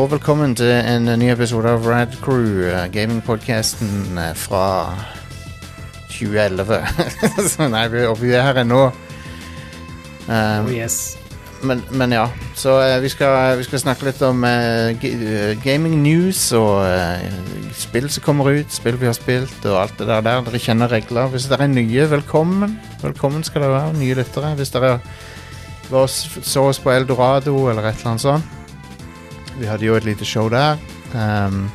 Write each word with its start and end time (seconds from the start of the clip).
og 0.00 0.10
velkommen 0.10 0.54
til 0.56 0.70
en 0.70 1.10
ny 1.20 1.26
episode 1.28 1.68
av 1.68 1.84
Rad 1.84 2.14
Crew, 2.24 2.62
gamingpodkasten 2.64 2.88
gamingpodcasten 2.94 4.18
eh, 4.18 4.36
fra 4.38 4.94
2011. 6.08 6.78
Så 7.52 7.66
nei, 7.68 7.82
vi, 7.92 8.04
og 8.08 8.16
vi 8.22 8.30
er 8.32 8.46
her 8.46 8.62
ennå. 8.62 8.86
Um, 10.24 10.68
Oh 10.70 10.70
yes. 10.72 11.18
men, 11.66 11.82
men 11.90 12.14
ja, 12.14 12.28
så 12.54 12.78
uh, 12.80 13.02
vi, 13.02 13.10
skal, 13.12 13.58
vi 13.58 13.66
skal 13.66 13.82
snakke 13.82 14.06
litt 14.06 14.22
om 14.24 14.44
uh, 14.46 14.94
eh, 14.94 15.58
gaming 15.64 15.98
news 16.00 16.46
og 16.56 16.86
uh, 16.86 17.74
spill 17.76 18.08
som 18.08 18.24
kommer 18.24 18.48
ut, 18.54 18.72
spill 18.72 18.96
vi 19.00 19.08
har 19.10 19.16
spilt 19.18 19.66
og 19.66 19.82
alt 19.82 19.98
det 19.98 20.06
der. 20.08 20.22
der. 20.24 20.46
Dere 20.46 20.62
kjenner 20.62 20.92
regler. 20.92 21.28
Hvis 21.34 21.50
dere 21.50 21.66
er 21.66 21.74
nye, 21.74 22.06
velkommen. 22.14 22.78
Velkommen 23.02 23.44
skal 23.44 23.66
dere 23.66 23.76
være, 23.76 23.98
nye 24.00 24.16
lyttere. 24.22 24.54
Hvis 24.56 24.72
dere 24.72 24.96
så 25.90 26.64
oss 26.70 26.80
på 26.80 26.94
Eldorado 26.94 27.66
eller 27.68 27.90
et 27.90 28.00
eller 28.00 28.14
annet 28.14 28.24
sånt. 28.24 28.59
Vi 29.60 29.68
hadde 29.68 29.84
jo 29.84 29.94
et 29.94 30.04
lite 30.08 30.24
show 30.24 30.48
der. 30.48 30.78
ehm, 31.14 31.70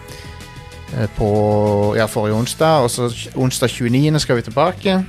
eh, 0.98 1.10
på 1.18 1.94
ja, 1.98 2.06
forrige 2.06 2.36
onsdag, 2.36 2.84
og 2.84 2.90
så 2.90 3.30
onsdag 3.36 3.70
29. 3.70 4.20
skal 4.20 4.36
vi 4.36 4.42
tilbake. 4.42 5.06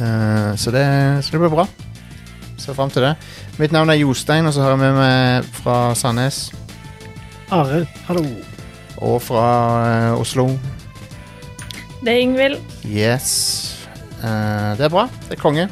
Uh, 0.00 0.56
så, 0.56 0.70
det, 0.70 1.24
så 1.24 1.32
det 1.32 1.40
blir 1.40 1.48
bra. 1.48 1.66
Ser 2.58 2.72
fram 2.72 2.90
til 2.90 3.02
det. 3.02 3.14
Mitt 3.58 3.72
navn 3.72 3.90
er 3.90 3.98
Jostein, 4.00 4.46
og 4.46 4.54
så 4.54 4.62
har 4.62 4.70
jeg 4.70 4.78
med 4.78 4.94
meg 4.96 5.44
fra 5.52 5.94
Sandnes 5.94 6.52
Are, 7.50 7.86
hallo. 8.06 8.24
og 8.96 9.22
fra 9.22 10.12
uh, 10.14 10.20
Oslo. 10.20 10.46
Det 12.00 12.14
er 12.14 12.22
Ingvild. 12.22 12.56
Yes. 12.86 13.88
Uh, 14.22 14.78
det 14.78 14.86
er 14.86 14.88
bra. 14.88 15.08
Det 15.28 15.36
er 15.36 15.42
konge. 15.42 15.68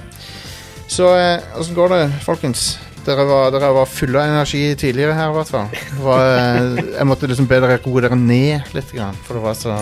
Så 0.88 1.08
åssen 1.56 1.74
går 1.74 1.88
det, 1.88 2.12
folkens? 2.24 2.78
Dere 3.08 3.24
var, 3.24 3.50
dere 3.54 3.70
var 3.72 3.86
fulle 3.88 4.20
av 4.20 4.28
energi 4.34 4.62
tidligere 4.76 5.14
her, 5.16 5.30
i 5.32 5.36
hvert 5.38 5.48
fall. 5.54 5.68
Var, 6.04 6.24
eh, 6.36 6.80
jeg 6.98 7.06
måtte 7.08 7.28
liksom 7.30 7.46
be 7.48 7.60
dere 7.64 7.78
roe 7.86 8.02
dere 8.04 8.18
ned 8.20 8.74
litt, 8.76 8.90
for 9.24 9.38
det 9.38 9.42
var 9.46 9.56
så 9.56 9.76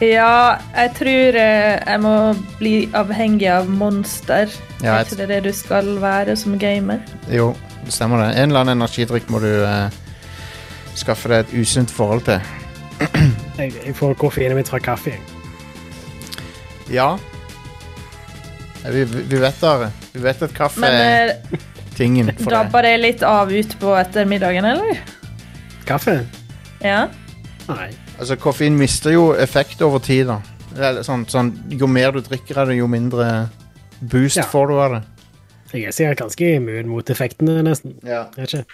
Ja, 0.00 0.56
jeg 0.74 0.92
tror 0.96 1.36
eh, 1.36 1.76
jeg 1.84 2.00
må 2.00 2.14
bli 2.58 2.74
avhengig 2.96 3.50
av 3.52 3.68
monster. 3.68 4.48
Ja, 4.80 4.94
er 4.94 5.04
jeg- 5.04 5.06
ikke 5.12 5.16
det 5.20 5.28
det 5.28 5.42
du 5.44 5.52
skal 5.52 5.98
være 6.00 6.36
som 6.36 6.58
gamer? 6.58 7.00
Jo, 7.30 7.54
det 7.84 7.92
stemmer 7.92 8.22
det. 8.24 8.38
En 8.40 8.48
eller 8.50 8.60
annen 8.64 8.78
energidrikk 8.80 9.28
må 9.30 9.40
du 9.44 9.50
eh, 9.64 9.90
skaffe 10.96 11.28
deg 11.28 11.44
et 11.44 11.52
usunt 11.60 11.90
forhold 11.92 12.24
til. 12.24 12.40
Jeg, 13.58 13.74
jeg 13.86 13.94
får 13.96 14.14
koffeinet 14.16 14.56
mitt 14.56 14.68
fra 14.68 14.78
kaffe. 14.78 15.10
jeg. 15.10 15.20
Ja. 16.90 17.16
Vi, 18.84 19.04
vi 19.04 19.38
vet 19.40 19.60
det. 19.60 19.90
Vi 20.12 20.20
vet 20.24 20.42
at 20.42 20.54
kaffe 20.56 20.80
Men 20.80 20.94
er 20.96 21.32
eh, 21.34 21.64
tingen 21.96 22.30
for 22.32 22.48
deg. 22.48 22.54
Dabba 22.54 22.82
det 22.86 22.94
litt 23.00 23.22
av 23.26 23.52
utpå 23.52 23.94
ettermiddagen, 24.00 24.64
eller? 24.64 25.02
Kaffe? 25.88 26.20
Ja. 26.80 27.08
Nei. 27.68 27.90
Altså, 28.18 28.36
koffein 28.40 28.76
mister 28.78 29.12
jo 29.14 29.30
effekt 29.36 29.82
over 29.84 30.00
tid, 30.04 30.30
da. 30.30 30.40
Sånn, 31.04 31.26
sånn, 31.28 31.52
jo 31.76 31.88
mer 31.90 32.14
du 32.14 32.20
drikker 32.24 32.62
av 32.62 32.70
det, 32.70 32.78
jo 32.78 32.86
mindre 32.90 33.48
boost 34.00 34.38
Ja. 34.38 34.46
får 34.48 34.68
du 34.70 34.74
av 34.80 34.96
det. 34.96 35.02
Jeg 35.72 35.86
er 35.86 35.94
sikkert 35.94 36.24
ganske 36.24 36.48
immun 36.56 36.88
mot 36.90 37.10
effektene, 37.10 37.60
nesten. 37.62 37.98
Ja. 38.06 38.24
Jeg. 38.36 38.64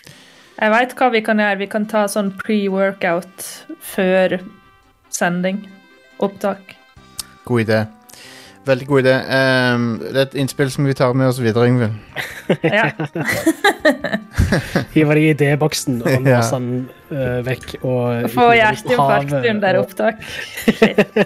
Jeg 0.57 0.73
veit 0.73 0.95
hva 0.97 1.11
vi 1.13 1.21
kan 1.21 1.41
gjøre. 1.43 1.59
Vi 1.61 1.67
kan 1.69 1.85
ta 1.91 2.07
sånn 2.09 2.31
pre-workout 2.41 3.45
før 3.85 4.39
sending. 5.13 5.67
Opptak. 6.23 6.77
God 7.45 7.67
idé. 7.67 7.83
Veldig 8.67 8.87
god 8.89 9.05
idé. 9.05 9.13
Um, 9.15 9.85
det 10.03 10.17
er 10.17 10.25
et 10.25 10.35
innspill 10.43 10.71
som 10.75 10.87
vi 10.89 10.95
tar 10.99 11.13
med 11.15 11.29
oss 11.31 11.39
videre, 11.39 11.69
Yngvild. 11.71 11.95
Ja. 12.67 12.89
Hiver 14.95 15.15
det 15.15 15.23
i 15.23 15.29
idéboksen 15.35 16.01
og 16.03 16.11
Ja. 16.27 16.41
låser 16.41 16.59
den 16.59 16.89
uh, 17.13 17.39
vekk 17.47 17.77
og 17.83 18.27
Få 18.35 18.49
hjerteinfarkt 18.59 19.37
under 19.53 19.79
opptak. 19.85 20.19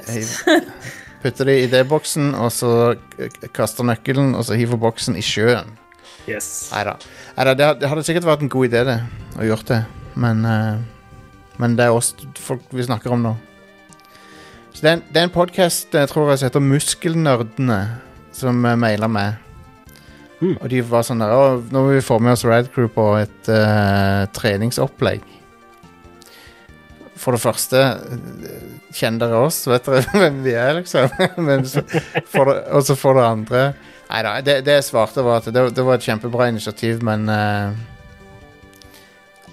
Putter 1.22 1.48
det 1.48 1.56
i 1.56 1.64
idéboksen, 1.68 2.30
og 2.36 2.52
så 2.52 2.94
kaster 3.56 3.84
nøkkelen, 3.88 4.34
og 4.36 4.44
så 4.48 4.56
hiver 4.56 4.80
boksen 4.80 5.16
i 5.20 5.24
sjøen. 5.24 5.74
Yes. 6.28 6.70
Neida. 6.72 6.96
Neida, 7.36 7.56
det, 7.56 7.68
det 7.82 7.90
hadde 7.92 8.04
sikkert 8.08 8.28
vært 8.28 8.44
en 8.44 8.52
god 8.52 8.68
idé, 8.68 8.84
det, 8.88 8.98
å 9.36 9.48
gjøre 9.48 9.68
det. 9.72 9.80
Men, 10.20 10.44
uh, 10.44 10.80
men 11.60 11.76
det 11.76 11.88
er 11.88 11.96
oss 11.96 12.14
folk 12.40 12.68
vi 12.72 12.84
snakker 12.88 13.16
om 13.16 13.24
nå. 13.24 13.34
Så 14.80 14.86
det 14.86 14.90
er 14.90 14.96
en, 14.96 15.02
det 15.12 15.20
er 15.20 15.26
en 15.26 15.32
podkast 15.34 15.92
jeg 15.92 16.08
tror 16.08 16.30
jeg 16.30 16.40
som 16.40 16.48
heter 16.48 16.62
Muskelnerdene, 16.64 17.76
som 18.32 18.62
mailer 18.64 18.78
maila 18.80 19.08
meg. 19.12 19.34
Mm. 20.38 20.54
Og 20.54 20.70
de 20.72 20.78
var 20.88 21.04
sånn 21.04 21.20
der 21.20 21.34
Nå 21.68 21.82
må 21.84 21.90
vi 21.90 21.98
få 22.00 22.16
med 22.16 22.32
oss 22.32 22.46
Radcrew 22.48 22.88
på 22.94 23.04
et 23.18 23.50
uh, 23.52 24.24
treningsopplegg. 24.32 25.26
For 27.20 27.36
det 27.36 27.42
første 27.42 27.82
eh, 27.84 28.64
Kjenner 28.96 29.26
dere 29.26 29.42
oss? 29.50 29.60
Vet 29.68 29.84
dere 29.84 30.00
hvem 30.22 30.40
vi 30.48 30.56
er, 30.56 30.72
liksom? 30.78 31.12
Men 31.50 31.68
så, 31.68 31.84
det, 31.84 32.56
og 32.72 32.88
så 32.88 32.96
for 32.96 33.20
det 33.20 33.28
andre 33.28 33.66
Nei 34.06 34.24
da, 34.24 34.38
det, 34.40 34.62
det 34.64 34.78
jeg 34.78 34.88
svarte 34.88 35.28
var 35.28 35.44
at 35.44 35.52
det, 35.52 35.66
det 35.76 35.84
var 35.84 36.00
et 36.00 36.08
kjempebra 36.08 36.48
initiativ, 36.48 37.04
men 37.06 37.28
eh, 37.30 37.76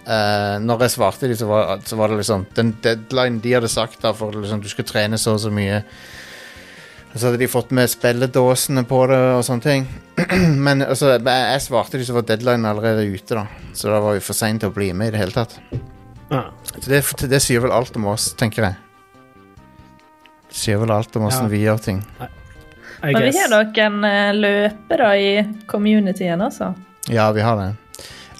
eh, 0.07 0.55
Når 0.63 0.85
jeg 0.85 0.93
svarte 0.95 1.27
dem, 1.27 1.37
så 1.39 1.49
var, 1.49 1.81
så 1.85 1.99
var 1.99 2.11
det 2.11 2.21
liksom 2.21 2.45
Den 2.55 2.73
deadline 2.83 3.41
de 3.43 3.53
hadde 3.57 3.71
sagt 3.71 4.01
da 4.03 4.13
for 4.17 4.35
liksom, 4.35 4.61
du 4.63 4.69
skulle 4.71 4.89
trene 4.89 5.19
så 5.21 5.35
og 5.35 5.43
så 5.43 5.51
mye 5.53 5.81
Og 7.11 7.17
så 7.17 7.27
hadde 7.27 7.41
de 7.41 7.49
fått 7.51 7.75
med 7.75 7.91
spilledåsene 7.91 8.83
på 8.87 9.03
det 9.09 9.19
og 9.33 9.43
sånne 9.47 9.63
ting. 9.63 9.85
men 10.65 10.83
altså, 10.85 11.15
jeg, 11.17 11.61
svarte 11.63 11.97
dem, 11.97 12.05
så 12.05 12.17
var 12.17 12.25
deadline 12.27 12.67
allerede 12.67 13.07
ute, 13.07 13.39
da. 13.39 13.71
Så 13.73 13.89
da 13.89 14.01
var 14.03 14.17
vi 14.17 14.25
for 14.25 14.37
seint 14.37 14.61
til 14.61 14.69
å 14.69 14.75
bli 14.75 14.91
med 14.93 15.09
i 15.09 15.15
det 15.15 15.21
hele 15.23 15.33
tatt. 15.33 15.55
Ja. 16.29 16.43
Så 16.67 16.91
det, 16.91 16.99
det 17.31 17.39
sier 17.41 17.63
vel 17.63 17.73
alt 17.73 17.95
om 17.97 18.09
oss, 18.11 18.27
tenker 18.37 18.67
jeg. 18.67 18.77
Det 20.51 20.59
sier 20.59 20.83
vel 20.83 20.93
alt 20.93 21.15
om 21.17 21.25
åssen 21.31 21.47
Ja. 21.47 21.53
vi 21.55 21.63
gjør 21.63 21.81
ting. 21.87 22.03
Men 23.01 23.17
vi 23.23 23.33
har 23.39 23.51
noen 23.55 24.05
eh, 24.11 24.29
løpere 24.35 25.09
i 25.21 25.31
communityen, 25.69 26.41
altså. 26.41 26.73
Ja, 27.07 27.31
vi 27.31 27.41
har 27.45 27.57
det. 27.57 27.69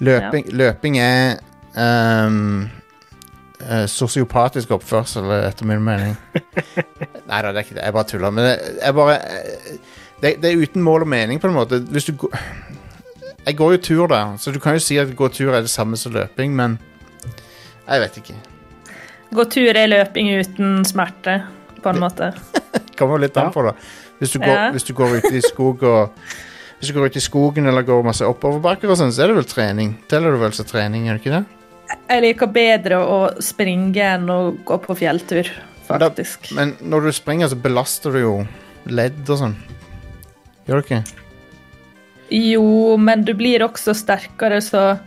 Løping, 0.03 0.51
løping 0.53 0.97
er 1.01 1.39
ehm, 1.77 2.69
uh, 3.61 3.85
sosiopatisk 3.91 4.71
oppførsel, 4.77 5.29
etter 5.47 5.69
min 5.69 5.83
mening. 5.85 6.17
Nei 7.29 7.41
da, 7.43 7.51
det 7.51 7.61
er 7.61 7.63
ikke 7.65 7.77
det. 7.77 7.85
Jeg 7.85 7.95
bare 7.97 8.09
tuller. 8.11 8.33
Men 8.33 8.49
det, 8.49 8.55
jeg 8.81 8.97
bare 8.97 9.17
eh, 9.17 9.77
det, 10.21 10.33
det 10.41 10.51
er 10.51 10.63
uten 10.63 10.85
mål 10.85 11.05
og 11.05 11.11
mening, 11.13 11.41
på 11.41 11.49
en 11.49 11.57
måte. 11.57 11.81
Hvis 11.93 12.09
du 12.09 12.15
går 12.17 12.33
Jeg 13.47 13.55
går 13.55 13.71
jo 13.71 13.77
tur, 13.77 14.07
da, 14.11 14.21
så 14.37 14.51
du 14.51 14.59
kan 14.59 14.75
jo 14.75 14.83
si 14.83 14.97
at 14.99 15.13
gå 15.15 15.27
tur 15.31 15.53
er 15.53 15.61
det 15.63 15.71
samme 15.71 15.95
som 15.97 16.11
løping, 16.11 16.55
men 16.55 16.79
jeg 17.87 18.01
vet 18.03 18.17
ikke. 18.19 18.33
Gå 19.31 19.45
tur 19.51 19.77
er 19.77 19.87
løping 19.87 20.33
uten 20.35 20.81
smerte, 20.85 21.37
på 21.79 21.93
en 21.93 22.01
måte. 22.03 22.33
Kommer 22.99 23.21
litt 23.23 23.37
an 23.39 23.53
på, 23.55 23.63
da. 23.63 23.71
Hvis 24.19 24.33
du, 24.33 24.39
går, 24.41 24.51
Ja. 24.51 24.71
hvis 24.73 24.83
du 24.83 24.93
går 24.97 25.19
ut 25.19 25.31
i 25.31 25.41
skog 25.45 25.83
og 25.83 26.09
Hvis 26.77 26.91
du 26.91 26.93
går 26.93 27.07
ut 27.09 27.15
i 27.15 27.21
skogen 27.21 27.65
eller 27.65 27.81
går 27.81 28.03
masse 28.05 28.25
oppoverbakker 28.25 28.91
og 28.91 28.99
sånn, 28.99 29.09
så 29.09 29.23
er 29.23 29.31
det 29.31 29.39
vel 29.39 29.47
trening. 29.49 29.95
Teller 30.09 30.35
det 30.35 30.41
vel 30.43 30.51
som 30.53 30.65
trening, 30.69 31.07
er 31.07 31.17
det 31.17 31.23
ikke 31.23 31.39
det? 31.39 31.56
Jeg 31.87 32.23
liker 32.23 32.51
bedre 32.51 32.99
å 33.03 33.19
springe 33.43 34.03
enn 34.15 34.27
å 34.31 34.39
gå 34.67 34.77
på 34.83 34.95
fjelltur, 34.99 35.49
faktisk. 35.87 36.51
Men 36.55 36.75
når 36.83 37.07
du 37.07 37.15
springer, 37.15 37.51
så 37.51 37.59
belaster 37.59 38.15
du 38.15 38.21
jo 38.21 38.33
ledd 38.87 39.23
og 39.27 39.41
sånn. 39.41 39.55
Gjør 40.67 40.81
du 40.81 40.87
ikke? 40.87 41.01
Jo, 42.33 42.97
men 42.99 43.23
du 43.27 43.31
blir 43.39 43.63
også 43.63 43.95
sterkere, 43.95 44.59
så 44.63 44.97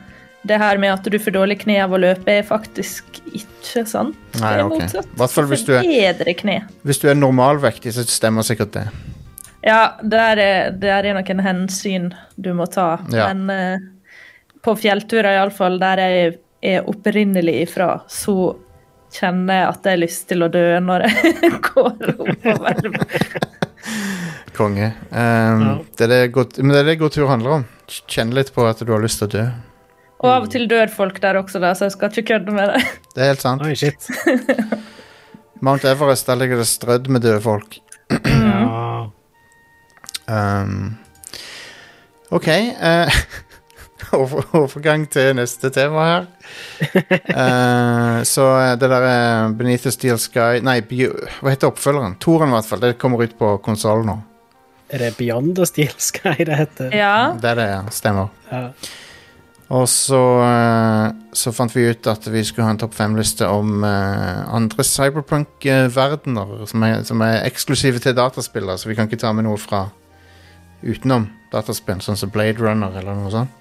det 0.49 0.57
her 0.57 0.81
med 0.81 0.95
at 0.95 1.05
du 1.05 1.19
får 1.21 1.37
dårlig 1.37 1.59
kne 1.67 1.77
av 1.85 1.93
å 1.93 2.00
løpe, 2.00 2.38
er 2.41 2.47
faktisk 2.49 3.21
ikke 3.29 3.85
sant. 3.88 4.17
Nei, 4.41 4.41
det 4.41 4.62
er 4.62 4.65
ok. 4.65 4.76
motsatt. 4.79 5.15
Hvert 5.21 5.50
hvis 5.53 5.65
du 5.69 5.75
er-. 5.76 6.69
Hvis 6.88 7.03
du 7.03 7.09
er 7.12 7.19
normalvektig, 7.19 7.93
så 7.97 8.06
stemmer 8.09 8.47
sikkert 8.47 8.73
det. 8.79 8.87
Ja, 9.61 9.99
der 10.00 10.41
er, 10.41 10.71
der 10.73 11.05
er 11.05 11.19
noen 11.19 11.43
hensyn 11.44 12.15
du 12.41 12.55
må 12.56 12.65
ta. 12.73 12.94
Ja. 13.12 13.29
Men 13.35 13.53
uh, 13.53 14.55
på 14.65 14.76
fjellturer, 14.81 15.35
iallfall, 15.37 15.76
der 15.83 16.00
jeg 16.00 16.38
er 16.62 16.89
opprinnelig 16.89 17.55
ifra, 17.67 18.01
så 18.11 18.35
kjenner 19.15 19.55
jeg 19.62 19.69
at 19.73 19.87
jeg 19.89 19.97
har 19.97 20.03
lyst 20.05 20.27
til 20.31 20.45
å 20.47 20.49
dø 20.53 20.65
når 20.85 21.07
jeg 21.09 21.51
går 21.71 22.12
oppover. 22.19 22.91
Konge. 24.61 24.91
Um, 25.11 25.62
Ja. 25.65 25.75
det 25.97 26.05
er 26.05 26.11
det 26.12 26.21
god, 26.35 26.59
men 26.61 26.75
det 26.75 26.81
er 26.83 26.89
det 26.91 26.99
god 27.01 27.15
tur 27.17 27.29
handler 27.31 27.51
om. 27.61 27.67
Kjenne 27.89 28.37
litt 28.37 28.53
på 28.55 28.67
at 28.69 28.83
du 28.85 28.93
har 28.93 29.01
lyst 29.03 29.23
til 29.23 29.31
å 29.31 29.33
dø. 29.39 29.45
Og 30.21 30.29
av 30.29 30.45
og 30.45 30.51
til 30.53 30.67
dør 30.69 30.91
folk 30.93 31.17
der 31.23 31.39
også, 31.41 31.62
da, 31.62 31.71
så 31.75 31.87
jeg 31.89 31.95
skal 31.97 32.11
ikke 32.12 32.27
kødde 32.35 32.53
med 32.53 32.75
det. 32.75 32.83
Det 33.17 33.23
er 33.25 33.31
helt 33.33 33.41
sant. 33.43 33.62
Oi, 33.65 33.73
shit. 33.75 34.05
Mount 35.65 35.85
Everest, 35.89 36.29
der 36.29 36.37
ligger 36.41 36.61
det 36.61 36.67
strødd 36.69 37.09
med 37.12 37.25
døde 37.25 37.41
folk. 37.45 37.79
Ja. 38.11 39.09
Um, 40.31 40.99
OK. 42.31 42.47
eh, 42.49 43.09
over, 43.11 43.11
overgang 44.61 45.05
til 45.12 45.35
neste 45.38 45.70
tema 45.75 46.06
her. 46.11 46.26
Eh, 47.31 48.23
så 48.26 48.44
eh, 48.58 48.73
det 48.81 48.88
der 48.91 49.05
uh, 49.06 49.52
Beneath 49.56 49.85
the 49.87 49.93
Steel 49.94 50.19
Sky 50.20 50.58
Nei, 50.67 50.81
Bio, 50.87 51.12
hva 51.41 51.52
heter 51.52 51.70
oppfølgeren? 51.70 52.17
Toren, 52.23 52.50
i 52.50 52.56
hvert 52.56 52.67
fall. 52.69 52.81
Det 52.82 52.97
kommer 53.00 53.23
ut 53.25 53.37
på 53.38 53.52
konsoll 53.64 54.02
nå. 54.08 54.17
Er 54.91 55.05
det 55.05 55.12
Beyond 55.20 55.55
the 55.61 55.67
Steel 55.69 55.93
Sky 56.02 56.35
det 56.49 56.56
heter? 56.58 56.91
Ja, 56.97 57.32
Det 57.38 57.52
er 57.52 57.61
det, 57.61 57.69
ja. 57.70 57.81
Stemmer. 57.94 58.32
Ja. 58.50 58.64
Og 59.70 59.85
så, 59.88 60.19
eh, 60.43 61.12
så 61.38 61.52
fant 61.55 61.70
vi 61.76 61.85
ut 61.93 62.08
at 62.11 62.26
vi 62.35 62.43
skulle 62.43 62.67
ha 62.67 62.73
en 62.75 62.81
topp 62.82 62.97
fem-liste 62.99 63.47
om 63.47 63.85
uh, 63.87 64.43
andre 64.50 64.82
cyberpunk-verdener 64.85 66.67
som, 66.67 66.82
er- 66.88 67.05
som 67.06 67.23
er 67.23 67.44
eksklusive 67.47 68.02
til 68.02 68.17
dataspillere, 68.19 68.75
så 68.82 68.91
vi 68.91 68.97
kan 68.99 69.06
ikke 69.06 69.20
ta 69.23 69.31
med 69.37 69.47
noe 69.47 69.61
fra 69.62 69.85
utenom 70.82 71.29
dataspill, 71.52 72.02
sånn 72.02 72.19
som 72.19 72.31
Blade 72.35 72.58
Runner 72.58 72.91
eller 72.99 73.14
noe 73.23 73.31
sånt. 73.35 73.56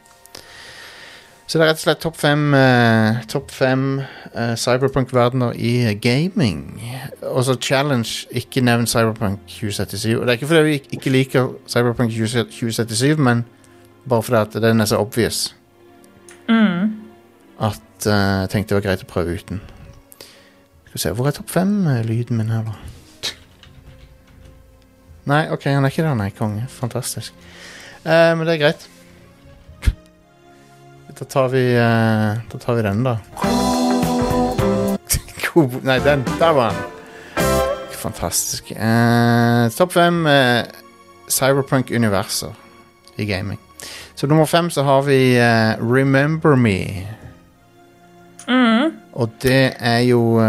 Så 1.49 1.57
det 1.57 1.63
er 1.65 1.71
rett 1.71 1.79
og 1.79 1.81
slett 1.81 2.01
topp 2.03 2.17
fem, 2.21 2.41
uh, 2.53 3.23
top 3.31 3.49
fem 3.51 3.85
uh, 4.35 4.51
cyberpunk-verdener 4.53 5.55
i 5.57 5.95
gaming. 5.97 6.59
Og 7.25 7.41
så 7.47 7.55
challenge, 7.57 8.27
ikke 8.37 8.61
nevn 8.61 8.85
Cyberpunk 8.87 9.39
2077. 9.49 10.13
Og 10.19 10.27
det 10.27 10.29
er 10.29 10.37
ikke 10.37 10.49
fordi 10.51 10.67
vi 10.67 10.75
ikke 10.99 11.09
liker 11.15 11.47
Cyberpunk 11.65 12.13
2077, 12.13 13.17
men 13.17 13.41
bare 14.09 14.23
fordi 14.23 14.37
at 14.59 14.59
den 14.67 14.81
er 14.81 14.85
så 14.85 15.01
obvious 15.01 15.55
Mm. 16.49 16.93
at 17.61 18.05
eh, 18.09 18.13
jeg 18.41 18.49
tenkte 18.49 18.73
det 18.73 18.77
var 18.79 18.85
greit 18.87 19.03
å 19.03 19.09
prøve 19.09 19.35
uten. 19.37 19.59
Skal 20.85 20.93
vi 20.95 20.99
se, 21.03 21.11
Hvor 21.13 21.27
er 21.27 21.35
topp 21.37 21.49
fem-lyden 21.53 22.37
min 22.39 22.49
her, 22.49 22.63
da? 22.65 23.33
Nei, 25.29 25.43
OK, 25.53 25.67
han 25.69 25.85
er 25.85 25.93
ikke 25.93 26.05
der, 26.07 26.15
nei. 26.17 26.29
Konge. 26.33 26.65
Fantastisk. 26.73 27.33
Eh, 28.01 28.31
men 28.33 28.45
det 28.47 28.55
er 28.55 28.63
greit. 28.63 28.87
Da 31.19 31.25
tar 31.25 31.47
vi 31.47 31.75
uh, 31.75 32.37
Da 32.51 32.57
tar 32.57 32.73
vi 32.73 32.81
den, 32.81 33.03
da. 33.03 33.17
God, 35.53 35.83
nei, 35.83 35.99
den. 35.99 36.23
Der 36.39 36.53
var 36.55 36.71
den. 36.71 36.83
Fantastisk. 37.91 38.71
Uh, 38.71 39.67
topp 39.75 39.91
fem 39.97 40.23
uh, 40.25 40.63
cyberpunk-universer 41.27 42.55
i 43.19 43.25
gaming. 43.27 43.59
Så 44.15 44.27
nummer 44.27 44.45
fem 44.45 44.69
så 44.71 44.83
har 44.83 45.01
vi 45.01 45.35
Remember 45.79 46.55
Me. 46.55 47.03
Mm. 48.47 48.95
Og 49.11 49.29
det 49.43 49.75
er 49.79 49.99
jo 49.99 50.39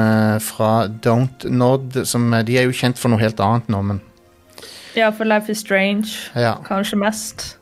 fra 0.41 0.87
Don't 1.07 1.49
Nod, 1.51 2.05
som 2.07 2.31
De 2.47 2.59
er 2.59 2.67
jo 2.67 2.75
kjent 2.75 2.99
for 2.99 3.11
noe 3.11 3.23
helt 3.23 3.41
annet 3.43 3.71
nå, 3.71 3.83
men 3.83 4.01
Ja, 4.97 5.11
for 5.11 5.27
Life 5.27 5.51
is 5.51 5.63
Strange, 5.63 6.31
ja, 6.35 6.57
kanskje 6.67 6.99
mest. 6.99 7.60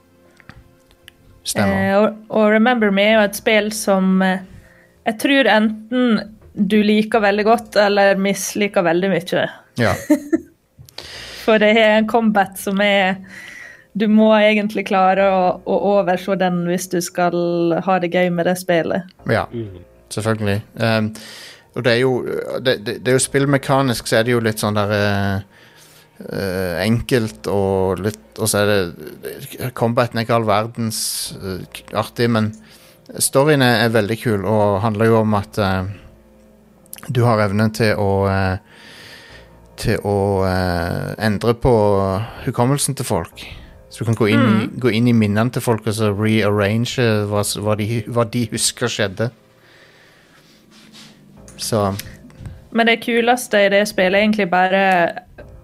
Stemmer. 1.48 1.82
Eh, 1.82 1.96
og, 1.98 2.22
og 2.32 2.52
Remember 2.54 2.92
Me 2.94 3.06
er 3.10 3.18
jo 3.18 3.26
et 3.26 3.38
spill 3.38 3.72
som 3.76 4.22
eh, 4.24 4.44
jeg 5.08 5.18
tror 5.22 5.48
enten 5.48 6.20
du 6.58 6.80
liker 6.82 7.22
veldig 7.22 7.44
godt 7.46 7.76
eller 7.80 8.18
misliker 8.20 8.84
veldig 8.84 9.12
mye. 9.12 9.44
Ja. 9.80 9.94
For 11.44 11.60
det 11.62 11.70
er 11.80 11.94
en 11.96 12.08
combat 12.10 12.58
som 12.60 12.80
er 12.84 13.22
Du 13.98 14.04
må 14.10 14.28
egentlig 14.36 14.84
klare 14.90 15.24
å, 15.32 15.44
å 15.64 15.76
overse 15.96 16.36
den 16.38 16.60
hvis 16.68 16.90
du 16.92 16.98
skal 17.02 17.72
ha 17.82 17.96
det 17.98 18.12
gøy 18.12 18.28
med 18.30 18.46
det 18.46 18.58
spillet. 18.60 19.08
ja, 19.26 19.46
selvfølgelig. 20.12 20.60
Um, 20.76 21.08
og 21.74 21.84
det 21.84 21.92
er 21.92 22.02
jo 22.02 22.12
det, 22.62 22.76
det, 22.86 22.98
det 23.02 23.10
er 23.10 23.16
jo 23.16 23.22
spillmekanisk, 23.24 24.06
så 24.06 24.20
er 24.20 24.28
det 24.28 24.36
jo 24.36 24.44
litt 24.44 24.62
sånn 24.62 24.76
der 24.76 24.92
eh, 24.94 25.57
eh, 26.26 26.80
enkelt 26.84 27.48
og 27.52 28.02
litt 28.04 28.38
Og 28.38 28.46
så 28.50 28.62
er 28.62 28.68
det 28.70 29.70
Combaten 29.74 30.18
er 30.18 30.26
ikke 30.26 30.36
all 30.36 30.46
verdens 30.46 31.00
uh, 31.42 31.58
artig, 31.98 32.28
men 32.30 32.52
storyen 33.18 33.64
er, 33.66 33.80
er 33.86 33.94
veldig 33.96 34.18
kul 34.20 34.44
og 34.46 34.78
handler 34.84 35.10
jo 35.10 35.16
om 35.24 35.34
at 35.34 35.58
uh, 35.58 35.88
du 37.08 37.24
har 37.26 37.42
evnen 37.42 37.74
til 37.74 37.98
å 37.98 38.10
til 39.78 40.00
å 40.02 40.42
endre 41.22 41.52
på 41.54 41.72
hukommelsen 42.42 42.96
til 42.98 43.06
folk. 43.06 43.44
Så 43.90 44.02
du 44.02 44.08
kan 44.08 44.18
gå 44.18 44.26
inn, 44.30 44.42
i, 44.42 44.66
gå 44.78 44.90
inn 44.90 45.06
i 45.08 45.14
minnene 45.16 45.50
til 45.54 45.62
folk 45.64 45.86
og 45.86 45.94
så 45.96 46.10
rearrange 46.12 47.04
hva, 47.30 47.44
hva, 47.62 47.76
de, 47.78 48.02
hva 48.10 48.24
de 48.28 48.44
husker 48.52 48.90
skjedde. 48.90 49.30
Så 51.58 51.94
Men 52.70 52.86
det 52.86 53.00
kuleste 53.02 53.64
i 53.64 53.70
det 53.72 53.86
spillet 53.88 54.18
er 54.18 54.26
egentlig 54.26 54.50
bare 54.52 54.82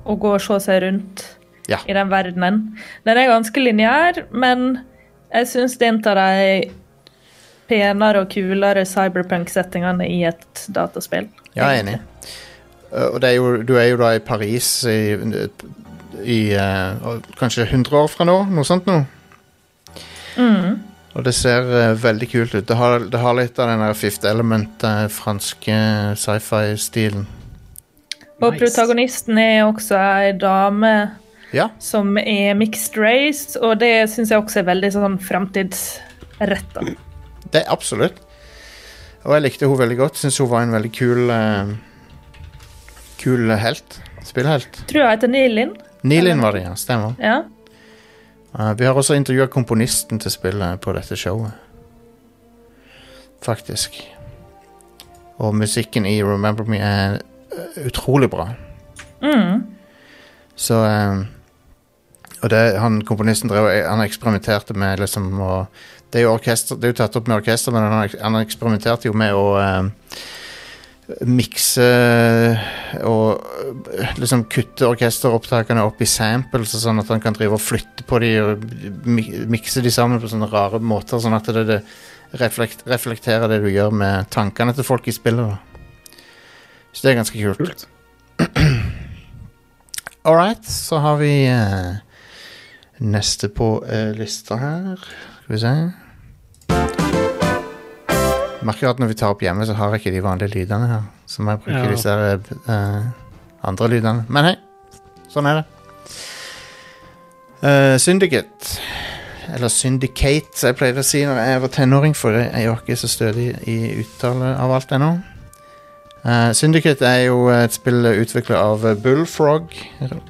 å 0.05 0.17
gå 0.21 0.35
og 0.37 0.43
se 0.43 0.61
seg 0.67 0.83
rundt 0.85 1.25
Ja. 1.69 1.79
i 1.89 1.95
den 1.97 2.11
verdenen. 2.11 2.77
Den 3.05 3.17
er 3.17 3.31
ganske 3.31 3.61
lineær, 3.61 4.27
men 4.31 4.85
jeg 5.33 5.49
syns 5.49 5.79
det 5.81 5.87
er 5.87 5.93
en 5.95 6.03
av 6.05 6.19
de 6.21 6.71
penere 7.71 8.21
og 8.21 8.33
kulere 8.35 8.85
cyberpunk-settingene 8.85 10.07
i 10.07 10.23
et 10.29 10.67
dataspill. 10.69 11.29
Ja, 11.55 11.71
jeg 11.71 11.79
er 11.79 11.83
enig. 11.85 11.99
Og 12.95 13.25
er 13.25 13.37
jo, 13.39 13.63
du 13.67 13.75
er 13.81 13.89
jo 13.91 13.99
da 13.99 14.13
i 14.15 14.23
Paris 14.23 14.69
i, 14.87 15.17
i 16.23 16.41
uh, 16.55 17.17
kanskje 17.41 17.67
100 17.67 17.97
år 17.99 18.11
fra 18.13 18.27
nå, 18.29 18.37
noe 18.55 18.67
sånt 18.69 18.87
noe. 18.87 19.07
Mm. 20.37 20.83
Og 21.15 21.25
det 21.27 21.35
ser 21.35 21.67
uh, 21.67 21.95
veldig 21.99 22.29
kult 22.31 22.55
ut. 22.55 22.67
Det 22.69 22.77
har, 22.79 23.09
det 23.11 23.23
har 23.23 23.35
litt 23.39 23.59
av 23.59 23.73
den 23.73 23.83
der 23.83 23.99
Fifth 23.99 24.29
Element, 24.31 24.85
uh, 24.87 25.09
franske 25.11 25.81
sci-fi-stilen. 26.21 27.27
Og 28.45 28.53
Nice. 28.53 28.61
protagonisten 28.65 29.39
er 29.39 29.65
også 29.65 29.97
ei 29.97 30.33
dame 30.39 30.93
Ja, 31.55 31.69
som 31.79 32.17
er 32.19 32.55
mixed 32.59 32.97
race, 32.99 33.55
og 33.61 33.79
det 33.81 34.11
syns 34.11 34.31
jeg 34.33 34.41
også 34.43 34.61
er 34.61 34.69
veldig 34.69 34.91
sånn 34.93 35.19
framtidsretta. 35.23 36.83
det 37.53 37.63
absolutt. 37.71 38.21
Og 39.25 39.33
jeg 39.37 39.43
likte 39.47 39.67
hun 39.71 39.79
veldig 39.79 39.97
godt. 39.97 40.19
Syns 40.21 40.39
hun 40.43 40.51
var 40.51 40.63
en 40.67 40.75
veldig 40.75 40.93
kul 40.93 41.31
uh, 41.31 41.71
Kul 43.23 43.51
helt. 43.57 44.01
Spillhelt. 44.25 44.83
Tror 44.91 45.05
jeg 45.05 45.17
heter 45.17 45.29
Nilin. 45.33 45.71
Nilin 46.03 46.41
var 46.43 46.53
det, 46.53 46.65
ja. 46.67 46.75
Stemmer. 46.77 47.15
Ja. 47.23 47.43
Uh, 48.59 48.73
vi 48.79 48.85
har 48.85 48.95
også 48.95 49.15
intervjua 49.17 49.47
komponisten 49.47 50.19
til 50.21 50.31
spillet 50.35 50.81
på 50.85 50.93
dette 50.93 51.17
showet. 51.17 51.53
Faktisk. 53.45 53.97
Og 55.39 55.55
musikken 55.55 56.07
i 56.07 56.23
Remember 56.23 56.65
Me 56.69 56.79
er 56.79 57.19
utrolig 57.87 58.31
bra. 58.31 58.49
Mm. 59.25 59.65
Så 60.57 60.75
um, 60.75 61.25
Og 62.43 62.51
det, 62.53 62.61
han 62.79 63.01
komponisten 63.07 63.51
drev 63.51 63.67
Han 63.89 64.03
eksperimenterte 64.05 64.77
med 64.79 65.01
liksom 65.03 65.33
å 65.43 65.55
Det 66.13 66.21
er 66.21 66.31
orkester 66.31 66.79
Det 66.79 66.87
er 66.87 66.93
jo 66.93 66.99
tatt 67.01 67.17
opp 67.19 67.31
med 67.31 67.41
orkester, 67.41 67.75
men 67.75 67.89
han, 67.89 68.13
han 68.21 68.39
eksperimenterte 68.43 69.09
jo 69.09 69.17
med 69.19 69.35
å 69.35 69.47
eh, 69.59 69.89
mikse 71.29 71.85
og 73.05 73.43
liksom 74.17 74.47
kutte 74.49 74.87
orkesteropptakene 74.89 75.83
opp 75.85 75.99
i 76.01 76.09
samples, 76.09 76.73
sånn 76.81 77.03
at 77.03 77.11
han 77.13 77.21
kan 77.21 77.37
drive 77.37 77.59
og 77.59 77.61
flytte 77.61 78.07
på 78.09 78.23
de 78.23 78.31
og 78.41 78.65
mikse 79.05 79.83
de 79.85 79.93
sammen 79.93 80.23
på 80.23 80.31
sånne 80.33 80.49
rare 80.49 80.81
måter, 80.81 81.21
sånn 81.21 81.37
at 81.37 81.51
det, 81.53 81.67
det 81.69 81.81
reflekt, 82.41 82.87
reflekterer 82.89 83.53
det 83.53 83.61
du 83.67 83.69
gjør 83.69 83.93
med 83.93 84.31
tankene 84.33 84.73
til 84.73 84.87
folk 84.87 85.09
i 85.09 85.15
spillet. 85.15 85.53
Da. 85.53 85.74
Så 86.95 87.03
det 87.03 87.11
er 87.13 87.19
ganske 87.19 87.41
kult. 87.43 87.59
Kult. 87.59 87.89
All 90.25 90.37
right, 90.39 90.65
så 90.65 90.99
har 91.05 91.19
vi 91.21 91.33
uh, 91.51 91.97
neste 93.05 93.51
på 93.53 93.83
uh, 93.85 94.13
lista 94.17 94.57
her. 94.61 95.03
Skal 95.43 95.57
vi 95.57 95.61
se. 95.61 95.75
Merker 98.65 98.89
at 98.95 99.01
når 99.03 99.11
vi 99.11 99.19
tar 99.21 99.35
opp 99.35 99.43
hjemme, 99.45 99.67
så 99.69 99.75
har 99.77 99.93
jeg 99.93 100.01
ikke 100.01 100.15
de 100.15 100.23
vanlige 100.25 100.55
lydene 100.55 100.87
her. 100.89 101.03
Så 101.29 101.43
må 101.45 101.53
jeg 101.53 101.61
bruke 101.67 101.83
Ja. 101.83 101.91
disse 101.91 102.15
eh, 102.73 103.03
andre 103.69 103.89
lydene. 103.93 104.23
Men 104.33 104.45
hei, 104.49 104.55
sånn 105.29 105.45
er 105.51 105.59
det. 105.59 105.67
Syndicate. 108.01 108.79
Eller 109.53 109.69
Syndicate, 109.69 110.57
som 110.57 110.71
jeg 110.71 110.79
pleide 110.81 111.05
å 111.05 111.07
si 111.07 111.21
når 111.29 111.43
jeg 111.45 111.61
var 111.67 111.73
tenåring, 111.77 112.17
for 112.17 112.33
jeg 112.41 112.71
var 112.71 112.81
ikke 112.81 112.97
så 112.97 113.09
stødig 113.13 113.51
i 113.69 113.77
uttale 114.01 114.55
av 114.57 114.73
alt 114.79 114.97
ennå. 114.97 115.13
Eh, 116.25 116.51
Syndicate 116.57 117.05
er 117.05 117.27
jo 117.27 117.49
et 117.53 117.75
spill 117.77 118.07
utvikla 118.09 118.57
av 118.71 118.85
eh, 118.89 118.97
Bullfrog. 118.97 119.75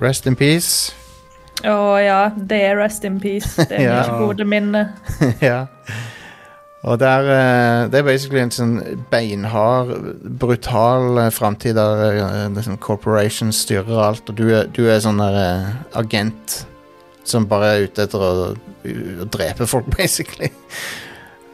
Rest 0.02 0.26
in 0.26 0.34
peace. 0.38 0.92
Å 1.64 1.76
ja, 2.02 2.18
det 2.34 2.58
er 2.66 2.74
Rest 2.80 3.04
in 3.06 3.20
Peace. 3.22 3.54
Det 3.70 3.78
er 3.78 3.84
Ja. 3.86 4.00
mye 4.02 4.18
gode 4.26 4.44
minne. 4.44 4.80
ja. 5.40 5.60
Og 6.84 6.98
det 7.00 7.08
er, 7.08 7.28
eh, 7.32 7.86
det 7.88 8.00
er 8.02 8.04
basically 8.04 8.42
en 8.42 8.50
sånn 8.52 8.74
beinhard, 9.08 9.94
brutal 10.42 11.14
uh, 11.16 11.30
framtid 11.32 11.78
der 11.78 12.02
eh, 12.10 12.50
liksom 12.52 12.76
corporations 12.82 13.62
styrer 13.64 14.02
alt, 14.10 14.28
og 14.28 14.36
du 14.36 14.50
er, 14.52 14.66
du 14.68 14.82
er 14.92 15.00
sånn 15.00 15.22
der 15.22 15.38
eh, 15.40 15.70
agent 16.02 16.58
som 17.24 17.46
bare 17.48 17.70
er 17.78 17.86
ute 17.86 18.04
etter 18.04 18.20
å, 18.20 18.32
å 18.52 19.28
drepe 19.32 19.64
folk, 19.70 19.88
basically. 19.96 20.50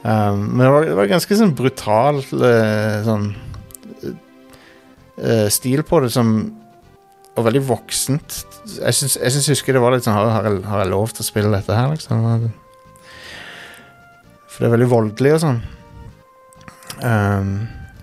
Um, 0.02 0.48
men 0.56 0.64
det 0.64 0.72
var, 0.74 0.88
det 0.88 0.98
var 0.98 1.12
ganske 1.12 1.38
sånn 1.38 1.54
brutal 1.54 2.18
eh, 2.24 2.98
sånn 3.06 3.28
eh, 5.22 5.46
stil 5.52 5.84
på 5.86 6.00
det 6.04 6.10
som 6.14 6.32
Og 7.38 7.44
veldig 7.46 7.62
voksent. 7.68 8.40
Jeg 8.80 8.96
syns 8.96 9.16
jeg 9.16 9.54
husker 9.54 9.76
det 9.76 9.82
var 9.82 9.94
litt 9.94 10.04
sånn 10.04 10.16
Har, 10.16 10.28
har, 10.34 10.48
jeg, 10.48 10.64
har 10.66 10.82
jeg 10.82 10.90
lov 10.90 11.12
til 11.14 11.22
å 11.22 11.28
spille 11.28 11.52
dette 11.54 11.76
her, 11.76 11.92
liksom? 11.92 12.48
For 14.50 14.58
det 14.58 14.68
er 14.68 14.74
veldig 14.74 14.90
voldelig 14.90 15.34
og 15.36 15.42
sånn. 15.44 15.60
Um, 17.00 17.52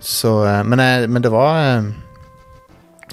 så 0.02 0.32
eh, 0.48 0.62
men, 0.66 0.82
jeg, 0.82 1.10
men 1.12 1.26
det 1.26 1.34
var 1.34 1.60
eh, 1.60 1.90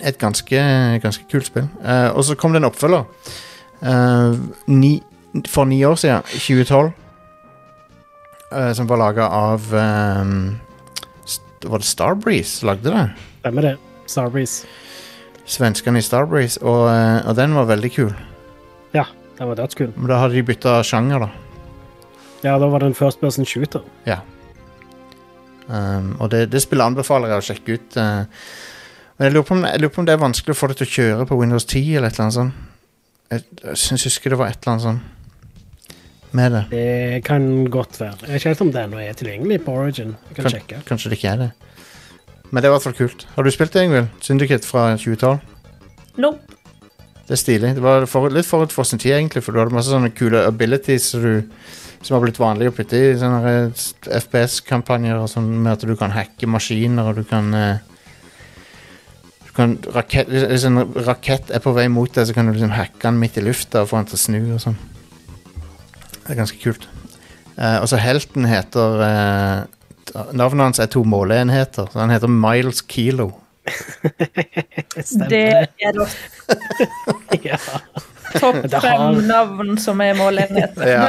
et 0.07 0.21
ganske, 0.23 0.61
ganske 1.03 1.27
kult 1.29 1.51
spill. 1.51 1.67
Uh, 1.83 2.15
og 2.15 2.23
så 2.25 2.39
kom 2.39 2.55
det 2.55 2.63
en 2.63 2.71
oppfølger 2.71 3.05
Uh, 3.85 4.39
ni, 4.67 5.03
for 5.51 5.65
ni 5.69 5.83
år 5.85 5.99
siden, 6.01 6.23
2012. 6.23 6.93
eh, 8.53 8.73
som 8.73 8.87
var 8.87 8.97
laga 8.97 9.27
av 9.29 9.75
um, 9.75 10.57
Var 11.65 11.79
det 11.79 11.89
Starbreeze 11.89 12.67
lagde 12.67 12.93
det? 12.93 13.05
Stemmer 13.41 13.63
det. 13.63 13.75
Starbreeze. 14.07 14.67
Svenskene 15.47 16.01
i 16.01 16.05
Starbreeze. 16.05 16.61
Og, 16.63 16.89
eh, 16.91 17.27
og 17.29 17.37
den 17.37 17.55
var 17.55 17.69
veldig 17.71 17.91
kul. 17.95 18.13
Ja, 18.95 19.05
den 19.39 19.49
var 19.51 19.59
dødskul. 19.59 19.93
Men 19.97 20.09
da 20.13 20.21
hadde 20.23 20.35
de 20.39 20.43
bytta 20.47 20.79
sjanger, 20.87 21.27
da. 21.27 21.31
Ja, 22.45 22.59
da 22.61 22.69
var 22.69 22.81
det 22.85 22.93
en 22.93 22.99
first 22.99 23.21
person 23.21 23.47
shooter. 23.49 23.81
Um, 25.65 26.11
og 26.21 26.29
det, 26.29 26.51
det 26.53 26.61
spillet 26.61 26.85
anbefaler 26.85 27.31
jeg 27.33 27.41
å 27.41 27.45
sjekke 27.47 27.77
ut. 27.79 27.97
Uh, 27.97 28.27
men 29.17 29.29
jeg 29.29 29.33
lurer, 29.33 29.47
på 29.49 29.55
om, 29.57 29.63
jeg 29.65 29.81
lurer 29.81 29.93
på 29.95 30.03
om 30.03 30.09
det 30.09 30.13
er 30.13 30.21
vanskelig 30.21 30.53
å 30.53 30.59
få 30.59 30.69
det 30.69 30.77
til 30.81 30.89
å 30.89 30.93
kjøre 30.99 31.27
på 31.31 31.39
Windows 31.41 31.65
10 31.65 31.97
eller 31.97 32.11
et 32.11 32.19
eller 32.19 32.27
annet 32.27 32.37
sånt. 32.37 32.71
Jeg, 33.33 33.45
jeg 33.63 33.81
syns 33.81 34.05
husker 34.11 34.35
det 34.35 34.39
var 34.43 34.53
et 34.53 34.59
eller 34.61 34.75
annet 34.75 34.85
sånt 34.85 35.95
med 36.35 36.53
det. 36.53 36.63
Det 36.75 37.23
kan 37.25 37.47
godt 37.71 38.01
være. 38.01 38.19
Jeg 38.27 38.33
vet 38.35 38.41
ikke 38.43 38.53
helt 38.53 38.65
om 38.67 38.73
det 38.75 38.83
ennå 38.83 39.01
er 39.01 39.17
tilgjengelig 39.19 39.61
på 39.65 39.77
Origin. 39.79 40.17
Jeg 40.29 40.37
kan 40.37 40.49
Kan- 40.49 40.57
sjekke. 40.57 40.81
Kanskje 40.91 41.13
det 41.13 41.19
ikke 41.21 41.33
er 41.33 41.43
det. 41.45 41.51
Men 42.51 42.61
det 42.63 42.69
er 42.69 42.73
i 42.73 42.75
hvert 42.77 42.85
fall 42.87 42.97
kult. 42.99 43.25
Har 43.35 43.43
du 43.47 43.51
spilt 43.55 43.73
det, 43.75 43.85
Ingvild? 43.89 44.11
Syndicate 44.23 44.67
fra 44.69 44.91
2012? 44.97 45.41
Nope. 46.23 46.61
Det 47.25 47.33
er 47.35 47.41
stilig. 47.41 47.71
Det 47.79 47.83
var 47.83 48.05
for, 48.11 48.29
litt 48.31 48.47
forut 48.47 48.73
for 48.75 48.85
sin 48.87 49.01
tid, 49.01 49.15
egentlig, 49.17 49.43
for 49.43 49.53
du 49.57 49.63
hadde 49.63 49.75
masse 49.75 49.89
sånne 49.91 50.11
kule 50.15 50.43
abilities 50.45 51.07
som, 51.15 51.25
du, 51.25 51.73
som 52.05 52.19
har 52.19 52.23
blitt 52.27 52.39
vanlig 52.39 52.69
å 52.69 52.75
putte 52.77 53.01
i 53.01 53.15
sånne 53.19 53.55
FPS-kampanjer, 54.21 55.17
og 55.23 55.31
sånn 55.33 55.49
med 55.65 55.73
at 55.73 55.87
du 55.89 55.95
kan 55.99 56.13
hacke 56.15 56.47
maskiner, 56.53 57.09
og 57.11 57.23
du 57.23 57.25
kan 57.31 57.49
eh, 57.57 57.79
du 59.47 59.53
kan 59.57 59.77
rakett, 59.95 60.29
hvis- 60.29 60.67
en 60.69 60.83
rakett 61.07 61.51
er 61.55 61.65
på 61.65 61.73
vei 61.75 61.89
mot 61.89 62.13
deg, 62.13 62.27
så 62.29 62.35
kan 62.37 62.47
du 62.47 62.53
liksom 62.53 62.75
hacke 62.77 63.01
den 63.09 63.19
midt 63.23 63.39
i 63.41 63.47
lufta 63.47 63.83
og 63.83 63.89
få 63.89 64.03
den 64.03 64.11
til 64.13 64.19
å 64.21 64.25
snu 64.27 64.41
og 64.55 64.61
sånn. 64.61 64.77
Det 66.25 66.31
er 66.35 66.41
ganske 66.43 66.61
kult. 66.61 66.87
Eh, 67.57 67.79
og 67.81 67.89
så 67.89 67.97
helten 68.03 68.45
heter 68.51 69.01
eh, 69.09 69.65
Navnet 70.33 70.65
hans 70.69 70.79
er 70.83 70.87
to 70.93 71.03
måleenheter, 71.05 71.89
så 71.93 71.99
han 72.05 72.11
heter 72.15 72.31
Miles 72.31 72.83
Kilo. 72.89 73.33
Stemmer 73.65 75.29
Det 75.29 75.29
det. 75.31 75.69
er 75.81 75.93
da 75.97 76.07
Ja. 77.45 77.57
Topp 78.35 78.65
fem 78.83 79.21
navn 79.29 79.77
som 79.79 80.01
er 80.03 80.15
målenheten. 80.19 80.83
Ja. 80.89 81.07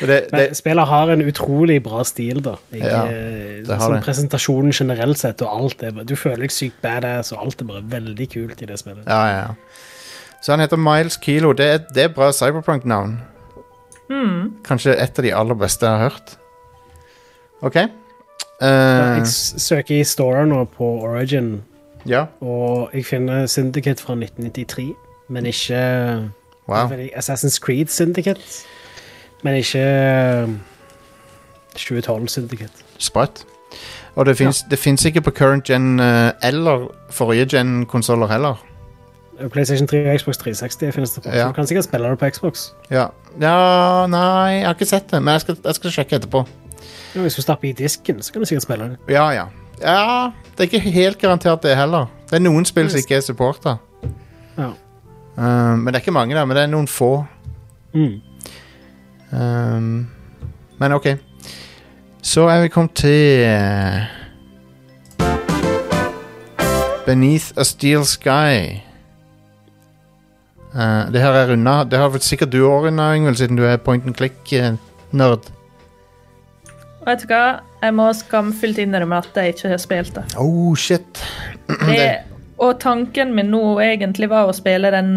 Det, 0.00 0.08
det, 0.10 0.18
Men 0.32 0.54
spillet 0.58 0.88
har 0.90 1.12
en 1.14 1.22
utrolig 1.26 1.78
bra 1.84 2.02
stil, 2.06 2.40
da. 2.44 2.56
Jeg, 2.74 2.82
Ja, 2.84 3.02
det 3.08 3.70
har 3.74 3.82
sånn 3.84 3.96
det. 3.98 4.02
Presentasjonen 4.06 4.74
generelt 4.74 5.18
sett 5.20 5.42
og 5.46 5.52
alt 5.52 5.82
er 5.86 5.94
bare- 5.96 6.08
Du 6.08 6.16
føler 6.18 6.46
deg 6.46 6.54
sykt 6.54 6.80
badass, 6.84 7.32
og 7.34 7.44
alt 7.46 7.62
er 7.62 7.70
bare 7.70 7.84
veldig 7.96 8.28
kult 8.34 8.62
i 8.62 8.66
det 8.70 8.78
spillet. 8.80 9.06
Ja, 9.06 9.20
ja, 9.30 9.38
ja. 9.48 9.54
Så 10.42 10.52
han 10.54 10.60
heter 10.62 10.78
Miles 10.78 11.16
Kilo. 11.22 11.52
Det 11.52 11.66
er, 11.66 11.78
det 11.94 12.04
er 12.08 12.12
bra 12.14 12.28
cyberpunk-navn. 12.34 13.16
Mm. 14.08 14.42
Kanskje 14.66 14.94
et 14.96 15.18
av 15.18 15.24
de 15.26 15.32
aller 15.34 15.58
beste 15.58 15.86
jeg 15.86 15.98
har 15.98 16.10
hørt. 16.10 16.36
OK. 17.62 17.74
Jeg 17.74 17.88
Eh, 19.20 19.26
søker 19.58 20.00
i 20.00 20.04
Store 20.04 20.46
nå 20.46 20.64
på 20.64 20.84
Origin, 21.02 21.62
ja. 22.08 22.24
og 22.40 22.90
jeg 22.94 23.04
finner 23.06 23.46
Syndicate 23.46 24.02
fra 24.02 24.12
1993, 24.14 24.94
men 25.28 25.46
ikke 25.46 26.30
Wow. 26.68 26.90
Assassin's 27.16 27.58
Creed 27.60 27.86
Syndicate. 27.86 28.40
Men 29.42 29.54
ikke 29.54 29.78
eh, 29.78 30.48
2012 31.76 32.28
Syndicate. 32.28 32.72
Sprøtt. 32.98 33.44
Og 34.14 34.26
det 34.26 34.36
fins 34.38 35.04
ja. 35.04 35.08
ikke 35.08 35.20
på 35.20 35.30
current 35.30 35.64
gen 35.64 36.00
eh, 36.00 36.32
eller 36.42 36.88
forrige 37.10 37.46
gen-konsoller 37.46 38.26
heller. 38.26 38.64
PlayStation 39.52 39.88
3 39.88 40.12
og 40.12 40.20
Xbox 40.20 40.36
360 40.36 40.92
finnes 40.94 41.10
det 41.10 41.22
på. 41.22 41.30
Ja. 41.30 41.46
Du 41.46 41.52
kan 41.52 41.66
sikkert 41.66 41.84
spille 41.84 42.08
det 42.08 42.18
på 42.18 42.30
Xbox. 42.30 42.68
Ja. 42.90 43.06
ja 43.40 44.06
Nei, 44.06 44.50
jeg 44.58 44.66
har 44.66 44.74
ikke 44.74 44.84
sett 44.86 45.10
det, 45.10 45.22
men 45.22 45.32
jeg 45.32 45.40
skal, 45.40 45.56
jeg 45.64 45.74
skal 45.74 45.90
sjekke 45.90 46.16
etterpå. 46.16 46.42
Ja, 47.14 47.20
hvis 47.24 47.34
du 47.38 47.42
stapper 47.42 47.68
i 47.68 47.72
disken, 47.72 48.22
så 48.22 48.32
kan 48.32 48.42
du 48.42 48.46
sikkert 48.46 48.62
spille 48.62 48.90
det. 48.92 48.98
Ja, 49.14 49.30
ja. 49.34 49.46
Ja, 49.80 50.30
Det 50.56 50.60
er 50.60 50.70
ikke 50.70 50.90
helt 50.90 51.18
garantert 51.18 51.62
det 51.62 51.76
heller. 51.76 52.06
Det 52.30 52.36
er 52.36 52.42
noen 52.42 52.64
spill 52.66 52.90
som 52.90 52.98
ikke 52.98 53.16
er 53.16 53.20
supporta. 53.24 53.76
Ja. 54.58 54.72
men 55.38 55.86
det 55.86 55.94
er 55.94 56.00
ikke 56.02 56.12
mange, 56.12 56.34
da. 56.34 56.44
Men 56.44 56.56
det 56.56 56.62
er 56.64 56.72
noen 56.72 56.88
få. 56.90 57.24
Mm. 57.94 58.20
Um, 59.30 60.08
men 60.78 60.92
ok. 60.92 61.06
Så 62.22 62.48
er 62.48 62.62
vi 62.62 62.68
kommet 62.68 62.94
til 62.94 63.44
eh, 63.46 64.02
Beneath 67.06 67.52
a 67.56 67.64
Steel 67.64 68.04
Sky. 68.04 68.82
Uh, 70.74 71.12
det 71.12 71.20
her 71.20 71.32
er 71.32 71.52
unna. 71.52 71.84
Det 71.84 71.98
har 71.98 72.18
sikkert 72.18 72.52
du 72.52 72.66
òg 72.68 72.90
unna, 72.90 73.14
Ingvild, 73.14 73.36
siden 73.36 73.56
du 73.56 73.64
er 73.64 73.76
point 73.76 74.04
and 74.06 74.14
click-nerd. 74.18 75.48
Vet 77.08 77.24
du 77.24 77.30
hva? 77.30 77.44
Jeg 77.80 77.94
må 77.96 78.08
skamfullt 78.12 78.80
innrømme 78.82 79.20
at 79.22 79.36
jeg 79.38 79.54
ikke 79.54 79.70
har 79.72 79.80
spilt 79.80 80.16
det. 80.18 80.24
Oh, 80.40 80.74
shit. 80.76 81.22
det. 81.88 82.10
Og 82.58 82.74
tanken 82.82 83.32
min 83.36 83.52
nå 83.54 83.78
egentlig 83.80 84.28
var 84.32 84.50
å 84.50 84.54
spille 84.56 84.90
den 84.92 85.14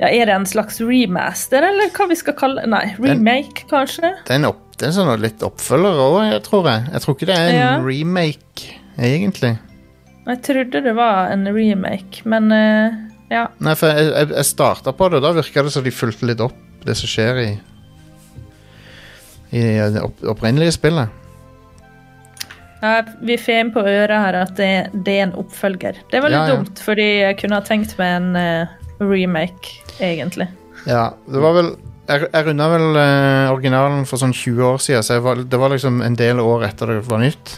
ja, 0.00 0.08
Er 0.08 0.26
det 0.26 0.34
en 0.34 0.46
slags 0.48 0.80
remaster, 0.82 1.62
eller 1.68 1.92
hva 1.94 2.06
vi 2.10 2.16
skal 2.18 2.34
kalle 2.38 2.64
Nei, 2.66 2.86
remake, 2.98 3.66
kanskje? 3.70 4.14
Det 4.24 4.34
er, 4.34 4.40
en 4.40 4.48
opp, 4.48 4.64
det 4.80 4.88
er 4.88 4.94
sånn 4.96 5.12
litt 5.22 5.44
oppfølger 5.46 6.00
òg, 6.06 6.32
tror 6.48 6.70
jeg. 6.70 6.88
Jeg 6.94 7.04
tror 7.04 7.18
ikke 7.18 7.28
det 7.30 7.36
er 7.36 7.50
en 7.52 7.60
Ja. 7.60 7.72
remake, 7.84 8.72
egentlig. 8.98 9.52
Jeg 10.26 10.42
trodde 10.46 10.82
det 10.82 10.94
var 10.96 11.30
en 11.34 11.46
remake, 11.52 12.24
men 12.30 12.50
uh, 12.50 12.98
ja. 13.30 13.46
Nei, 13.62 13.76
for 13.78 13.92
jeg, 13.92 14.08
jeg, 14.10 14.32
jeg 14.38 14.48
starta 14.48 14.94
på 14.96 15.10
det, 15.12 15.20
og 15.20 15.28
da 15.28 15.36
virka 15.38 15.66
det 15.66 15.74
som 15.74 15.84
de 15.86 15.94
fulgte 15.94 16.26
litt 16.30 16.42
opp 16.42 16.58
det 16.82 16.96
som 16.98 17.10
skjer 17.10 17.38
i 17.44 17.50
I 19.52 19.62
det 19.92 20.00
opp, 20.00 20.22
opprinnelige 20.32 20.72
spillet. 20.78 21.08
Ja, 22.82 23.02
Vi 23.22 23.36
får 23.38 23.60
inn 23.60 23.70
på 23.74 23.82
øret 23.86 24.10
her 24.24 24.34
at 24.40 24.56
det, 24.58 24.70
det 25.06 25.12
er 25.20 25.26
en 25.28 25.34
oppfølger. 25.38 26.00
Det 26.10 26.22
var 26.24 26.32
litt 26.32 26.40
Ja, 26.40 26.48
ja. 26.50 26.56
dumt, 26.56 26.80
fordi 26.82 27.04
jeg 27.20 27.36
kunne 27.38 27.60
ha 27.60 27.62
tenkt 27.66 27.92
meg 28.00 28.16
en 28.16 28.32
uh, 28.34 28.72
remake, 28.98 29.76
egentlig. 30.02 30.48
Ja, 30.88 31.12
det 31.30 31.42
var 31.44 31.54
vel 31.60 31.68
Jeg, 32.10 32.24
jeg 32.32 32.46
runda 32.48 32.66
vel 32.72 32.88
uh, 32.98 33.52
originalen 33.52 34.02
for 34.10 34.18
sånn 34.18 34.34
20 34.34 34.64
år 34.66 34.80
siden, 34.82 35.04
så 35.06 35.20
var, 35.22 35.38
det 35.46 35.60
var 35.62 35.70
liksom 35.70 36.00
en 36.02 36.16
del 36.18 36.40
år 36.42 36.64
etter 36.66 36.96
det 36.96 37.04
var 37.06 37.22
nytt. 37.22 37.52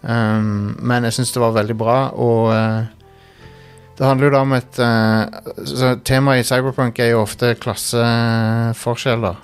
Um, 0.00 0.72
men 0.80 1.04
jeg 1.04 1.18
syns 1.18 1.34
det 1.36 1.42
var 1.44 1.52
veldig 1.54 1.76
bra, 1.78 1.98
og 2.16 2.48
eh, 2.56 2.88
det 3.98 4.08
handler 4.08 4.26
jo 4.26 4.32
da 4.32 4.40
om 4.42 4.54
et 4.56 4.80
Temaet 6.08 6.40
i 6.40 6.46
Cyberpunk 6.48 6.98
er 7.04 7.12
jo 7.12 7.20
ofte 7.22 7.52
klasseforskjeller. 7.60 9.36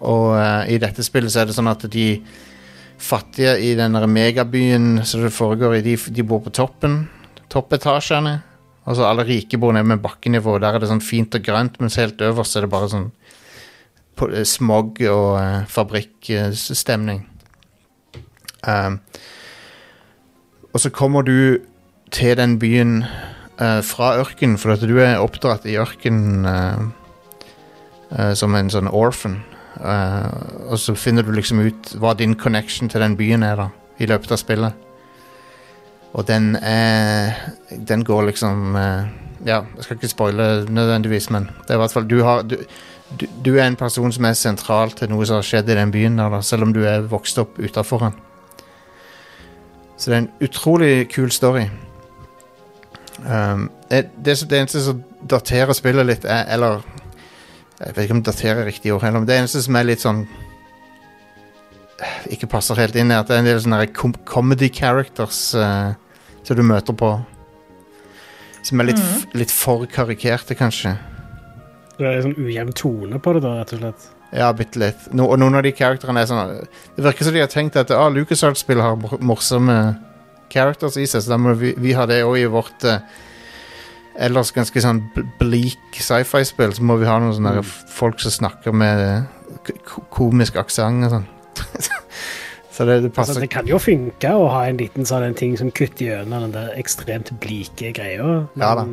Og 0.00 0.34
uh, 0.36 0.64
i 0.70 0.78
dette 0.80 1.04
spillet 1.04 1.32
så 1.32 1.42
er 1.42 1.50
det 1.50 1.56
sånn 1.56 1.70
at 1.70 1.84
de 1.92 2.08
fattige 3.00 3.56
i 3.64 3.72
den 3.78 3.96
megabyen 4.12 5.00
som 5.08 5.24
det 5.24 5.32
foregår 5.32 5.78
i, 5.78 5.84
de, 5.84 5.96
de 5.96 6.24
bor 6.26 6.42
på 6.44 6.52
toppen. 6.52 7.02
Toppetasjene. 7.52 8.40
Altså 8.88 9.06
alle 9.06 9.24
rike 9.28 9.58
bor 9.60 9.74
nede 9.76 9.88
med 9.88 10.02
bakkenivå. 10.04 10.58
Der 10.60 10.76
er 10.76 10.82
det 10.82 10.90
sånn 10.90 11.04
fint 11.04 11.34
og 11.36 11.44
grønt, 11.44 11.80
mens 11.80 11.98
helt 12.00 12.20
øverst 12.24 12.56
er 12.56 12.66
det 12.66 12.72
bare 12.72 12.90
sånn 12.92 13.08
eh, 14.30 14.44
smog 14.48 15.00
og 15.08 15.26
uh, 15.36 15.66
fabrikkstemning. 15.70 17.26
Um, 18.60 19.00
og 20.72 20.80
så 20.82 20.90
kommer 20.92 21.24
du 21.26 21.60
til 22.12 22.36
den 22.36 22.58
byen 22.60 23.04
uh, 23.60 23.80
fra 23.86 24.14
ørken, 24.20 24.58
for 24.60 24.76
du 24.76 24.98
er 25.00 25.20
oppdratt 25.22 25.66
i 25.68 25.78
ørken 25.80 26.46
eh, 26.46 28.34
som 28.34 28.54
en 28.58 28.70
sånn 28.72 28.90
orphan. 28.90 29.40
Eh, 29.80 30.68
og 30.68 30.78
så 30.78 30.94
finner 30.94 31.24
du 31.24 31.32
liksom 31.32 31.62
ut 31.64 31.94
hva 32.00 32.12
din 32.18 32.36
connection 32.36 32.88
til 32.88 33.00
den 33.00 33.16
byen 33.16 33.44
er, 33.46 33.56
da, 33.56 33.68
i 33.98 34.08
løpet 34.10 34.34
av 34.34 34.40
spillet. 34.40 34.86
Og 36.12 36.26
den 36.26 36.56
er 36.56 37.36
Den 37.70 38.02
går 38.04 38.24
liksom 38.26 38.74
uh, 38.74 39.06
Ja, 39.46 39.60
jeg 39.76 39.84
skal 39.84 39.96
ikke 39.96 40.08
spoile 40.08 40.46
nødvendigvis, 40.66 41.30
men 41.30 41.44
det 41.44 41.70
er 41.70 41.78
i 41.78 41.82
hvert 41.84 41.92
fall 41.92 42.08
Du, 42.10 42.22
har, 42.26 42.42
du, 42.42 42.56
du, 43.20 43.26
du 43.44 43.52
er 43.56 43.68
en 43.68 43.76
person 43.76 44.12
som 44.12 44.24
er 44.24 44.32
sentral 44.32 44.90
til 44.90 45.10
noe 45.10 45.26
som 45.26 45.38
har 45.38 45.46
skjedd 45.46 45.70
i 45.70 45.76
den 45.78 45.92
byen, 45.94 46.18
der, 46.18 46.28
da, 46.28 46.40
selv 46.42 46.66
om 46.66 46.74
du 46.74 46.82
er 46.82 47.06
vokst 47.06 47.38
opp 47.38 47.58
utafor 47.58 48.08
den. 48.08 48.18
Så 49.96 50.10
det 50.10 50.16
er 50.16 50.22
en 50.24 50.32
utrolig 50.42 51.08
kul 51.14 51.30
story. 51.30 51.68
Um, 53.22 53.70
det, 53.90 54.08
det, 54.24 54.36
det 54.50 54.58
eneste 54.58 54.82
som 54.82 55.04
daterer 55.30 55.72
spillet 55.76 56.06
litt, 56.06 56.24
er 56.24 56.46
Eller 56.50 56.80
Jeg 57.80 57.94
vet 57.96 58.04
ikke 58.06 58.16
om 58.18 58.22
daterer 58.26 58.66
riktig 58.68 58.92
ord 58.92 59.02
heller, 59.06 59.22
men 59.22 59.28
det 59.30 59.38
eneste 59.40 59.62
som 59.64 59.76
er 59.80 59.86
litt 59.88 60.02
sånn 60.04 60.24
Ikke 62.32 62.48
passer 62.50 62.78
helt 62.80 62.96
inn, 62.96 63.10
er 63.12 63.20
at 63.22 63.28
det 63.28 63.36
er 63.36 63.42
en 63.42 63.48
del 63.48 63.60
sånne 63.60 63.82
com 63.96 64.14
comedy 64.28 64.70
characters 64.72 65.40
uh, 65.56 65.92
som 66.46 66.56
du 66.56 66.62
møter 66.64 66.96
på. 66.96 67.10
Som 68.64 68.80
er 68.80 68.90
litt, 68.90 69.00
f- 69.00 69.26
litt 69.36 69.52
for 69.52 69.84
karikerte, 69.88 70.56
kanskje. 70.56 70.94
Det 72.00 72.08
er 72.08 72.22
sånn 72.24 72.36
ujevn 72.40 72.72
tone 72.76 73.20
på 73.20 73.34
det, 73.36 73.42
da, 73.44 73.52
rett 73.60 73.74
og 73.76 73.82
slett. 73.82 74.06
Ja, 74.32 74.48
bitte 74.56 74.80
litt. 74.80 75.08
No, 75.16 75.26
og 75.32 75.40
noen 75.42 75.58
av 75.58 75.64
de 75.66 75.72
karakterene 75.74 76.22
er 76.22 76.28
sånn 76.30 76.52
Det 76.96 77.02
virker 77.04 77.26
som 77.26 77.34
de 77.34 77.42
har 77.42 77.50
tenkt 77.50 77.76
at 77.80 77.90
ah, 77.96 78.06
LucasArts-spill 78.14 78.80
har 78.80 78.96
morsomme 79.26 79.76
characters 80.52 80.96
i 81.02 81.04
seg, 81.10 81.24
så 81.26 81.34
da 81.34 81.38
må 81.40 81.52
vi, 81.58 81.74
vi 81.78 81.92
ha 81.98 82.06
det 82.08 82.22
òg 82.26 82.38
i 82.40 82.46
vårt 82.50 82.86
eh, 82.88 83.02
ellers 84.18 84.52
ganske 84.54 84.82
sånn 84.82 85.02
bleak 85.40 85.98
sci-fi-spill. 86.00 86.74
Så 86.76 86.86
må 86.86 86.98
vi 87.00 87.08
ha 87.08 87.18
noen 87.22 87.36
sånne 87.36 87.60
mm. 87.60 87.72
folk 87.94 88.22
som 88.22 88.34
snakker 88.34 88.74
med 88.76 89.26
komisk 90.14 90.58
aksent 90.60 91.08
og 91.08 91.18
sånn. 91.18 91.28
Så 92.80 92.86
det, 92.86 93.00
det 93.02 93.10
Altså, 93.18 93.40
det 93.42 93.50
kan 93.52 93.66
jo 93.68 93.76
funke 93.82 94.30
å 94.32 94.46
ha 94.54 94.62
en 94.70 94.78
liten 94.80 95.04
sånn 95.04 95.26
en 95.26 95.34
ting 95.36 95.56
som 95.58 95.72
kutter 95.74 96.06
gjennom 96.06 96.46
den 96.46 96.54
der 96.54 96.70
ekstremt 96.80 97.32
blike 97.42 97.90
greia. 97.92 98.46
Ja 98.56 98.70
da, 98.78 98.86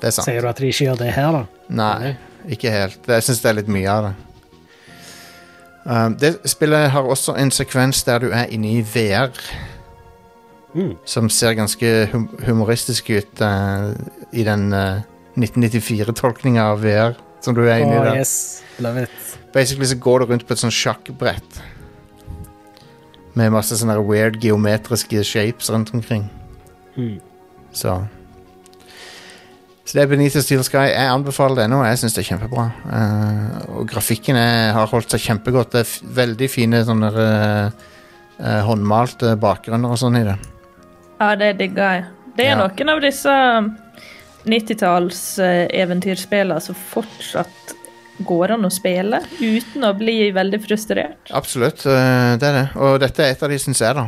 Det 0.00 0.08
er 0.08 0.16
sant. 0.16 0.26
sier 0.26 0.42
du 0.42 0.48
at 0.50 0.58
de 0.58 0.70
ikke 0.72 0.88
gjør 0.88 0.98
det 1.04 1.12
her, 1.14 1.36
da? 1.36 1.44
Nei, 1.68 2.16
ikke 2.56 2.72
helt. 2.72 2.98
Jeg 3.06 3.26
syns 3.28 3.44
det 3.44 3.52
er 3.52 3.58
litt 3.60 3.70
mye 3.70 3.92
av 3.92 4.08
det. 4.08 4.14
Um, 5.88 6.16
det 6.18 6.32
spillet 6.50 6.90
har 6.90 7.06
også 7.06 7.36
en 7.38 7.52
sekvens 7.54 8.02
der 8.04 8.24
du 8.24 8.32
er 8.34 8.50
inne 8.50 8.80
i 8.80 8.82
VR, 8.82 9.30
Mm. 10.74 10.92
som 11.08 11.30
ser 11.32 11.54
ganske 11.56 11.88
hum 12.12 12.26
humoristisk 12.44 13.08
ut 13.10 13.40
uh, 13.40 13.94
i 14.36 14.44
den 14.44 14.68
uh, 14.76 15.00
1994-tolkninga 15.38 16.66
av 16.74 16.82
VR 16.82 17.16
som 17.40 17.56
du 17.56 17.62
er 17.64 17.80
inne 17.82 17.96
i 17.96 18.04
der. 18.04 18.18
yes. 18.20 18.62
Love 18.78 19.06
it. 19.06 19.38
Basically 19.54 19.86
så 19.86 19.96
går 19.96 20.20
du 20.20 20.32
rundt 20.32 20.46
på 20.46 20.52
et 20.52 20.60
sånt 20.60 20.74
sjakkbrett 20.74 21.62
med 23.38 23.54
masse 23.54 23.76
sånne 23.78 23.96
weird 24.02 24.38
geometriske 24.42 25.22
shapes 25.24 25.70
rundt 25.70 25.94
omkring. 25.94 26.28
Mm. 26.96 27.18
Så 27.72 28.00
Så 29.84 29.96
det 29.96 30.02
er 30.02 30.08
Benito 30.10 30.40
Steel 30.44 30.60
Sky. 30.64 30.90
Jeg 30.90 31.08
anbefaler 31.08 31.62
det 31.62 31.70
nå. 31.72 31.78
Jeg 31.86 31.96
syns 31.96 32.12
det 32.12 32.20
er 32.20 32.26
kjempebra. 32.34 32.64
Uh, 32.84 33.78
og 33.78 33.86
grafikken 33.88 34.36
er, 34.36 34.74
har 34.76 34.90
holdt 34.90 35.14
seg 35.14 35.22
kjempegodt. 35.30 35.72
Det 35.72 35.80
er 35.80 35.88
f 35.88 35.94
veldig 36.18 36.48
fine 36.52 36.82
sånne 36.84 37.08
uh, 37.16 37.86
eh, 38.36 38.60
håndmalte 38.68 39.32
bakgrunner 39.40 39.94
og 39.94 39.96
sånn 39.96 40.18
i 40.20 40.26
det. 40.26 40.36
Ja, 41.18 41.32
det 41.36 41.52
digger 41.58 41.92
jeg. 41.94 42.04
Det 42.36 42.46
er 42.46 42.54
Ja. 42.56 42.66
noen 42.66 42.88
av 42.92 43.00
disse 43.02 43.34
90-talls 44.46 45.38
eh, 45.42 45.66
eventyrspillene 45.82 46.60
som 46.62 46.74
fortsatt 46.74 47.74
går 48.26 48.52
an 48.56 48.64
å 48.66 48.70
spille 48.70 49.20
uten 49.40 49.84
å 49.86 49.92
bli 49.98 50.30
veldig 50.34 50.60
frustrert. 50.64 51.30
Absolutt, 51.34 51.84
eh, 51.86 52.36
det 52.38 52.48
er 52.48 52.56
det. 52.62 52.64
Og 52.76 52.98
dette 53.02 53.22
er 53.26 53.30
et 53.34 53.42
av 53.42 53.50
de, 53.50 53.58
syns 53.58 53.80
jeg, 53.82 53.94
da. 53.94 54.06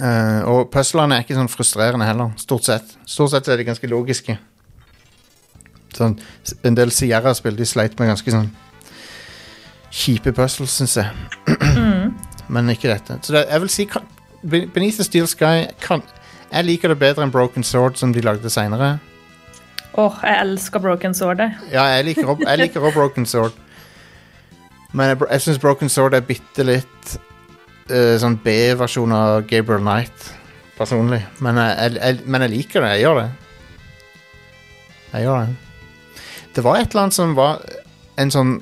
Eh, 0.00 0.40
og 0.50 0.70
puzzlene 0.74 1.18
er 1.18 1.22
ikke 1.26 1.36
sånn 1.38 1.50
frustrerende 1.50 2.06
heller, 2.06 2.32
stort 2.40 2.64
sett. 2.66 2.96
Stort 3.06 3.30
sett 3.34 3.48
er 3.48 3.56
de 3.60 3.64
ganske 3.68 3.90
logiske. 3.90 4.38
Sånn, 5.94 6.16
en 6.66 6.74
del 6.74 6.90
Sierra-spill 6.90 7.54
de 7.56 7.64
sleit 7.66 7.98
med 8.00 8.08
ganske 8.10 8.30
sånn 8.34 8.48
kjipe 9.94 10.32
puzzles, 10.34 10.70
syns 10.74 10.96
jeg. 10.98 11.06
Men 12.48 12.68
ikke 12.70 12.90
dette. 12.90 13.20
Så 13.22 13.32
det, 13.36 13.44
jeg 13.50 13.60
vil 13.62 13.70
si 13.72 13.86
Beneath 14.50 14.96
the 14.96 15.04
Steel 15.04 15.26
Sky 15.26 15.66
kan, 15.80 16.02
Jeg 16.52 16.64
liker 16.64 16.88
det 16.92 16.98
bedre 17.00 17.24
enn 17.24 17.32
Broken 17.34 17.64
Sword, 17.66 17.96
som 17.98 18.12
de 18.12 18.20
lagde 18.22 18.50
seinere. 18.50 18.98
Åh, 19.98 20.18
jeg 20.22 20.40
elsker 20.40 20.78
Broken 20.82 21.14
Sword. 21.14 21.40
Ja, 21.72 21.82
jeg 21.96 22.04
liker 22.04 22.26
også- 22.26 22.48
jeg 22.48 22.58
liker 22.58 22.80
også 22.80 22.94
Broken 22.94 23.26
Sword. 23.26 23.52
Men 24.92 25.08
jeg, 25.08 25.18
jeg 25.30 25.40
syns 25.40 25.58
Broken 25.58 25.88
Sword 25.88 26.14
er 26.14 26.20
bitte 26.20 26.62
litt 26.64 27.16
uh, 27.90 28.14
sånn 28.18 28.36
B-versjon 28.44 29.12
av 29.12 29.46
Gabriel 29.50 29.80
Knight, 29.82 30.28
personlig. 30.78 31.24
Men 31.40 31.56
jeg, 31.56 31.96
jeg, 31.98 32.20
men 32.26 32.40
jeg 32.42 32.50
liker 32.50 32.80
det. 32.80 32.90
Jeg 32.90 33.00
gjør 33.06 33.20
det. 33.22 33.30
Jeg 35.12 35.22
gjør 35.26 35.40
det. 35.40 35.56
Det 36.54 36.64
var 36.64 36.76
et 36.78 36.90
eller 36.94 37.02
annet 37.02 37.14
som 37.18 37.34
var 37.34 37.58
en 38.18 38.30
sånn 38.30 38.54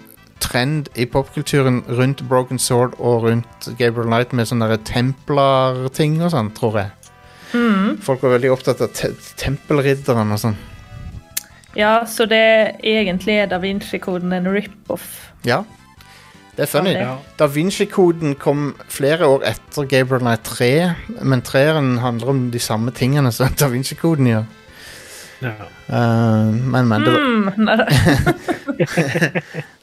trend 0.43 0.91
i 0.99 1.07
popkulturen 1.07 1.83
rundt 1.89 2.25
Broken 2.29 2.59
Sword 2.59 2.99
og 2.99 3.29
rundt 3.29 3.69
Gabriel 3.79 4.11
Knight 4.11 4.35
med 4.37 4.51
sånne 4.51 4.77
templarting 4.89 6.19
og 6.23 6.35
sånn, 6.35 6.51
tror 6.57 6.81
jeg. 6.83 6.91
Folk 8.03 8.23
var 8.25 8.39
veldig 8.39 8.51
opptatt 8.55 8.81
av 8.81 8.93
te 8.97 9.13
tempelridderen 9.41 10.33
og 10.33 10.41
sånn. 10.41 10.59
Ja, 11.77 12.03
så 12.09 12.27
det 12.29 12.81
egentlig 12.85 13.39
er 13.41 13.49
Da 13.49 13.59
Vinci-koden 13.61 14.33
en 14.37 14.49
rip-off. 14.53 15.31
Ja. 15.49 15.63
Det 16.57 16.67
er 16.67 16.69
funny. 16.69 16.93
Ja, 16.97 17.17
Da 17.39 17.49
Vinci-koden 17.49 18.35
kom 18.41 18.75
flere 18.93 19.29
år 19.29 19.47
etter 19.49 19.89
Gabriel 19.89 20.21
Knight 20.25 20.45
3, 20.45 20.73
men 21.25 21.45
treeren 21.45 21.95
handler 22.03 22.35
om 22.35 22.43
de 22.53 22.61
samme 22.61 22.93
tingene 22.93 23.33
som 23.33 23.53
Da 23.57 23.71
Vinci-koden 23.73 24.29
gjør. 24.29 24.45
Ja. 25.43 25.55
Eh, 25.89 26.53
men, 26.73 26.89
men 26.89 27.03
det 27.05 27.11
var 27.13 27.21
Mm, 27.23 27.53
nei, 27.57 27.87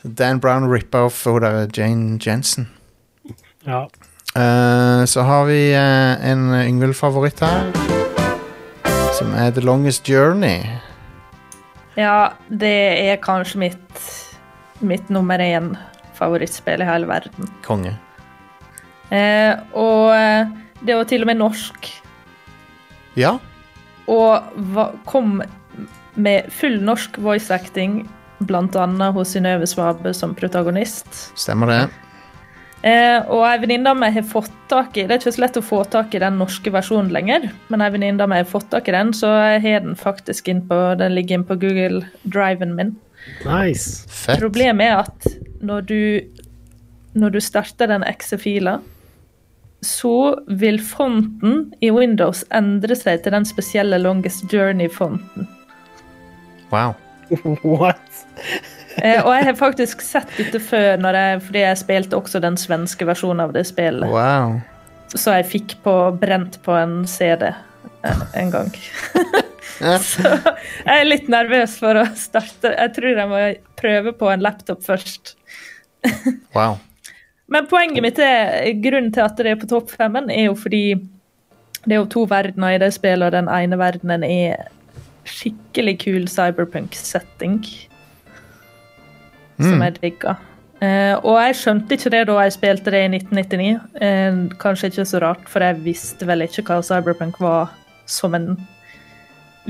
Dan 0.19 0.39
Brown 0.39 0.69
rippa 0.71 1.01
off 1.07 1.25
hun 1.25 1.41
der 1.41 1.67
Jane 1.77 2.19
Jensen. 2.25 2.69
ja. 3.65 3.87
Uh, 4.37 5.05
så 5.09 5.21
har 5.25 5.45
vi 5.49 5.73
uh, 5.73 6.25
en 6.29 6.51
Yngvild-favoritt 6.53 7.39
her. 7.41 7.71
Som 9.17 9.33
er 9.33 9.49
The 9.51 9.61
Longest 9.65 10.05
Journey. 10.09 10.61
ja, 11.97 12.29
det 12.47 13.09
er 13.09 13.17
kanskje 13.25 13.57
mitt, 13.59 14.03
mitt 14.85 15.09
nummer 15.09 15.39
én 15.41 15.71
favorittspill 16.13 16.81
i 16.81 16.85
hele 16.85 17.07
verden. 17.09 17.49
Konge. 17.65 17.95
Uh, 19.11 19.57
og 19.73 20.13
det 20.85 20.95
var 20.95 21.03
til 21.09 21.25
og 21.25 21.31
med 21.31 21.41
norsk. 21.41 21.89
Ja. 23.17 23.33
Og 24.07 24.45
hva, 24.71 24.91
kom 25.09 25.41
med 26.21 26.51
full 26.53 26.79
norsk 26.83 27.17
voice 27.23 27.51
acting, 27.53 28.03
annet 28.49 29.15
hos 29.15 29.33
Synnøve 29.35 29.67
Svabe 29.67 30.13
som 30.15 30.35
protagonist. 30.35 31.07
Stemmer 31.39 31.71
det. 31.73 31.81
Eh, 32.79 33.19
og 33.27 33.43
ei 33.43 33.57
venninne 33.59 33.91
av 33.91 33.97
meg 33.99 34.13
har 34.15 34.23
fått 34.23 34.53
tak 34.71 34.95
i 34.95 35.03
Det 35.03 35.11
er 35.11 35.19
ikke 35.19 35.33
så 35.35 35.41
lett 35.43 35.57
å 35.59 35.63
få 35.65 35.81
tak 35.91 36.13
i 36.15 36.21
den 36.23 36.37
norske 36.39 36.71
versjonen 36.71 37.11
lenger, 37.11 37.49
men 37.67 37.83
ei 37.83 37.89
venninne 37.91 38.23
av 38.23 38.31
meg 38.31 38.45
har 38.45 38.53
fått 38.53 38.69
tak 38.71 38.87
i 38.87 38.95
den, 38.95 39.11
så 39.11 39.33
jeg 39.35 39.65
har 39.65 39.83
den 39.83 39.97
faktisk 39.99 40.47
inn 40.47 40.61
på, 40.69 40.77
den 40.99 41.17
ligger 41.17 41.39
inn 41.39 41.47
på 41.49 41.59
Google 41.59 42.05
Driven 42.23 42.77
min. 42.77 42.95
Nice. 43.43 44.07
Fett. 44.07 44.39
Problemet 44.39 44.87
er 44.87 45.03
at 45.03 45.27
når 45.59 45.89
du, 45.91 45.99
når 47.19 47.35
du 47.35 47.41
starter 47.43 47.91
den 47.91 48.07
exe-fila, 48.07 48.77
så 49.83 50.39
vil 50.47 50.79
fonten 50.83 51.69
i 51.83 51.91
Windows 51.91 52.45
endre 52.55 52.95
seg 52.95 53.23
til 53.23 53.35
den 53.35 53.47
spesielle 53.47 53.99
Longest 53.99 54.47
Journey-fonten. 54.51 55.47
Wow. 56.69 56.95
What? 57.79 58.25
Eh, 59.03 59.21
og 59.23 59.31
jeg 59.35 59.45
har 59.45 59.55
faktisk 59.59 60.01
sett 60.03 60.31
dette 60.37 60.59
før, 60.63 60.97
når 61.01 61.17
jeg, 61.19 61.41
fordi 61.47 61.63
jeg 61.63 61.79
spilte 61.83 62.17
også 62.17 62.41
den 62.43 62.57
svenske 62.59 63.07
versjonen 63.07 63.45
av 63.45 63.55
det 63.55 63.65
spillet. 63.69 64.09
wow. 64.09 64.59
Så 65.15 65.33
jeg 65.39 65.47
fikk 65.49 65.77
på, 65.85 65.93
brent 66.21 66.59
på 66.65 66.75
en 66.77 67.01
CD 67.09 67.47
eh, 67.49 68.19
en 68.37 68.51
gang. 68.53 68.69
så 70.05 70.35
jeg 70.35 70.99
er 70.99 71.07
litt 71.07 71.29
nervøs 71.31 71.79
for 71.81 71.97
å 71.97 72.05
starte. 72.19 72.75
Jeg 72.75 72.93
tror 72.97 73.09
jeg 73.15 73.31
må 73.31 73.41
prøve 73.79 74.13
på 74.17 74.29
en 74.33 74.45
laptop 74.45 74.85
først. 74.85 75.35
Wow. 76.55 76.77
Men 77.49 77.65
poenget 77.67 78.03
mitt 78.05 78.19
er 78.21 78.69
grunnen 78.81 79.09
til 79.13 79.25
at 79.25 79.39
det 79.41 79.51
er 79.51 79.57
på 79.59 79.67
topp 79.69 79.89
femmen, 79.91 80.29
er 80.29 80.47
jo 80.47 80.53
fordi 80.57 80.93
det 81.83 81.95
er 81.95 81.99
jo 81.99 82.09
to 82.13 82.25
verdener 82.29 82.75
i 82.75 82.81
det 82.81 82.91
spillet, 82.93 83.25
og 83.25 83.33
den 83.33 83.49
ene 83.49 83.79
verdenen 83.79 84.23
er 84.23 84.69
skikkelig 85.29 85.95
kul 86.03 86.27
cyberpunk-setting. 86.31 87.61
Som 89.59 89.83
jeg 89.83 89.97
digga. 89.99 90.37
Eh, 90.79 91.13
og 91.27 91.35
jeg 91.41 91.55
skjønte 91.59 91.97
ikke 91.97 92.11
det 92.13 92.21
da 92.29 92.37
jeg 92.45 92.55
spilte 92.55 92.93
det 92.93 93.01
i 93.03 93.11
1999. 93.11 93.71
Eh, 93.99 94.41
kanskje 94.61 94.91
ikke 94.93 95.07
så 95.09 95.19
rart, 95.23 95.47
for 95.51 95.65
jeg 95.65 95.81
visste 95.83 96.27
vel 96.27 96.45
ikke 96.45 96.63
hva 96.69 96.79
cyberpunk 96.85 97.41
var 97.43 97.73
som 98.09 98.37
en 98.37 98.53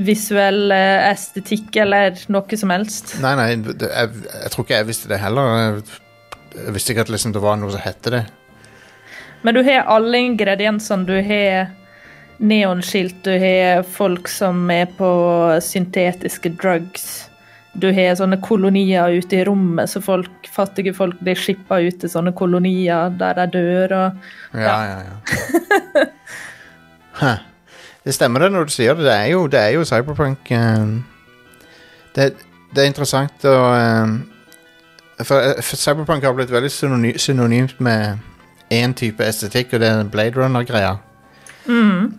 visuell 0.00 0.70
eh, 0.72 1.08
estetikk 1.10 1.80
eller 1.82 2.14
noe 2.30 2.60
som 2.60 2.70
helst. 2.72 3.16
Nei, 3.24 3.34
nei, 3.38 3.48
det, 3.66 3.90
jeg, 3.90 4.22
jeg 4.30 4.54
tror 4.54 4.66
ikke 4.66 4.78
jeg 4.78 4.90
visste 4.92 5.10
det 5.10 5.18
heller. 5.22 5.50
Jeg, 5.58 5.98
jeg 6.60 6.76
visste 6.76 6.94
ikke 6.94 7.08
at 7.08 7.12
liksom 7.16 7.34
det 7.34 7.42
var 7.42 7.58
noe 7.58 7.74
som 7.74 7.82
hette 7.82 8.14
det. 8.14 8.22
Men 9.42 9.56
du 9.56 9.64
har 9.66 9.90
alle 9.90 10.20
ingrediensene. 10.30 11.08
Du 11.08 11.16
har 11.16 11.74
neonskilt, 12.40 13.18
du 13.24 13.32
har 13.38 13.82
folk 13.84 14.28
som 14.28 14.62
er 14.72 14.88
på 14.96 15.10
syntetiske 15.64 16.52
drugs. 16.60 17.26
Du 17.80 17.86
har 17.94 18.16
sånne 18.18 18.40
kolonier 18.42 19.12
ute 19.14 19.38
i 19.38 19.44
rommet, 19.46 19.90
så 19.92 20.02
folk, 20.02 20.48
fattige 20.50 20.94
folk 20.96 21.20
blir 21.22 21.38
skippa 21.38 21.78
ut 21.84 22.00
til 22.02 22.10
sånne 22.10 22.32
kolonier 22.36 23.12
der 23.20 23.38
de 23.38 23.46
dør. 23.54 23.94
Og 23.98 24.58
Ja, 24.58 24.78
ja, 24.88 24.98
ja. 25.06 26.08
ja. 27.22 27.36
Det 28.00 28.16
stemmer 28.16 28.40
det 28.40 28.52
når 28.54 28.66
du 28.66 28.72
sier 28.72 28.96
det. 28.96 29.04
Det 29.04 29.14
er 29.14 29.30
jo, 29.34 29.46
det 29.46 29.60
er 29.60 29.76
jo 29.76 29.84
cyberpunk. 29.84 30.50
eh, 30.50 30.86
det, 32.16 32.32
det 32.74 32.82
er 32.82 32.88
interessant 32.88 33.44
å 33.44 33.56
eh, 33.76 34.16
for, 35.24 35.36
eh, 35.36 35.60
for 35.62 35.76
cyberpunk 35.76 36.24
har 36.24 36.34
blitt 36.34 36.50
veldig 36.50 36.70
synony, 36.72 37.12
synonymt 37.18 37.80
med 37.80 38.18
én 38.72 38.94
type 38.96 39.24
estetikk, 39.24 39.74
og 39.74 39.80
det 39.80 39.88
er 39.88 40.04
Blade 40.10 40.40
Runner-greia. 40.40 40.96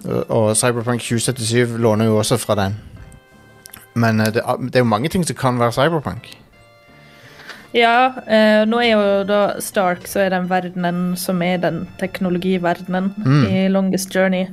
Og, 0.06 0.30
og 0.30 0.58
Cyberpunk 0.58 1.02
2077 1.02 1.78
låner 1.82 2.06
jo 2.06 2.18
også 2.18 2.38
fra 2.38 2.56
den. 2.56 2.78
Men 3.94 4.20
eh, 4.20 4.34
det, 4.34 4.44
det 4.44 4.76
er 4.76 4.86
jo 4.86 4.92
mange 4.92 5.10
ting 5.10 5.26
som 5.28 5.36
kan 5.36 5.60
være 5.60 5.72
cyberpunk. 5.72 6.38
ja, 7.74 8.14
eh, 8.28 8.62
nå 8.68 8.80
er 8.84 8.92
jo 8.92 9.24
da 9.28 9.42
Stark, 9.64 10.08
så 10.08 10.26
er 10.26 10.30
den 10.34 10.50
verdenen 10.50 11.18
som 11.18 11.42
er 11.42 11.58
den 11.58 11.88
teknologiverdenen 12.00 13.14
i 13.48 13.68
Longest 13.72 14.16
Journey, 14.16 14.46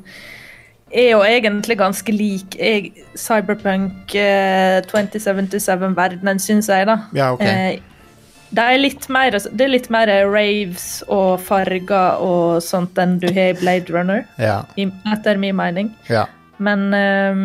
er 0.94 1.11
jo 1.11 1.22
egentlig 1.22 1.79
ganske 1.79 2.12
lik 2.12 2.57
jeg, 2.57 2.92
Cyberpunk 3.16 4.14
eh, 4.14 4.81
2077-verdenen, 4.88 6.38
syns 6.40 6.68
jeg, 6.68 6.87
da. 6.88 6.98
Ja, 7.14 7.33
ok. 7.33 7.42
Eh, 7.44 7.98
Det 8.51 8.65
er 8.65 8.79
litt 8.81 9.09
mer, 9.13 9.31
det 9.37 9.61
er 9.65 9.69
litt 9.69 9.91
mer 9.93 10.09
raves 10.33 11.03
og 11.13 11.41
farger 11.45 12.17
og 12.25 12.63
sånt 12.65 12.97
enn 12.99 13.19
du 13.21 13.27
har 13.29 13.51
i 13.53 13.57
Blade 13.61 13.93
Runner, 13.93 14.25
Ja. 14.41 14.63
i, 14.77 14.87
etter 15.13 15.37
min 15.37 15.57
mening. 15.57 15.95
ja. 16.09 16.27
Men 16.59 16.89
um, 16.95 17.43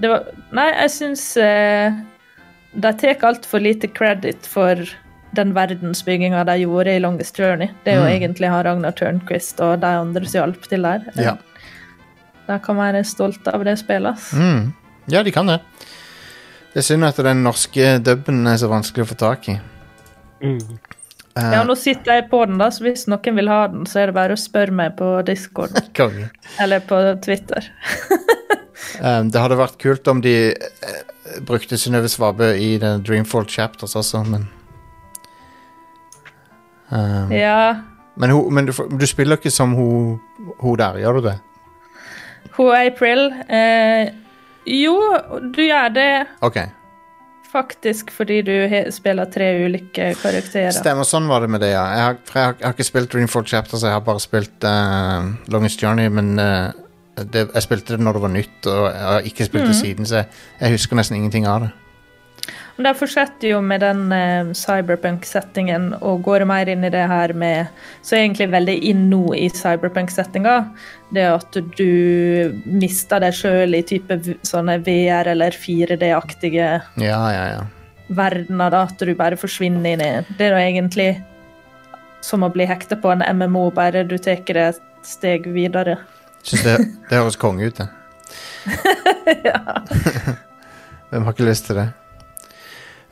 det 0.00 0.08
var 0.10 0.24
Nei, 0.56 0.64
jeg 0.72 0.90
syns 0.90 1.36
uh, 1.38 1.92
de 2.74 2.92
tar 2.98 3.20
altfor 3.28 3.60
lite 3.62 3.86
credit 3.94 4.46
for 4.48 4.74
den 5.36 5.52
verdensbygginga 5.54 6.42
de 6.48 6.56
gjorde 6.64 6.96
i 6.96 6.98
Longest 7.04 7.38
Journey. 7.38 7.68
Det 7.84 7.92
er 7.92 8.00
jo 8.00 8.06
Mm. 8.08 8.16
egentlig 8.16 8.48
har 8.50 8.64
Ragnar 8.64 8.90
Tørnquist 8.98 9.60
og 9.62 9.80
de 9.80 9.86
andre 9.86 10.24
som 10.26 10.40
hjalp 10.40 10.66
til 10.68 10.82
der. 10.82 11.04
Ja. 11.16 11.36
De 12.48 12.58
kan 12.58 12.76
være 12.76 13.04
stolte 13.06 13.52
av 13.54 13.62
det 13.64 13.76
spillet. 13.78 14.18
Mm. 14.34 14.72
ja, 15.06 15.22
de 15.22 15.30
kan 15.30 15.46
det. 15.46 15.60
Det 16.72 16.80
er 16.82 16.82
synd 16.82 17.04
at 17.04 17.16
den 17.22 17.44
norske 17.44 17.98
dubben 18.02 18.46
er 18.46 18.56
så 18.56 18.66
vanskelig 18.68 19.04
å 19.06 19.10
få 19.12 19.16
tak 19.18 19.48
i. 19.48 19.60
Mm. 20.42 20.78
Uh, 21.38 21.52
Ja, 21.54 21.60
nå 21.64 21.76
sitter 21.78 22.18
jeg 22.18 22.26
på 22.30 22.40
den, 22.48 22.58
da, 22.58 22.70
så 22.74 22.82
hvis 22.84 23.06
noen 23.10 23.36
vil 23.38 23.48
ha 23.48 23.60
den, 23.70 23.84
så 23.86 24.00
er 24.02 24.10
det 24.10 24.16
bare 24.16 24.34
å 24.34 24.40
spørre 24.40 24.74
meg 24.74 24.96
på 24.98 25.12
Discord 25.28 25.76
eller 26.62 26.82
på 26.84 26.98
Twitter. 27.24 27.68
um, 29.00 29.28
det 29.32 29.38
hadde 29.44 29.60
vært 29.60 29.78
kult 29.80 30.08
om 30.10 30.22
de 30.24 30.34
uh, 30.50 30.96
brukte 31.46 31.78
Synnøve 31.78 32.10
Svabø 32.10 32.50
i 32.58 32.72
den 32.82 33.04
Dreamfall 33.06 33.46
Chapters 33.48 33.94
også, 33.96 34.24
men 34.26 34.48
um, 36.90 37.30
Ja, 37.32 37.84
Men, 38.16 38.30
hun, 38.34 38.50
men 38.54 38.66
du, 38.66 38.72
du 38.74 39.06
spiller 39.06 39.38
ikke 39.38 39.52
som 39.54 39.72
hun, 39.78 40.18
hun 40.58 40.76
der, 40.80 40.98
gjør 41.04 41.20
du 41.20 41.28
det? 41.30 41.36
hun 42.56 42.74
April 42.74 43.30
eh, 43.48 44.10
Jo, 44.66 44.96
du 45.54 45.62
gjør 45.62 45.94
det 45.94 46.10
OK. 46.44 46.58
Faktisk 47.50 48.12
fordi 48.14 48.40
du 48.46 48.54
spiller 48.94 49.30
tre 49.30 49.48
ulike 49.64 50.12
karakterer. 50.20 50.74
Stemmer, 50.74 51.08
sånn 51.08 51.28
var 51.30 51.44
det 51.44 51.50
med 51.54 51.64
det, 51.64 51.72
ja. 51.74 51.82
Jeg 51.96 52.04
har, 52.06 52.20
jeg 52.34 52.44
har, 52.44 52.54
jeg 52.58 52.68
har 52.68 52.76
ikke 52.76 52.88
spilt 52.88 53.12
Dreamfall 53.12 53.48
Chapters, 53.50 53.84
jeg 53.86 53.96
har 53.96 54.04
bare 54.06 54.22
spilt 54.22 54.66
uh, 54.68 55.30
Longest 55.52 55.82
Journey, 55.82 56.08
men 56.12 56.32
uh, 56.38 56.70
det, 57.20 57.48
jeg 57.48 57.66
spilte 57.66 57.96
det 57.96 58.04
når 58.06 58.18
det 58.18 58.24
var 58.24 58.34
nytt, 58.34 58.58
og 58.70 58.82
jeg 58.86 59.06
har 59.08 59.30
ikke 59.32 59.48
spilt 59.50 59.68
det 59.68 59.76
siden, 59.78 60.08
så 60.08 60.22
jeg, 60.22 60.42
jeg 60.60 60.76
husker 60.78 61.00
nesten 61.00 61.18
ingenting 61.18 61.48
av 61.50 61.66
det. 61.66 61.72
Men 62.80 62.94
De 62.94 62.98
fortsetter 62.98 63.50
jo 63.50 63.58
med 63.60 63.82
den 63.84 64.06
eh, 64.16 64.52
cyberpunk-settingen 64.56 65.90
og 66.00 66.22
går 66.24 66.46
mer 66.48 66.70
inn 66.72 66.86
i 66.88 66.88
det 66.88 67.02
her 67.10 67.34
med 67.36 67.68
Så 68.00 68.14
er 68.16 68.22
egentlig 68.22 68.46
veldig 68.54 68.76
inn 68.88 69.02
nå 69.10 69.34
i 69.36 69.50
cyberpunk-settinga. 69.52 70.54
Det 71.12 71.26
at 71.28 71.58
du 71.76 72.54
mister 72.64 73.20
deg 73.20 73.36
sjøl 73.36 73.76
i 73.76 73.82
type 73.84 74.16
sånne 74.48 74.78
VR- 74.86 75.28
eller 75.34 75.52
4D-aktige 75.52 76.70
Ja, 77.04 77.20
ja, 77.34 77.44
ja. 77.52 77.60
verdener. 78.08 78.72
da, 78.72 78.86
At 78.88 78.96
du 79.04 79.12
bare 79.12 79.36
forsvinner 79.36 79.92
inn 79.92 80.00
i 80.00 80.10
Det 80.38 80.48
er 80.48 80.56
jo 80.56 80.64
egentlig 80.64 81.10
som 82.24 82.48
å 82.48 82.48
bli 82.48 82.64
hekta 82.64 82.96
på 82.96 83.12
en 83.12 83.28
MMO, 83.36 83.68
bare 83.76 84.06
du 84.08 84.16
tar 84.16 84.40
det 84.48 84.56
et 84.56 84.82
steg 85.04 85.52
videre. 85.52 85.98
Syns 86.40 86.64
det, 86.64 86.78
det 87.12 87.20
høres 87.20 87.36
konge 87.36 87.68
ut, 87.68 87.76
det. 87.76 87.90
ja. 89.52 89.80
Hvem 91.10 91.28
har 91.28 91.34
ikke 91.36 91.52
lyst 91.52 91.68
til 91.68 91.76
det? 91.84 91.90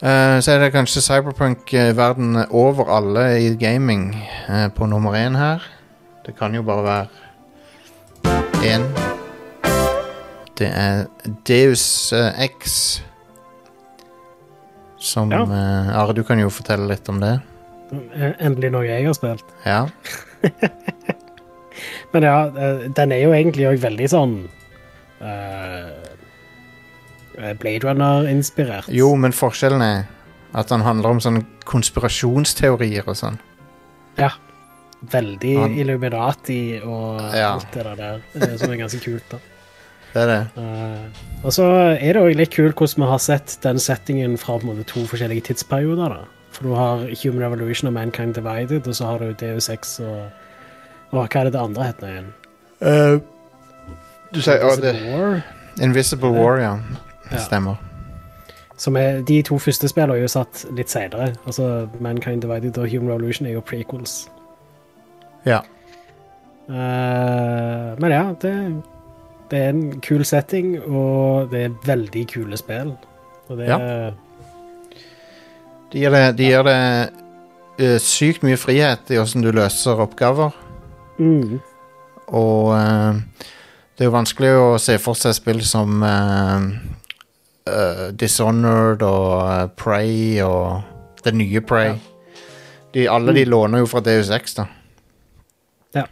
Eh, 0.03 0.39
så 0.41 0.53
er 0.55 0.59
det 0.63 0.73
kanskje 0.77 1.03
cyberpunk-verden 1.03 2.37
over 2.55 2.87
alle 2.95 3.25
i 3.43 3.49
gaming 3.59 4.13
uh, 4.49 4.69
på 4.71 4.87
nummer 4.87 5.17
én 5.19 5.35
her. 5.39 5.65
Det 6.27 6.37
kan 6.39 6.55
jo 6.55 6.63
bare 6.63 6.85
være 6.85 7.07
én. 8.69 8.85
Det 10.59 10.69
er 10.75 11.05
Deus 11.47 12.13
eh, 12.13 12.45
X. 12.49 13.03
Som 14.99 15.31
Ja. 15.33 15.43
eh, 15.43 15.99
Are, 15.99 16.13
du 16.13 16.23
kan 16.27 16.39
jo 16.43 16.49
fortelle 16.51 16.89
litt 16.91 17.09
om 17.09 17.21
det. 17.23 17.37
Eh, 17.95 18.33
Endelig 18.43 18.71
noe 18.75 18.85
jeg 18.87 19.07
har 19.07 19.15
spilt. 19.15 19.45
Ja. 19.65 19.87
Men 22.13 22.23
ja, 22.27 22.37
eh, 22.51 22.89
den 22.91 23.13
er 23.15 23.23
jo 23.23 23.31
egentlig 23.33 23.69
òg 23.71 23.79
veldig 23.83 24.09
sånn 24.11 24.35
eh, 25.23 26.08
Blade 27.59 27.85
Runner-inspirert. 27.87 28.89
Jo, 28.89 29.15
men 29.17 29.33
forskjellen 29.33 29.83
er 29.85 30.07
at 30.59 30.71
han 30.71 30.81
handler 30.81 31.11
om 31.11 31.21
sånne 31.21 31.45
konspirasjonsteorier 31.69 33.07
og 33.09 33.17
sånn. 33.17 33.39
Ja. 34.19 34.31
Veldig 35.13 35.53
Han- 35.61 35.77
Illuminati 35.79 36.81
og 36.83 37.21
Ja. 37.35 37.53
alt 37.55 37.71
det 37.73 37.85
der, 37.85 38.21
eh, 38.35 38.57
som 38.57 38.73
er 38.73 38.77
ganske 38.77 39.01
kult. 39.05 39.23
da. 39.31 39.39
Det 40.15 40.23
er 40.23 40.27
det. 40.27 40.49
Uh, 40.57 41.45
og 41.45 41.53
så 41.53 41.65
er 42.01 42.13
det 42.13 42.17
òg 42.23 42.35
litt 42.35 42.51
kult 42.51 42.75
hvordan 42.75 43.05
vi 43.05 43.11
har 43.11 43.19
sett 43.19 43.59
den 43.63 43.77
settingen 43.79 44.37
fra 44.39 44.59
på 44.59 44.63
en 44.71 44.77
måte, 44.79 44.87
to 44.87 45.01
forskjellige 45.01 45.43
tidsperioder. 45.43 46.09
da. 46.09 46.25
For 46.51 46.63
du 46.65 46.75
har 46.75 46.97
Human 47.23 47.43
Revolution 47.43 47.87
og 47.89 47.93
Mankind 47.95 48.35
Divided, 48.35 48.89
og 48.89 48.95
så 48.95 49.05
har 49.05 49.19
du 49.19 49.35
DU6 49.35 50.01
og 50.01 50.31
og 51.13 51.29
hva 51.31 51.41
er 51.41 51.45
det 51.45 51.53
det 51.53 51.61
andre 51.61 51.85
heter 51.85 52.07
igjen? 52.07 52.33
Uh, 52.83 53.21
du 54.33 54.41
sier 54.41 54.61
Invisible, 54.61 54.93
det, 54.93 55.19
War? 55.19 55.43
Invisible 55.81 56.31
War, 56.33 56.59
ja. 56.59 56.79
Ja. 57.33 57.39
Stemmer. 57.45 57.77
Som 58.79 58.97
er, 58.97 59.23
de 59.27 59.41
to 59.43 59.59
første 59.59 59.89
spillene 59.91 60.15
er 60.15 60.23
jo 60.23 60.31
satt 60.31 60.63
litt 60.77 60.91
senere. 60.93 61.33
Altså 61.47 61.89
Mankind 62.01 62.45
Divided 62.45 62.79
og 62.79 62.87
Human 62.93 63.11
Revolution 63.11 63.49
er 63.49 63.57
jo 63.57 63.63
prequels. 63.67 64.29
Ja. 65.47 65.65
Uh, 66.69 67.97
men 67.99 68.13
ja, 68.13 68.23
det, 68.43 68.53
det 69.51 69.59
er 69.65 69.73
en 69.73 70.01
kul 70.05 70.25
setting, 70.29 70.77
og 70.85 71.51
det 71.51 71.65
er 71.65 71.77
veldig 71.89 72.27
kule 72.31 72.57
spill. 72.61 72.95
Og 73.49 73.59
det 73.59 73.69
Ja. 73.73 74.11
De 75.89 75.99
gir 76.03 76.13
det, 76.13 76.37
de 76.37 76.45
gir 76.45 76.63
det 76.69 76.81
uh, 77.81 77.99
sykt 78.05 78.43
mye 78.45 78.59
frihet 78.61 79.11
i 79.11 79.19
åssen 79.19 79.43
du 79.43 79.51
løser 79.51 79.99
oppgaver. 80.05 80.53
mm, 81.19 81.59
Og 82.29 82.75
uh, 82.77 83.17
det 83.97 84.05
er 84.05 84.11
jo 84.11 84.15
vanskelig 84.15 84.53
å 84.55 84.79
se 84.79 84.99
for 85.03 85.17
seg 85.19 85.35
spill 85.35 85.65
som 85.65 86.05
eh, 87.69 88.05
eh, 88.07 88.13
Dishonored 88.19 89.03
og 89.07 89.33
eh, 89.45 89.67
Prey 89.79 90.41
og 90.45 91.21
det 91.25 91.35
nye 91.37 91.63
Prey. 91.65 91.93
Ja. 91.93 92.45
De, 92.95 93.09
alle 93.13 93.35
de 93.37 93.45
låner 93.45 93.83
jo 93.83 93.89
fra 93.91 94.01
Deus 94.05 94.31
Ex, 94.33 94.57
da. 94.57 94.65
Ja. 95.95 96.07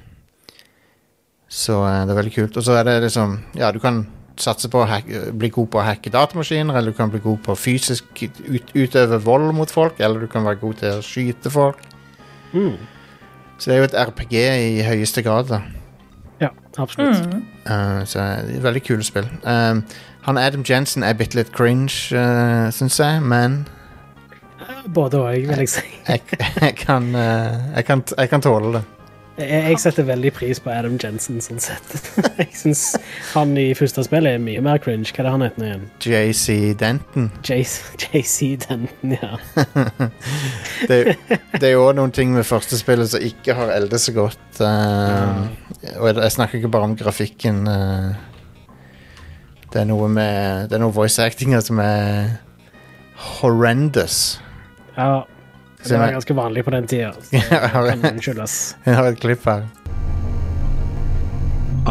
Så 1.48 1.78
uh, 1.80 2.02
det 2.04 2.12
er 2.12 2.18
veldig 2.20 2.34
kult. 2.34 2.58
Og 2.60 2.66
så 2.66 2.76
er 2.76 2.84
det 2.84 2.98
liksom 3.06 3.38
Ja, 3.56 3.70
du 3.72 3.80
kan 3.80 4.04
satse 4.36 4.68
på 4.68 4.82
å 4.82 4.88
hacke, 4.88 5.30
bli 5.32 5.48
god 5.48 5.70
på 5.72 5.80
å 5.80 5.86
hacke 5.86 6.12
datamaskiner, 6.12 6.76
eller 6.76 6.92
du 6.92 6.98
kan 6.98 7.08
bli 7.12 7.22
god 7.24 7.40
på 7.46 7.54
å 7.54 7.58
fysisk 7.58 8.04
ut, 8.20 8.74
utøve 8.76 9.18
vold 9.24 9.54
mot 9.56 9.70
folk, 9.72 9.96
eller 9.96 10.26
du 10.26 10.28
kan 10.28 10.44
være 10.44 10.60
god 10.60 10.82
til 10.82 10.98
å 10.98 11.04
skyte 11.04 11.52
folk. 11.52 11.80
mm. 12.52 12.76
Så 13.56 13.70
det 13.70 13.72
er 13.72 13.78
jo 13.80 13.86
et 13.86 13.94
RPG 13.96 14.34
i 14.36 14.82
høyeste 14.84 15.22
grad, 15.24 15.48
da. 15.48 15.62
Ja, 16.40 16.50
absolutt. 16.76 17.22
Mm. 17.24 17.44
Uh, 17.64 18.02
så 18.04 18.20
det 18.20 18.26
er 18.26 18.50
et 18.58 18.66
veldig 18.66 18.82
kule 18.84 19.06
spill. 19.06 19.28
Um, 19.48 19.80
han 20.26 20.38
Adam 20.38 20.64
Jensen 20.66 21.06
er 21.06 21.14
bitte 21.14 21.38
litt 21.38 21.52
cringe, 21.54 21.94
uh, 22.14 22.66
syns 22.74 22.98
jeg, 22.98 23.22
men 23.22 23.64
Både 24.86 25.18
og, 25.18 25.32
vil 25.34 25.62
jeg 25.62 25.70
si. 25.70 25.86
jeg, 26.08 26.22
jeg, 26.60 26.74
kan, 26.78 27.08
uh, 27.14 27.54
jeg, 27.76 27.86
kan, 27.86 28.02
jeg 28.18 28.30
kan 28.32 28.42
tåle 28.42 28.78
det. 28.78 28.84
Jeg, 29.36 29.76
setter 29.78 30.06
veldig 30.08 30.30
pris 30.32 30.58
på 30.64 30.70
Adam 30.72 30.94
Jensen, 30.96 31.42
sånn 31.44 31.58
sett. 31.60 31.90
jeg 32.40 32.48
syns 32.56 32.84
han 33.34 33.52
i 33.60 33.68
første 33.76 34.06
spillet 34.06 34.38
er 34.38 34.40
mye 34.40 34.62
mer 34.64 34.80
cringe. 34.80 35.10
Hva 35.12 35.20
er 35.20 35.26
det 35.28 35.34
han 35.34 35.44
heter 35.44 35.60
nå 35.60 35.66
igjen? 35.68 35.82
JC 36.00 36.46
Denton. 36.80 37.28
JC 37.44 38.48
Denton, 38.64 39.12
ja. 39.12 39.34
Det, 40.88 41.00
det 41.52 41.68
er 41.68 41.74
jo 41.74 41.84
også 41.84 41.98
noen 42.00 42.16
ting 42.16 42.32
med 42.32 42.48
første 42.48 42.80
spillet 42.80 43.12
som 43.12 43.26
ikke 43.28 43.58
har 43.58 43.74
eldet 43.76 44.00
så 44.00 44.16
godt. 44.16 44.46
Uh, 44.56 45.44
og 45.98 46.08
jeg, 46.14 46.32
snakker 46.32 46.62
ikke 46.62 46.72
bare 46.72 46.88
om 46.88 46.96
grafikken. 46.96 47.66
eh, 47.68 48.35
det 49.76 49.82
er 49.84 49.88
noe 49.90 50.08
med 50.08 50.70
Det 50.70 50.78
er 50.78 50.80
noe 50.80 50.94
voice 50.96 51.20
actinga 51.20 51.60
som 51.60 51.78
er 51.84 52.38
horrendous. 53.14 54.40
ja. 54.96 55.24
Det 55.86 55.98
var 55.98 56.10
ganske 56.10 56.34
vanlig 56.34 56.64
på 56.64 56.70
den 56.70 56.86
tida. 56.86 57.12
så 57.22 57.36
Ja, 57.50 57.68
kan 57.68 58.02
det 58.02 58.10
unnskyldes. 58.12 58.76
Jeg 58.86 58.96
har 58.96 59.04
et 59.04 59.20
klipp 59.20 59.44
her. 59.44 59.62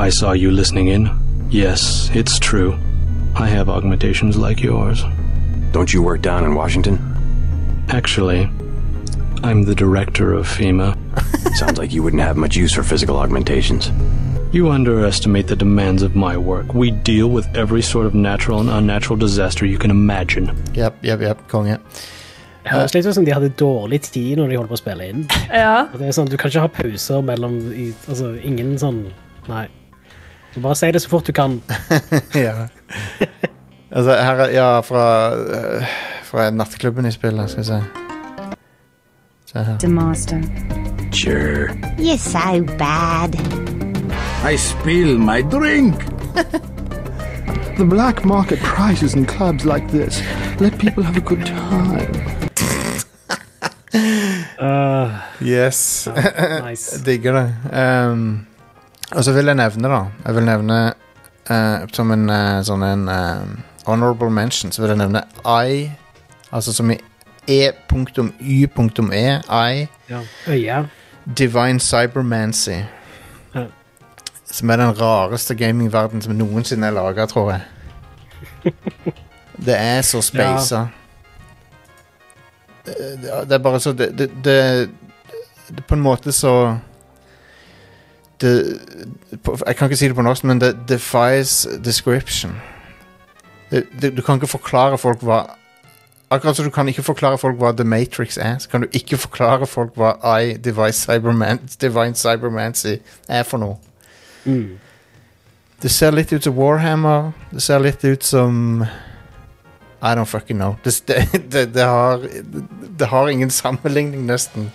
I 0.08 0.10
saw 0.12 0.34
you 0.34 0.52
listening 0.52 0.90
in. 0.90 1.08
Yes, 1.54 2.10
it's 2.14 2.40
true. 2.40 2.74
I 3.40 3.48
have 3.48 3.70
augmentations 3.70 4.36
like 4.36 4.60
yours. 4.64 5.06
Don't 5.74 5.94
you 5.94 6.02
work 6.04 6.22
down 6.22 6.44
in 6.44 6.56
Washington? 6.56 7.00
Actually, 7.90 8.50
I'm 9.44 9.64
the 9.66 9.76
director 9.76 10.34
of 10.34 10.48
FEMA. 10.48 10.98
Sounds 11.56 11.78
like 11.78 11.94
you 11.94 12.04
wouldn't 12.04 12.24
have 12.24 12.36
much 12.36 12.58
use 12.58 12.74
for 12.74 12.84
physical 12.84 13.16
augmentations. 13.16 13.92
You 14.54 14.70
underestimate 14.70 15.48
the 15.48 15.56
demands 15.56 16.02
of 16.04 16.16
my 16.16 16.38
work. 16.38 16.74
We 16.74 16.92
deal 16.92 17.30
with 17.30 17.46
every 17.56 17.82
sort 17.82 18.06
of 18.06 18.14
natural 18.14 18.60
and 18.60 18.70
unnatural 18.70 19.18
disaster 19.20 19.66
you 19.66 19.78
can 19.78 19.92
imagine. 19.92 20.46
Yep, 20.74 21.04
yep, 21.04 21.22
yep, 21.22 21.48
Konge. 21.50 21.78
Det 22.64 22.72
høres 22.74 22.94
litt 22.96 23.06
ut 23.06 23.14
som 23.14 23.26
de 23.26 23.34
hadde 23.34 23.52
dårlig 23.60 24.00
tid 24.02 24.40
når 24.40 24.50
de 24.50 24.56
holdt 24.58 24.72
på 24.72 24.78
å 24.78 24.82
spille 24.82 25.10
inn. 25.12 25.26
Ja. 25.54 25.86
Det 25.94 26.08
er 26.08 26.16
sånn, 26.18 26.30
Du 26.32 26.38
kan 26.38 26.50
ikke 26.50 26.64
ha 26.64 26.72
pauser 26.74 27.22
mellom 27.22 27.60
i, 27.74 27.92
Altså, 28.10 28.32
ingen 28.42 28.74
sånn 28.82 29.04
Nei. 29.46 29.68
Så 30.56 30.64
bare 30.64 30.80
si 30.80 30.90
det 30.96 31.04
så 31.04 31.12
fort 31.12 31.28
du 31.28 31.34
kan. 31.36 31.60
ja. 32.48 32.66
Altså, 33.92 34.16
her 34.18 34.42
er 34.48 34.56
Ja, 34.56 34.70
fra, 34.82 35.06
øh, 35.36 35.94
fra 36.26 36.50
nattklubben 36.50 37.06
i 37.06 37.14
spillet, 37.14 37.52
skal 37.54 37.62
vi 37.62 37.68
se. 37.70 37.82
Se 39.46 39.60
her. 39.60 39.78
The 39.78 39.88
master. 39.88 40.42
Sure. 41.12 41.70
You're 42.00 42.18
so 42.18 42.64
bad. 42.80 43.75
I 44.52 44.58
spill 44.58 45.18
my 45.18 45.42
drink. 45.42 45.96
the 47.78 47.86
black 47.86 48.24
market 48.26 48.60
prices 48.60 49.16
in 49.16 49.26
clubs 49.26 49.66
like 49.66 49.90
this 49.92 50.22
let 50.60 50.78
people 50.78 51.04
have 51.04 51.18
a 51.18 51.22
good 51.22 51.46
time. 51.46 52.14
Uh, 54.60 55.22
Yes. 55.42 56.08
nice. 56.62 57.02
Digger 57.06 57.34
det. 57.34 57.54
Um, 58.10 58.46
og 59.12 59.24
så 59.24 59.32
vil 59.32 59.46
jeg 59.46 59.56
nevne, 59.56 59.90
da 59.90 60.06
Jeg 60.26 60.36
vil 60.36 60.46
nevne 60.46 60.94
uh, 61.50 61.88
som 61.94 62.12
en 62.12 62.30
uh, 62.30 62.62
sånn 62.66 62.84
en 62.84 63.08
eh, 63.10 63.44
honorable 63.86 64.30
mention, 64.30 64.72
så 64.72 64.82
vil 64.82 64.90
jeg 64.96 64.98
nevne 64.98 65.22
I, 65.46 65.92
altså 66.52 66.74
som 66.74 66.92
i 66.92 66.98
E.Y.E. 67.48 67.72
I, 69.50 69.88
Ja. 70.10 70.84
Divine 71.38 71.80
Cybermancy. 71.80 72.80
Ja. 74.48 74.54
Som 74.54 74.70
er 74.70 74.78
den 74.78 75.02
rareste 75.02 75.56
gamingverdenen 75.56 76.22
som 76.22 76.36
noensinne 76.38 76.88
er 76.88 76.96
laga, 76.96 77.26
tror 77.26 77.52
jeg. 77.52 78.74
Det 79.66 79.78
er 79.78 80.02
så 80.02 80.22
spasa. 80.22 80.88
Det, 82.86 82.96
det 83.50 83.52
er 83.52 83.58
bare 83.58 83.80
så 83.80 83.94
det, 83.94 84.18
det, 84.20 84.30
det, 84.46 84.90
På 85.88 85.96
en 85.96 86.02
måte 86.02 86.32
så 86.32 86.78
det, 88.42 88.80
Jeg 89.68 89.76
kan 89.76 89.86
ikke 89.86 89.96
si 89.96 90.08
det 90.08 90.16
på 90.16 90.22
norsk, 90.22 90.44
men 90.44 90.62
det 90.62 90.78
defies 90.90 91.68
description. 91.86 92.62
Det, 93.72 93.84
det, 94.02 94.18
du 94.18 94.22
kan 94.22 94.36
ikke 94.36 94.48
forklare 94.48 94.98
folk 94.98 95.22
hva 95.22 95.46
Akkurat 96.32 96.56
som 96.56 96.66
du 96.66 96.72
kan 96.72 96.88
ikke 96.88 97.04
forklare 97.04 97.38
folk 97.38 97.58
hva 97.58 97.72
The 97.72 97.84
Matrix 97.84 98.38
er, 98.38 98.58
så 98.58 98.70
kan 98.70 98.82
du 98.82 98.88
ikke 98.94 99.18
forklare 99.18 99.68
folk 99.68 99.94
hva 99.96 100.40
I, 100.42 100.58
Device 100.58 101.06
Cyberman, 101.06 101.60
Divine 101.82 102.16
Cybermancy, 102.16 102.96
er 103.30 103.44
for 103.44 103.62
noe. 103.62 103.76
Mm. 104.46 104.80
Det 105.82 105.92
ser 105.92 106.16
litt 106.16 106.32
ut 106.34 106.44
som 106.44 106.56
Warhammer. 106.58 107.32
Det 107.52 107.62
ser 107.62 107.84
litt 107.84 108.06
ut 108.06 108.24
som 108.24 108.86
I 110.02 110.14
don't 110.16 110.26
fucking 110.26 110.58
know. 110.58 110.76
Det, 110.84 111.02
det, 111.50 111.66
det, 111.74 111.84
har, 111.84 112.26
det 113.00 113.06
har 113.12 113.30
ingen 113.30 113.52
sammenligning, 113.52 114.26
nesten. 114.28 114.72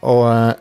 Eh, 0.00 0.54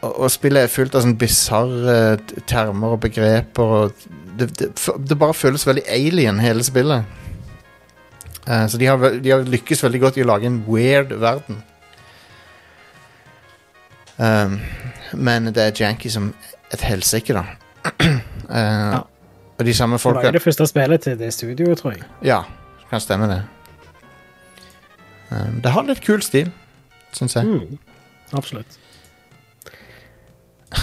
og, 0.00 0.16
og 0.16 0.30
spillet 0.32 0.64
er 0.64 0.72
fullt 0.72 0.96
av 0.96 1.04
sånn 1.04 1.18
bisarre 1.20 2.18
termer 2.50 2.96
og 2.96 3.02
begreper. 3.04 3.74
Og 3.84 4.06
det, 4.38 4.50
det, 4.58 4.72
det 4.78 5.18
bare 5.18 5.36
føles 5.36 5.66
veldig 5.68 5.84
alien, 5.92 6.40
hele 6.42 6.64
spillet. 6.66 7.18
Uh, 8.48 8.64
så 8.66 8.78
de 8.80 8.88
har, 8.88 9.10
de 9.20 9.30
har 9.30 9.44
lykkes 9.46 9.84
veldig 9.84 10.00
godt 10.02 10.16
i 10.18 10.24
å 10.24 10.30
lage 10.32 10.48
en 10.48 10.62
weird 10.66 11.12
verden. 11.20 11.60
Um, 14.20 14.58
men 15.16 15.46
det 15.54 15.62
er 15.64 15.72
janky 15.80 16.10
som 16.12 16.34
et 16.72 16.82
helsike, 16.84 17.34
da. 17.36 17.44
Eh, 18.50 18.94
Og 19.60 19.64
de 19.66 19.72
samme 19.74 19.94
Det 19.94 20.00
er 20.00 20.02
folka 20.02 20.30
det 20.34 20.40
første 20.42 20.66
spillet 20.66 21.00
til 21.04 21.18
det 21.18 21.28
studioet, 21.34 21.78
tror 21.78 21.92
jeg. 21.94 22.02
Ja, 22.26 22.40
kan 22.90 23.00
stemme 23.00 23.28
det. 23.30 23.36
Um, 25.30 25.60
det 25.62 25.70
har 25.70 25.86
litt 25.86 26.00
kul 26.02 26.18
stil, 26.26 26.50
syns 27.14 27.36
jeg. 27.38 27.46
Mm. 27.46 27.78
Absolutt. 28.34 28.78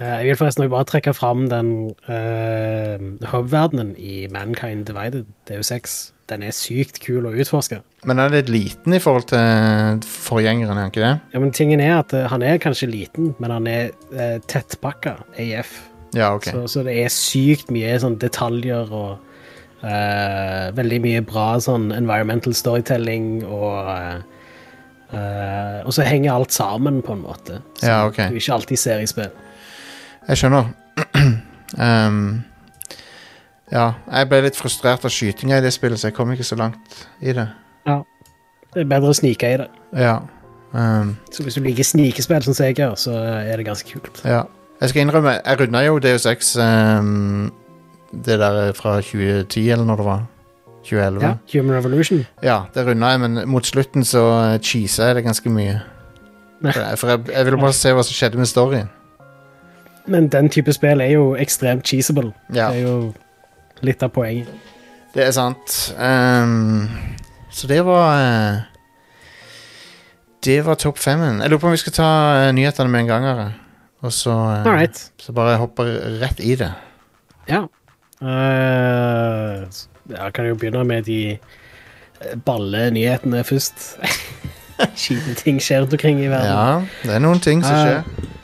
Eh, 0.00 0.06
Jeg 0.06 0.26
vil 0.28 0.36
forresten 0.38 0.62
også 0.62 0.70
bare 0.70 0.84
trekke 0.86 1.12
fram 1.14 1.48
den 1.50 1.70
uh, 2.06 3.26
hub-verdenen 3.32 3.96
i 3.98 4.28
Mankind 4.30 4.86
Divided, 4.86 5.24
DU6. 5.50 6.12
Den 6.28 6.42
er 6.44 6.52
sykt 6.52 6.98
kul 7.00 7.24
å 7.24 7.32
utforske. 7.32 7.80
Men 8.04 8.18
den 8.20 8.26
er 8.26 8.34
litt 8.42 8.50
liten 8.52 8.94
i 8.94 9.00
forhold 9.00 9.30
til 9.30 10.02
forgjengeren, 10.04 10.76
er 10.76 10.84
han 10.84 10.92
ikke 10.92 11.04
det? 11.04 11.12
Ja, 11.32 11.40
men 11.40 11.54
tingen 11.56 11.80
er 11.80 11.94
at 12.02 12.12
eh, 12.14 12.26
Han 12.30 12.44
er 12.44 12.60
kanskje 12.62 12.90
liten, 12.90 13.30
men 13.40 13.50
han 13.54 13.66
er 13.70 13.90
eh, 14.12 14.36
tettpakka 14.46 15.16
AF. 15.40 15.72
Ja, 16.16 16.34
ok. 16.36 16.50
Så, 16.52 16.66
så 16.72 16.84
det 16.86 16.94
er 17.02 17.12
sykt 17.12 17.72
mye 17.72 17.96
sånn 18.00 18.18
detaljer 18.20 18.92
og 18.92 19.16
eh, 19.84 20.68
veldig 20.76 21.00
mye 21.04 21.24
bra 21.26 21.48
sånn 21.64 21.90
environmental 21.96 22.56
storytelling 22.56 23.42
og 23.46 23.90
eh, 23.92 24.20
eh, 25.16 25.80
Og 25.86 25.92
så 25.96 26.04
henger 26.08 26.34
alt 26.36 26.52
sammen, 26.52 27.00
på 27.04 27.16
en 27.16 27.24
måte. 27.24 27.62
Som 27.80 27.88
Ja, 27.88 27.98
ok. 28.08 28.22
du 28.28 28.36
ikke 28.40 28.56
alltid 28.60 28.84
ser 28.84 29.00
i 29.04 29.08
spill. 29.08 29.32
Jeg 30.28 30.42
skjønner. 30.42 30.68
um, 31.88 32.22
ja, 33.72 33.92
jeg 34.08 34.28
ble 34.30 34.40
litt 34.46 34.56
frustrert 34.56 35.04
av 35.04 35.12
skytinga 35.12 35.58
i 35.58 35.64
det 35.64 35.72
spillet, 35.74 36.00
så 36.00 36.08
jeg 36.08 36.16
kom 36.16 36.30
ikke 36.32 36.46
så 36.46 36.56
langt 36.56 37.02
i 37.20 37.34
det. 37.36 37.48
Ja. 37.88 38.00
Det 38.74 38.82
er 38.84 38.88
bedre 38.90 39.12
å 39.12 39.16
snike 39.16 39.48
i 39.54 39.58
det. 39.62 39.68
Ja. 39.96 40.18
Um, 40.72 41.14
Så 41.32 41.42
hvis 41.42 41.56
du 41.56 41.62
liker 41.64 41.84
snikespill, 41.84 42.42
som 42.44 42.56
jeg 42.64 42.76
gjør, 42.76 42.94
så 43.00 43.14
er 43.16 43.56
det 43.56 43.66
ganske 43.66 43.88
kult. 43.92 44.22
ja. 44.24 44.44
Jeg 44.78 44.92
skal 44.92 45.02
innrømme, 45.02 45.32
jeg 45.42 45.58
runda 45.58 45.80
jo 45.82 45.96
DU6 45.98 46.52
um, 46.62 47.52
det 48.12 48.36
der 48.38 48.72
fra 48.78 49.00
2010, 49.02 49.70
eller 49.74 49.84
når 49.84 49.96
det 49.96 50.04
var. 50.06 50.20
2011. 50.84 51.24
Ja, 51.24 51.32
Human 51.52 51.76
Revolution. 51.76 52.26
Ja, 52.42 52.60
det 52.74 52.86
runda 52.86 53.06
jeg, 53.10 53.20
men 53.20 53.48
mot 53.50 53.66
slutten 53.66 54.04
så 54.04 54.22
cheesa 54.62 55.08
jeg 55.10 55.16
det 55.18 55.24
ganske 55.24 55.50
mye. 55.50 55.80
For, 56.62 56.78
jeg, 56.78 56.98
for 56.98 57.08
jeg, 57.08 57.24
jeg 57.34 57.44
ville 57.44 57.58
bare 57.58 57.72
se 57.72 57.92
hva 57.92 58.04
som 58.06 58.14
skjedde 58.14 58.38
med 58.38 58.46
storyen. 58.46 58.88
Men 60.06 60.28
den 60.28 60.48
type 60.48 60.72
spill 60.72 61.00
er 61.00 61.10
jo 61.12 61.34
ekstremt 61.36 61.84
cheesable. 61.86 62.30
Ja. 62.54 62.70
Det 62.70 62.78
er 62.78 62.86
jo 62.86 63.12
litt 63.86 64.02
av 64.02 64.12
poenget. 64.14 64.48
Det 65.14 65.24
er 65.26 65.32
sant. 65.34 65.76
Um, 65.98 66.88
så 67.50 67.66
det 67.70 67.80
var 67.86 68.20
eh, 68.20 68.58
Det 70.44 70.58
var 70.66 70.76
topp 70.78 70.98
femmen. 71.02 71.40
Jeg 71.42 71.50
lurer 71.50 71.62
på 71.62 71.70
om 71.70 71.74
vi 71.74 71.80
skal 71.82 71.96
ta 71.96 72.10
eh, 72.42 72.52
nyhetene 72.54 72.92
med 72.92 73.00
en 73.06 73.10
gang. 73.10 73.24
her, 73.24 73.52
Og 74.06 74.12
så, 74.12 74.34
eh, 74.60 74.68
right. 74.68 75.10
så 75.18 75.32
bare 75.34 75.56
hoppe 75.58 75.86
rett 76.20 76.40
i 76.40 76.54
det. 76.60 76.70
Ja. 77.48 77.64
Uh, 78.22 79.64
jeg 80.10 80.32
kan 80.34 80.46
jo 80.48 80.54
begynne 80.58 80.84
med 80.84 81.06
de 81.06 81.38
balle 82.44 82.90
nyhetene 82.94 83.44
først. 83.46 83.98
Kjipe 84.98 85.34
ting 85.38 85.58
skjer 85.62 85.82
rundt 85.82 85.92
omkring 85.96 86.20
i 86.22 86.28
verden. 86.30 86.50
Ja, 86.52 86.82
det 87.08 87.16
er 87.16 87.22
noen 87.24 87.40
ting 87.42 87.64
som 87.64 87.74
skjer. 87.74 88.02
skjer. 88.04 88.34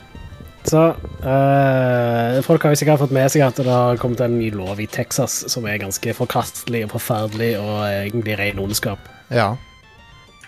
Så 0.65 0.81
eh, 1.21 2.41
Folk 2.45 2.63
har 2.65 2.73
jo 2.73 2.79
sikkert 2.79 3.03
fått 3.03 3.13
med 3.15 3.29
seg 3.31 3.45
at 3.45 3.59
det 3.61 3.69
har 3.69 3.99
kommet 4.01 4.23
en 4.25 4.37
ny 4.39 4.49
lov 4.55 4.81
i 4.81 4.89
Texas 4.89 5.43
som 5.51 5.67
er 5.69 5.81
ganske 5.81 6.15
forkastelig 6.17 6.85
og 6.87 6.95
forferdelig 6.95 7.51
og 7.61 7.75
egentlig 7.85 8.39
ren 8.41 8.61
ondskap. 8.63 9.11
Ja. 9.29 9.53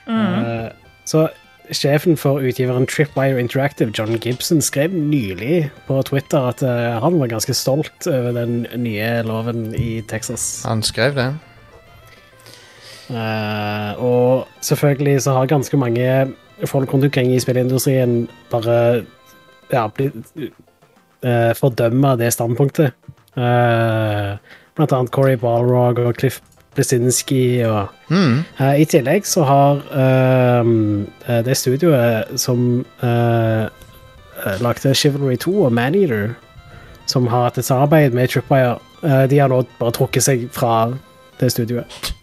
Eh, 0.10 0.70
så 1.08 1.28
sjefen 1.76 2.18
for 2.18 2.40
utgiveren 2.40 2.88
Tripwire 2.88 3.40
Interactive, 3.40 3.92
John 3.92 4.18
Gibson, 4.24 4.62
skrev 4.62 4.94
nylig 4.94 5.70
på 5.88 6.00
Twitter 6.08 6.50
at 6.50 6.64
uh, 6.64 6.96
han 7.04 7.20
var 7.20 7.28
ganske 7.28 7.54
stolt 7.54 8.08
over 8.08 8.32
den 8.32 8.66
nye 8.80 9.22
loven 9.28 9.74
i 9.76 10.02
Texas. 10.08 10.64
Han 10.68 10.84
skrev 10.84 11.18
det. 11.18 11.28
Uh, 13.10 14.00
og 14.04 14.48
selvfølgelig 14.62 15.22
så 15.24 15.36
har 15.38 15.52
ganske 15.52 15.78
mange 15.78 16.08
folk 16.66 16.94
rundt 16.94 17.06
omkring 17.06 17.32
i 17.36 17.40
spillindustrien 17.40 18.28
bare 18.52 19.04
ja, 19.72 19.88
bli, 19.88 20.12
uh, 21.26 21.54
fordømme 21.58 22.16
det 22.20 22.34
standpunktet. 22.34 22.94
Uh, 23.38 24.38
blant 24.78 24.94
annet 24.94 25.12
Corey 25.14 25.38
Balrog 25.38 26.00
og 26.00 26.16
Cliff 26.18 26.42
Blesinski 26.78 27.64
og 27.66 27.94
Mm. 28.10 28.44
uh, 28.60 28.76
I 28.80 28.86
tillegg 28.86 29.26
så 29.26 29.44
har 29.44 29.82
eh, 29.92 31.42
det 31.44 31.58
studioet 31.58 32.40
som 32.40 32.86
lagde 34.62 34.94
Chivalry 34.96 35.36
2 35.36 35.64
og 35.66 35.74
Maneater, 35.74 36.36
som 37.08 37.28
har 37.28 37.48
hatt 37.48 37.58
et 37.58 37.66
samarbeid 37.66 38.16
med 38.16 38.30
Tripwire, 38.30 38.78
eh, 39.04 39.26
de 39.28 39.40
har 39.40 39.50
nå 39.52 39.64
bare 39.80 39.96
trukket 39.96 40.24
seg 40.24 40.48
fra 40.52 40.94
det 41.40 41.52
studioet. 41.52 42.14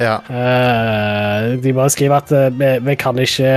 Ja. 0.00 0.14
Uh, 0.30 1.56
de 1.60 1.72
bare 1.76 1.90
skriver 1.92 2.16
at 2.22 2.32
uh, 2.32 2.46
vi, 2.56 2.70
vi 2.86 2.94
kan 2.96 3.18
ikke 3.20 3.50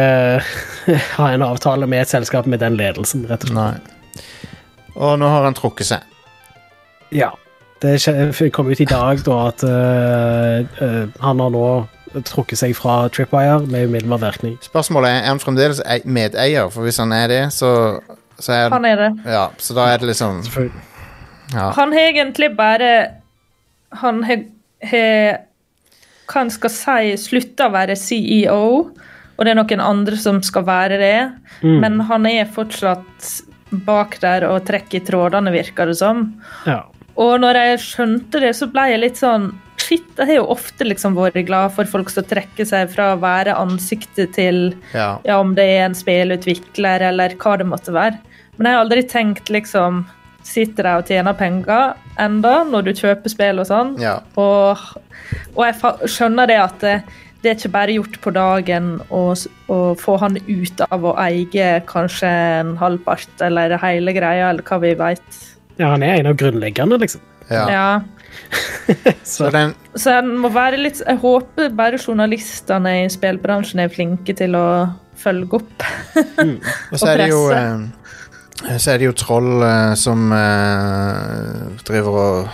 ha 1.18 1.30
en 1.32 1.46
avtale 1.46 1.88
med 1.88 2.02
et 2.04 2.12
selskap 2.12 2.46
med 2.52 2.60
den 2.60 2.76
ledelsen, 2.80 3.24
rett 3.30 3.46
og 3.48 3.54
slett. 3.54 3.56
Nei. 3.56 4.24
Og 4.94 5.16
nå 5.22 5.30
har 5.32 5.48
han 5.48 5.56
trukket 5.58 5.88
seg. 5.90 6.04
Ja. 7.16 7.32
Det 7.84 7.98
kom 8.56 8.70
ut 8.72 8.80
i 8.80 8.86
dag 8.88 9.20
da 9.26 9.38
at 9.50 9.64
eh, 9.68 10.60
eh, 10.86 11.08
han 11.20 11.40
har 11.44 11.50
nå 11.52 11.64
trukket 12.30 12.60
seg 12.62 12.76
fra 12.78 13.10
Tripwire 13.12 13.58
med 13.68 13.90
umiddelbar 13.90 14.22
virkning. 14.22 14.54
Spørsmålet 14.64 15.10
er 15.10 15.18
er 15.26 15.32
han 15.34 15.42
fremdeles 15.44 15.82
ei- 15.84 16.06
medeier, 16.06 16.70
for 16.72 16.86
hvis 16.88 17.02
han 17.02 17.12
er 17.12 17.28
det, 17.28 17.42
så, 17.52 17.72
så 18.40 18.54
er 18.56 18.70
Han 18.72 18.86
er 18.88 18.96
det. 19.02 19.10
Ja, 19.26 19.48
så 19.58 19.76
da 19.76 19.90
er 19.92 19.98
det 20.00 20.08
liksom 20.14 20.40
ja. 21.52 21.72
Han 21.76 21.92
har 21.92 22.08
egentlig 22.14 22.54
bare 22.58 22.92
Han 24.00 24.24
har- 24.24 25.38
Hva 26.34 26.42
en 26.42 26.54
skal 26.54 26.74
si, 26.74 27.16
slutta 27.22 27.68
å 27.70 27.74
være 27.76 27.98
CEO, 28.00 28.64
og 29.34 29.46
det 29.46 29.52
er 29.54 29.58
noen 29.60 29.82
andre 29.84 30.18
som 30.18 30.42
skal 30.46 30.66
være 30.66 30.98
det. 31.02 31.18
Men 31.62 32.00
han 32.10 32.26
er 32.30 32.50
fortsatt 32.50 33.30
bak 33.86 34.20
der 34.22 34.46
og 34.50 34.66
trekker 34.68 35.00
i 35.00 35.06
trådene, 35.06 35.54
virker 35.54 35.90
det 35.90 35.98
som. 36.02 36.26
Ja. 36.70 36.84
Og 37.22 37.36
når 37.42 37.60
jeg 37.60 37.82
skjønte 37.86 38.42
det, 38.42 38.54
så 38.58 38.68
ble 38.70 38.88
jeg 38.92 39.02
litt 39.02 39.20
sånn 39.22 39.52
shit. 39.82 40.06
Jeg 40.18 40.30
har 40.30 40.40
jo 40.40 40.50
ofte 40.54 40.86
liksom 40.88 41.18
vært 41.18 41.38
glad 41.48 41.74
for 41.76 41.90
folk 41.90 42.10
som 42.14 42.26
trekker 42.26 42.66
seg 42.66 42.92
fra 42.94 43.12
å 43.14 43.22
være 43.22 43.58
ansiktet 43.58 44.34
til 44.38 44.76
Ja. 44.94 45.20
ja, 45.26 45.40
om 45.40 45.54
det 45.58 45.66
er 45.66 45.86
en 45.86 45.98
spillutvikler 45.98 47.10
eller 47.10 47.36
hva 47.42 47.58
det 47.58 47.70
måtte 47.70 47.94
være. 47.94 48.18
Men 48.58 48.70
jeg 48.70 48.78
har 48.78 48.86
aldri 48.86 49.04
tenkt 49.10 49.50
liksom 49.50 50.06
Sitter 50.44 50.84
der 50.84 51.02
og 51.02 51.08
tjener 51.08 51.36
penger 51.40 51.94
enda 52.20 52.64
når 52.68 52.90
du 52.90 52.94
kjøper 53.00 53.32
spill 53.32 53.62
og 53.64 53.68
sånn? 53.70 53.94
ja. 54.02 54.18
Og, 54.40 54.78
og 55.56 55.62
jeg 55.66 56.10
skjønner 56.12 56.50
det 56.52 56.58
at 56.60 56.84
det, 56.84 56.96
det 57.44 57.52
er 57.52 57.58
ikke 57.58 57.74
bare 57.74 57.96
gjort 57.98 58.20
på 58.24 58.34
dagen 58.36 58.90
å, 59.12 59.22
å 59.72 59.78
få 60.00 60.18
han 60.22 60.38
ut 60.48 60.84
av 60.90 61.08
å 61.10 61.16
eie 61.24 61.70
kanskje 61.90 62.30
en 62.60 62.76
halvpart 62.80 63.44
eller 63.44 63.78
hele 63.84 64.14
greia, 64.16 64.50
eller 64.52 64.64
hva 64.68 64.80
vi 64.84 64.94
veit. 65.00 65.40
Ja, 65.80 65.94
han 65.96 66.04
er 66.06 66.20
en 66.20 66.30
av 66.32 66.38
grunnleggerne, 66.40 67.00
liksom. 67.02 67.24
ja. 67.50 67.66
Ja. 67.72 67.88
Så 69.24 69.50
den 69.54 69.74
Så 69.96 70.10
en 70.10 70.32
må 70.42 70.50
være 70.54 70.80
litt 70.82 70.98
Jeg 71.06 71.20
håper 71.22 71.70
bare 71.78 72.00
journalistene 72.02 72.96
i 73.04 73.10
spillbransjen 73.12 73.84
er 73.84 73.92
flinke 73.94 74.34
til 74.38 74.58
å 74.58 74.66
følge 75.22 75.60
opp. 75.60 75.86
Og 76.92 76.98
så 76.98 77.06
Og 77.06 77.12
er 77.12 77.22
det 77.22 77.28
jo 77.30 77.44
presse. 77.48 78.03
Eh, 78.70 78.78
Så 78.78 78.92
er 78.94 79.02
det 79.02 79.10
jo 79.10 79.16
troll 79.18 79.64
eh, 79.66 79.94
som 80.00 80.32
eh, 80.36 81.78
driver 81.88 82.20
og 82.24 82.50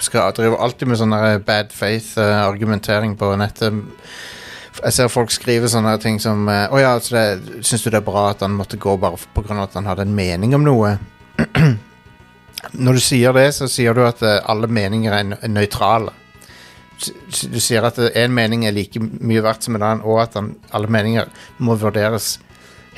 skal 0.00 0.32
driver 0.32 0.62
alltid 0.64 0.88
med 0.88 0.96
sånn 0.96 1.12
bad 1.44 1.74
faith-argumentering 1.76 3.18
på 3.20 3.34
nettet. 3.36 3.82
Jeg 4.80 4.94
ser 4.96 5.10
folk 5.12 5.28
skrive 5.34 5.68
sånne 5.68 5.92
ting 6.00 6.16
som 6.22 6.46
eh, 6.48 6.72
oh 6.72 6.80
ja, 6.80 6.94
altså 6.96 7.16
det, 7.18 7.64
syns 7.68 7.84
du 7.84 7.90
det 7.90 7.98
er 8.00 8.06
bra 8.06 8.30
at 8.30 8.40
han 8.46 8.54
måtte 8.56 8.78
gå 8.80 8.94
bare 8.96 9.18
pga. 9.36 9.58
at 9.66 9.74
han 9.76 9.84
hadde 9.90 10.06
en 10.08 10.14
mening 10.16 10.54
om 10.56 10.64
noe? 10.64 10.94
Når 12.84 12.96
du 12.96 13.00
sier 13.00 13.32
det, 13.36 13.50
så 13.56 13.68
sier 13.68 13.94
du 13.96 14.02
at 14.06 14.22
eh, 14.24 14.40
alle 14.48 14.68
meninger 14.72 15.12
er 15.12 15.28
nø- 15.34 15.46
nøytrale. 15.52 16.12
Du 17.00 17.56
sier 17.60 17.84
at 17.88 17.96
én 17.98 18.32
mening 18.36 18.66
er 18.68 18.74
like 18.76 19.00
mye 19.00 19.40
verdt 19.44 19.64
som 19.64 19.76
en 19.76 19.82
annen, 19.84 20.02
og 20.04 20.20
at 20.20 20.36
alle 20.36 20.88
meninger 20.92 21.28
må 21.64 21.76
vurderes 21.80 22.34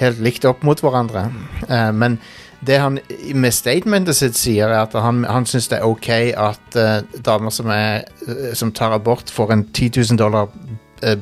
helt 0.03 0.23
likt 0.23 0.47
opp 0.49 0.65
mot 0.67 0.81
hverandre. 0.83 1.27
Uh, 1.69 1.91
men 1.97 2.19
det 2.63 2.79
han 2.79 3.01
med 3.35 3.55
statementet 3.55 4.19
sitt 4.19 4.39
sier, 4.39 4.71
er 4.71 4.85
at 4.85 4.95
han, 4.95 5.25
han 5.27 5.47
syns 5.49 5.71
det 5.73 5.81
er 5.81 5.89
ok 5.89 6.11
at 6.39 6.79
uh, 6.79 7.21
damer 7.27 7.55
som, 7.55 7.71
er, 7.75 8.05
eh, 8.29 8.53
som 8.59 8.71
tar 8.75 8.95
abort, 8.95 9.33
får 9.33 9.55
en 9.57 9.65
10 9.73 9.91
000 10.13 10.21
dollar 10.21 10.53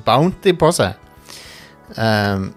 bounty 0.05 0.53
på 0.61 0.69
seg. 0.77 0.99
Um, 1.97 2.51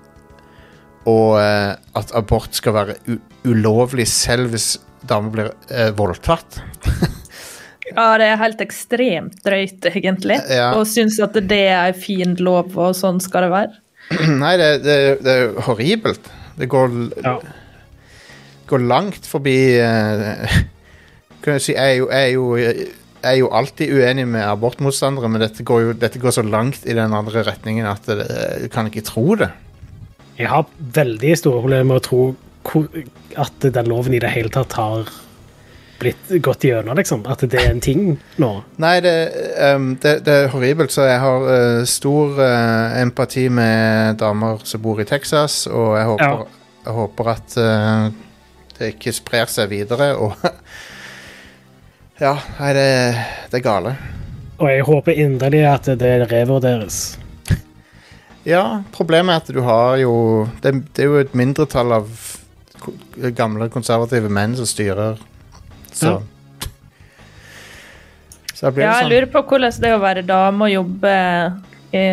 og 1.07 1.39
at 1.39 2.11
abort 2.15 2.55
skal 2.55 2.75
være 2.75 3.17
ulovlig 3.47 4.05
selv 4.11 4.51
hvis 4.51 4.75
damer 5.07 5.31
blir 5.31 5.89
voldtatt. 5.95 6.59
Ja, 7.91 8.13
det 8.17 8.27
er 8.31 8.39
helt 8.41 8.61
ekstremt 8.63 9.41
drøyt, 9.45 9.85
egentlig. 9.91 10.39
Ja. 10.49 10.71
Og 10.77 10.87
syns 10.89 11.19
at 11.23 11.35
det 11.35 11.63
er 11.67 11.91
en 11.91 11.97
fin 11.97 12.35
lov, 12.39 12.73
og 12.79 12.95
sånn 12.97 13.19
skal 13.23 13.47
det 13.47 13.53
være. 13.53 13.82
Nei, 14.43 14.53
det, 14.61 14.69
det, 14.85 14.97
det 15.25 15.35
er 15.39 15.53
horribelt. 15.67 16.29
Det 16.59 16.67
går, 16.69 16.97
Ja. 17.25 17.37
går 18.69 18.83
langt 18.89 19.25
forbi 19.27 19.55
uh, 19.81 20.59
Kan 21.43 21.57
jeg 21.57 21.63
si, 21.65 21.73
jeg 21.75 21.89
er 21.89 21.97
jo, 21.99 22.05
jeg 22.13 22.21
er 22.29 22.33
jo, 22.37 22.45
jeg 22.59 22.87
er 23.33 23.39
jo 23.41 23.49
alltid 23.51 23.91
uenig 23.97 24.23
med 24.31 24.45
abortmotstandere, 24.47 25.27
men 25.31 25.41
dette 25.43 25.63
går, 25.67 25.81
jo, 25.89 25.95
dette 25.99 26.19
går 26.23 26.31
så 26.37 26.43
langt 26.45 26.85
i 26.87 26.95
den 26.95 27.11
andre 27.15 27.43
retningen 27.43 27.87
at 27.89 28.05
det, 28.07 28.27
jeg 28.61 28.69
kan 28.71 28.87
ikke 28.87 29.03
tro 29.07 29.35
det. 29.39 29.49
Jeg 30.39 30.47
har 30.49 30.63
veldig 30.95 31.33
store 31.37 31.59
problemer 31.65 31.89
med 31.91 31.99
å 31.99 32.05
tro 32.07 32.21
at 33.43 33.67
den 33.75 33.89
loven 33.91 34.15
i 34.15 34.21
det 34.23 34.31
hele 34.31 34.51
tatt 34.53 34.71
har 34.79 35.09
blitt 35.99 36.31
gått 36.43 36.63
gjennom, 36.67 36.97
liksom. 36.97 37.25
At 37.29 37.43
det 37.49 37.59
er 37.61 37.71
en 37.71 37.81
ting 37.83 38.03
nå. 38.41 38.51
Nei, 38.81 38.95
det, 39.03 39.15
um, 39.75 39.93
det, 40.01 40.17
det 40.27 40.37
er 40.43 40.51
horribelt, 40.53 40.93
så 40.93 41.07
jeg 41.07 41.21
har 41.23 41.47
uh, 41.47 41.85
stor 41.89 42.39
uh, 42.39 42.99
empati 43.01 43.47
med 43.53 44.19
damer 44.21 44.63
som 44.67 44.83
bor 44.83 45.01
i 45.01 45.07
Texas, 45.07 45.63
og 45.67 45.95
jeg 45.99 46.09
håper, 46.11 46.45
jeg 46.83 46.97
håper 46.99 47.31
at 47.33 47.57
uh, 47.59 48.07
det 48.77 48.93
ikke 48.95 49.15
sprer 49.15 49.51
seg 49.51 49.71
videre, 49.73 50.13
og 50.17 50.37
Ja, 52.21 52.37
nei, 52.59 52.69
det, 52.77 52.89
det 53.51 53.57
er 53.57 53.63
gale. 53.65 53.91
Og 54.61 54.69
jeg 54.69 54.83
håper 54.85 55.17
inderlig 55.17 55.63
at 55.67 55.89
det 55.99 56.15
revurderes. 56.31 57.17
Ja, 58.43 58.83
problemet 58.91 59.33
er 59.33 59.39
at 59.39 59.49
du 59.55 59.61
har 59.63 59.93
jo 60.01 60.13
Det, 60.59 60.73
det 60.91 61.05
er 61.05 61.07
jo 61.07 61.19
et 61.21 61.35
mindretall 61.37 61.93
av 61.95 62.09
gamle 63.37 63.69
konservative 63.71 64.27
menn 64.27 64.57
som 64.59 64.67
styrer, 64.67 65.15
så 65.93 66.21
Så 68.53 68.71
blir 68.71 68.85
Ja, 68.85 68.99
jeg 68.99 69.03
sånn. 69.05 69.11
lurer 69.11 69.31
på 69.33 69.41
hvordan 69.49 69.79
det 69.81 69.89
er 69.89 69.97
å 69.97 70.03
være 70.03 70.23
dame 70.27 70.67
og 70.67 70.71
jobbe 70.71 71.15
i, 71.93 72.03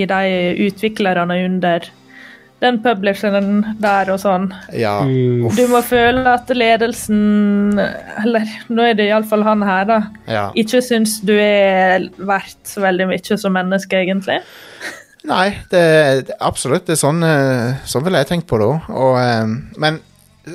i 0.00 0.06
de 0.06 0.22
utviklerne 0.68 1.36
under 1.44 1.88
den 2.62 2.78
publisheren 2.80 3.76
der 3.82 4.08
og 4.14 4.20
sånn. 4.22 4.46
Ja, 4.72 5.00
Mm. 5.02 5.44
uff, 5.46 5.56
Du 5.56 5.66
må 5.68 5.82
føle 5.84 6.24
at 6.32 6.48
ledelsen, 6.48 7.78
eller 8.22 8.46
nå 8.70 8.86
er 8.88 8.94
det 8.94 9.08
iallfall 9.10 9.42
han 9.44 9.60
her, 9.62 9.84
da, 9.84 9.98
ja. 10.26 10.50
ikke 10.56 10.80
syns 10.80 11.18
du 11.20 11.34
er 11.36 12.08
verdt 12.16 12.62
så 12.64 12.80
veldig 12.80 13.08
mye 13.10 13.36
som 13.38 13.52
menneske, 13.52 13.92
egentlig. 14.06 14.38
Nei, 15.24 15.50
det, 15.70 16.26
det 16.28 16.34
absolutt. 16.40 16.86
Det 16.86 16.92
er 16.96 17.02
sånn, 17.06 17.22
eh, 17.24 17.76
sånn 17.84 18.04
ville 18.04 18.18
jeg 18.22 18.28
tenkt 18.28 18.46
på 18.48 18.58
det 18.60 18.70
òg. 18.70 19.20
Eh, 19.20 19.78
men, 19.80 20.00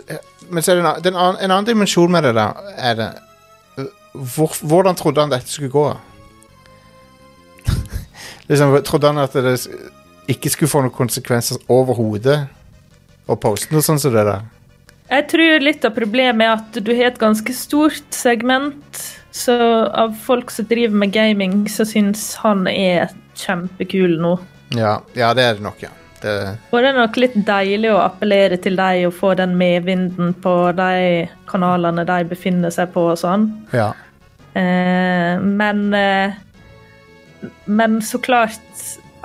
eh, 0.10 0.18
men 0.50 0.64
så 0.64 0.74
er 0.74 0.80
det 0.80 0.86
en, 0.86 1.04
den 1.04 1.18
annen, 1.18 1.40
en 1.40 1.52
annen 1.52 1.68
dimensjon 1.68 2.12
med 2.12 2.26
det, 2.28 2.36
da. 2.38 2.52
Er 2.78 3.00
det 3.00 3.10
eh, 3.78 3.90
hvor, 4.14 4.54
Hvordan 4.62 4.98
trodde 5.00 5.22
han 5.24 5.34
dette 5.34 5.52
skulle 5.52 5.72
gå? 5.74 5.86
liksom, 8.50 8.78
Trodde 8.88 9.12
han 9.12 9.24
at 9.24 9.36
det 9.38 9.58
ikke 10.30 10.52
skulle 10.54 10.72
få 10.72 10.84
noen 10.86 10.96
konsekvenser 10.96 11.62
overhodet 11.72 12.40
å 13.30 13.38
poste 13.38 13.74
noe 13.74 13.86
sånt 13.86 14.02
som 14.02 14.14
det 14.14 14.26
der? 14.28 14.48
Jeg 15.10 15.26
tror 15.32 15.64
litt 15.64 15.86
av 15.88 15.96
problemet 15.96 16.46
er 16.46 16.52
at 16.60 16.84
du 16.86 16.92
har 16.94 17.10
et 17.10 17.22
ganske 17.22 17.54
stort 17.58 18.14
segment 18.14 19.06
så 19.34 19.56
av 19.86 20.14
folk 20.26 20.52
som 20.52 20.66
driver 20.70 20.96
med 21.02 21.14
gaming, 21.14 21.64
så 21.70 21.86
syns 21.86 22.34
han 22.42 22.66
er 22.70 23.12
kjempekul 23.38 24.18
nå. 24.22 24.36
Ja, 24.78 25.00
ja, 25.18 25.32
det 25.38 25.46
er 25.46 25.58
det 25.58 25.66
nok, 25.66 25.82
ja. 25.86 25.94
Det, 26.22 26.36
Og 26.72 26.82
det 26.84 26.90
er 26.92 26.98
nok 26.98 27.18
litt 27.22 27.38
deilig 27.48 27.92
å 27.94 28.02
appellere 28.04 28.58
til 28.60 28.76
deg 28.80 29.06
og 29.08 29.16
få 29.16 29.34
den 29.40 29.54
medvinden 29.60 30.34
på 30.44 30.54
de 30.76 31.30
kanalene 31.50 32.04
de 32.08 32.20
befinner 32.30 32.74
seg 32.76 32.92
på 32.96 33.10
og 33.14 33.20
sånn. 33.22 33.50
ja. 33.76 33.92
Eh, 34.58 35.38
men 35.40 35.94
eh, 35.94 36.34
Men 37.66 38.02
så 38.02 38.18
klart, 38.20 38.60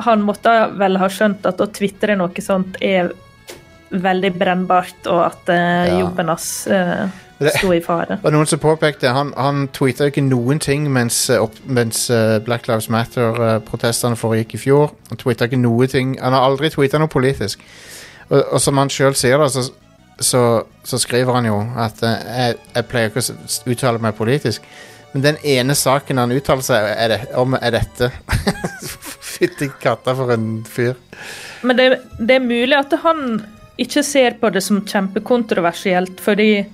han 0.04 0.22
måtte 0.22 0.52
vel 0.78 0.98
ha 1.00 1.08
skjønt 1.10 1.46
at 1.48 1.60
å 1.60 1.66
tvitre 1.72 2.14
noe 2.14 2.42
sånt 2.44 2.76
er 2.84 3.08
veldig 3.94 4.30
brennbart, 4.38 5.06
og 5.06 5.20
at 5.24 5.50
eh, 5.54 5.98
jobben 6.00 6.30
hans 6.30 6.66
eh, 6.66 7.08
sto 7.40 7.72
i 7.74 7.80
fare. 7.82 8.18
Var 8.22 8.34
noen 8.34 8.46
som 8.46 8.60
påpekte 8.62 9.10
Han, 9.14 9.32
han 9.36 9.66
tweeta 9.74 10.06
ikke 10.10 10.22
noen 10.22 10.60
ting 10.62 10.86
mens, 10.92 11.24
eh, 11.30 11.42
opp, 11.42 11.56
mens 11.66 12.06
eh, 12.10 12.38
Black 12.44 12.68
Lives 12.70 12.88
Matter-protestene 12.92 14.18
foregikk 14.18 14.54
i 14.54 14.62
fjor. 14.66 14.94
Han 15.10 15.18
ikke 15.18 15.60
noe 15.60 15.88
ting 15.90 16.16
Han 16.20 16.36
har 16.36 16.46
aldri 16.46 16.70
tweeta 16.70 17.00
noe 17.02 17.10
politisk. 17.10 17.62
Og, 18.30 18.38
og 18.40 18.60
som 18.62 18.78
han 18.80 18.92
sjøl 18.92 19.16
sier, 19.18 19.38
da, 19.38 19.48
så, 19.50 19.66
så, 20.18 20.42
så 20.86 20.98
skriver 21.02 21.36
han 21.36 21.48
jo 21.50 21.60
at 21.76 22.02
eh, 22.06 22.28
jeg, 22.40 22.58
jeg 22.76 22.90
pleier 22.90 23.10
ikke 23.10 23.24
å 23.24 23.72
uttale 23.74 24.02
meg 24.02 24.16
politisk. 24.18 24.62
Men 25.14 25.22
den 25.22 25.36
ene 25.46 25.76
saken 25.78 26.18
han 26.18 26.32
uttaler 26.34 26.64
seg 26.66 26.88
er 26.90 27.12
det, 27.12 27.18
om, 27.38 27.54
er 27.54 27.76
dette. 27.76 28.10
Fytti 29.34 29.68
katta 29.82 30.14
for 30.18 30.32
en 30.34 30.64
fyr. 30.66 30.96
Men 31.62 31.78
det, 31.78 31.86
det 32.18 32.38
er 32.38 32.42
mulig 32.42 32.74
at 32.78 32.94
han 33.04 33.38
ikke 33.80 34.02
ser 34.06 34.36
på 34.40 34.50
det 34.54 34.62
som 34.62 34.80
kjempekontroversielt, 34.86 36.20
fordi 36.22 36.64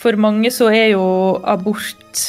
for 0.00 0.18
mange 0.20 0.50
så 0.54 0.68
er 0.72 0.92
jo 0.92 1.06
abort 1.48 2.24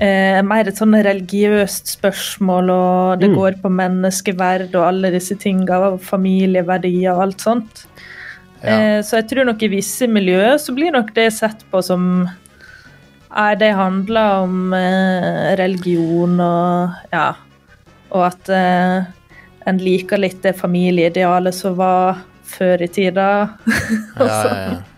eh, 0.00 0.40
mer 0.46 0.68
et 0.68 0.78
sånn 0.80 0.96
religiøst 1.04 1.94
spørsmål, 1.96 2.70
og 2.74 3.22
det 3.22 3.30
går 3.34 3.58
på 3.62 3.72
menneskeverd 3.72 4.74
og 4.74 4.86
alle 4.88 5.12
disse 5.14 5.36
tingene, 5.40 5.94
og 5.94 6.02
familieverdier 6.04 7.12
og 7.14 7.28
alt 7.28 7.44
sånt. 7.44 7.84
Ja. 8.64 8.78
Eh, 8.78 9.00
så 9.04 9.20
jeg 9.20 9.28
tror 9.32 9.50
nok 9.50 9.62
i 9.62 9.72
visse 9.76 10.08
miljøer 10.08 10.56
så 10.62 10.74
blir 10.76 10.94
nok 10.94 11.12
det 11.16 11.28
sett 11.36 11.66
på 11.70 11.84
som 11.84 12.26
Nei, 13.34 13.56
det 13.58 13.72
handler 13.74 14.44
om 14.44 14.74
eh, 14.78 15.56
religion 15.58 16.38
og 16.38 17.10
ja. 17.10 17.32
Og 18.14 18.22
at 18.28 18.50
eh, 18.54 19.08
en 19.66 19.80
liker 19.82 20.22
litt 20.22 20.38
det 20.44 20.52
familieidealet 20.54 21.56
som 21.56 21.74
var 21.80 22.22
før 22.46 22.86
i 22.86 22.90
tida. 22.94 23.28
Ja, 24.20 24.28
ja, 24.28 24.52
ja. 24.54 24.93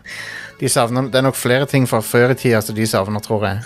De 0.60 0.68
savner, 0.72 1.10
det 1.12 1.20
er 1.20 1.26
nok 1.26 1.36
flere 1.36 1.66
ting 1.68 1.84
fra 1.88 2.00
før 2.04 2.32
i 2.32 2.38
tida 2.38 2.62
som 2.64 2.76
de 2.76 2.86
savner, 2.88 3.20
tror 3.24 3.44
jeg. 3.44 3.64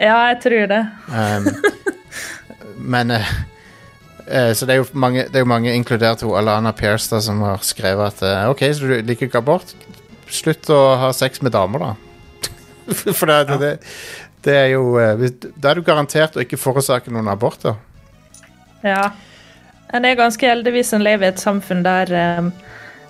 Ja, 0.00 0.16
jeg 0.30 0.38
tror 0.44 0.68
det. 0.70 0.80
Um, 1.10 1.48
men 2.94 3.10
uh, 3.10 3.32
uh, 4.28 4.52
Så 4.54 4.66
det 4.66 4.76
er 4.76 4.80
jo 4.80 4.86
mange, 4.92 5.26
det 5.28 5.40
er 5.40 5.48
mange 5.48 5.74
inkludert 5.74 6.22
hun 6.24 6.36
Alana 6.38 6.72
Pierce, 6.76 7.10
da, 7.12 7.20
som 7.24 7.42
har 7.44 7.60
skrevet 7.66 8.14
at 8.14 8.22
uh, 8.22 8.52
OK, 8.54 8.64
så 8.72 8.86
du 8.86 8.94
liker 9.02 9.28
ikke 9.28 9.42
abort? 9.42 9.74
Slutt 10.30 10.70
å 10.70 10.80
ha 11.00 11.10
sex 11.16 11.42
med 11.42 11.52
damer, 11.56 11.90
da. 11.90 12.50
For 13.18 13.26
det, 13.26 13.58
det, 13.60 13.74
det 14.46 14.54
er 14.56 14.68
jo 14.72 14.96
Da 15.60 15.70
er 15.70 15.78
du 15.78 15.84
garantert 15.86 16.38
å 16.38 16.42
ikke 16.42 16.58
forårsake 16.58 17.12
noen 17.12 17.28
aborter. 17.30 17.76
Ja. 18.86 19.10
En 19.92 20.06
er 20.06 20.18
ganske 20.18 20.46
heldigvis 20.46 20.94
en 20.94 21.02
lever 21.04 21.26
i 21.26 21.32
et 21.34 21.42
samfunn 21.42 21.82
der 21.84 22.12
um, 22.38 22.52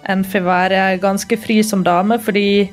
en 0.09 0.25
får 0.25 0.45
være 0.47 0.85
ganske 1.03 1.37
fri 1.39 1.61
som 1.67 1.85
dame, 1.85 2.17
fordi 2.19 2.71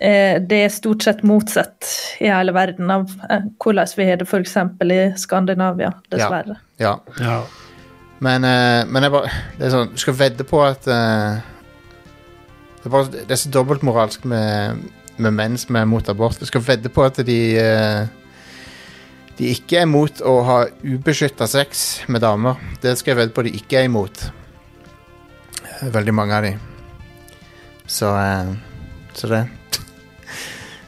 det 0.00 0.58
er 0.64 0.72
stort 0.74 1.04
sett 1.06 1.22
motsatt 1.26 1.86
i 2.20 2.26
hele 2.28 2.52
verden 2.52 2.90
av 2.90 3.12
eh, 3.30 3.44
hvordan 3.62 3.92
vi 3.96 4.08
har 4.08 4.18
det 4.20 4.26
f.eks. 4.26 4.56
i 4.56 4.98
Skandinavia, 5.20 5.92
dessverre. 6.10 6.58
Ja. 6.82 6.96
Ja. 7.22 7.38
Men, 8.24 8.44
eh, 8.44 8.82
men 8.88 9.02
jeg 9.04 9.12
bare 9.12 9.30
Det 9.58 9.66
er 9.66 9.72
sånn 9.74 9.88
Du 9.92 9.98
skal 10.00 10.14
vedde 10.16 10.44
på 10.48 10.60
at 10.64 10.86
eh, 10.88 11.40
det, 12.78 12.86
er 12.86 12.92
bare, 12.92 13.08
det 13.14 13.32
er 13.34 13.40
så 13.40 13.50
dobbeltmoralsk 13.52 14.24
med, 14.28 14.84
med 15.16 15.34
menn 15.34 15.56
som 15.60 15.76
er 15.76 15.86
mot 15.88 16.08
abort. 16.08 16.38
Du 16.40 16.46
skal 16.48 16.62
vedde 16.66 16.92
på 16.92 17.04
at 17.06 17.18
de 17.26 17.38
eh, 17.60 18.04
De 19.38 19.50
ikke 19.50 19.80
er 19.82 19.90
mot 19.90 20.20
å 20.22 20.34
ha 20.46 20.58
ubeskytta 20.84 21.48
sex 21.50 22.04
med 22.12 22.22
damer. 22.22 22.60
Det 22.82 22.92
skal 22.98 23.14
jeg 23.14 23.22
vedde 23.22 23.34
på 23.34 23.46
de 23.46 23.54
ikke 23.58 23.80
er 23.80 23.88
imot. 23.88 24.26
Eh, 25.64 25.88
Veldig 25.94 26.14
mange 26.14 26.38
av 26.38 26.46
de. 26.46 26.54
Så 27.86 28.12
eh, 28.20 28.54
Så 29.14 29.30
det. 29.32 29.44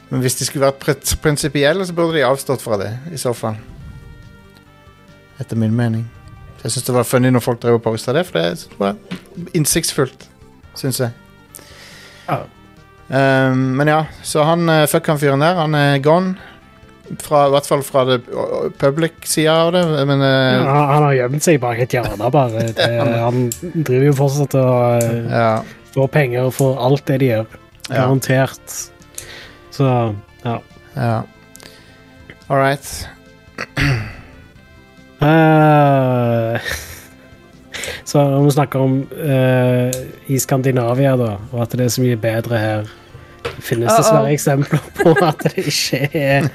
Men 0.09 0.23
hvis 0.23 0.37
de 0.39 0.47
skulle 0.47 0.67
vært 0.69 0.79
prin- 0.79 1.17
prinsipielle, 1.21 1.85
så 1.85 1.95
burde 1.95 2.15
de 2.15 2.25
avstått 2.27 2.63
fra 2.63 2.79
det, 2.79 2.93
i 3.11 3.19
så 3.19 3.33
fall. 3.35 3.57
Etter 5.41 5.59
min 5.59 5.75
mening. 5.75 6.05
Så 6.57 6.67
jeg 6.67 6.77
syns 6.77 6.87
det 6.87 6.95
var 6.95 7.07
funny 7.07 7.31
når 7.33 7.43
folk 7.43 7.61
drev 7.61 7.77
og 7.77 7.83
posta 7.85 8.15
det, 8.15 8.25
for 8.25 8.39
det 8.39 8.77
var 8.79 8.95
innsiktsfullt, 9.57 10.29
syns 10.79 11.01
jeg. 11.03 11.11
Ja. 12.27 12.45
Um, 13.07 13.75
men 13.79 13.87
ja, 13.87 14.01
så 14.25 14.43
han 14.43 14.67
uh, 14.67 14.83
fuck 14.89 15.07
han 15.07 15.19
fyren 15.19 15.43
der, 15.43 15.59
han 15.59 15.75
er 15.77 15.99
gone. 16.03 16.35
Fra, 17.23 17.45
I 17.47 17.53
hvert 17.53 17.67
fall 17.69 17.83
fra 17.87 18.01
det 18.03 18.17
public-sida 18.81 19.53
av 19.67 19.69
det, 19.71 19.83
men 20.09 20.19
uh, 20.19 20.65
Han, 20.67 20.89
han 20.91 21.05
har 21.05 21.13
gjemt 21.21 21.45
seg 21.45 21.61
bak 21.63 21.79
et 21.79 21.95
hjørne, 21.95 22.31
bare. 22.33 22.65
Det, 22.75 22.89
han 23.27 23.47
driver 23.75 24.09
jo 24.09 24.17
fortsatt 24.17 24.57
og 24.59 25.05
uh, 25.05 25.31
ja. 25.31 25.53
får 25.93 26.11
penger 26.17 26.51
for 26.55 26.79
alt 26.83 27.05
det 27.07 27.21
de 27.23 27.33
gjør. 27.35 27.57
Ja. 27.87 28.09
Så 29.77 29.87
ja. 30.43 30.59
ja. 30.95 31.21
All 32.47 32.57
right. 32.57 33.09
Uh, 35.21 36.57
så 38.09 38.23
når 38.23 38.43
vi 38.43 38.53
snakker 38.55 38.79
om 38.79 38.95
uh, 39.11 39.91
i 40.27 40.39
Skandinavia, 40.39 41.13
da, 41.19 41.35
og 41.51 41.61
at 41.65 41.75
det 41.77 41.85
er 41.85 41.93
så 41.93 42.05
mye 42.05 42.17
bedre 42.21 42.61
her, 42.61 42.89
finnes 43.57 43.91
Uh-oh. 43.91 44.01
dessverre 44.01 44.33
eksempler 44.33 44.81
på 44.97 45.13
at 45.25 45.45
det 45.45 45.67
ikke 45.69 46.09
er 46.17 46.49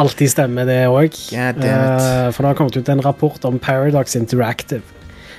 alltid 0.00 0.32
stemmer, 0.34 0.66
det 0.66 0.80
òg. 0.90 1.14
Uh, 1.30 1.50
it. 1.54 1.64
for 2.34 2.42
det 2.42 2.50
har 2.50 2.58
kommet 2.58 2.78
ut 2.78 2.90
en 2.90 3.04
rapport 3.06 3.46
om 3.46 3.58
Paradox 3.62 4.16
Interactive, 4.18 4.82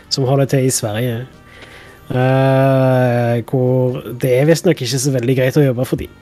som 0.08 0.28
holder 0.30 0.54
til 0.56 0.70
i 0.70 0.72
Sverige. 0.72 1.26
Uh, 2.06 3.42
hvor 3.50 4.04
det 4.22 4.38
er 4.38 4.48
visstnok 4.48 4.86
ikke 4.86 5.02
så 5.02 5.12
veldig 5.16 5.36
greit 5.42 5.60
å 5.60 5.66
jobbe 5.66 5.88
for 5.90 6.00
dem. 6.00 6.22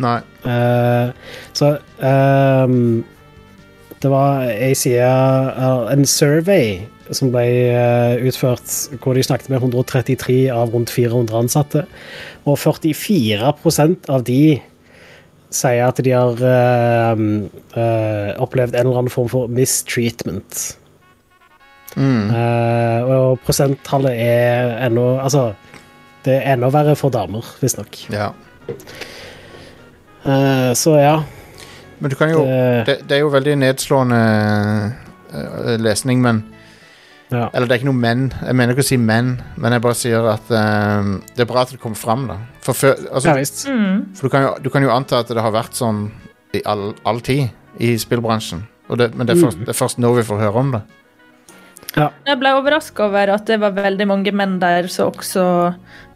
Nei. 0.00 0.18
Uh, 0.46 1.12
så 1.56 1.74
um, 2.00 3.02
det 4.00 4.08
var 4.08 4.46
ei 4.48 4.72
side 4.78 5.04
uh, 5.04 5.90
En 5.92 6.06
survey 6.08 6.78
som 7.12 7.28
ble 7.34 7.44
uh, 7.74 8.16
utført 8.24 8.96
hvor 9.02 9.18
de 9.18 9.26
snakket 9.26 9.50
med 9.52 9.60
133 9.60 10.40
av 10.54 10.72
rundt 10.72 10.92
400 10.94 11.44
ansatte. 11.44 11.84
Og 12.48 12.56
44% 12.58 14.08
av 14.08 14.24
de 14.24 14.42
sier 15.54 15.82
at 15.84 15.98
de 16.04 16.12
har 16.14 16.42
eh, 16.46 17.22
eh, 17.82 18.28
opplevd 18.42 18.76
en 18.76 18.86
eller 18.86 19.02
annen 19.02 19.12
form 19.12 19.30
for 19.30 19.50
mistreatment. 19.52 20.76
Mm. 21.98 22.30
Eh, 22.30 23.10
og 23.10 23.40
prosenttallet 23.42 24.14
er 24.14 24.76
ennå 24.86 25.16
Altså, 25.18 25.48
det 26.22 26.36
er 26.38 26.52
enda 26.54 26.70
verre 26.70 26.94
for 26.98 27.10
damer, 27.10 27.46
visstnok. 27.62 28.04
Ja. 28.14 28.30
Uh, 30.24 30.70
så 30.76 30.96
ja. 31.00 31.14
Men 32.00 32.10
du 32.12 32.16
kan 32.16 32.30
jo 32.32 32.44
Det- 32.44 32.86
det, 32.86 32.96
det 33.08 33.16
er 33.16 33.20
jo 33.20 33.30
veldig 33.32 33.54
nedslående 33.60 34.20
eh, 35.32 35.76
lesning, 35.78 36.22
men 36.22 36.44
ja. 37.30 37.44
Eller 37.54 37.68
det 37.68 37.76
er 37.76 37.78
ikke 37.78 37.86
noe 37.92 38.00
men. 38.00 38.22
Jeg 38.42 38.56
mener 38.58 38.74
ikke 38.74 38.82
å 38.82 38.88
si 38.88 38.96
men, 38.98 39.28
men 39.56 39.72
jeg 39.76 39.82
bare 39.84 39.94
sier 39.94 40.24
at 40.32 40.48
eh, 40.50 41.10
det 41.36 41.44
er 41.44 41.46
bra 41.46 41.62
at 41.62 41.70
det 41.70 41.78
kommer 41.78 41.96
fram, 42.00 42.24
da. 42.26 42.38
For, 42.60 42.74
før, 42.74 42.96
altså, 43.12 43.28
ja 43.28 43.34
visst. 43.38 43.60
for 44.18 44.26
du, 44.26 44.32
kan 44.32 44.42
jo, 44.42 44.54
du 44.64 44.70
kan 44.74 44.82
jo 44.82 44.90
anta 44.90 45.20
at 45.22 45.28
det 45.30 45.38
har 45.44 45.52
vært 45.54 45.78
sånn 45.78 46.08
i 46.58 46.62
all, 46.66 46.88
all 47.06 47.20
tid 47.22 47.50
i 47.78 47.92
spillbransjen. 48.02 48.64
Og 48.90 48.98
det, 48.98 49.12
men 49.14 49.28
det 49.28 49.36
er, 49.36 49.44
først, 49.44 49.60
det 49.62 49.70
er 49.70 49.78
først 49.78 50.00
nå 50.02 50.10
vi 50.16 50.24
får 50.26 50.40
høre 50.42 50.58
om 50.64 50.72
det. 50.74 50.80
Jeg 51.94 52.38
ble 52.38 52.50
overraska 52.58 53.06
over 53.06 53.30
at 53.36 53.46
det 53.46 53.60
var 53.62 53.76
veldig 53.78 54.06
mange 54.10 54.32
menn 54.34 54.58
der 54.62 54.86
som 54.90 55.12
også 55.14 55.44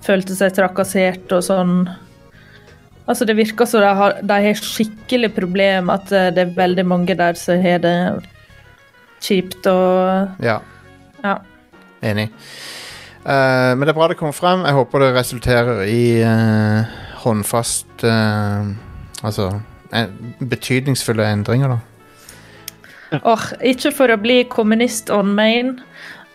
følte 0.02 0.34
seg 0.38 0.54
trakassert 0.58 1.30
og 1.34 1.42
sånn. 1.46 1.76
Altså 3.06 3.24
Det 3.28 3.36
virker 3.36 3.68
som 3.68 3.82
de 3.84 3.90
har, 3.98 4.14
de 4.22 4.36
har 4.46 4.60
skikkelig 4.60 5.34
problem, 5.36 5.90
at 5.92 6.12
eh, 6.12 6.30
det 6.32 6.46
er 6.46 6.54
veldig 6.56 6.86
mange 6.88 7.16
der 7.18 7.36
som 7.36 7.60
har 7.60 7.82
det 7.84 7.96
kjipt 9.24 9.66
og 9.66 10.40
Ja, 10.42 10.58
Ja. 11.24 11.36
enig. 12.02 12.30
Uh, 13.24 13.72
men 13.72 13.80
det 13.80 13.88
er 13.88 13.96
bra 13.96 14.08
det 14.08 14.18
kommer 14.18 14.36
frem. 14.36 14.66
Jeg 14.66 14.76
håper 14.76 15.00
det 15.00 15.14
resulterer 15.14 15.86
i 15.88 16.20
uh, 16.20 16.84
håndfast 17.24 18.04
uh, 18.04 18.68
Altså 19.24 19.46
en, 19.92 20.34
betydningsfulle 20.40 21.24
endringer, 21.32 21.68
da. 21.72 23.20
Åh, 23.24 23.46
ikke 23.64 23.92
for 23.96 24.12
å 24.12 24.18
bli 24.20 24.42
kommunist 24.44 25.08
on 25.08 25.30
main, 25.32 25.78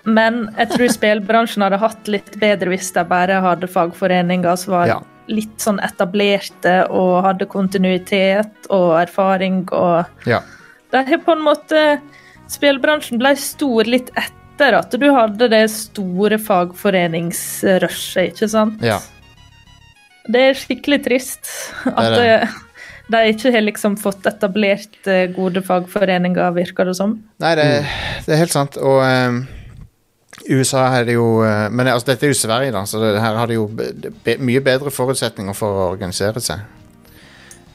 men 0.06 0.48
jeg 0.58 0.72
tror 0.74 0.94
spillbransjen 0.98 1.62
hadde 1.68 1.78
hatt 1.78 2.10
litt 2.10 2.34
bedre 2.42 2.74
hvis 2.74 2.90
de 2.96 3.06
bare 3.06 3.38
hadde 3.44 3.70
fagforeninger 3.70 4.58
som 4.58 4.74
var 4.80 4.94
Ja. 4.96 5.00
Litt 5.30 5.62
sånn 5.62 5.80
etablerte 5.86 6.82
og 6.90 7.24
hadde 7.28 7.48
kontinuitet 7.50 8.70
og 8.70 8.98
erfaring 9.04 9.64
og 9.72 10.28
Ja. 10.30 10.42
De 10.90 11.04
har 11.06 11.22
på 11.22 11.36
en 11.36 11.46
måte 11.46 11.84
Spillbransjen 12.50 13.20
ble 13.22 13.36
stor 13.38 13.86
litt 13.86 14.10
etter 14.18 14.74
at 14.80 14.96
du 14.98 15.06
hadde 15.14 15.48
det 15.52 15.68
store 15.70 16.40
fagforeningsrushet, 16.42 18.34
ikke 18.34 18.50
sant? 18.50 18.82
ja. 18.82 18.98
Det 20.30 20.42
er 20.50 20.58
skikkelig 20.58 21.00
trist 21.08 21.48
at 21.90 22.12
Det 22.14 22.26
eh, 22.36 22.58
de 23.10 23.32
ikke 23.32 23.52
har 23.54 23.64
liksom 23.66 23.96
fått 23.98 24.28
etablert 24.30 25.08
eh, 25.10 25.26
gode 25.34 25.64
fagforeninger, 25.66 26.52
virker 26.54 26.90
det 26.90 26.94
som. 27.00 27.16
Nei, 27.42 27.56
det, 27.58 27.66
det 28.28 28.36
er 28.36 28.42
helt 28.44 28.54
sant. 28.54 28.78
Og 28.78 29.02
ehm, 29.02 29.40
USA 30.50 30.88
er 30.98 31.06
det 31.06 31.14
jo 31.14 31.44
eh, 31.46 31.68
Men 31.72 31.88
altså, 31.88 32.12
dette 32.12 32.26
er 32.26 32.34
jo 32.34 32.40
Sverige, 32.40 32.74
da, 32.74 32.84
så 32.90 33.02
det, 33.02 33.14
her 33.22 33.38
har 33.38 33.50
de 33.50 33.58
jo 33.60 33.68
be, 33.70 34.36
mye 34.40 34.62
bedre 34.66 34.92
forutsetninger 34.94 35.56
for 35.58 35.78
å 35.78 35.88
organisere 35.94 36.42
seg. 36.44 36.66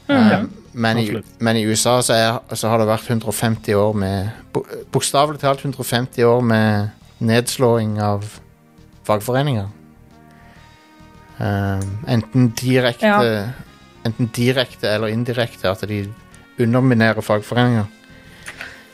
Um, 0.08 0.50
men, 0.74 0.98
i, 1.00 1.06
men 1.40 1.56
i 1.56 1.62
USA 1.64 1.94
så, 2.04 2.16
er, 2.18 2.56
så 2.58 2.68
har 2.68 2.82
det 2.82 2.88
vært 2.90 3.06
150 3.08 3.78
år 3.78 3.94
med 3.96 4.58
Bokstavelig 4.92 5.40
talt 5.40 5.62
150 5.64 6.26
år 6.28 6.42
med 6.44 7.24
nedslåing 7.24 7.96
av 8.04 8.26
fagforeninger. 9.06 9.70
Um, 11.38 11.94
enten 12.08 12.50
direkte 12.58 13.06
Ja. 13.06 13.46
Enten 14.04 14.28
direkte 14.36 14.90
eller 14.92 15.08
indirekte 15.08 15.70
at 15.70 15.80
de 15.88 16.02
underminerer 16.60 17.24
fagforeninger. 17.24 17.86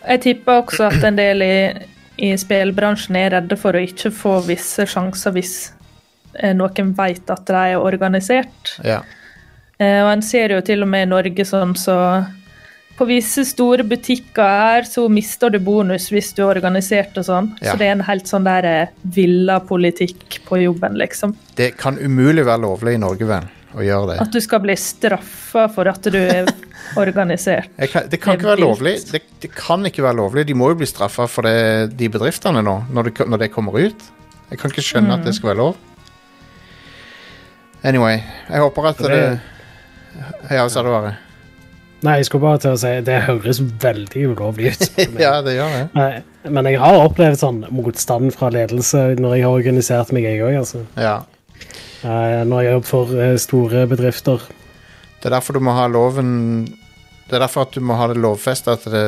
Jeg 0.09 0.21
tipper 0.23 0.61
også 0.63 0.87
at 0.87 1.03
en 1.05 1.19
del 1.19 1.43
i, 1.43 1.55
i 2.21 2.35
spillbransjen 2.39 3.17
er 3.17 3.33
redde 3.39 3.57
for 3.57 3.77
å 3.77 3.81
ikke 3.85 4.11
få 4.13 4.35
visse 4.45 4.85
sjanser 4.89 5.33
hvis 5.33 5.55
eh, 6.37 6.53
noen 6.57 6.93
vet 6.99 7.33
at 7.33 7.47
de 7.49 7.63
er 7.73 7.81
organisert. 7.81 8.75
Ja. 8.85 9.01
Eh, 9.81 10.03
Og 10.05 10.11
en 10.13 10.23
ser 10.25 10.53
jo 10.53 10.61
til 10.65 10.85
og 10.85 10.91
med 10.93 11.07
i 11.07 11.11
Norge 11.11 11.47
sånn 11.49 11.73
så 11.79 11.97
På 13.01 13.07
visse 13.09 13.47
store 13.49 13.81
butikker 13.89 14.45
her 14.45 14.85
så 14.85 15.07
mister 15.09 15.49
du 15.49 15.57
bonus 15.65 16.11
hvis 16.13 16.35
du 16.37 16.43
er 16.43 16.51
organisert 16.51 17.17
og 17.17 17.25
sånn. 17.25 17.47
Ja. 17.63 17.71
Så 17.73 17.79
det 17.81 17.87
er 17.89 17.95
en 17.95 18.05
helt 18.05 18.29
sånn 18.29 18.45
der 18.45 18.67
eh, 18.69 18.91
villa 19.17 19.57
politikk 19.65 20.43
på 20.45 20.59
jobben, 20.61 20.99
liksom. 21.01 21.33
Det 21.57 21.71
kan 21.81 21.97
umulig 21.97 22.45
være 22.45 22.61
lovlig 22.67 22.99
i 22.99 23.01
Norge, 23.01 23.25
vel, 23.31 23.49
å 23.75 23.85
gjøre 23.87 24.13
det. 24.13 24.17
At 24.25 24.33
du 24.35 24.41
skal 24.43 24.63
bli 24.65 24.75
straffa 24.79 25.67
for 25.73 25.91
at 25.91 26.03
du 26.11 26.19
er 26.19 26.49
organisert. 27.03 27.71
Jeg 27.79 27.93
kan, 27.93 28.09
det 28.11 28.21
kan 28.23 28.35
Det 28.35 28.41
ikke 28.41 28.51
være 28.51 28.65
lovlig. 28.65 28.95
Det, 29.13 29.23
det 29.45 29.53
kan 29.55 29.87
ikke 29.87 30.03
være 30.07 30.19
lovlig. 30.23 30.47
De 30.49 30.57
må 30.59 30.73
jo 30.73 30.81
bli 30.81 30.89
straffa 30.91 31.29
for 31.31 31.47
det, 31.47 31.93
de 31.99 32.09
bedriftene 32.11 32.63
nå, 32.67 32.77
når 32.91 33.11
det, 33.11 33.29
når 33.31 33.45
det 33.45 33.51
kommer 33.55 33.79
ut. 33.79 34.09
Jeg 34.51 34.59
kan 34.59 34.73
ikke 34.75 34.83
skjønne 34.83 35.15
at 35.21 35.27
det 35.29 35.37
skal 35.37 35.53
være 35.53 35.61
lov. 35.63 35.77
Anyway, 37.87 38.19
jeg 38.51 38.61
håper 38.61 38.89
at 38.91 38.97
Så 38.99 39.09
det 39.09 39.21
det- 39.21 39.41
Ja, 40.51 40.69
sa 40.69 40.83
du 40.83 40.89
bare? 40.91 41.17
Nei, 42.03 42.17
jeg 42.17 42.27
skulle 42.27 42.41
bare 42.43 42.59
til 42.59 42.71
å 42.73 42.79
si 42.81 42.91
det 43.05 43.23
høres 43.27 43.61
veldig 43.61 44.23
ulovlig 44.33 44.73
ut. 44.73 44.99
Ja, 45.21 45.41
det 45.45 45.55
gjør 45.59 45.69
det. 45.75 45.83
Nei, 45.95 46.23
Men 46.49 46.65
jeg 46.67 46.79
har 46.81 46.97
opplevd 47.07 47.37
sånn 47.39 47.59
motstand 47.71 48.33
fra 48.33 48.49
ledelse 48.51 49.17
når 49.21 49.35
jeg 49.37 49.45
har 49.45 49.53
organisert 49.53 50.13
meg, 50.17 50.25
jeg 50.25 50.41
òg. 50.41 50.57
Altså. 50.63 50.81
Ja. 50.97 51.19
Eh, 52.05 52.43
Når 52.49 52.63
jeg 52.65 52.73
jobber 52.73 52.89
for 52.89 53.15
eh, 53.21 53.37
store 53.41 53.87
bedrifter. 53.91 54.45
Det 55.21 55.29
er 55.29 55.35
derfor 55.37 55.53
du 55.53 55.61
må 55.61 55.75
ha 55.77 55.85
loven 55.87 56.65
Det 57.29 57.37
er 57.37 57.43
derfor 57.45 57.67
at 57.67 57.75
du 57.77 57.81
må 57.85 57.95
ha 57.99 58.07
det 58.09 58.17
lovfesta 58.17 58.73
at 58.73 58.87
det 58.89 59.05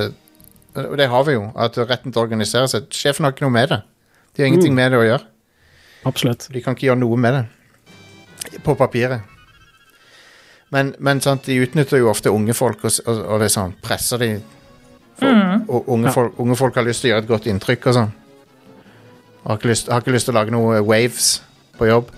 Og 0.76 0.96
det 1.00 1.08
har 1.08 1.24
vi 1.24 1.32
jo, 1.38 1.46
at 1.56 1.76
retten 1.78 2.12
til 2.12 2.20
å 2.20 2.24
organisere 2.26 2.68
seg. 2.68 2.86
Sjefen 2.92 3.24
har 3.24 3.32
ikke 3.34 3.44
noe 3.44 3.52
med 3.52 3.68
det. 3.68 3.80
De 4.32 4.42
har 4.42 4.48
ingenting 4.48 4.74
med 4.74 4.92
det 4.92 5.00
å 5.00 5.04
gjøre. 5.04 5.26
Absolutt. 6.08 6.46
De 6.48 6.62
kan 6.64 6.72
ikke 6.72 6.86
gjøre 6.86 7.00
noe 7.02 7.18
med 7.20 7.34
det. 7.36 7.42
På 8.64 8.72
papiret. 8.74 9.20
Men, 10.72 10.94
men 10.98 11.20
sant, 11.20 11.44
de 11.44 11.58
utnytter 11.60 12.00
jo 12.00 12.08
ofte 12.08 12.32
unge 12.32 12.54
folk, 12.56 12.86
og, 12.88 12.96
og, 13.04 13.20
og 13.36 13.44
sånn, 13.52 13.74
presser 13.84 14.22
de 14.22 14.30
for, 15.20 15.28
Og 15.68 15.90
unge, 15.92 16.08
Ja. 16.08 16.14
folk, 16.16 16.40
unge 16.40 16.56
folk 16.56 16.74
har 16.80 16.88
lyst 16.88 17.04
til 17.04 17.10
å 17.10 17.14
gjøre 17.14 17.24
et 17.26 17.28
godt 17.28 17.50
inntrykk 17.52 17.86
og 17.90 17.98
sånn. 17.98 18.12
Har 19.44 19.60
har 19.60 20.00
ikke 20.00 20.14
lyst 20.16 20.24
til 20.30 20.32
å 20.32 20.38
lage 20.38 20.54
noe 20.54 20.80
waves 20.80 21.42
på 21.76 21.90
jobb. 21.90 22.08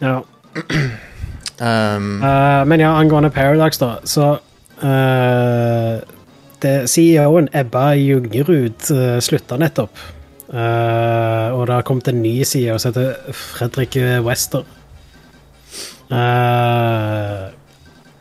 Ja. 0.00 0.20
Um, 1.60 2.22
uh, 2.24 2.64
men 2.64 2.80
ja, 2.80 2.94
angående 2.96 3.30
Paradox, 3.30 3.78
da, 3.78 3.98
så 4.08 4.30
uh, 4.80 6.00
det, 6.62 6.74
CEO-en 6.88 7.50
Ebba 7.52 7.92
Jungerud 8.00 8.90
uh, 8.90 9.18
slutta 9.20 9.60
nettopp. 9.60 10.00
Uh, 10.50 11.52
og 11.54 11.68
det 11.68 11.76
har 11.76 11.86
kommet 11.86 12.08
en 12.10 12.22
ny 12.24 12.40
CEO 12.48 12.78
som 12.80 12.94
heter 12.94 13.34
Fredrik 13.36 14.00
Wester. 14.26 14.64
Uh, 16.10 17.50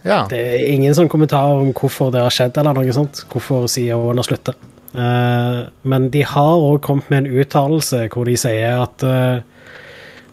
ja. 0.06 0.26
det 0.30 0.40
er 0.40 0.68
ingen 0.70 0.94
sånn 0.96 1.10
kommentar 1.10 1.58
om 1.58 1.72
hvorfor 1.74 2.12
det 2.14 2.22
har 2.22 2.34
skjedd, 2.34 2.60
eller 2.60 2.78
noe 2.78 2.96
sånt. 2.96 3.24
Hvorfor 3.32 3.66
CEO-en 3.72 4.20
har 4.20 4.28
slutta. 4.28 4.56
Uh, 4.90 5.70
men 5.88 6.10
de 6.14 6.24
har 6.26 6.66
òg 6.66 6.82
kommet 6.86 7.10
med 7.12 7.24
en 7.24 7.40
uttalelse 7.42 8.08
hvor 8.14 8.26
de 8.30 8.36
sier 8.40 8.80
at 8.82 9.04
eh, 9.06 9.44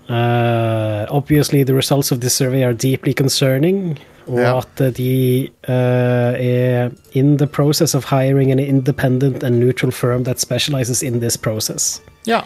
Uh, 0.09 1.05
obviously, 1.11 1.65
the 1.65 1.75
results 1.75 2.13
of 2.13 2.21
this 2.21 2.33
survey 2.33 2.63
are 2.63 2.73
deeply 2.73 3.13
concerning. 3.13 3.99
Og 4.27 4.39
Ja. 4.41 4.59
at 4.59 4.81
uh, 4.81 4.87
de 4.97 5.49
uh, 5.69 5.75
er 5.75 6.91
in 7.13 7.39
the 7.39 7.47
process 7.47 7.95
of 7.95 8.05
hiring 8.11 8.51
an 8.53 8.59
independent 8.59 9.43
and 9.43 9.61
neutral 9.61 9.93
firm 9.93 10.25
that 10.25 10.41
specializes 10.41 11.03
in 11.03 11.21
this 11.21 11.37
process. 11.37 12.03
ja. 12.27 12.41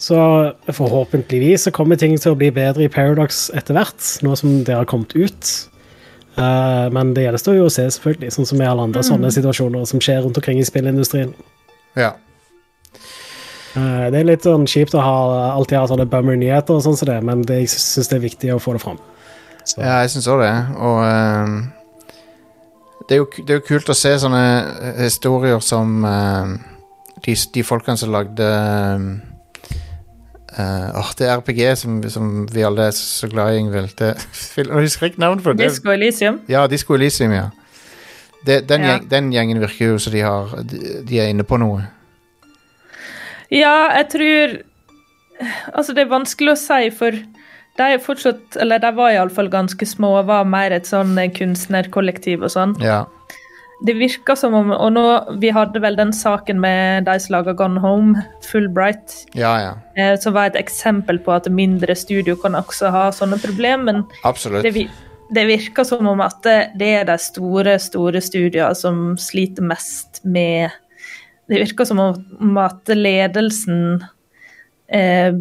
Så 0.00 0.52
forhåpentligvis 0.70 1.60
så 1.60 1.70
kommer 1.70 1.96
ting 1.96 2.20
til 2.20 2.30
å 2.32 2.34
bli 2.34 2.50
bedre 2.50 2.84
i 2.84 2.88
Paradox 2.88 3.50
etter 3.54 3.74
hvert, 3.74 4.22
nå 4.22 4.36
som 4.36 4.64
det 4.64 4.74
har 4.74 4.84
kommet 4.84 5.10
ut. 5.16 5.68
Uh, 6.38 6.86
men 6.94 7.14
det 7.14 7.24
gjenstår 7.24 7.56
jo 7.56 7.64
å 7.66 7.70
se, 7.70 7.82
selvfølgelig, 7.90 8.30
sånn 8.30 8.46
som 8.46 8.62
i 8.62 8.66
alle 8.68 8.82
andre 8.86 9.02
sånne 9.02 9.30
situasjoner 9.34 9.84
som 9.90 9.98
skjer 10.00 10.22
rundt 10.22 10.38
omkring 10.38 10.58
i 10.60 10.64
spillindustrien. 10.64 11.34
ja. 11.96 12.12
Det 14.12 14.20
er 14.20 14.26
litt 14.28 14.46
sånn 14.46 14.66
kjipt 14.70 14.94
å 14.96 15.02
ha, 15.04 15.16
alltid 15.54 15.78
ha 15.78 15.86
sånne 15.90 16.06
bummer-nyheter, 16.10 16.78
og 16.78 16.84
sånn 16.84 16.96
som 16.96 17.08
det, 17.10 17.18
men 17.26 17.42
det, 17.48 17.62
jeg 17.64 17.72
syns 17.74 18.08
det 18.10 18.16
er 18.16 18.24
viktig 18.24 18.52
å 18.54 18.60
få 18.62 18.76
det 18.76 18.82
fram. 18.84 19.00
Så, 19.64 19.80
Ja, 19.82 19.98
jeg 20.04 20.12
syns 20.14 20.28
òg 20.32 20.40
det. 20.44 20.54
Og 20.80 21.00
ehm, 21.04 21.56
det, 23.08 23.16
er 23.16 23.20
jo, 23.22 23.28
det 23.36 23.50
er 23.54 23.60
jo 23.60 23.66
kult 23.68 23.92
å 23.92 23.96
se 23.98 24.14
sånne 24.22 24.44
eh, 24.64 25.02
historier 25.04 25.60
som 25.64 26.04
ehm, 26.08 26.54
de, 27.24 27.34
de 27.54 27.64
folkene 27.66 28.00
som 28.00 28.14
lagde 28.14 28.48
eh, 30.56 30.88
Åh, 30.98 31.10
det 31.18 31.28
er 31.28 31.36
RPG 31.38 31.60
som, 31.78 32.00
som 32.10 32.32
vi 32.50 32.64
alle 32.66 32.88
er 32.88 32.96
så 32.96 33.28
glad 33.30 33.54
i, 33.54 33.60
Ingvild. 33.62 34.00
Jeg 34.00 34.66
husker 34.72 35.10
ikke 35.10 35.20
navnet 35.22 35.44
på 35.44 35.52
det. 35.52 35.68
Disco 35.68 35.92
Elysium. 35.92 36.40
Ja, 36.50 36.66
Disco 36.70 36.96
Elysium, 36.96 37.36
ja. 37.36 37.48
Det, 38.46 38.62
den, 38.68 38.80
Ja. 38.82 38.96
Gjeng, 38.96 39.06
den 39.10 39.30
gjengen 39.34 39.60
virker 39.60 39.92
jo 39.92 40.00
som 40.02 40.14
de, 40.14 40.24
de, 40.70 40.80
de 41.06 41.20
er 41.20 41.30
inne 41.30 41.44
på 41.46 41.58
noe. 41.60 41.84
Ja, 43.54 43.88
jeg 43.96 44.08
tror 44.12 44.56
Altså, 45.72 45.94
det 45.94 46.02
er 46.02 46.10
vanskelig 46.10 46.50
å 46.56 46.58
si, 46.58 46.88
for 46.90 47.14
de 47.78 47.84
er 47.94 48.00
fortsatt 48.02 48.56
Eller 48.60 48.82
de 48.82 48.90
var 48.96 49.12
iallfall 49.14 49.50
ganske 49.52 49.86
små, 49.86 50.16
og 50.20 50.26
var 50.32 50.48
mer 50.50 50.74
et 50.74 50.88
sånn 50.88 51.14
eh, 51.20 51.30
kunstnerkollektiv 51.30 52.42
og 52.42 52.50
sånn. 52.50 52.74
Ja. 52.82 53.04
Det 53.86 53.94
virker 53.94 54.34
som 54.34 54.56
om 54.58 54.72
Og 54.74 54.88
nå, 54.96 55.04
vi 55.38 55.52
hadde 55.54 55.78
vel 55.84 55.94
den 55.98 56.10
saken 56.16 56.58
med 56.60 57.06
de 57.06 57.14
som 57.22 57.36
laga 57.36 57.54
Gone 57.54 57.78
Home, 57.84 58.24
Fullbright, 58.48 59.14
Ja, 59.38 59.52
ja. 59.62 59.74
eh, 59.94 60.16
som 60.18 60.34
var 60.34 60.50
et 60.50 60.58
eksempel 60.58 61.20
på 61.22 61.36
at 61.36 61.46
mindre 61.54 61.94
studio 61.94 62.34
kan 62.42 62.58
også 62.58 62.90
ha 62.90 63.04
sånne 63.14 63.38
problemer, 63.38 63.84
men 63.92 64.02
Absolutt. 64.26 64.66
det, 64.66 64.88
det 65.30 65.46
virker 65.46 65.86
som 65.86 66.10
om 66.10 66.20
at 66.26 66.42
det, 66.42 66.58
det 66.82 66.90
er 67.02 67.06
de 67.06 67.18
store, 67.22 67.78
store 67.78 68.20
studiene 68.24 68.74
som 68.74 69.14
sliter 69.20 69.62
mest 69.70 70.24
med 70.26 70.74
Det 71.48 71.62
virker 71.62 71.88
som 71.88 72.00
om 72.00 72.58
at 72.60 72.90
ledelsen 72.92 74.04
eh, 74.88 75.32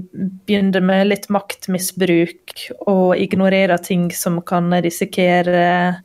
begynner 0.48 0.84
med 0.84 1.10
litt 1.10 1.28
maktmisbruk 1.34 2.64
og 2.88 3.18
ignorerer 3.20 3.82
ting 3.84 4.08
som 4.16 4.40
kan 4.46 4.72
risikere 4.84 5.98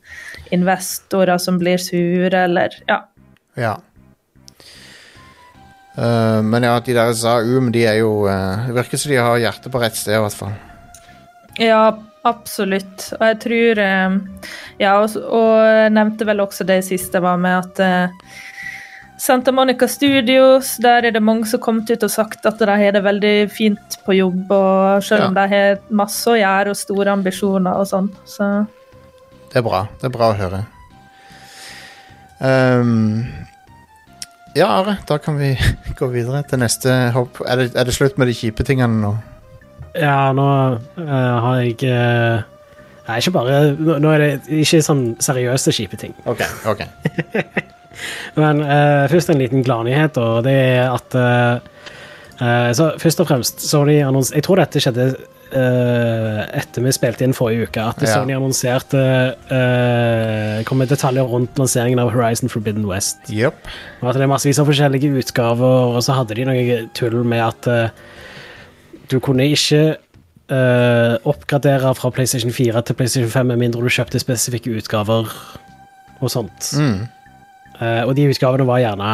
investorer 0.51 1.39
som 1.39 1.59
blir 1.61 1.81
sure, 1.81 2.45
eller 2.45 2.75
Ja. 2.87 3.03
Ja. 3.55 3.77
Uh, 5.93 6.41
men 6.41 6.63
ja, 6.65 6.79
de 6.81 6.93
der 6.97 7.11
sa 7.13 7.35
um, 7.45 7.67
de 7.69 7.83
er 7.85 7.99
jo 7.99 8.23
uh, 8.25 8.63
Det 8.65 8.73
virker 8.79 8.97
som 8.97 9.11
de 9.11 9.19
har 9.21 9.37
hjertet 9.37 9.69
på 9.69 9.81
rett 9.83 9.93
sted, 9.93 10.15
i 10.17 10.23
hvert 10.23 10.37
fall. 10.39 10.55
Ja, 11.61 11.83
absolutt. 12.25 13.11
Og 13.19 13.27
jeg 13.29 13.37
tror 13.43 13.83
Ja, 14.81 14.95
og, 14.97 15.13
og 15.21 15.51
jeg 15.61 15.93
nevnte 15.93 16.25
vel 16.25 16.41
også 16.41 16.65
det 16.65 16.79
siste 16.87 17.21
var 17.21 17.37
med 17.37 17.61
at 17.61 18.09
Santa 19.17 19.51
Monica 19.51 19.87
Studios, 19.87 20.77
der 20.81 21.05
er 21.07 21.11
det 21.15 21.21
mange 21.23 21.45
som 21.47 21.59
har 21.59 21.63
kommet 21.65 21.89
ut 21.93 22.03
og 22.03 22.11
sagt 22.11 22.45
at 22.49 22.59
de 22.59 22.65
har 22.67 22.91
det 22.95 23.03
veldig 23.05 23.35
fint 23.53 23.97
på 24.05 24.15
jobb, 24.17 24.51
og 24.51 25.03
selv 25.05 25.29
om 25.29 25.35
Ja. 25.37 25.45
de 25.47 25.55
har 25.55 25.77
masse 25.89 26.27
å 26.27 26.35
gjøre 26.35 26.69
og 26.73 26.75
store 26.79 27.11
ambisjoner 27.13 27.77
og 27.79 27.87
sånn. 27.87 28.09
Så 28.25 28.67
Det 29.53 29.59
er 29.61 29.61
bra. 29.61 29.87
Det 30.01 30.09
er 30.09 30.09
bra 30.17 30.31
å 30.33 30.37
høre. 30.37 30.63
Um, 32.41 33.25
ja, 34.55 34.67
Are, 34.67 34.97
da 35.07 35.17
kan 35.17 35.37
vi 35.37 35.53
gå 35.99 36.07
videre 36.11 36.43
til 36.49 36.59
neste 36.59 37.11
hopp. 37.15 37.39
Er 37.47 37.55
det, 37.61 37.75
er 37.75 37.83
det 37.87 37.93
slutt 37.95 38.17
med 38.17 38.27
de 38.27 38.33
kjipe 38.33 38.65
tingene 38.67 38.99
nå? 39.01 39.13
Ja, 39.95 40.31
nå 40.33 40.47
uh, 40.97 41.39
har 41.45 41.61
jeg 41.61 41.77
uh, 41.85 42.41
Nei, 43.03 43.17
ikke 43.19 43.31
bare 43.35 43.57
Nå 43.77 43.97
nå 44.01 44.11
er 44.15 44.21
det 44.23 44.29
ikke 44.63 44.79
sånn 44.81 45.03
seriøse 45.21 45.71
kjipe 45.75 45.99
ting. 46.01 46.13
Ok, 46.25 46.41
ok. 46.65 46.83
Men 48.39 48.63
uh, 48.63 49.05
først 49.11 49.31
en 49.33 49.41
liten 49.41 49.63
gladnyhet, 49.65 50.17
og 50.21 50.43
det 50.47 50.55
er 50.55 50.89
at 50.93 51.15
eh, 51.19 52.71
Så 52.73 52.89
først 52.99 53.21
og 53.21 53.29
fremst, 53.29 53.61
Sony 53.61 53.99
annons 54.03 54.31
Jeg 54.33 54.43
tror 54.43 54.59
dette 54.59 54.81
skjedde 54.81 55.05
uh, 55.53 56.39
etter 56.57 56.83
vi 56.83 56.93
spilte 56.95 57.23
inn 57.23 57.35
forrige 57.37 57.69
uke, 57.69 57.83
at 57.93 58.01
Ja. 58.01 58.15
Sony 58.17 58.33
annonserte 58.35 59.03
uh, 59.51 60.63
Kom 60.67 60.81
med 60.81 60.91
detaljer 60.91 61.29
rundt 61.29 61.59
lanseringen 61.61 62.01
av 62.01 62.11
Horizon 62.15 62.49
Forbidden 62.49 62.87
West. 62.89 63.21
Yep. 63.29 63.69
Og 64.01 64.09
at 64.09 64.17
det 64.17 64.25
er 64.25 64.33
massevis 64.33 64.59
av 64.59 64.69
forskjellige 64.69 65.13
utgaver, 65.21 65.93
og 65.93 66.01
så 66.03 66.17
hadde 66.17 66.39
de 66.39 66.47
noe 66.49 66.79
tull 66.97 67.21
med 67.23 67.45
at 67.45 67.69
du 69.11 69.19
kunne 69.21 69.45
ikke 69.51 69.93
Uh, 70.51 71.15
oppgradere 71.23 71.93
fra 71.95 72.09
PlayStation 72.11 72.51
4 72.51 72.81
til 72.83 72.95
PlayStation 72.99 73.29
5 73.31 73.45
med 73.47 73.61
mindre 73.61 73.79
du 73.81 73.87
kjøpte 73.87 74.19
spesifikke 74.19 74.73
utgaver 74.75 75.29
og 76.19 76.31
sånt. 76.31 76.67
Mm. 76.75 77.05
Eh, 77.81 78.03
og 78.05 78.15
de 78.17 78.29
utgavene 78.29 78.67
var 78.67 78.81
gjerne 78.83 79.11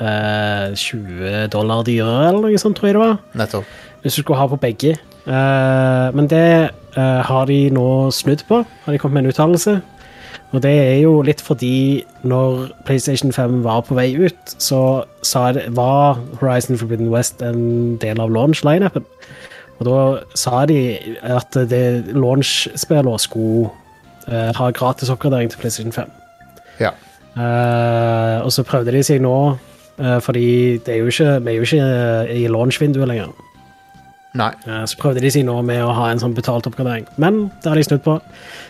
uh, 0.00 0.74
20 0.76 1.46
dollar 1.52 1.84
dyrere, 1.86 2.30
eller 2.30 2.44
noe 2.44 2.60
sånt, 2.60 2.76
tror 2.78 2.90
jeg 2.90 2.98
det 2.98 3.04
var. 3.04 3.20
Nettopp. 3.40 3.76
Hvis 4.02 4.18
du 4.18 4.22
skulle 4.22 4.40
ha 4.40 4.48
på 4.50 4.60
begge. 4.60 4.96
Uh, 5.26 6.14
men 6.14 6.28
det 6.30 6.70
eh, 6.96 7.20
har 7.26 7.46
de 7.50 7.58
nå 7.74 8.10
snudd 8.14 8.44
på, 8.48 8.62
har 8.84 8.92
de 8.92 8.98
kommet 8.98 9.18
med 9.18 9.26
en 9.26 9.34
uttalelse. 9.34 9.80
Og 10.54 10.62
det 10.62 10.70
er 10.70 11.00
jo 11.02 11.18
litt 11.26 11.42
fordi 11.42 12.04
når 12.22 12.68
PlayStation 12.86 13.32
5 13.32 13.64
var 13.64 13.82
på 13.88 13.96
vei 13.98 14.12
ut, 14.14 14.54
så 14.62 15.04
det, 15.56 15.66
var 15.74 16.20
Horizon 16.40 16.78
Forbidden 16.78 17.10
West 17.10 17.42
en 17.42 17.96
del 17.98 18.20
av 18.22 18.30
launch-lineupen. 18.30 19.04
Og 19.78 19.88
da 19.88 19.98
sa 20.38 20.64
de 20.70 20.96
at 21.20 21.58
det 21.68 22.14
launch-spillene 22.14 23.18
skulle 23.20 23.68
eh, 24.30 24.54
ha 24.56 24.70
gratis 24.70 25.10
oppgradering 25.12 25.50
til 25.50 25.60
PlayStation 25.60 25.92
5. 25.92 26.14
Ja. 26.80 26.94
Eh, 27.36 28.44
og 28.44 28.52
så 28.52 28.64
prøvde 28.64 28.94
de 28.94 29.02
seg 29.04 29.20
nå, 29.20 29.34
uh, 30.00 30.18
fordi 30.24 30.78
det 30.84 30.94
er 30.94 31.02
jo 31.02 31.10
ikke, 31.12 31.34
vi 31.44 31.52
er 31.52 31.58
jo 31.58 31.66
ikke 31.66 31.88
eh, 31.88 32.38
i 32.40 32.46
launch-vinduet 32.48 33.10
lenger. 33.10 33.34
Nei. 34.36 34.50
Uh, 34.64 34.84
Så 34.88 34.96
prøvde 35.00 35.20
de 35.20 35.32
seg 35.32 35.44
nå 35.48 35.56
med 35.64 35.82
å 35.84 35.92
ha 35.96 36.08
en 36.12 36.20
sånn 36.20 36.36
betalt 36.36 36.68
oppgradering, 36.68 37.04
men 37.20 37.46
det 37.60 37.68
har 37.68 37.76
de 37.76 37.84
snudd 37.84 38.04
på. 38.06 38.16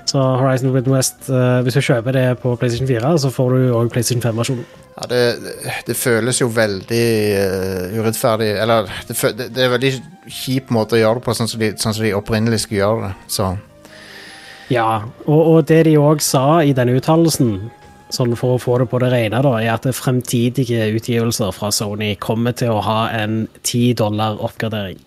Så 0.07 0.19
Horizon 0.41 0.73
Forbidden 0.73 0.95
West, 0.97 1.29
uh, 1.31 1.61
hvis 1.67 1.79
du 1.79 1.83
kjøper 1.83 2.19
det 2.19 2.27
på 2.43 2.57
PlayStation 2.59 2.91
4, 2.91 3.14
så 3.23 3.31
får 3.35 3.55
du 3.55 3.71
òg 3.79 3.93
PlayStation 3.95 4.25
5-versjonen. 4.25 4.67
Ja, 4.97 5.09
det, 5.11 5.23
det 5.87 5.99
føles 6.01 6.41
jo 6.41 6.47
veldig 6.49 7.07
urettferdig 8.01 8.47
Eller 8.62 8.87
det, 9.05 9.17
det, 9.37 9.51
det 9.53 9.61
er 9.61 9.67
en 9.67 9.75
veldig 9.75 9.91
kjip 10.33 10.71
måte 10.73 10.97
å 10.97 11.01
gjøre 11.03 11.21
det 11.21 11.27
på, 11.27 11.35
sånn 11.37 11.51
som 11.53 11.61
de, 11.61 11.69
sånn 11.77 11.93
som 11.99 12.07
de 12.07 12.14
opprinnelig 12.17 12.62
skulle 12.64 12.81
gjøre 12.81 13.11
det. 13.11 13.11
Så 13.29 13.51
Ja, 14.73 15.05
og, 15.27 15.41
og 15.41 15.67
det 15.69 15.85
de 15.91 15.99
òg 16.01 16.25
sa 16.25 16.62
i 16.64 16.73
denne 16.75 16.97
uttalelsen, 16.97 17.69
sånn 18.17 18.37
for 18.39 18.57
å 18.57 18.61
få 18.62 18.79
det 18.81 18.89
på 18.91 19.01
det 19.03 19.11
rene, 19.12 19.43
da, 19.45 19.53
er 19.61 19.75
at 19.75 19.89
fremtidige 19.97 20.89
utgivelser 20.97 21.53
fra 21.55 21.71
Sony 21.75 22.14
kommer 22.21 22.57
til 22.57 22.73
å 22.75 22.85
ha 22.85 23.01
en 23.14 23.45
10 23.62 23.99
dollar 24.01 24.41
oppgradering. 24.45 25.03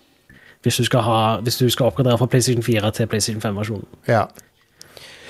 Hvis 0.62 0.76
du 0.76 0.84
skal, 0.84 1.02
ha, 1.06 1.20
hvis 1.40 1.58
du 1.58 1.66
skal 1.72 1.88
oppgradere 1.88 2.20
fra 2.20 2.28
PlayStation 2.28 2.62
4 2.62 2.92
til 2.98 3.10
PlayStation 3.10 3.42
5-versjonen. 3.42 3.90
ja. 4.08 4.28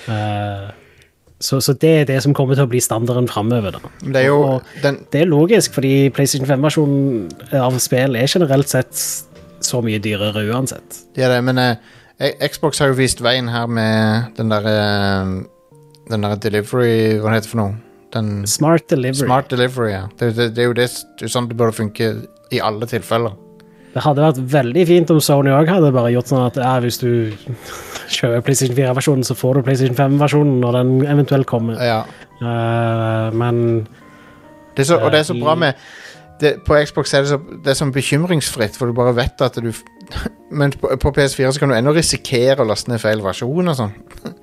Uh, 0.09 0.71
Så, 1.41 1.57
så 1.61 1.73
det 1.73 1.91
er 2.01 2.05
det 2.05 2.19
som 2.23 2.35
kommer 2.37 2.57
til 2.57 2.67
å 2.67 2.69
bli 2.69 2.79
standarden 2.83 3.27
framover. 3.29 3.79
Det 4.01 4.21
Det 5.11 5.23
er 5.23 5.29
logisk, 5.29 5.73
fordi 5.73 6.11
PlayStation 6.13 6.47
5-versjonen 6.49 7.57
av 7.57 7.79
spill 7.81 8.15
er 8.15 8.29
generelt 8.29 8.69
sett 8.69 8.93
så 9.61 9.81
mye 9.81 10.01
dyrere 10.01 10.45
uansett. 10.51 11.01
er 11.25 11.33
det, 11.33 11.41
men 11.43 11.57
eh, 11.57 12.47
Xbox 12.47 12.79
har 12.79 12.91
jo 12.91 12.99
vist 12.99 13.21
veien 13.21 13.49
her 13.49 13.65
med 13.65 14.37
den 14.37 14.53
der 14.53 14.69
eh, 14.69 15.33
Den 16.09 16.25
der 16.25 16.35
delivery 16.41 17.19
Hva 17.21 17.35
heter 17.35 17.45
det 17.45 17.51
for 17.51 17.61
noe? 17.61 17.77
Den 18.11 18.47
Smart 18.49 18.89
delivery. 18.91 19.23
Smart 19.23 19.51
delivery, 19.51 19.91
ja. 19.93 20.03
Det, 20.19 20.33
det, 20.35 20.49
det 20.55 20.65
er 20.65 20.67
jo 20.67 20.75
det, 20.75 20.89
det 21.19 21.27
er 21.27 21.31
sånn 21.31 21.47
det 21.47 21.55
burde 21.59 21.77
funke 21.77 22.09
i 22.51 22.59
alle 22.59 22.89
tilfeller. 22.89 23.37
Det 23.91 24.03
hadde 24.05 24.23
vært 24.23 24.39
veldig 24.53 24.83
fint 24.87 25.11
om 25.11 25.19
Sony 25.23 25.51
òg 25.51 25.69
hadde 25.71 25.91
bare 25.95 26.11
gjort 26.13 26.31
sånn 26.31 26.43
at 26.45 26.59
ja, 26.59 26.73
hvis 26.83 26.99
du 27.01 27.09
kjøper 28.15 28.43
PlayStation 28.47 28.77
4-versjonen, 28.77 29.25
så 29.27 29.35
får 29.35 29.57
du 29.59 29.65
PlayStation 29.67 29.97
5-versjonen 29.97 30.61
når 30.63 30.77
den 30.79 30.93
eventuelt 31.11 31.49
kommer. 31.49 31.79
Ja. 31.83 32.03
Uh, 32.41 33.31
men 33.37 33.83
Det 34.77 34.87
så, 34.87 34.97
og 34.97 35.11
det 35.13 35.19
er 35.21 35.27
så 35.27 35.35
Eh, 35.35 35.43
bra 35.43 35.55
med 35.55 35.73
det, 36.41 36.55
På 36.65 36.73
Xbox 36.73 37.13
er 37.13 37.21
det 37.21 37.29
så, 37.29 37.37
det 37.37 37.69
er 37.69 37.77
sånn 37.77 37.91
bekymringsfritt, 37.93 38.79
for 38.79 38.89
du 38.89 38.95
bare 38.97 39.13
vet 39.13 39.43
at 39.45 39.59
du 39.61 39.69
Men 40.59 40.73
på, 40.73 40.89
på 40.97 41.11
PS4 41.15 41.51
så 41.51 41.61
kan 41.61 41.69
du 41.69 41.75
ennå 41.75 41.93
risikere 41.95 42.63
å 42.63 42.67
laste 42.67 42.91
ned 42.91 42.99
feil 43.03 43.21
versjon 43.23 43.71
og 43.71 43.77
sånn. 43.77 43.93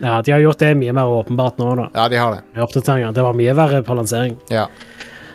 ja, 0.00 0.22
de 0.22 0.32
har 0.32 0.42
gjort 0.42 0.58
det 0.58 0.74
mye 0.78 0.92
mer 0.96 1.10
åpenbart 1.20 1.58
nå, 1.60 1.74
da. 1.78 1.88
Ja, 1.94 2.08
de 2.10 2.18
har 2.18 2.36
det. 2.36 2.62
oppdateringer. 2.62 3.12
Det 3.14 3.24
var 3.24 3.36
mye 3.38 3.54
verre 3.56 3.82
på 3.86 3.96
lansering. 3.96 4.36
Ja. 4.52 4.66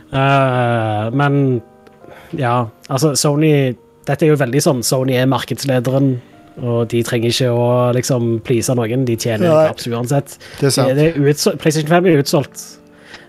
Uh, 0.10 1.10
men 1.16 1.62
ja, 2.34 2.64
altså 2.89 3.12
Sony 3.14 3.76
Dette 4.07 4.26
er 4.26 4.32
jo 4.32 4.39
veldig 4.41 4.62
sånn 4.64 4.80
Sony 4.82 5.14
er 5.20 5.28
markedslederen, 5.30 6.16
og 6.66 6.88
de 6.89 7.03
trenger 7.05 7.30
ikke 7.30 7.51
å 7.53 7.68
liksom 7.93 8.39
please 8.45 8.74
noen. 8.74 9.05
De 9.05 9.16
tjener 9.20 9.45
ja, 9.45 9.68
kaps 9.70 9.86
uansett. 9.91 10.36
Det 10.57 10.72
er 10.72 10.74
sant. 10.74 10.95
Det, 10.97 11.12
er 11.12 11.30
utsolgt. 11.30 11.62
PlayStation 11.62 11.93
5 11.93 12.10
er 12.10 12.24
utsolgt. 12.24 12.66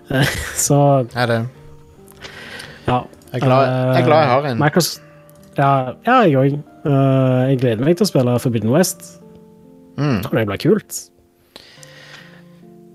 Eh, 0.09 0.35
Så 0.65 0.81
Er 1.13 1.29
det. 1.29 1.39
ja. 2.89 3.03
Jeg 3.31 3.39
er 3.39 3.45
glad 3.45 3.61
jeg, 3.63 4.01
er 4.01 4.07
glad 4.09 4.25
jeg 4.25 4.31
har 4.31 4.49
en. 4.49 4.65
Ja, 5.55 5.69
ja, 6.03 6.15
jeg 6.25 6.35
òg. 6.39 6.57
jeg 7.47 7.59
gleder 7.61 7.85
meg 7.85 7.95
til 7.95 8.03
å 8.03 8.09
spille 8.09 8.33
Forbidden 8.43 8.73
West. 8.73 9.05
Mm. 9.95 10.17
Jeg 10.17 10.25
tror 10.25 10.39
det 10.41 10.47
blir 10.49 10.63
kult. 10.65 10.97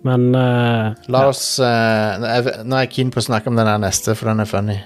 Men 0.06 0.28
uh, 0.36 0.92
La 1.12 1.24
oss 1.30 1.44
uh, 1.62 2.16
nå 2.20 2.28
er- 2.30 2.84
jeg 2.86 2.92
keen 2.94 3.10
på 3.14 3.22
å 3.22 3.26
snakke 3.26 3.50
om 3.50 3.58
den 3.58 3.68
her 3.70 3.80
neste, 3.82 4.14
for 4.18 4.30
den 4.30 4.44
er 4.44 4.50
funny. 4.50 4.76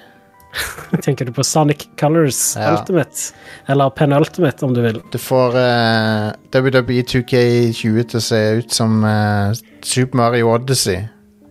tenker 1.05 1.29
du 1.29 1.33
på 1.37 1.45
Sonic 1.47 1.85
Colors 2.01 2.57
Ja. 2.59 2.73
Ultimate? 2.75 3.29
Eller 3.71 3.91
Penultimate, 3.95 4.65
om 4.67 4.75
du 4.75 4.81
vil. 4.83 4.99
Du 5.13 5.19
får 5.23 5.55
uh, 5.55 6.33
WWE 6.55 7.05
2K20 7.07 8.01
til 8.11 8.19
å 8.19 8.25
se 8.25 8.41
ut 8.59 8.75
som 8.75 9.05
uh, 9.07 9.53
Super 9.87 10.19
Mario 10.25 10.51
Odyssey 10.55 11.05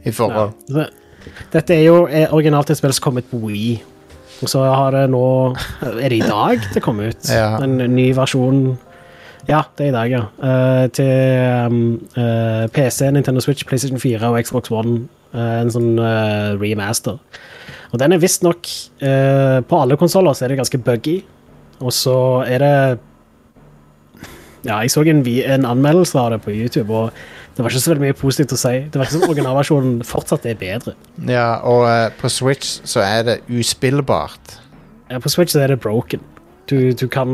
i 0.03 0.11
forhold. 0.15 0.57
Ja. 0.73 0.89
Dette 1.53 1.75
er 1.75 1.85
jo 1.85 2.01
originalt 2.33 2.71
et 2.71 2.79
spill 2.79 2.93
som 2.95 3.09
kom 3.09 3.19
ut 3.21 3.29
på 3.31 3.39
Wii. 3.43 3.79
Og 4.39 4.47
så 4.47 4.61
har 4.63 4.95
det 4.95 5.01
nå 5.11 5.21
Er 5.83 6.05
det 6.07 6.21
i 6.21 6.23
dag 6.23 6.61
det 6.73 6.83
kom 6.83 7.01
ut? 7.03 7.27
Ja. 7.27 7.57
En 7.59 7.75
ny 7.91 8.09
versjon 8.15 8.77
Ja, 9.47 9.63
det 9.77 9.87
er 9.87 9.89
i 9.89 9.95
dag, 9.95 10.11
ja. 10.11 10.23
Eh, 10.43 10.85
til 10.91 11.69
um, 11.69 11.79
eh, 12.19 12.67
PC, 12.75 13.07
Nintendo 13.13 13.41
Switch, 13.41 13.65
PlayStation 13.65 13.99
4 13.99 14.27
og 14.27 14.43
Xbox 14.43 14.71
One. 14.71 15.07
Eh, 15.33 15.55
en 15.61 15.71
sånn 15.73 15.93
eh, 16.01 16.57
remaster. 16.59 17.19
Og 17.89 18.01
den 18.01 18.13
er 18.13 18.21
visstnok 18.21 18.67
uh, 19.01 19.65
På 19.65 19.79
alle 19.81 19.95
konsoller 19.97 20.35
så 20.37 20.45
er 20.45 20.51
det 20.51 20.59
ganske 20.59 20.77
buggy. 20.85 21.19
Og 21.79 21.93
så 21.95 22.15
er 22.45 22.61
det 22.61 22.73
Ja, 24.67 24.81
jeg 24.83 24.91
så 24.91 25.01
en, 25.07 25.23
en 25.25 25.65
anmeldelse 25.65 26.19
av 26.19 26.33
det 26.35 26.41
på 26.43 26.53
YouTube, 26.53 26.93
og 26.93 27.13
det 27.55 27.63
var 27.63 27.71
ikke 27.71 27.81
så 27.81 27.91
veldig 27.93 28.03
mye 28.05 28.15
positivt 28.15 28.53
å 28.55 28.57
si. 28.59 28.73
Det 28.91 28.99
virker 28.99 29.15
som 29.15 29.23
originalversjonen 29.29 30.01
fortsatt 30.13 30.45
er 30.47 30.59
bedre. 30.59 30.93
Ja, 31.27 31.61
og 31.67 31.85
eh, 31.89 32.09
på 32.19 32.29
Switch 32.31 32.77
så 32.87 33.01
er 33.03 33.23
det 33.27 33.37
uspillbart. 33.47 34.57
Ja, 35.09 35.21
på 35.23 35.31
Switch 35.31 35.55
så 35.55 35.63
er 35.63 35.73
det 35.73 35.79
broken. 35.83 36.21
Du, 36.69 36.91
du 36.93 37.07
kan 37.09 37.29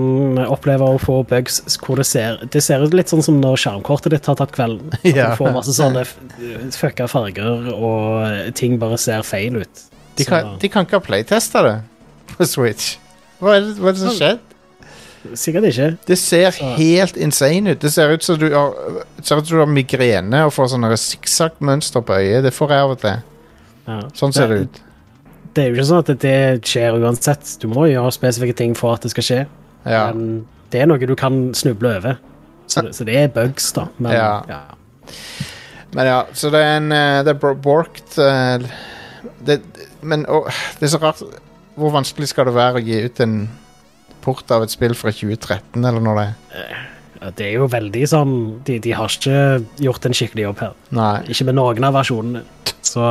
oppleve 0.48 0.86
å 0.88 1.00
få 1.02 1.18
bugs 1.28 1.58
hvor 1.84 2.00
det 2.00 2.06
ser 2.08 2.38
Det 2.54 2.62
ser 2.64 2.86
ut 2.86 2.94
litt 2.96 3.10
sånn 3.12 3.24
som 3.26 3.42
når 3.42 3.58
skjermkortet 3.60 4.14
ditt 4.16 4.30
har 4.32 4.38
tatt 4.40 4.54
kvelden. 4.56 4.94
At 5.02 5.06
Ja. 5.10 5.30
Du 5.34 5.42
får 5.42 5.52
masse 5.58 5.76
sånne 5.76 6.06
fucka 6.72 7.08
farger, 7.12 7.68
og 7.76 8.54
ting 8.56 8.78
bare 8.80 8.98
ser 9.02 9.26
feil 9.28 9.58
ut. 9.66 9.84
De 10.16 10.24
kan, 10.24 10.54
de 10.62 10.70
kan 10.72 10.86
ikke 10.88 11.02
ha 11.02 11.04
playtesta 11.04 11.64
det 11.66 11.76
på 12.38 12.48
Switch. 12.48 12.94
Hva 13.44 13.58
er 13.58 13.66
det, 13.66 13.74
hva 13.82 13.92
er 13.92 13.98
det 13.98 14.04
som 14.06 14.16
skjedde? 14.16 14.40
Sikkert 15.36 15.66
ikke. 15.72 15.90
Det 16.06 16.16
ser 16.22 16.52
Så- 16.54 16.72
helt 16.78 17.18
insane 17.18 17.72
ut. 17.74 17.80
Det 17.82 17.92
ser 17.92 18.12
ut 18.14 18.24
som 18.24 18.38
du 18.40 18.48
har, 18.54 18.72
som 19.26 19.42
du 19.44 19.56
har 19.58 19.66
migrene 19.68 20.46
og 20.46 20.54
får 20.54 20.70
sånne 20.76 20.94
sikksakk-mønster 21.02 22.06
på 22.06 22.14
øyet. 22.22 22.44
Det 22.46 22.54
får 22.54 22.70
jeg 22.76 22.80
av 22.86 22.92
og 22.96 23.00
til. 23.02 23.24
Ja. 23.88 24.00
Sånn 24.14 24.34
ser 24.34 24.48
det 24.54 24.60
ut. 24.68 24.82
Det 25.56 25.64
er 25.64 25.70
jo 25.70 25.78
ikke 25.78 25.88
sånn 25.88 26.04
at 26.04 26.10
det 26.22 26.38
skjer 26.68 26.98
uansett. 27.00 27.56
Du 27.62 27.70
må 27.72 27.88
gjøre 27.88 28.12
spesifikke 28.12 28.58
ting 28.60 28.74
for 28.78 28.98
at 28.98 29.06
det 29.06 29.14
skal 29.14 29.26
skje. 29.28 29.42
Ja. 29.88 30.10
Men 30.12 30.46
det 30.74 30.82
er 30.84 30.90
noe 30.90 31.00
du 31.08 31.16
kan 31.20 31.54
snuble 31.56 31.94
over. 31.96 32.18
Så 32.68 32.82
så 32.98 33.06
det 33.08 33.16
er 33.22 33.28
bugs, 33.32 33.70
da. 33.76 33.88
Men 34.02 34.18
Ja. 34.18 34.32
ja. 34.50 34.62
Men 35.96 36.08
ja, 36.10 36.18
så 36.34 36.50
det 36.52 36.60
er 36.60 36.78
en 36.80 36.92
eh, 36.92 37.24
Det 37.24 37.36
er 37.36 37.54
borked 37.62 38.18
eh, 38.20 38.66
det, 39.46 39.60
Men 40.02 40.26
å, 40.26 40.42
det 40.80 40.88
er 40.88 40.92
så 40.92 41.00
rart 41.00 41.22
Hvor 41.78 41.94
vanskelig 41.94 42.32
skal 42.32 42.50
det 42.50 42.56
være 42.58 42.82
å 42.82 42.84
gi 42.84 42.98
ut 43.06 43.22
en 43.24 43.36
port 44.26 44.50
av 44.52 44.66
et 44.66 44.74
spill 44.74 44.96
fra 44.98 45.14
2013, 45.14 45.86
eller 45.86 46.02
når 46.02 46.18
det 46.18 46.26
er? 46.58 46.86
Det 47.38 47.46
er 47.46 47.52
jo 47.60 47.68
veldig 47.70 48.08
sånn 48.10 48.34
de, 48.66 48.80
de 48.82 48.94
har 48.98 49.14
ikke 49.14 49.38
gjort 49.86 50.08
en 50.10 50.16
skikkelig 50.18 50.48
jobb 50.48 50.64
her. 50.64 50.74
Nei. 50.98 51.12
Ikke 51.30 51.46
med 51.46 51.58
noen 51.60 51.86
av 51.86 51.94
versjonene. 51.94 52.42
Så 52.82 53.04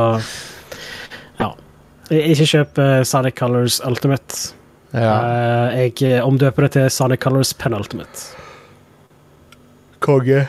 ja. 1.39 1.47
Ikke 2.13 2.45
kjøp 2.45 2.79
eh, 2.81 2.99
Sonic 3.07 3.37
Colors 3.39 3.79
Ultimate. 3.85 4.53
Ja. 4.93 5.15
Eh, 5.73 5.93
jeg 6.01 6.21
omdøper 6.23 6.67
det 6.67 6.71
til 6.77 6.91
Sonic 6.93 7.23
Colors 7.25 7.53
Penultimate. 7.53 8.27
Konge. 9.99 10.45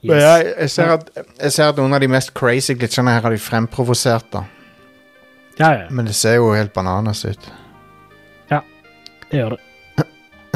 Yes. 0.00 0.08
Men 0.08 0.22
jeg, 0.22 0.52
jeg, 0.60 0.70
ser 0.70 0.94
at, 0.94 1.10
jeg 1.42 1.52
ser 1.52 1.68
at 1.68 1.80
noen 1.80 1.92
av 1.92 2.00
de 2.00 2.08
mest 2.08 2.32
crazy 2.32 2.72
glitchene 2.72 3.12
her 3.12 3.26
har 3.26 3.34
de 3.34 3.40
fremprovosert, 3.42 4.30
da. 4.32 4.46
Ja, 5.60 5.74
ja, 5.76 5.88
Men 5.92 6.06
det 6.08 6.14
ser 6.16 6.38
jo 6.38 6.54
helt 6.56 6.72
bananas 6.72 7.20
ut. 7.28 7.50
Ja, 8.48 8.62
det 9.28 9.42
gjør 9.42 9.58
det. 9.58 10.06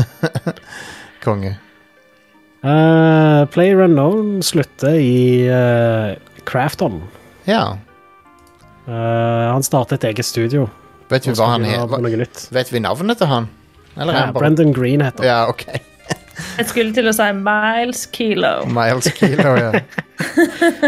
Konge. 1.24 1.58
Uh, 2.64 3.44
Player 3.52 3.84
Unknown 3.84 4.38
slutter 4.40 4.96
i 4.96 5.44
uh, 5.52 6.16
Crafton. 6.48 7.02
Ja. 7.44 7.76
Eh, 8.84 9.52
han 9.52 9.64
startet 9.64 10.02
et 10.02 10.10
eget 10.12 10.28
studio. 10.28 10.68
Vet 11.08 11.26
vi 11.28 11.34
hva 11.36 11.54
han 11.54 11.64
nytt. 11.64 12.46
Vet 12.52 12.72
vi 12.72 12.82
navnet 12.84 13.20
til 13.20 13.30
han? 13.30 13.48
Eller 13.96 14.12
er 14.12 14.16
Ja, 14.16 14.24
han 14.26 14.34
bare 14.34 14.42
Brendan 14.42 14.72
Green 14.72 15.00
heter 15.04 15.24
han. 15.24 15.28
Ja, 15.28 15.48
okay. 15.48 15.80
Jeg 16.58 16.66
skulle 16.66 16.94
til 16.94 17.06
å 17.08 17.12
si 17.14 17.26
Miles 17.38 18.04
Kilo. 18.12 18.52
Miles 18.66 19.06
Kilo, 19.14 19.54
ja. 19.54 19.70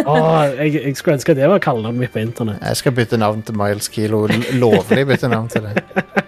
oh, 0.02 0.42
jeg, 0.58 0.72
jeg 0.74 0.96
skulle 0.98 1.14
ønske 1.20 1.36
det 1.38 1.46
var 1.50 1.62
kallenavnet 1.62 2.02
mitt 2.02 2.12
på 2.14 2.18
internett. 2.22 2.58
Jeg 2.62 2.80
skal 2.82 2.94
bytte 2.96 3.18
navn 3.20 3.44
til 3.46 3.54
Miles 3.58 3.86
Kilo. 3.94 4.24
Lovlig 4.58 5.06
bytte 5.06 5.30
navn 5.30 5.50
til 5.52 5.68
det. 5.68 5.82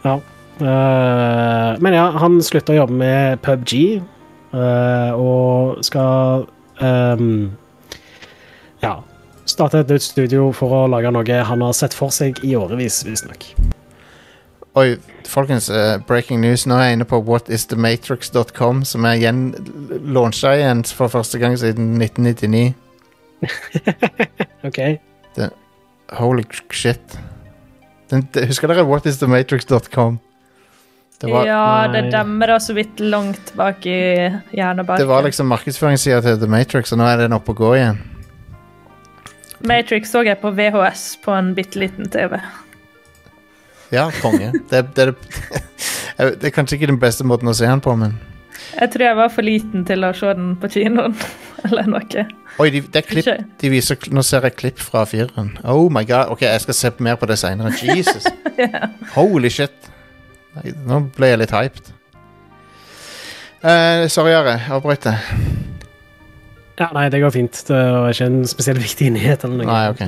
Ja. 0.00 0.14
Uh, 0.60 1.76
men 1.80 1.92
ja, 1.92 2.06
han 2.20 2.38
slutta 2.44 2.72
å 2.72 2.78
jobbe 2.78 2.96
med 3.00 3.40
PubG, 3.44 4.00
uh, 4.54 5.12
og 5.12 5.84
skal 5.84 6.46
um, 6.80 7.50
Ja. 8.80 8.94
Starte 9.50 9.82
et 9.82 9.90
nytt 9.90 10.04
studio 10.06 10.50
for 10.54 10.76
å 10.76 10.86
lage 10.90 11.10
noe 11.10 11.42
han 11.48 11.64
har 11.64 11.76
sett 11.76 11.96
for 11.96 12.14
seg 12.14 12.38
i 12.46 12.54
årevis, 12.58 13.02
visstnok. 13.06 13.48
Oi, 14.78 14.94
folkens, 15.26 15.66
uh, 15.74 15.98
breaking 16.06 16.38
news. 16.44 16.62
Nå 16.70 16.76
er 16.78 16.90
jeg 16.90 17.00
inne 17.00 17.06
på 17.10 17.18
whatisthematrix.com, 17.26 18.84
som 18.86 19.08
er 19.08 19.18
igjen 19.18 19.40
launcha 20.14 20.54
igjen 20.60 20.84
for 20.86 21.10
første 21.10 21.40
gang 21.42 21.58
siden 21.58 21.96
1999. 21.98 22.74
OK. 24.68 24.80
Holy 26.20 26.44
shit. 26.70 27.18
Den, 28.10 28.26
det, 28.34 28.46
husker 28.50 28.70
dere 28.70 28.86
whatisthematrix.com? 28.86 30.20
Det 31.20 31.28
var, 31.28 31.44
ja, 31.44 31.64
det 31.92 32.06
demmer 32.14 32.54
så 32.64 32.72
vidt 32.72 33.02
langt 33.02 33.50
bak 33.58 33.84
i 33.84 33.98
hjernebarken. 34.56 35.02
det 35.02 35.10
var 35.10 35.26
liksom 35.26 35.50
markedsføringssida 35.52 36.22
til 36.24 36.38
The 36.40 36.48
Matrix, 36.48 36.94
og 36.94 37.02
nå 37.02 37.10
er 37.10 37.26
den 37.26 37.36
oppe 37.36 37.52
og 37.52 37.60
går 37.60 37.76
igjen. 37.76 38.00
Matrix 39.66 40.10
så 40.12 40.22
jeg 40.24 40.40
på 40.40 40.52
VHS 40.56 41.04
på 41.24 41.34
en 41.36 41.52
bitte 41.56 41.80
liten 41.80 42.08
TV. 42.10 42.38
Ja, 43.90 44.10
konge. 44.22 44.52
Det, 44.70 44.82
det, 44.96 45.06
det, 45.06 45.62
det 46.40 46.50
er 46.50 46.54
kanskje 46.54 46.78
ikke 46.78 46.90
den 46.92 47.00
beste 47.02 47.26
måten 47.26 47.50
å 47.50 47.54
se 47.56 47.66
den 47.66 47.82
på, 47.82 47.94
men 47.98 48.16
Jeg 48.76 48.92
tror 48.92 49.04
jeg 49.04 49.18
var 49.18 49.32
for 49.34 49.46
liten 49.46 49.84
til 49.88 50.06
å 50.06 50.12
se 50.14 50.32
den 50.38 50.52
på 50.60 50.70
kinoen, 50.70 51.16
eller 51.66 51.90
noe. 51.90 52.26
Oi, 52.60 52.68
de, 52.70 52.82
det 52.86 53.02
er 53.02 53.06
klipp, 53.08 53.30
de 53.60 53.70
viser, 53.72 53.98
nå 54.14 54.22
ser 54.26 54.46
jeg 54.46 54.58
klipp 54.58 54.82
fra 54.82 55.04
fireren. 55.08 55.54
Oh 55.64 55.88
my 55.92 56.04
god. 56.06 56.32
Ok, 56.34 56.44
jeg 56.46 56.64
skal 56.66 56.78
se 56.78 56.92
mer 57.02 57.18
på 57.20 57.28
det 57.30 57.38
seinere. 57.40 57.72
Jesus. 57.82 58.28
Holy 59.16 59.50
shit. 59.50 59.90
Nå 60.86 61.04
ble 61.16 61.32
jeg 61.32 61.42
litt 61.42 61.54
hyped. 61.54 61.92
Uh, 63.60 64.06
sorry, 64.08 64.32
Are. 64.32 64.56
Avbryt 64.72 65.04
det. 65.04 65.18
Ja, 66.80 66.88
nei, 66.96 67.08
det 67.12 67.20
går 67.20 67.34
fint. 67.34 67.64
Det 67.68 67.76
var 67.76 68.14
ikke 68.14 68.30
en 68.30 68.44
spesielt 68.48 68.80
viktig 68.80 69.10
nyhet 69.12 69.44
eller 69.44 69.60
noe. 69.60 69.68
Nei, 69.68 69.82
ok. 69.92 70.00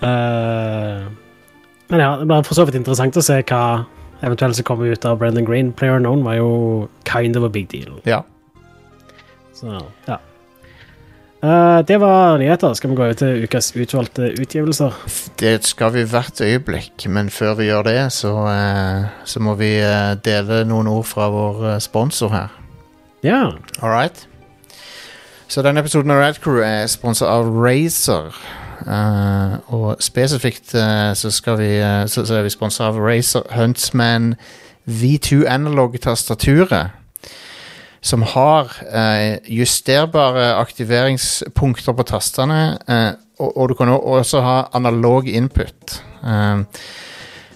Uh, 0.00 1.08
men 1.90 2.02
ja, 2.04 2.12
det 2.20 2.28
blir 2.30 2.46
for 2.46 2.58
så 2.58 2.68
vidt 2.68 2.78
interessant 2.78 3.18
å 3.18 3.24
se 3.24 3.40
hva 3.42 3.64
eventuelt 4.20 4.58
som 4.60 4.68
kommer 4.68 4.92
ut 4.92 5.06
av 5.08 5.18
Brendan 5.18 5.48
Green. 5.48 5.72
Player 5.74 5.98
Known 5.98 6.22
var 6.22 6.38
jo 6.38 6.50
kind 7.08 7.36
of 7.36 7.46
a 7.48 7.50
big 7.50 7.66
deal. 7.72 7.98
Ja. 8.06 8.22
Så, 9.56 9.80
ja. 10.06 10.20
Uh, 11.40 11.80
det 11.88 11.96
var 11.98 12.38
nyheter. 12.38 12.74
Skal 12.76 12.92
vi 12.92 13.00
gå 13.00 13.08
over 13.08 13.18
til 13.18 13.42
ukas 13.48 13.72
utvalgte 13.74 14.30
utgivelser? 14.38 14.94
Det 15.40 15.56
skal 15.66 15.94
vi 15.96 16.06
hvert 16.06 16.40
øyeblikk, 16.44 17.08
men 17.08 17.32
før 17.32 17.56
vi 17.58 17.70
gjør 17.72 17.88
det, 17.90 18.00
så, 18.14 18.36
uh, 18.46 19.10
så 19.24 19.42
må 19.42 19.58
vi 19.58 19.74
uh, 19.82 20.14
dele 20.20 20.62
noen 20.68 20.92
ord 20.92 21.08
fra 21.10 21.30
vår 21.32 21.78
sponsor 21.82 22.36
her. 22.36 22.58
Ja. 23.26 23.48
All 23.80 23.90
right. 23.90 24.29
Så 25.50 25.64
denne 25.66 25.82
episoden 25.82 26.12
av 26.14 26.20
Radcrew 26.20 26.60
er 26.62 26.84
sponset 26.86 27.26
av 27.26 27.48
Razer. 27.50 28.36
Uh, 28.86 29.56
og 29.74 29.98
spesifikt 29.98 30.76
uh, 30.78 31.10
så, 31.18 31.32
vi, 31.58 31.72
uh, 31.82 32.04
så, 32.06 32.22
så 32.22 32.36
er 32.38 32.46
vi 32.46 32.52
sponset 32.54 32.84
av 32.86 33.00
Razer 33.02 33.42
Huntsman 33.56 34.36
V2 34.86 35.42
Analog-tastaturet. 35.50 36.94
Som 38.00 38.22
har 38.22 38.70
justerbare 39.44 40.54
aktiveringspunkter 40.56 41.92
på 41.98 42.06
tastene. 42.08 42.78
og, 43.38 43.50
og 43.56 43.68
du 43.68 43.74
kan 43.74 43.90
også 43.92 44.40
ha 44.40 44.54
analog 44.72 45.28
input. 45.28 45.98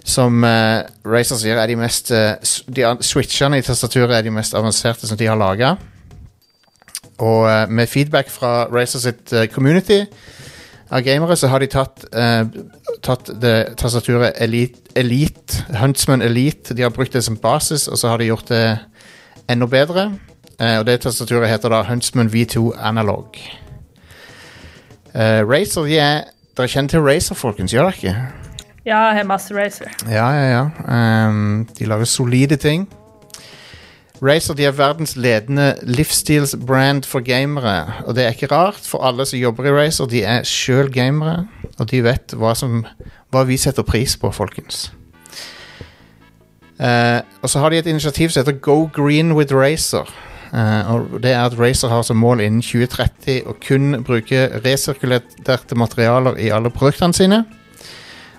Som 0.04 0.44
Razer 0.44 1.40
sier 1.40 1.56
er 1.56 1.72
de 1.72 1.78
mest 1.80 2.12
de, 2.12 2.84
Switchene 3.00 3.62
i 3.62 3.64
tastaturet 3.64 4.18
er 4.18 4.28
de 4.28 4.34
mest 4.36 4.52
avanserte 4.52 5.08
som 5.08 5.16
de 5.16 5.32
har 5.32 5.40
laga. 5.40 5.78
Og 7.18 7.46
eh, 7.50 7.70
med 7.70 7.86
feedback 7.86 8.30
fra 8.30 8.64
Razer 8.72 9.02
sitt 9.02 9.32
eh, 9.32 9.46
community 9.52 10.00
av 10.90 11.02
gamere, 11.02 11.36
så 11.36 11.48
har 11.48 11.62
de 11.62 11.70
tatt, 11.70 12.04
eh, 12.12 12.44
tatt 13.02 13.30
det 13.40 13.76
tastaturet 13.80 14.34
Elite, 14.42 14.80
Elite, 14.96 15.64
Huntsman 15.80 16.22
Elite. 16.22 16.74
De 16.74 16.82
har 16.82 16.94
brukt 16.94 17.12
det 17.12 17.24
som 17.24 17.36
basis, 17.36 17.88
og 17.88 17.98
så 17.98 18.08
har 18.12 18.18
de 18.18 18.30
gjort 18.30 18.48
det 18.48 18.78
enda 19.50 19.66
bedre. 19.66 20.12
Eh, 20.58 20.78
og 20.78 20.86
det 20.86 21.00
tastaturet 21.00 21.50
heter 21.50 21.72
da 21.72 21.82
Huntsman 21.88 22.30
V2 22.30 22.72
Analog. 22.78 23.38
Razer, 25.14 25.84
de 25.86 25.98
er 26.02 26.24
Dere 26.58 26.70
kjenner 26.70 26.90
til 26.90 27.02
Razer, 27.02 27.34
folkens, 27.34 27.72
gjør 27.74 27.88
dere 27.88 27.98
ikke? 27.98 28.44
Ja, 28.84 28.98
jeg 29.08 29.16
har 29.16 29.24
masse 29.26 29.54
racer. 29.56 29.90
Ja, 30.06 30.26
ja, 30.30 30.44
ja. 30.52 31.28
Um, 31.28 31.66
de 31.78 31.86
lager 31.88 32.04
solide 32.04 32.56
ting. 32.56 32.84
Razer 34.22 34.54
de 34.54 34.64
er 34.64 34.74
verdens 34.78 35.16
ledende 35.16 35.74
livsstilsbrand 35.82 37.02
for 37.04 37.20
gamere. 37.20 37.92
Og 38.06 38.14
det 38.14 38.24
er 38.24 38.28
ikke 38.36 38.46
rart, 38.46 38.80
for 38.86 39.02
alle 39.02 39.26
som 39.26 39.38
jobber 39.38 39.66
i 39.66 39.72
Razer, 39.74 40.06
de 40.06 40.22
er 40.22 40.44
sjøl 40.46 40.92
gamere. 40.92 41.48
Og 41.78 41.90
de 41.90 42.04
vet 42.04 42.34
hva, 42.38 42.54
som, 42.54 42.84
hva 43.34 43.42
vi 43.48 43.58
setter 43.58 43.82
pris 43.82 44.14
på, 44.16 44.30
folkens. 44.30 44.92
Uh, 46.78 47.22
og 47.42 47.50
så 47.50 47.58
har 47.58 47.70
de 47.70 47.78
et 47.78 47.86
initiativ 47.86 48.30
som 48.30 48.42
heter 48.42 48.58
Go 48.58 48.88
Green 48.94 49.32
with 49.34 49.54
Razer. 49.54 50.06
Uh, 50.54 50.94
og 50.94 51.22
det 51.22 51.32
er 51.32 51.42
at 51.44 51.58
Razer 51.58 51.88
har 51.88 52.02
som 52.02 52.16
mål 52.16 52.40
innen 52.44 52.62
2030 52.62 53.48
å 53.50 53.56
kun 53.58 53.98
bruke 54.06 54.46
resirkulerte 54.62 55.74
materialer 55.74 56.38
i 56.38 56.52
alle 56.54 56.70
produktene 56.70 57.14
sine. 57.14 57.42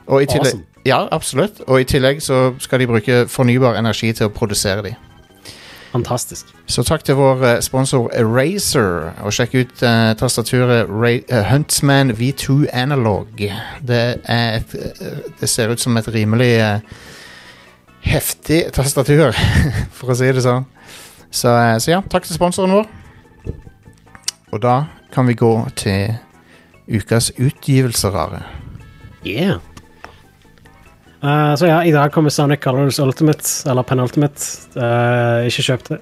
Og 0.07 0.23
i 0.23 0.29
tillegg, 0.29 0.53
Awesome. 0.53 0.63
ja, 0.87 1.01
absolutt. 1.11 1.59
Og 1.67 1.81
i 1.81 1.87
tillegg 1.89 2.23
så 2.23 2.53
skal 2.63 2.79
de 2.79 2.87
bruke 2.87 3.25
fornybar 3.27 3.75
energi 3.75 4.13
til 4.15 4.29
å 4.29 4.33
produsere 4.35 4.85
de. 4.85 4.95
Fantastisk. 5.95 6.49
Så 6.67 6.83
takk 6.83 7.05
til 7.07 7.15
vår 7.15 7.43
eh, 7.47 7.61
sponsor 7.63 8.09
Eraser. 8.11 9.13
og 9.23 9.31
sjekk 9.33 9.53
ut 9.55 9.83
uh, 9.85 10.11
tastaturet 10.19 10.89
Ra 10.91 11.13
uh, 11.15 11.43
Huntsman 11.47 12.11
V2 12.11 12.65
Analog. 12.73 13.27
Det, 13.87 14.01
et, 14.27 14.75
uh, 14.75 15.19
det 15.39 15.49
ser 15.49 15.71
ut 15.71 15.79
som 15.79 15.95
et 15.97 16.07
rimelig 16.11 16.51
eh, 16.59 16.79
heftig 18.05 18.65
tastatur, 18.75 19.31
for 19.97 20.11
å 20.11 20.17
si 20.19 20.33
det 20.35 20.43
sånn. 20.43 20.67
Så, 21.31 21.53
eh, 21.55 21.77
så 21.79 21.95
ja, 21.95 22.01
takk 22.11 22.27
til 22.27 22.35
sponsoren 22.35 22.75
vår. 22.75 22.91
Og 24.51 24.61
da 24.63 24.75
kan 25.15 25.31
vi 25.31 25.37
gå 25.39 25.53
til 25.79 26.17
ukas 26.91 27.31
utgivelser, 27.39 28.19
Are. 28.19 28.43
Yeah. 29.23 29.63
Eh, 31.25 31.55
så 31.55 31.65
ja, 31.65 31.83
i 31.83 31.91
dag 31.91 32.11
kommer 32.11 32.29
Sonic 32.29 32.61
Colors 32.63 32.99
Ultimate, 32.99 33.69
eller 33.69 33.81
Penultimate. 33.81 34.41
Uh, 34.75 35.45
ikke 35.47 35.63
kjøp 35.65 35.87
det. 35.89 35.99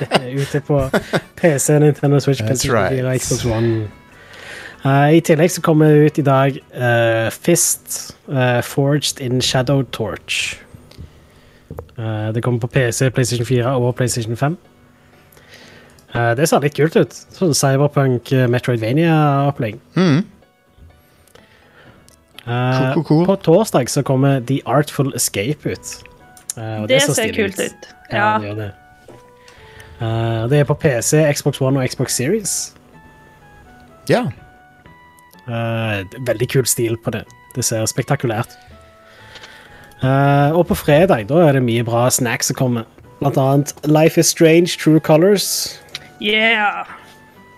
det 0.00 0.08
er 0.18 0.32
ute 0.40 0.60
på 0.66 0.80
PC, 1.38 1.78
Nintendo 1.78 2.18
Switch, 2.18 2.42
PC4, 2.42 2.72
right. 2.74 3.22
Xbox 3.22 3.44
One. 3.46 3.90
Uh, 4.84 5.10
I 5.14 5.20
tillegg 5.20 5.52
så 5.54 5.62
kommer 5.62 5.92
det 5.92 6.06
ut 6.06 6.18
i 6.18 6.24
dag 6.26 6.58
Fist 7.34 8.16
Forged 8.62 9.20
in 9.20 9.40
Shadow 9.42 9.82
Torch. 9.82 10.56
Det 12.34 12.42
kommer 12.42 12.60
på 12.60 12.66
PC, 12.66 13.10
PlayStation 13.10 13.46
4 13.46 13.76
og 13.76 13.94
PlayStation 13.94 14.36
5. 14.36 14.56
Eh, 16.14 16.34
det 16.38 16.46
ser 16.48 16.62
litt 16.64 16.76
kult 16.78 16.96
ut. 16.96 17.14
Sånn 17.36 17.54
Cyberpunk 17.56 18.30
Metroidvania-opplegg. 18.50 19.80
Mm. 19.98 20.22
Eh, 22.48 22.78
Cool, 22.78 22.92
cool, 22.94 23.04
cool. 23.04 23.24
På 23.26 23.36
torsdag 23.36 23.88
så 23.90 24.02
kommer 24.02 24.40
The 24.40 24.60
Artful 24.66 25.12
Escape 25.14 25.70
ut. 25.72 25.94
Uh, 26.56 26.82
og 26.82 26.88
Det 26.88 27.02
så 27.02 27.14
ser 27.14 27.32
kult 27.34 27.60
ut. 27.60 27.88
Ja, 28.12 28.16
Ja. 28.16 28.38
det 28.38 28.48
gjør 28.48 28.54
det. 28.56 28.72
Det 30.50 30.58
er 30.60 30.64
på 30.64 30.74
PC, 30.74 31.32
Xbox 31.34 31.60
One 31.60 31.80
og 31.80 31.88
Xbox 31.90 32.12
Series. 32.14 32.74
Ja. 34.08 34.24
Eh, 35.48 36.04
veldig 36.26 36.48
kul 36.52 36.66
stil 36.66 36.96
på 37.04 37.10
det. 37.10 37.24
Det 37.56 37.64
ser 37.64 37.84
spektakulært 37.86 38.56
Eh, 40.02 40.50
Og 40.54 40.66
på 40.68 40.74
fredag 40.78 41.26
da 41.26 41.34
er 41.48 41.52
det 41.52 41.62
mye 41.62 41.82
bra 41.82 42.08
snacks 42.10 42.46
som 42.46 42.54
kommer. 42.56 42.84
Blant 43.18 43.36
annet 43.36 43.72
Life 43.84 44.20
is 44.20 44.26
Strange 44.30 44.76
True 44.78 45.00
Colors. 45.00 45.80
Yeah! 46.22 46.84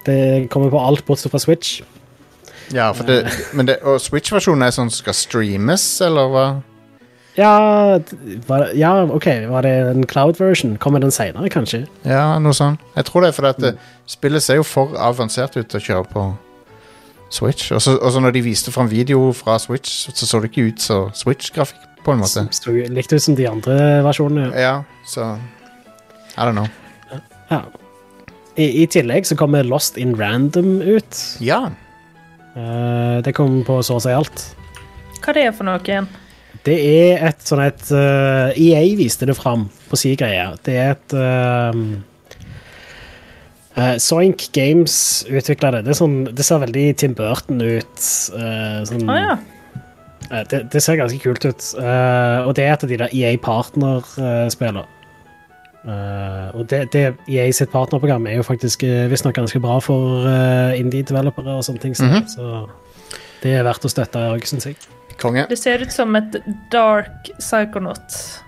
Det 0.07 0.49
kommer 0.49 0.71
på 0.71 0.81
alt 0.81 1.05
bortsett 1.05 1.31
fra 1.35 1.39
Switch. 1.39 1.83
Ja 2.75 2.91
for 2.97 3.09
det, 3.09 3.23
men 3.57 3.69
det, 3.71 3.79
og 3.83 4.01
Switch-versjonen 4.03 4.67
er 4.67 4.75
sånn 4.75 4.93
skal 4.95 5.17
streames, 5.17 5.85
eller 6.05 6.31
hva? 6.33 6.45
Ja, 7.39 7.99
var, 8.49 8.69
ja, 8.75 8.91
OK. 9.07 9.27
Var 9.49 9.63
det 9.63 9.73
en 9.93 10.07
cloud 10.07 10.41
version? 10.41 10.77
Kommer 10.83 11.01
den 11.01 11.13
seinere, 11.15 11.49
kanskje? 11.53 11.85
Ja, 12.05 12.39
noe 12.43 12.55
sånt. 12.57 12.83
Jeg 12.97 13.07
tror 13.09 13.25
det 13.25 13.35
fordi 13.37 13.53
at 13.55 13.61
det, 13.63 13.75
spillet 14.11 14.45
ser 14.45 14.59
jo 14.59 14.67
for 14.67 14.97
avansert 14.99 15.57
ut 15.57 15.71
til 15.71 15.79
å 15.79 15.85
kjøre 15.85 16.09
på 16.11 16.25
Switch. 17.31 17.71
Og 17.73 17.81
så 17.83 18.21
når 18.21 18.35
de 18.35 18.43
viste 18.45 18.75
fram 18.75 18.91
video 18.91 19.31
fra 19.37 19.59
Switch, 19.63 20.09
så 20.11 20.27
så 20.27 20.41
det 20.43 20.51
ikke 20.51 20.73
ut 20.73 20.83
som 20.83 21.15
Switch-grafikk, 21.15 21.87
på 22.05 22.15
en 22.15 22.23
måte. 22.23 22.47
Så 22.57 22.73
likt 22.73 23.13
ut 23.13 23.23
som 23.23 23.37
de 23.37 23.47
andre 23.49 23.77
versjonene. 24.05 24.51
Ja, 24.59 24.83
så 25.07 25.37
I 26.35 26.43
don't 26.43 26.57
know. 26.57 26.67
Ja. 27.51 27.63
I, 28.57 28.83
I 28.83 28.87
tillegg 28.91 29.29
så 29.29 29.37
kommer 29.39 29.63
Lost 29.65 29.99
in 30.01 30.17
Random 30.19 30.81
ut. 30.83 31.23
Ja. 31.41 31.69
Eh, 32.57 33.17
det 33.25 33.35
kom 33.37 33.61
på 33.67 33.79
så 33.87 33.99
å 33.99 34.03
si 34.03 34.15
alt. 34.15 34.45
Hva 35.21 35.37
det 35.37 35.47
er 35.47 35.57
for 35.57 35.69
noe 35.69 35.83
igjen? 35.85 36.09
Det 36.67 36.77
er 36.77 37.23
et 37.31 37.45
sånn 37.47 37.63
et 37.65 37.83
uh, 37.95 38.51
EA 38.53 38.83
viste 38.99 39.25
det 39.29 39.37
fram 39.39 39.69
på 39.89 39.97
si 39.97 40.11
greie. 40.19 40.45
Det 40.67 40.75
er 40.77 40.91
et 40.93 41.15
uh, 41.17 41.73
eh, 43.81 43.97
Zoink 43.99 44.53
Games 44.53 45.27
utvikla 45.31 45.73
det. 45.77 45.85
Det, 45.89 45.97
sånn, 45.99 46.23
det 46.37 46.47
ser 46.47 46.63
veldig 46.65 46.87
Tim 47.01 47.17
Burton 47.19 47.63
ut. 47.63 48.05
eh, 48.37 48.79
sånn, 48.89 49.09
ah, 49.11 49.21
ja. 49.21 49.37
eh, 50.31 50.45
det, 50.51 50.65
det 50.73 50.85
ser 50.85 51.01
ganske 51.01 51.21
kult 51.23 51.47
ut. 51.47 51.69
Eh, 51.81 52.39
og 52.47 52.55
det 52.59 52.67
er 52.67 52.75
et 52.75 52.87
av 52.87 52.93
de 52.93 53.01
der 53.05 53.15
EA 53.17 53.35
partnerspillene. 53.43 54.87
Uh, 55.81 56.53
og 56.59 56.67
det, 56.69 56.93
det 56.93 57.15
EA 57.29 57.47
sitt 57.57 57.71
partnerprogram 57.73 58.27
er 58.29 58.37
jo 58.37 58.45
faktisk 58.45 58.83
uh, 58.85 59.07
visstnok 59.09 59.35
ganske 59.39 59.61
bra 59.61 59.79
for 59.81 60.27
uh, 60.27 60.77
indie-developere 60.77 61.57
og 61.57 61.65
sånne 61.65 61.81
ting. 61.81 61.97
Så, 61.97 62.05
-hmm. 62.05 62.27
så 62.29 62.67
det 63.43 63.55
er 63.57 63.65
verdt 63.65 63.85
å 63.85 63.89
støtte 63.89 64.19
òg, 64.19 64.45
syns 64.47 64.67
jeg. 64.67 64.77
Konge. 65.21 65.47
Det 65.49 65.59
ser 65.59 65.83
ut 65.83 65.93
som 65.93 66.17
et 66.17 66.37
dark 66.73 67.31
psychonaut. 67.39 68.43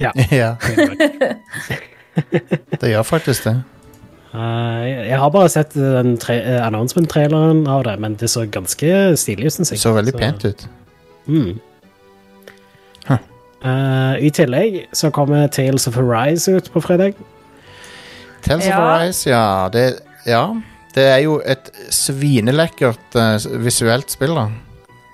ja, 0.00 0.10
det 2.80 2.90
gjør 2.90 3.02
faktisk 3.02 3.44
det. 3.44 3.62
Uh, 4.36 4.82
jeg 4.84 5.06
jeg 5.08 5.18
har 5.18 5.30
bare 5.30 5.48
sett 5.48 5.74
den 5.74 6.18
tre- 6.18 6.42
eh, 6.42 6.66
announcement-traileren 6.66 7.66
av 7.66 7.84
det, 7.84 7.98
men 8.00 8.14
det 8.14 8.30
så 8.30 8.46
ganske 8.46 9.16
stilig 9.16 9.46
ut, 9.46 9.52
syns 9.52 9.70
Det 9.70 9.78
så 9.80 9.92
veldig 9.92 10.12
pent 10.18 10.44
ut. 10.44 10.68
Mm. 11.26 11.60
Uh, 13.66 14.14
I 14.22 14.30
tillegg 14.30 14.84
så 14.94 15.10
kommer 15.10 15.48
Tales 15.50 15.88
of 15.90 15.96
Arise 15.98 16.52
ut 16.54 16.68
på 16.70 16.82
fredag. 16.84 17.16
Tales 18.44 18.68
of 18.68 18.78
Arise, 18.78 19.26
ja 19.30 19.66
det, 19.74 19.86
ja. 20.28 20.44
det 20.94 21.06
er 21.10 21.18
jo 21.24 21.40
et 21.42 21.72
svinelekkert 21.90 23.18
uh, 23.18 23.34
visuelt 23.64 24.12
spill, 24.14 24.36
da. 24.38 24.46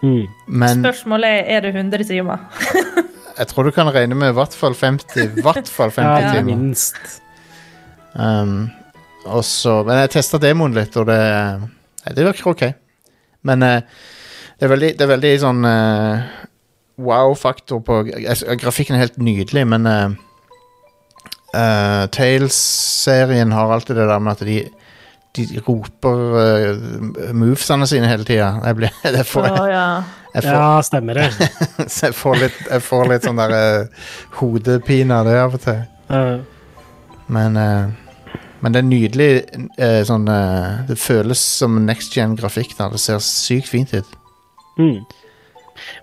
Mm. 0.02 0.26
Men 0.50 0.82
Spørsmålet 0.82 1.38
er 1.38 1.56
er 1.56 1.64
det 1.64 1.72
100 1.78 2.04
timer. 2.10 2.44
jeg 3.38 3.48
tror 3.48 3.70
du 3.70 3.72
kan 3.72 3.88
regne 3.94 4.18
med 4.18 4.34
i 4.34 4.36
hvert 4.36 4.54
fall 4.58 4.76
50, 4.76 5.16
i 5.22 5.46
hvert 5.46 5.72
fall 5.72 5.94
50 5.94 6.02
Ja, 6.04 6.32
timer. 6.34 6.50
minst. 6.50 7.20
Um, 8.12 8.70
og 9.24 9.44
så, 9.48 9.80
men 9.86 10.02
jeg 10.02 10.16
testa 10.18 10.42
demoen 10.42 10.74
litt, 10.76 10.96
og 11.00 11.06
det, 11.08 11.20
nei, 12.04 12.16
det 12.18 12.26
virker 12.28 12.52
ok. 12.52 12.66
Men 13.48 13.64
uh, 13.64 13.78
det, 14.58 14.66
er 14.66 14.74
veldig, 14.74 14.92
det 14.98 15.06
er 15.06 15.14
veldig 15.16 15.30
sånn 15.42 15.64
eh, 15.66 16.26
wow-faktor 16.98 17.80
på 17.86 18.02
altså, 18.28 18.56
Grafikken 18.60 18.94
er 18.96 19.06
helt 19.06 19.18
nydelig, 19.18 19.64
men 19.66 19.86
uh, 19.86 20.12
Tales-serien 22.12 23.52
har 23.52 23.72
alltid 23.72 23.96
det 23.96 24.06
der 24.08 24.18
med 24.22 24.32
at 24.32 24.46
de 24.46 24.60
de 25.32 25.46
roper 25.64 26.18
uh, 26.36 27.32
movesene 27.32 27.86
sine 27.88 28.04
hele 28.10 28.24
tida. 28.28 28.50
Jeg, 28.66 28.76
blir- 28.76 28.98
jeg, 29.16 29.24
får- 29.26 29.46
ja. 29.72 30.02
jeg, 30.34 30.42
får- 30.44 30.58
Ja, 30.58 30.82
stemmer 30.84 31.14
det. 31.16 31.30
så 31.94 32.10
jeg 32.10 32.14
får 32.18 32.36
litt, 32.42 32.58
jeg 32.68 32.82
får 32.84 33.06
litt 33.08 33.24
sånn 33.24 33.40
der 33.40 33.54
uh, 33.56 34.02
hodepine 34.42 35.16
av 35.22 35.24
det 35.30 35.38
av 35.40 35.56
og 35.56 35.62
til. 35.64 35.80
Men, 37.32 37.56
eh, 37.56 37.88
men 38.60 38.74
det 38.74 38.82
er 38.82 38.84
nydelig 38.84 39.28
eh, 39.80 40.02
sånn 40.04 40.26
Det 40.90 40.98
føles 41.00 41.40
som 41.40 41.78
next 41.86 42.12
gen-grafikk. 42.12 42.74
Det 42.76 43.00
ser 43.00 43.22
sykt 43.24 43.70
fint 43.72 43.94
ut. 43.96 44.10
mm. 44.76 44.98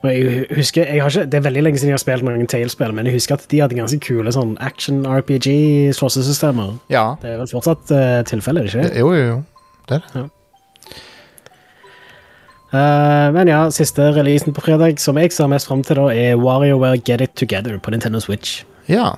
Og 0.04 0.10
jeg 0.10 0.46
husker, 0.58 0.82
jeg 0.86 1.02
har 1.04 1.10
ikke, 1.10 1.26
Det 1.26 1.34
er 1.40 1.48
veldig 1.48 1.64
lenge 1.64 1.78
siden 1.78 1.90
jeg 1.92 1.98
har 1.98 2.06
spilt 2.06 2.24
mange 2.24 2.48
Tales-spill, 2.48 2.94
men 2.96 3.06
jeg 3.06 3.14
husker 3.20 3.34
at 3.36 3.48
de 3.52 3.62
hadde 3.62 3.76
ganske 3.78 4.00
kule 4.04 4.32
sånn 4.32 4.58
action-RPG-slåssesystemer. 4.64 6.70
Ja. 6.90 7.16
Det 7.22 7.30
er 7.34 7.38
vel 7.44 7.52
fortsatt 7.52 7.92
uh, 7.92 8.24
tilfellet, 8.28 8.64
ikke 8.70 8.84
det? 8.84 8.92
Jo, 9.00 9.08
jo, 9.14 9.24
jo. 9.34 9.40
Det 9.90 9.96
er 10.00 10.04
det. 10.14 10.30
Eh, 12.70 13.28
men 13.34 13.50
ja, 13.50 13.64
siste 13.74 14.12
releasen 14.14 14.54
på 14.54 14.62
fredag 14.62 15.00
som 15.02 15.18
jeg 15.18 15.34
ser 15.34 15.50
mest 15.50 15.70
fram 15.70 15.82
til, 15.86 15.98
da, 15.98 16.12
er 16.14 16.38
WarioWare 16.38 17.00
Get 17.02 17.22
It 17.26 17.34
Together 17.40 17.80
på 17.82 17.94
Nintendo 17.94 18.20
Switch. 18.22 18.64
Ja. 18.90 19.14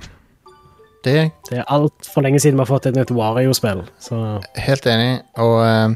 Det 1.03 1.32
Det 1.49 1.57
er 1.57 1.66
altfor 1.68 2.22
lenge 2.22 2.39
siden 2.39 2.55
vi 2.55 2.62
har 2.62 2.70
fått 2.70 2.86
et 2.86 2.95
nytt 2.95 3.12
Wario-spill. 3.12 3.82
Helt 4.55 4.86
enig, 4.86 5.22
og 5.36 5.66
uh, 5.66 5.89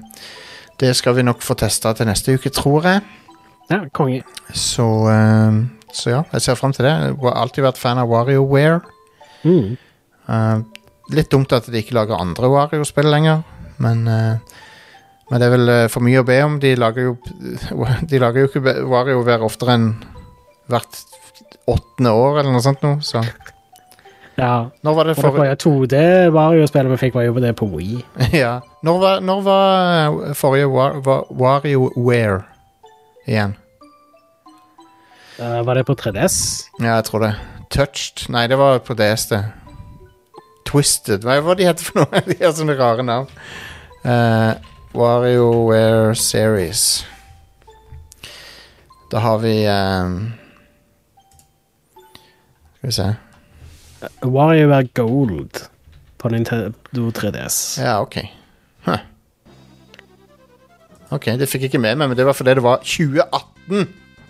det 0.80 0.96
skal 0.96 1.16
vi 1.16 1.24
nok 1.24 1.42
få 1.42 1.54
testa 1.54 1.94
til 1.94 2.06
neste 2.10 2.34
uke, 2.34 2.50
tror 2.50 2.84
jeg. 2.84 3.02
Ja, 3.70 3.82
konge. 3.94 4.24
Så, 4.54 4.86
eh, 5.10 5.62
så 5.94 6.12
ja, 6.12 6.22
jeg 6.34 6.42
ser 6.46 6.60
fram 6.60 6.74
til 6.76 6.86
det. 6.86 6.94
Jeg 6.94 7.18
har 7.24 7.40
alltid 7.42 7.66
vært 7.66 7.82
fan 7.82 8.02
av 8.02 8.12
WarioWare. 8.12 8.82
Mm. 9.46 9.76
Eh, 10.30 10.60
litt 11.16 11.32
dumt 11.34 11.54
at 11.56 11.70
de 11.72 11.82
ikke 11.82 11.98
lager 11.98 12.20
andre 12.20 12.50
Wario-spill 12.52 13.10
lenger, 13.12 13.44
men 13.82 14.08
eh, 14.08 14.62
men 15.26 15.42
det 15.42 15.46
er 15.48 15.54
vel 15.56 15.70
for 15.90 16.06
mye 16.06 16.22
å 16.22 16.26
be 16.28 16.36
om. 16.46 16.60
De 16.62 16.76
lager 16.78 17.08
jo 17.08 17.16
De 18.12 18.20
lager 18.22 18.44
jo 18.44 18.50
ikke 18.52 18.76
WarioWare 18.86 19.48
oftere 19.48 19.74
enn 19.74 19.88
hvert 20.70 21.00
åttende 21.66 22.12
år 22.14 22.44
eller 22.44 22.54
noe 22.54 22.62
sånt 22.62 22.86
noe. 22.86 23.02
så 23.02 23.24
Ja. 24.38 24.70
Når 24.86 24.94
var 25.00 25.10
det 25.10 25.16
Og 25.16 25.18
det 25.18 25.24
var 25.24 25.32
forrige 25.40 25.58
2D-Wario-spillet 25.64 26.94
vi 26.94 27.00
fikk, 27.02 27.18
var 27.18 27.26
jo 27.26 27.34
på 27.34 27.42
det 27.42 27.56
på 27.58 27.70
Wii. 27.74 28.04
Ja. 28.44 28.60
Når 28.86 29.00
var, 29.02 29.26
når 29.26 29.42
var 29.50 30.36
forrige 30.38 30.70
War, 30.70 31.02
WarioWare 31.34 32.44
igjen? 33.26 33.56
Uh, 35.40 35.62
var 35.68 35.76
det 35.76 35.84
på 35.88 35.96
3DS? 36.00 36.38
Ja, 36.80 36.96
jeg 36.96 37.06
tror 37.10 37.26
det. 37.26 37.34
Touched? 37.70 38.30
Nei, 38.32 38.46
det 38.48 38.58
var 38.60 38.80
på 38.86 38.96
DS, 38.96 39.28
det. 39.32 39.42
Twisted. 40.66 41.26
Hva 41.26 41.40
var 41.44 41.60
de 41.60 41.68
het 41.68 41.84
for 41.84 42.04
noe? 42.04 42.22
De 42.30 42.38
har 42.42 42.56
sånne 42.56 42.78
rare 42.80 43.04
navn. 43.06 43.30
Uh, 44.06 44.56
WarioWare 44.96 46.16
Series. 46.16 47.04
Da 49.12 49.22
har 49.22 49.38
vi 49.44 49.68
um, 49.68 50.34
Skal 52.78 52.90
vi 52.90 52.96
se. 52.96 53.10
WarioWare 54.22 54.88
Gold 54.94 55.62
på 56.18 56.30
Nintendo 56.30 57.12
3DS. 57.12 57.82
Ja, 57.82 58.00
ok. 58.02 58.18
Ok, 61.14 61.26
det 61.38 61.48
fikk 61.50 61.66
jeg 61.66 61.74
ikke 61.74 61.82
med 61.84 62.00
meg, 62.00 62.10
men 62.10 62.18
det 62.18 62.26
var 62.26 62.34
fordi 62.38 62.56
det 62.58 62.64
var 62.66 62.82
2018, 62.82 63.90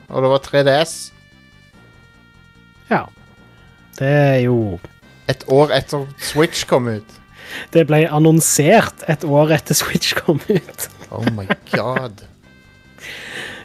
og 0.10 0.26
det 0.26 0.32
var 0.32 0.42
3DS. 0.44 0.96
Ja. 2.92 3.06
Det 3.96 4.10
er 4.12 4.42
jo 4.46 4.80
Et 5.32 5.42
år 5.50 5.72
etter 5.74 6.04
Switch 6.22 6.68
kom 6.70 6.86
ut. 6.92 7.14
Det 7.74 7.86
ble 7.90 8.04
annonsert 8.14 9.06
et 9.10 9.24
år 9.26 9.56
etter 9.56 9.74
Switch 9.78 10.14
kom 10.20 10.42
ut. 10.50 10.90
Oh 11.10 11.26
my 11.34 11.48
god. 11.72 12.22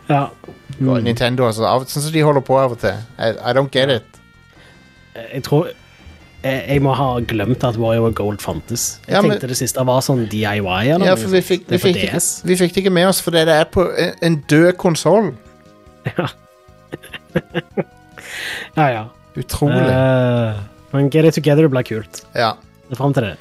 Ja. 0.08 0.30
Mm. 0.78 1.02
Nintendo, 1.04 1.50
altså. 1.50 1.66
Sånn 1.90 2.06
som 2.06 2.14
de 2.14 2.22
holder 2.24 2.44
på 2.46 2.56
av 2.56 2.72
og 2.76 2.80
til. 2.80 2.96
I, 3.18 3.34
I 3.36 3.52
don't 3.56 3.68
get 3.74 3.92
it. 3.92 4.20
Jeg 5.20 5.44
tror 5.44 5.68
jeg, 6.42 6.60
jeg 6.68 6.82
må 6.84 6.94
ha 6.96 7.08
glemt 7.28 7.64
at 7.66 7.76
WarioWare 7.76 8.14
Gold 8.16 8.40
fantes. 8.40 9.00
Jeg 9.06 9.14
Ja, 9.14 9.20
men- 9.22 9.32
tenkte 9.32 9.48
det 9.48 9.58
siste 9.58 9.84
var 9.86 10.00
sånn 10.00 10.26
DIY. 10.30 10.88
Eller 10.94 11.06
Ja, 11.06 11.14
for 11.16 11.28
vi 11.28 11.40
fikk, 11.44 11.66
det 11.68 11.82
vi, 11.82 11.92
fikk, 11.92 12.44
vi 12.44 12.56
fikk 12.56 12.74
det 12.74 12.84
ikke 12.84 12.92
med 12.92 13.08
oss 13.08 13.20
fordi 13.20 13.44
det 13.44 13.54
er 13.60 13.64
på 13.64 13.84
en, 14.22 14.40
død 14.48 14.76
konsoll. 14.80 15.34
Ja. 16.06 16.28
ja, 18.76 18.86
ja. 18.88 19.04
Utrolig. 19.36 19.84
Uh, 19.86 20.58
men 20.92 21.10
Get 21.10 21.24
It 21.28 21.34
Together 21.34 21.68
blir 21.68 21.82
kult. 21.86 22.24
ja, 22.34 22.54
Det 22.88 22.96
er 22.96 22.96
Fram 22.96 23.14
til 23.14 23.22
det. 23.22 23.36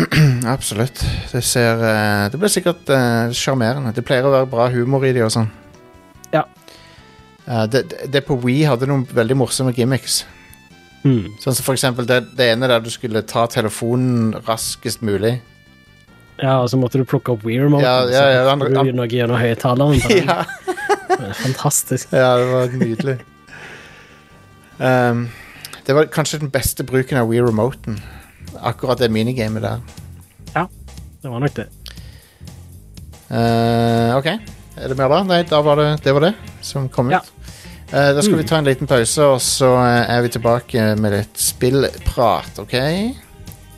absolutt. 0.48 1.04
Det 1.32 1.42
ser 1.44 1.76
eh, 1.84 2.30
Det 2.32 2.38
blir 2.40 2.48
sikkert 2.48 2.88
sjarmerende. 3.36 3.92
Uh, 3.92 3.94
det 3.94 4.04
pleier 4.04 4.24
å 4.24 4.32
være 4.32 4.48
bra 4.50 4.68
humor 4.72 5.04
i 5.04 5.12
det 5.12 5.22
og 5.22 5.32
sånn. 5.32 5.50
Ja. 6.32 6.44
Uh, 7.46 7.66
det, 7.66 7.88
det, 7.90 8.10
det 8.12 8.24
på 8.26 8.36
Wii 8.40 8.64
hadde 8.68 8.88
noen 8.88 9.06
veldig 9.06 9.36
morsomme 9.36 9.72
gimmicks. 9.76 10.24
Mm. 11.04 11.30
Sånn 11.40 11.54
som 11.56 11.64
for 11.64 11.72
eksempel 11.78 12.04
det, 12.08 12.18
det 12.36 12.50
ene 12.52 12.68
der 12.68 12.82
du 12.84 12.90
skulle 12.92 13.22
ta 13.24 13.46
telefonen 13.48 14.34
raskest 14.46 15.00
mulig. 15.06 15.38
Ja, 16.40 16.58
og 16.62 16.68
så 16.72 16.76
måtte 16.80 16.96
du 17.00 17.04
plukke 17.08 17.32
opp 17.34 17.42
Weird-moten. 17.44 17.84
Ja, 17.84 18.04
ja, 18.08 18.24
ja, 18.32 18.42
så 18.44 18.52
han- 18.52 18.60
fikk 18.64 18.94
noe 18.96 19.08
gjennom 19.12 19.40
høyttaleren. 19.40 20.00
Ja. 21.20 21.32
Fantastisk. 21.36 22.12
Ja, 22.16 22.36
det 22.38 22.46
var 22.48 22.70
nydelig. 22.80 23.16
Um, 24.78 25.26
det 25.84 25.92
var 25.96 26.06
kanskje 26.08 26.38
den 26.40 26.52
beste 26.54 26.84
bruken 26.86 27.18
av 27.20 27.28
Wii 27.28 27.42
Remoten. 27.44 27.98
Akkurat 28.62 28.98
det 29.02 29.10
minigamet 29.12 29.60
der. 29.66 29.82
Ja, 30.54 30.66
Det 31.20 31.28
var 31.28 31.42
nok 31.44 31.54
det. 31.58 31.66
Uh, 33.30 34.16
ok, 34.16 34.26
er 34.80 34.88
det 34.90 34.96
mer 34.98 35.12
da? 35.12 35.20
Nei, 35.28 35.42
da 35.46 35.60
var 35.62 35.76
det 35.78 35.88
det 36.02 36.14
var 36.16 36.24
det 36.30 36.32
som 36.66 36.88
kom 36.88 37.10
ut. 37.12 37.18
Ja. 37.18 37.20
Eh, 37.92 38.14
da 38.14 38.22
skal 38.22 38.36
vi 38.36 38.44
ta 38.46 38.58
en 38.58 38.64
liten 38.64 38.86
pause, 38.86 39.24
og 39.26 39.40
så 39.42 39.72
eh, 39.82 40.10
er 40.14 40.22
vi 40.22 40.30
tilbake 40.36 40.84
med 41.00 41.16
litt 41.16 41.40
spillprat, 41.42 42.60
ok? 42.62 42.76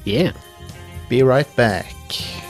Yeah. 0.05 0.37
Be 1.09 1.23
right 1.25 1.49
back. 1.57 2.42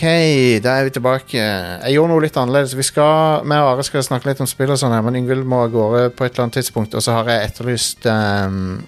Ok, 0.00 0.06
da 0.64 0.78
er 0.80 0.86
vi 0.86 0.92
tilbake. 0.96 1.36
Jeg 1.36 1.92
gjorde 1.92 2.08
noe 2.08 2.22
litt 2.24 2.36
annerledes. 2.40 2.72
Vi 2.72 2.86
skal, 2.88 3.42
og 3.44 3.50
Are 3.52 3.82
skal 3.84 4.00
snakke 4.00 4.30
litt 4.30 4.38
om 4.40 4.46
spill, 4.48 4.70
og 4.72 4.78
sånn 4.80 4.94
her, 4.96 5.02
men 5.04 5.18
Yngvild 5.18 5.44
må 5.44 5.58
av 5.66 5.74
gårde 5.74 6.06
på 6.16 6.24
et 6.24 6.30
eller 6.32 6.46
annet 6.46 6.54
tidspunkt. 6.56 6.94
Og 6.96 7.02
så 7.04 7.18
har 7.18 7.26
jeg 7.28 7.50
etterlyst 7.50 8.06
um, 8.08 8.78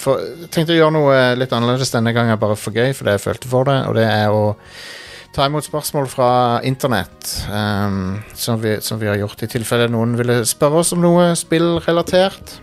for, 0.00 0.22
tenkte 0.48 0.72
å 0.72 0.78
gjøre 0.78 0.94
noe 0.94 1.18
litt 1.36 1.52
annerledes 1.52 1.92
denne 1.92 2.14
gangen, 2.16 2.40
bare 2.40 2.56
for 2.56 2.72
gøy, 2.72 2.94
fordi 2.96 3.12
jeg 3.12 3.20
følte 3.20 3.50
for 3.50 3.68
det. 3.68 3.74
Og 3.90 3.98
det 3.98 4.06
er 4.08 4.32
å 4.32 4.46
ta 5.36 5.44
imot 5.50 5.66
spørsmål 5.66 6.08
fra 6.08 6.30
internett, 6.64 7.34
um, 7.52 8.22
som, 8.32 8.56
vi, 8.62 8.78
som 8.80 9.02
vi 9.02 9.10
har 9.10 9.20
gjort. 9.20 9.44
I 9.44 9.50
tilfelle 9.52 9.90
noen 9.92 10.16
ville 10.16 10.38
spørre 10.48 10.80
oss 10.80 10.94
om 10.96 11.04
noe 11.04 11.34
spillrelatert. 11.36 12.54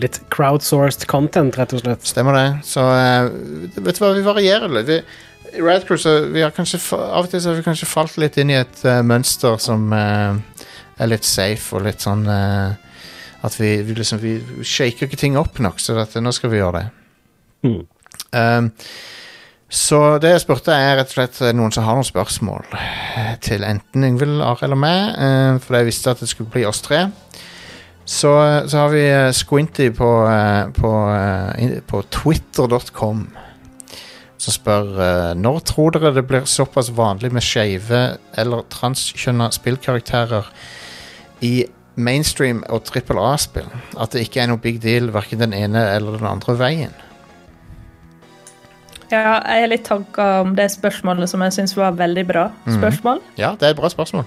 Litt 0.00 0.22
crowdsourced 0.32 1.04
content, 1.04 1.60
rett 1.60 1.76
og 1.76 1.84
slett. 1.84 2.08
Stemmer 2.08 2.40
det. 2.40 2.48
Så 2.64 2.80
uh, 2.80 3.28
vet 3.76 4.00
du 4.00 4.02
hva, 4.06 4.14
vi 4.16 4.24
varierer 4.24 4.72
litt. 4.72 4.88
Vi, 4.88 5.28
i 5.52 5.60
Rad 5.60 5.84
vi 6.32 6.42
har 6.42 6.52
kanskje 6.54 6.80
Av 6.96 7.26
og 7.26 7.30
til 7.30 7.42
så 7.42 7.50
har 7.50 7.58
vi 7.58 7.66
kanskje 7.66 7.88
falt 7.88 8.16
litt 8.20 8.38
inn 8.40 8.52
i 8.52 8.58
et 8.60 8.84
uh, 8.88 9.02
mønster 9.04 9.58
som 9.60 9.90
uh, 9.92 10.36
er 10.96 11.10
litt 11.10 11.26
safe 11.28 11.76
og 11.76 11.84
litt 11.86 12.04
sånn 12.04 12.24
uh, 12.28 12.72
At 13.44 13.58
vi, 13.60 13.74
vi 13.84 13.96
liksom 13.98 14.22
Vi 14.22 14.36
shaker 14.64 15.08
ikke 15.08 15.20
ting 15.20 15.36
opp 15.40 15.60
nok, 15.60 15.80
så 15.82 15.96
dette, 15.98 16.22
nå 16.22 16.32
skal 16.32 16.52
vi 16.52 16.60
gjøre 16.62 16.80
det. 16.80 16.86
Mm. 17.68 17.82
Um, 18.32 18.70
Så 19.72 19.98
det 20.20 20.34
jeg 20.34 20.44
spurte 20.44 20.72
er 20.76 20.98
rett 20.98 21.12
og 21.12 21.16
slett 21.16 21.38
noen 21.56 21.72
som 21.72 21.86
har 21.86 21.96
noen 21.96 22.04
spørsmål 22.04 22.66
til 23.40 23.64
enten 23.64 24.04
Yngvild, 24.04 24.42
Are 24.44 24.66
eller 24.66 24.76
meg, 24.76 25.14
uh, 25.16 25.60
for 25.64 25.78
jeg 25.78 25.88
visste 25.88 26.12
at 26.12 26.20
det 26.20 26.28
skulle 26.32 26.52
bli 26.52 26.64
oss 26.68 26.82
tre. 26.84 27.06
Så, 28.04 28.32
så 28.68 28.82
har 28.82 28.90
vi 28.92 29.04
Squinty 29.32 29.92
på, 29.94 30.10
på, 30.76 30.90
på 31.88 32.00
twitter.com 32.10 33.22
som 34.42 34.54
spør 34.54 34.88
uh, 34.98 35.32
Når 35.38 35.60
tror 35.70 35.94
dere 35.94 36.14
det 36.16 36.24
blir 36.28 36.48
såpass 36.50 36.90
vanlig 36.94 37.32
med 37.34 37.44
skeive 37.46 38.02
eller 38.38 38.66
transkjønna 38.72 39.50
spillkarakterer 39.54 40.50
i 41.46 41.54
mainstream 41.94 42.62
og 42.72 42.86
trippel 42.88 43.20
A-spill 43.20 43.68
at 44.00 44.14
det 44.14 44.24
ikke 44.26 44.42
er 44.42 44.50
noe 44.50 44.62
big 44.62 44.80
deal 44.82 45.10
verken 45.14 45.42
den 45.42 45.54
ene 45.56 45.82
eller 45.92 46.18
den 46.18 46.28
andre 46.30 46.56
veien? 46.58 46.94
Ja, 49.12 49.42
jeg 49.44 49.66
har 49.66 49.68
litt 49.68 49.84
tanker 49.84 50.46
om 50.46 50.54
det 50.56 50.70
spørsmålet 50.72 51.28
som 51.28 51.42
jeg 51.44 51.52
syns 51.58 51.74
var 51.76 51.98
veldig 51.98 52.22
bra 52.24 52.46
spørsmål. 52.64 53.20
Ja, 53.36 53.52
det 53.60 53.68
er 53.68 53.74
et 53.74 53.80
bra 53.82 53.90
spørsmål. 53.92 54.24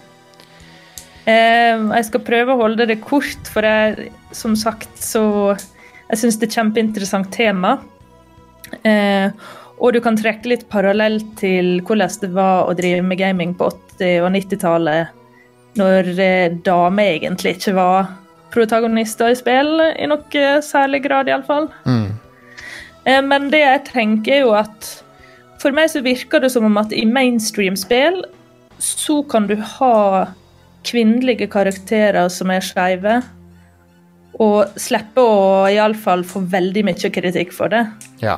Uh, 1.25 1.89
jeg 1.89 2.05
skal 2.05 2.21
prøve 2.21 2.53
å 2.53 2.59
holde 2.59 2.85
det 2.85 2.99
kort, 3.01 3.49
for 3.49 3.65
jeg, 3.65 4.11
som 4.29 4.53
sagt, 4.53 4.91
så 5.01 5.55
Jeg 6.05 6.19
syns 6.21 6.35
det 6.37 6.45
er 6.45 6.51
et 6.51 6.55
kjempeinteressant 6.59 7.31
tema. 7.33 7.71
Eh, 8.85 9.31
og 9.79 9.93
du 9.93 9.99
kan 10.03 10.15
trekke 10.17 10.49
litt 10.49 10.67
parallell 10.71 11.19
til 11.39 11.81
hvordan 11.85 12.19
det 12.21 12.31
var 12.35 12.69
å 12.69 12.75
drive 12.77 13.03
med 13.03 13.19
gaming 13.19 13.55
på 13.57 13.67
80- 13.97 14.23
og 14.23 14.29
90-tallet, 14.35 15.23
når 15.75 16.11
eh, 16.15 16.53
damer 16.63 17.17
egentlig 17.17 17.57
ikke 17.57 17.75
var 17.75 18.13
protagonister 18.55 19.33
i 19.33 19.35
spill, 19.35 19.73
i 19.99 20.07
noe 20.07 20.45
særlig 20.63 21.03
grad, 21.03 21.27
iallfall. 21.27 21.67
Mm. 21.83 22.07
Eh, 23.03 23.21
Men 23.21 23.49
det 23.51 23.63
jeg 23.65 23.83
tenker 23.91 24.39
er 24.39 24.45
jo 24.45 24.55
at 24.57 24.93
For 25.59 25.73
meg 25.73 25.89
så 25.89 26.01
virker 26.03 26.43
det 26.43 26.51
som 26.53 26.65
om 26.67 26.75
at 26.77 26.91
i 26.93 27.05
mainstream-spill 27.09 28.19
så 28.77 29.21
kan 29.31 29.47
du 29.47 29.55
ha 29.55 30.27
kvinnelige 30.85 31.47
karakterer 31.49 32.27
som 32.29 32.51
er 32.53 32.61
skeive, 32.61 33.15
og 34.35 34.75
slippe 34.77 35.23
å 35.23 35.63
iallfall 35.71 36.25
få 36.27 36.43
veldig 36.51 36.83
mye 36.85 37.09
kritikk 37.15 37.55
for 37.55 37.71
det. 37.71 37.85
Ja. 38.21 38.35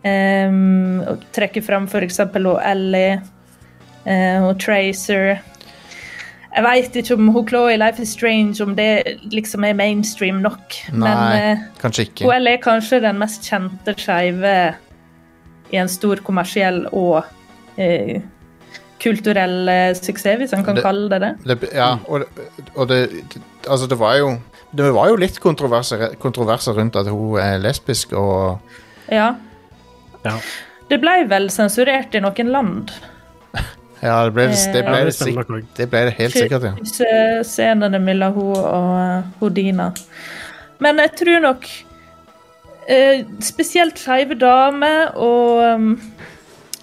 Um, 0.00 1.02
og 1.04 1.24
trekker 1.36 1.60
frem 1.62 1.84
f.eks. 1.90 2.20
Ellie 2.24 3.20
uh, 4.06 4.46
og 4.48 4.54
Tracer. 4.62 5.40
Jeg 6.50 6.64
veit 6.66 6.96
ikke 6.96 7.14
om 7.18 7.28
hun 7.34 7.44
Chloé 7.46 7.76
Life 7.78 8.02
is 8.02 8.14
Strange 8.16 8.56
om 8.64 8.72
det 8.78 9.18
liksom 9.30 9.64
er 9.68 9.76
mainstream 9.78 10.40
nok. 10.42 10.78
Nei, 10.92 11.10
Men 11.12 11.58
uh, 11.60 11.66
kanskje 11.82 12.06
ikke. 12.08 12.24
hun 12.24 12.34
Ellie 12.38 12.56
er 12.56 12.62
kanskje 12.64 13.02
den 13.04 13.20
mest 13.20 13.44
kjente 13.46 13.94
skeive 14.00 14.54
i 15.70 15.76
en 15.78 15.88
stor 15.92 16.22
kommersiell 16.26 16.86
og 16.96 17.20
uh, 17.78 18.16
kulturell 19.00 19.68
eh, 19.72 19.94
suksess, 19.96 20.36
hvis 20.42 20.52
en 20.52 20.64
kan 20.66 20.76
Det- 20.76 20.82
kalle 20.84 21.06
det 21.08 21.20
det. 21.22 21.30
Det, 21.48 21.68
ja, 21.72 21.94
og, 22.08 22.20
det- 22.20 22.66
og 22.74 22.88
det, 22.90 22.98
det 23.32 23.40
Altså, 23.68 23.86
det 23.88 23.96
var 23.98 24.16
jo 24.18 24.34
Det 24.76 24.92
var 24.94 25.08
jo 25.08 25.16
litt 25.16 25.38
kontroverser, 25.40 26.14
kontroverser 26.20 26.72
rundt 26.76 26.96
at 26.96 27.06
hun 27.08 27.38
er 27.40 27.58
lesbisk 27.58 28.12
og 28.12 28.60
Ja. 29.10 29.30
Ja. 30.26 30.36
Det 30.90 30.98
ble 31.00 31.14
vel 31.30 31.48
sensurert 31.54 32.14
i 32.14 32.20
noen 32.24 32.50
land. 32.52 32.90
Ja, 34.00 34.24
det 34.26 34.32
ble 34.34 34.46
det, 34.48 34.56
det, 34.72 34.80
Eh, 34.80 34.86
ble 34.86 34.96
Ja, 34.96 35.04
det, 35.04 35.10
det 35.10 35.14
stemmer 35.14 35.44
sik- 35.44 35.50
nok. 35.52 35.64
det, 35.76 35.86
ble 35.92 36.00
det 36.08 36.14
helt 36.16 36.32
sikkert, 36.34 36.62
ja. 36.64 37.42
Scenene 37.44 38.00
mellom 38.00 38.32
hun 38.32 38.56
og 38.56 39.24
Hodina. 39.40 39.90
Men 40.80 40.96
jeg 41.02 41.12
tror 41.20 41.40
nok 41.44 41.66
eh, 42.88 43.24
spesielt 43.44 44.00
skeive 44.00 44.34
damer 44.40 45.12
og 45.20 45.60
um, 45.76 45.90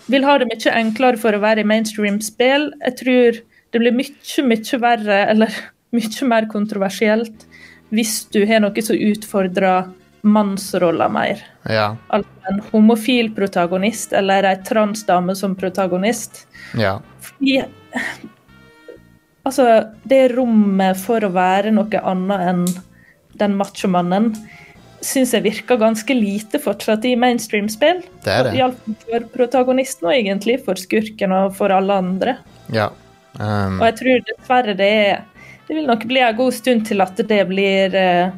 vil 0.08 0.24
ha 0.24 0.38
det 0.38 0.48
mye 0.52 0.76
enklere 0.78 1.18
for 1.20 1.34
å 1.36 1.42
være 1.44 1.66
i 1.66 1.68
mainstream-spill. 1.68 2.70
Jeg 2.86 2.96
tror 3.02 3.40
det 3.74 3.82
blir 3.82 3.92
mye, 3.98 4.46
mye 4.48 4.80
verre, 4.86 5.18
eller 5.34 5.58
mye 5.98 6.30
mer 6.30 6.46
kontroversielt, 6.54 7.48
hvis 7.90 8.26
du 8.32 8.46
har 8.46 8.62
noe 8.62 8.84
som 8.84 8.96
utfordrer 9.00 9.90
mannsroller 10.28 11.09
mer. 11.11 11.41
Ja. 11.69 11.95
Altså 12.13 12.51
en 12.51 12.61
homofil 12.71 13.32
protagonist 13.36 14.13
eller 14.15 14.47
ei 14.47 14.57
transdame 14.67 15.36
som 15.36 15.55
protagonist. 15.55 16.45
ja. 16.78 16.99
Fordi 17.21 17.61
Altså, 19.47 19.63
det 20.03 20.34
rommet 20.36 20.97
for 20.99 21.23
å 21.23 21.30
være 21.32 21.71
noe 21.71 21.99
annet 22.03 22.41
enn 22.49 22.65
den 23.39 23.53
machomannen 23.55 24.34
syns 25.05 25.32
jeg 25.32 25.45
virker 25.45 25.80
ganske 25.80 26.15
lite 26.17 26.59
fortsatt 26.59 27.05
i 27.07 27.13
mainstream-spill. 27.15 28.01
Det 28.25 28.34
er 28.34 28.47
det. 28.47 28.53
Iallfall 28.57 28.97
for 29.05 29.28
protagonisten, 29.38 30.09
og 30.09 30.15
egentlig 30.17 30.57
for 30.65 30.80
skurken 30.82 31.32
og 31.32 31.55
for 31.55 31.71
alle 31.71 31.99
andre. 32.03 32.38
ja. 32.73 32.89
Um, 33.38 33.75
Og 33.78 33.84
jeg 33.86 33.95
tror 33.99 34.21
dessverre 34.25 34.73
det 34.73 34.86
er 34.89 35.17
Det 35.67 35.75
vil 35.75 35.86
nok 35.86 36.05
bli 36.09 36.21
en 36.25 36.38
god 36.39 36.53
stund 36.55 36.88
til 36.88 37.03
at 37.03 37.19
det 37.30 37.41
blir 37.45 37.93
eh, 37.93 38.32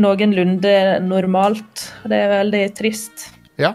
noenlunde 0.00 0.74
normalt. 1.04 1.88
Det 2.08 2.18
er 2.18 2.32
veldig 2.38 2.64
trist. 2.78 3.28
ja. 3.58 3.74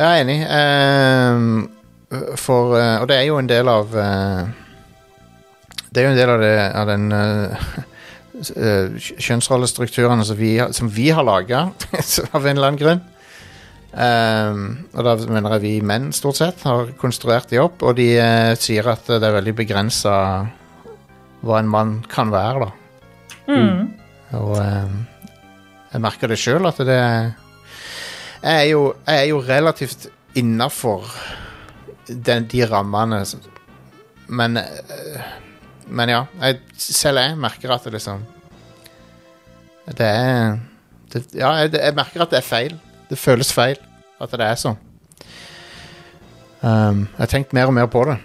Jeg 0.00 0.06
er 0.06 0.22
enig. 0.22 0.38
Um, 0.48 1.70
for 2.38 2.74
uh, 2.74 3.02
Og 3.02 3.08
det 3.10 3.16
er 3.20 3.28
jo 3.28 3.36
en 3.38 3.48
del 3.50 3.68
av 3.70 3.92
uh, 3.94 4.48
Det 5.90 6.00
er 6.00 6.08
jo 6.08 6.10
en 6.10 6.18
del 6.18 6.32
av, 6.32 6.40
det, 6.42 6.54
av 6.80 6.88
den 6.88 7.04
uh, 7.12 7.68
kjønnsrollestrukturene 9.26 10.24
som 10.24 10.38
vi, 10.38 10.54
som 10.72 10.90
vi 10.90 11.10
har 11.12 11.26
laga, 11.26 11.66
av 12.36 12.46
en 12.46 12.56
eller 12.56 12.70
annen 12.70 12.80
grunn. 12.80 13.02
Um, 13.90 14.64
og 14.94 15.04
da 15.04 15.16
mener 15.26 15.56
jeg 15.56 15.64
vi 15.64 15.74
menn 15.84 16.12
stort 16.14 16.38
sett 16.38 16.62
har 16.64 16.92
konstruert 16.98 17.50
de 17.50 17.58
opp, 17.60 17.82
og 17.82 17.98
de 17.98 18.14
uh, 18.16 18.54
sier 18.58 18.86
at 18.88 19.10
det 19.10 19.20
er 19.20 19.36
veldig 19.40 19.56
begrensa 19.58 20.14
hva 21.44 21.58
en 21.58 21.70
mann 21.70 21.96
kan 22.08 22.30
være, 22.32 22.68
da. 22.68 22.70
Mm. 23.50 23.99
Og 24.38 24.56
um, 24.58 24.98
jeg 25.90 26.02
merker 26.04 26.30
det 26.30 26.38
sjøl 26.38 26.68
at 26.70 26.78
det 26.86 26.96
er 26.96 27.30
jeg 28.40 28.56
er, 28.56 28.68
jo, 28.70 28.84
jeg 29.04 29.18
er 29.20 29.26
jo 29.28 29.40
relativt 29.44 30.06
innafor 30.38 31.04
de 32.08 32.60
rammene, 32.70 33.18
men 34.28 34.56
eh, 34.56 35.28
Men 35.90 36.08
ja. 36.08 36.24
Jeg, 36.40 36.60
selv 36.78 37.18
jeg 37.18 37.36
merker 37.36 37.72
at 37.74 37.84
det 37.84 37.92
liksom 37.92 38.24
Det 39.86 40.06
er 40.06 40.58
det, 41.12 41.24
Ja, 41.34 41.50
jeg, 41.58 41.74
jeg 41.74 41.94
merker 41.94 42.22
at 42.22 42.30
det 42.30 42.38
er 42.38 42.46
feil. 42.46 42.78
Det 43.10 43.18
føles 43.18 43.52
feil 43.52 43.76
at 44.20 44.30
det 44.30 44.46
er 44.46 44.58
sånn. 44.60 44.76
Um, 46.60 47.08
jeg 47.08 47.18
har 47.18 47.30
tenkt 47.32 47.54
mer 47.56 47.66
og 47.66 47.74
mer 47.74 47.88
på 47.90 48.04
det. 48.06 48.18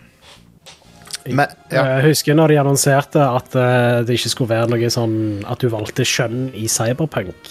Men, 1.25 1.53
ja. 1.73 1.83
Jeg 1.95 2.11
husker 2.11 2.37
når 2.37 2.53
de 2.53 2.59
annonserte 2.61 3.21
at 3.23 3.55
eh, 3.57 4.03
det 4.05 4.19
ikke 4.19 4.29
skulle 4.29 4.51
være 4.51 4.69
noe 4.69 4.89
sånn 4.93 5.15
at 5.49 5.63
du 5.63 5.71
valgte 5.73 6.05
kjønn 6.05 6.51
i 6.53 6.67
Cyberpunk 6.69 7.49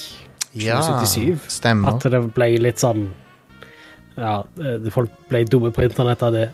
ja 0.54 0.78
2077. 0.78 1.50
stemmer. 1.50 1.96
At 1.96 2.06
det 2.12 2.20
ble 2.36 2.50
litt 2.62 2.82
sånn 2.82 3.08
Ja, 4.14 4.44
eh, 4.62 4.90
folk 4.94 5.10
ble 5.30 5.42
dumme 5.50 5.72
på 5.74 5.82
internett 5.82 6.22
av 6.22 6.36
det. 6.36 6.48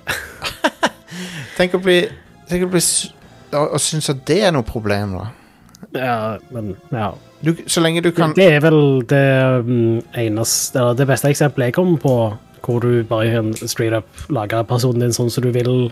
Tenk 1.59 1.77
å 1.77 1.83
bli, 1.85 1.99
tenk 2.49 2.65
å 2.65 2.71
bli 2.73 2.81
og, 3.51 3.75
og 3.75 3.81
synes 3.83 4.09
at 4.13 4.23
det 4.31 4.39
er 4.47 4.55
noe 4.55 4.65
problem, 4.65 5.17
da. 5.19 5.27
Ja, 5.97 6.17
men 6.55 6.75
ja. 6.95 7.11
Du, 7.43 7.55
så 7.67 7.83
lenge 7.83 8.03
du 8.05 8.11
kan 8.15 8.35
Det 8.37 8.47
er 8.53 8.61
vel 8.63 9.01
det 9.09 9.25
um, 9.65 10.03
eneste 10.13 10.77
Eller 10.77 10.99
det 10.99 11.07
beste 11.09 11.31
eksempelet 11.33 11.71
jeg 11.71 11.77
kommer 11.79 11.97
på, 12.03 12.15
hvor 12.61 12.85
du 12.85 13.01
bare 13.09 13.31
kan 13.33 13.55
straight 13.57 13.97
up 13.97 14.27
lager 14.29 14.67
personen 14.69 15.01
din 15.07 15.17
sånn 15.17 15.33
som 15.33 15.45
du 15.45 15.51
vil. 15.55 15.89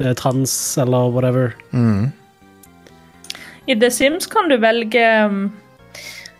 Eh, 0.00 0.12
Trans 0.14 0.78
eller 0.78 1.10
whatever. 1.10 1.54
mm, 1.72 2.10
I 3.66 3.74
The 3.78 3.90
Sims 3.90 4.26
kan 4.26 4.48
du 4.48 4.56
velge 4.58 5.02
um, 5.26 5.52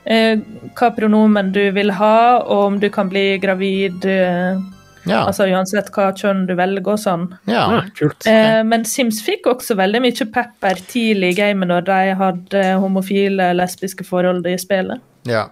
eh, 0.05 0.39
hva 0.75 0.89
pronomen 0.97 1.53
du 1.55 1.63
vil 1.73 1.93
ha, 1.95 2.39
og 2.43 2.65
om 2.67 2.79
du 2.83 2.89
kan 2.91 3.09
bli 3.13 3.39
gravid 3.39 4.05
eh, 4.05 4.59
Ja. 5.05 5.25
Altså 5.27 5.49
uansett 5.51 5.89
hva 5.91 6.13
kjønn 6.15 6.45
du 6.47 6.53
velger 6.55 6.93
og 6.93 6.99
sånn. 7.03 7.25
ja. 7.51 7.63
Ah, 7.81 7.87
kult. 7.99 8.23
Eh, 8.27 8.61
men 8.63 8.85
Sims 8.87 9.19
fikk 9.27 9.49
også 9.51 9.75
veldig 9.75 9.99
mye 10.05 10.27
pepper 10.31 10.79
tidlig 10.87 11.33
i 11.33 11.39
gamet 11.41 11.67
når 11.73 11.87
de 11.89 12.15
hadde 12.21 12.63
homofile, 12.79 13.49
lesbiske 13.59 14.07
forhold 14.07 14.47
i 14.47 14.55
spillet. 14.59 15.03
ja. 15.27 15.49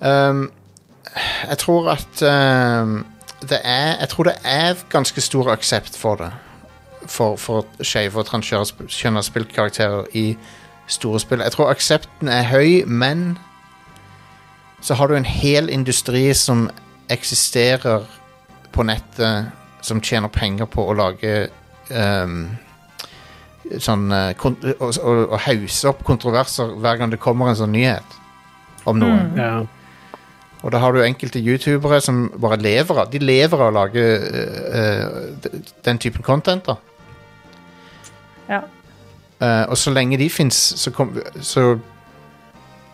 Um, 0.00 0.50
jeg 1.48 1.58
tror 1.58 1.92
at 1.92 2.22
um, 2.26 3.04
det 3.48 3.60
er 3.62 4.00
Jeg 4.00 4.08
tror 4.10 4.24
det 4.24 4.34
er 4.44 4.74
ganske 4.90 5.20
stor 5.22 5.52
aksept 5.52 5.96
for 5.96 6.16
det. 6.18 6.30
For, 7.06 7.36
for 7.36 7.66
skeive 7.84 8.22
og 8.22 8.26
transkjønna 8.26 9.22
spillkarakterer 9.22 10.06
i 10.16 10.36
store 10.86 11.20
spill. 11.20 11.42
Jeg 11.44 11.52
tror 11.52 11.72
aksepten 11.72 12.28
er 12.28 12.46
høy, 12.48 12.84
men 12.86 13.38
så 14.84 14.94
har 14.94 15.08
du 15.08 15.16
en 15.16 15.24
hel 15.24 15.70
industri 15.72 16.34
som 16.36 16.68
eksisterer 17.12 18.04
på 18.72 18.82
nettet, 18.82 19.52
som 19.84 20.00
tjener 20.00 20.28
penger 20.32 20.68
på 20.68 20.84
å 20.88 20.96
lage 20.96 21.48
um, 21.90 22.50
sånn 23.80 24.12
uh, 24.12 24.32
og, 24.44 24.98
og 25.04 25.38
hause 25.46 25.88
opp 25.88 26.04
kontroverser 26.04 26.74
hver 26.80 27.00
gang 27.00 27.12
det 27.12 27.20
kommer 27.22 27.48
en 27.48 27.58
sånn 27.58 27.72
nyhet 27.72 28.18
om 28.88 29.00
noe. 29.00 29.20
Mm. 29.28 29.40
Ja. 29.40 29.54
Og 30.64 30.72
da 30.72 30.80
har 30.80 30.96
du 30.96 31.02
enkelte 31.04 31.42
youtubere 31.44 32.00
som 32.00 32.26
bare 32.40 32.56
lever 32.56 33.02
av 33.02 33.10
De 33.12 33.20
lever 33.20 33.60
av 33.60 33.68
å 33.68 33.74
lage 33.76 34.00
eh, 34.00 34.78
eh, 34.80 35.56
den 35.84 36.00
typen 36.00 36.24
content. 36.24 36.64
da 36.64 36.78
Ja. 38.48 38.62
Uh, 39.42 39.64
Og 39.70 39.78
så 39.78 39.92
lenge 39.94 40.18
de 40.20 40.28
fins, 40.30 40.56
så 40.78 40.92
kom 40.94 41.16
Så 41.40 41.78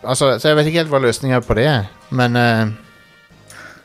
Altså, 0.01 0.39
så 0.39 0.49
jeg 0.49 0.57
vet 0.57 0.67
ikke 0.71 0.81
helt 0.81 0.89
hva 0.89 0.99
løsninga 1.03 1.43
på 1.45 1.53
det 1.59 1.67
er, 1.69 1.83
men 2.09 2.33
uh... 2.33 2.71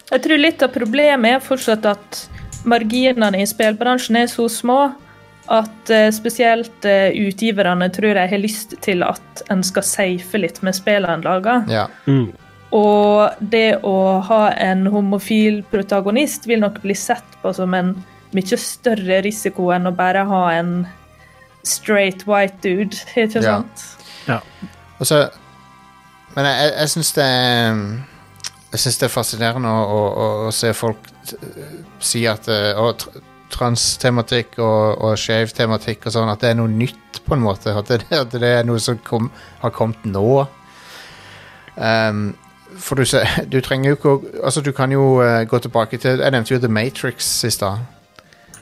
Jeg 0.09 0.23
tror 0.25 0.41
litt 0.41 0.63
av 0.65 0.71
problemet 0.73 1.35
er 1.37 1.43
fortsatt 1.45 1.85
at 1.91 2.21
marginene 2.65 3.43
i 3.43 3.45
spillbransjen 3.45 4.17
er 4.23 4.31
så 4.33 4.47
små 4.49 4.79
at 5.53 5.93
uh, 5.93 6.09
spesielt 6.17 6.89
uh, 6.89 7.13
utgiverne 7.13 7.91
tror 7.93 8.17
jeg 8.17 8.33
har 8.33 8.41
lyst 8.41 8.73
til 8.87 9.05
at 9.05 9.45
en 9.53 9.61
skal 9.67 9.85
safe 9.85 10.41
litt 10.41 10.63
med 10.65 10.79
spillene 10.79 11.19
en 11.19 11.27
lager. 11.27 11.69
ja. 11.69 11.85
Mm. 12.09 12.33
Og 12.75 13.31
det 13.41 13.79
å 13.87 14.19
ha 14.27 14.43
en 14.59 14.89
homofil 14.91 15.61
protagonist 15.71 16.49
vil 16.51 16.65
nok 16.65 16.81
bli 16.83 16.97
sett 16.99 17.37
på 17.43 17.53
som 17.55 17.75
en 17.79 17.93
mye 18.35 18.59
større 18.59 19.21
risiko 19.25 19.71
enn 19.75 19.87
å 19.87 19.95
bare 19.95 20.25
ha 20.27 20.43
en 20.57 20.73
straight 21.67 22.27
white 22.29 22.57
dude, 22.63 22.97
ikke 23.17 23.43
Ja. 23.43 23.61
sant? 23.61 23.87
Og 24.99 25.07
så 25.07 25.29
Men 26.37 26.45
jeg, 26.49 26.73
jeg, 26.79 26.89
syns 26.93 27.13
det 27.17 27.25
er 27.25 27.75
Jeg 28.73 28.81
synes 28.81 28.99
det 28.99 29.07
er 29.07 29.13
fascinerende 29.13 29.69
å, 29.69 29.85
å, 29.85 30.01
å, 30.09 30.27
å 30.49 30.53
se 30.53 30.73
folk 30.77 30.99
si 32.01 32.25
at 32.29 32.49
og, 32.77 33.05
transtematikk 33.51 34.59
og, 34.59 34.99
og 35.05 35.19
skeiv 35.19 35.53
tematikk 35.57 36.07
og 36.07 36.13
sånn, 36.17 36.29
at 36.33 36.43
det 36.43 36.51
er 36.51 36.59
noe 36.59 36.71
nytt, 36.71 37.21
på 37.27 37.35
en 37.37 37.43
måte. 37.45 37.73
At 37.79 37.89
det, 37.89 38.01
at 38.15 38.35
det 38.35 38.51
er 38.61 38.67
noe 38.67 38.81
som 38.83 38.99
kom, 39.07 39.31
har 39.63 39.73
kommet 39.75 40.05
nå. 40.07 40.47
Um, 41.77 42.35
for 42.79 42.99
du, 43.01 43.05
ser, 43.09 43.27
du 43.53 43.59
trenger 43.65 43.91
jo 43.93 43.97
ikke 43.99 44.13
å 44.15 44.21
Altså, 44.49 44.63
du 44.65 44.73
kan 44.77 44.93
jo 44.93 45.19
eh, 45.25 45.43
gå 45.49 45.59
tilbake 45.61 45.99
til 46.01 46.23
Jeg 46.23 46.33
nevnte 46.33 46.55
jo 46.55 46.61
The 46.63 46.71
Matrix 46.73 47.29
i 47.45 47.51
stad. 47.53 47.85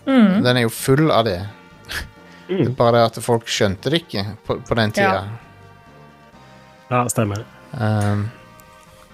Den 0.07 0.47
er 0.57 0.65
jo 0.67 0.73
full 0.75 1.11
av 1.15 1.25
det. 1.27 1.39
Det 2.49 2.67
er 2.67 2.77
bare 2.77 2.99
det 2.99 3.05
at 3.09 3.21
folk 3.25 3.49
skjønte 3.51 3.93
det 3.93 4.05
ikke 4.05 4.25
på, 4.47 4.59
på 4.67 4.77
den 4.79 4.93
tida. 4.95 5.25
Ja, 6.91 7.05
stemmer. 7.09 7.45
Um, 7.73 8.27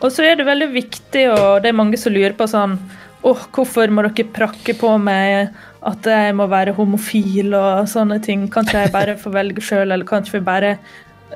Og 0.00 0.10
så 0.12 0.24
er 0.26 0.36
det 0.36 0.48
veldig 0.48 0.70
viktig, 0.74 1.26
og 1.32 1.62
det 1.62 1.70
er 1.70 1.76
mange 1.76 2.00
som 2.00 2.12
lurer 2.14 2.34
på 2.36 2.48
sånn 2.50 2.78
Åh, 3.20 3.40
hvorfor 3.52 3.90
må 3.92 4.00
dere 4.06 4.24
prakke 4.32 4.72
på 4.80 4.94
meg 4.96 5.50
at 5.84 6.06
jeg 6.08 6.32
må 6.38 6.46
være 6.48 6.72
homofil 6.72 7.52
og 7.52 7.88
sånne 7.92 8.16
ting? 8.24 8.46
Kan 8.52 8.64
ikke 8.64 8.86
jeg 8.86 8.92
bare 8.94 9.16
få 9.20 9.32
velge 9.34 9.64
sjøl, 9.64 9.90
eller 9.90 10.08
kan 10.08 10.24
ikke 10.24 10.38
vi 10.38 10.46
bare 10.46 10.70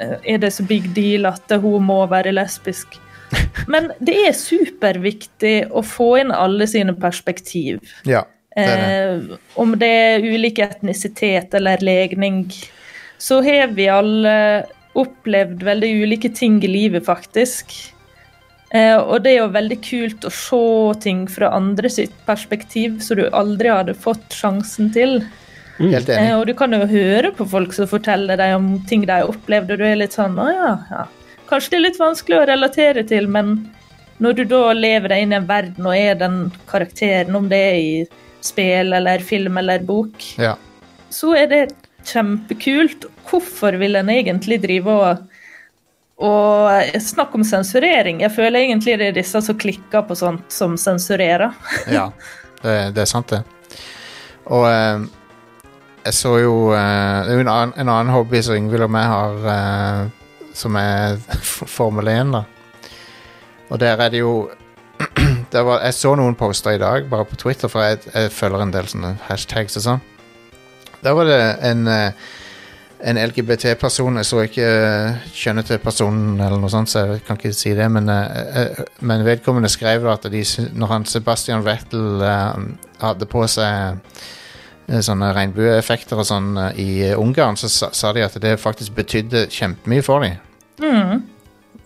eh, 0.01 0.15
Er 0.33 0.41
det 0.41 0.55
så 0.57 0.65
big 0.65 0.89
deal 0.97 1.29
at 1.29 1.53
hun 1.61 1.85
må 1.85 1.99
være 2.09 2.33
lesbisk? 2.33 2.97
Men 3.73 3.91
det 4.01 4.17
er 4.31 4.39
superviktig 4.39 5.55
å 5.77 5.85
få 5.85 6.15
inn 6.23 6.33
alle 6.33 6.69
sine 6.71 6.97
perspektiv. 6.97 7.85
ja, 8.09 8.25
det 8.55 8.67
det. 8.81 8.91
Eh, 9.35 9.39
om 9.61 9.75
det 9.79 9.91
er 9.91 10.27
ulik 10.27 10.61
etnisitet 10.63 11.55
eller 11.55 11.83
legning, 11.85 12.47
så 13.19 13.41
har 13.43 13.75
vi 13.75 13.89
alle 13.91 14.37
opplevd 14.95 15.63
veldig 15.67 15.91
ulike 16.05 16.31
ting 16.35 16.61
i 16.65 16.71
livet, 16.71 17.05
faktisk. 17.07 17.73
Eh, 18.75 18.97
og 18.99 19.23
det 19.23 19.35
er 19.35 19.41
jo 19.43 19.55
veldig 19.55 19.79
kult 19.85 20.27
å 20.27 20.33
se 20.35 21.01
ting 21.05 21.25
fra 21.31 21.53
andre 21.55 21.91
sitt 21.91 22.15
perspektiv, 22.27 23.01
som 23.03 23.21
du 23.21 23.27
aldri 23.31 23.71
hadde 23.71 23.95
fått 23.95 24.35
sjansen 24.35 24.91
til. 24.95 25.21
Helt 25.79 26.09
Eh, 26.09 26.33
og 26.39 26.47
du 26.47 26.55
kan 26.55 26.75
jo 26.75 26.87
høre 26.87 27.33
på 27.35 27.47
folk 27.51 27.75
som 27.75 27.91
forteller 27.91 28.39
deg 28.39 28.55
om 28.55 28.75
ting 28.87 29.07
de 29.07 29.15
har 29.15 29.31
opplevd, 29.31 29.75
og 29.75 29.81
du 29.81 29.87
er 29.87 29.99
litt 29.99 30.15
sånn 30.15 30.39
Å 30.39 30.51
ja, 30.51 30.73
ja. 30.91 31.07
Kanskje 31.51 31.75
det 31.75 31.79
er 31.79 31.87
litt 31.89 31.99
vanskelig 32.01 32.39
å 32.39 32.47
relatere 32.49 33.03
til, 33.07 33.27
men 33.31 33.57
når 34.23 34.39
du 34.39 34.45
da 34.55 34.63
lever 34.73 35.11
deg 35.11 35.25
inn 35.25 35.35
i 35.35 35.39
en 35.41 35.49
verden 35.49 35.89
og 35.91 35.99
er 35.99 36.15
den 36.19 36.39
karakteren, 36.71 37.35
om 37.35 37.51
det 37.51 37.59
er 37.59 37.79
i 37.79 37.97
spill 38.45 38.93
eller 38.97 39.25
film 39.25 39.59
eller 39.63 39.85
bok, 39.87 40.25
Ja. 40.41 40.55
så 41.11 41.35
er 41.39 41.47
det 41.51 41.63
kjempekult. 42.05 43.07
Hvorfor 43.25 43.79
vil 43.81 43.97
en 43.97 44.11
egentlig 44.13 44.61
drive 44.63 44.93
og 44.93 45.31
og 46.25 47.01
snakk 47.03 47.33
om 47.35 47.43
sensurering. 47.43 48.21
Jeg 48.23 48.31
føler 48.31 48.61
egentlig 48.61 48.93
det 49.01 49.07
er 49.09 49.17
disse 49.17 49.41
som 49.43 49.57
klikker 49.59 50.05
på 50.07 50.15
sånt, 50.15 50.45
som 50.53 50.77
sensurerer. 50.79 51.51
ja. 51.91 52.05
Det, 52.63 52.95
det 52.95 53.03
er 53.03 53.09
sant, 53.11 53.33
det. 53.35 53.41
Og 54.47 54.63
eh, 54.69 55.03
jeg 56.05 56.15
så 56.15 56.37
jo 56.39 56.55
eh, 56.71 57.33
en 57.35 57.49
annen, 57.51 57.73
en 57.75 57.89
annen 57.91 58.13
hobby 58.15 58.41
som 58.47 58.55
Ingvild 58.55 58.87
og 58.87 58.93
meg 58.95 59.09
har, 59.11 59.49
eh, 59.57 60.47
som 60.55 60.79
er 60.79 61.19
Formel 61.77 62.09
1, 62.15 62.31
da. 62.37 62.45
Og 63.75 63.81
der 63.83 63.99
er 64.07 64.15
det 64.15 64.23
jo 64.23 64.37
var, 65.63 65.83
Jeg 65.85 65.95
så 65.95 66.15
noen 66.19 66.35
poster 66.35 66.75
i 66.75 66.81
dag, 66.83 67.07
bare 67.11 67.27
på 67.29 67.37
Twitter, 67.37 67.71
for 67.71 67.85
jeg, 67.85 68.01
jeg 68.15 68.33
følger 68.35 68.65
en 68.65 68.73
del 68.75 68.89
sånne 68.91 69.15
hashtags 69.29 69.79
og 69.79 69.87
sånn. 69.87 70.03
Der 71.05 71.15
var 71.15 71.29
det 71.29 71.43
en 71.69 71.87
eh, 71.91 72.33
en 73.05 73.19
LGBT-person 73.21 74.17
Jeg 74.17 74.27
så 74.29 74.39
ikke 74.47 74.65
eh, 74.65 75.25
kjønnet 75.37 75.69
til 75.69 75.81
personen, 75.83 76.39
eller 76.41 76.61
noe 76.61 76.73
sånt, 76.73 76.89
så 76.89 77.03
jeg 77.05 77.25
kan 77.27 77.37
ikke 77.37 77.53
si 77.53 77.75
det. 77.77 77.91
Men, 77.93 78.09
eh, 78.09 78.81
men 79.05 79.27
vedkommende 79.27 79.69
skrev 79.69 80.07
at 80.09 80.25
de, 80.33 80.41
når 80.73 80.93
han 80.93 81.05
Sebastian 81.09 81.65
Vettel 81.67 82.25
hadde 83.03 83.29
på 83.29 83.45
seg 83.51 84.01
sånne 84.85 85.31
regnbueeffekter 85.33 86.19
og 86.21 86.27
sånn 86.29 86.57
i 86.81 87.13
Ungarn, 87.17 87.57
så 87.57 87.71
sa, 87.73 87.91
sa 87.97 88.13
de 88.13 88.25
at 88.25 88.37
det 88.41 88.59
faktisk 88.61 88.97
betydde 88.97 89.47
kjempemye 89.53 90.05
for 90.05 90.25
dem. 90.25 90.41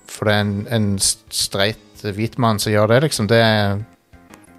For 0.08 0.26
det 0.26 0.34
er 0.34 0.46
en, 0.46 0.54
en 0.74 0.88
streit 0.98 1.82
hvit 2.02 2.38
mann 2.38 2.58
som 2.58 2.72
gjør 2.72 2.86
det, 2.92 3.02
liksom. 3.02 3.28
Det 3.30 3.38
er, 3.42 3.76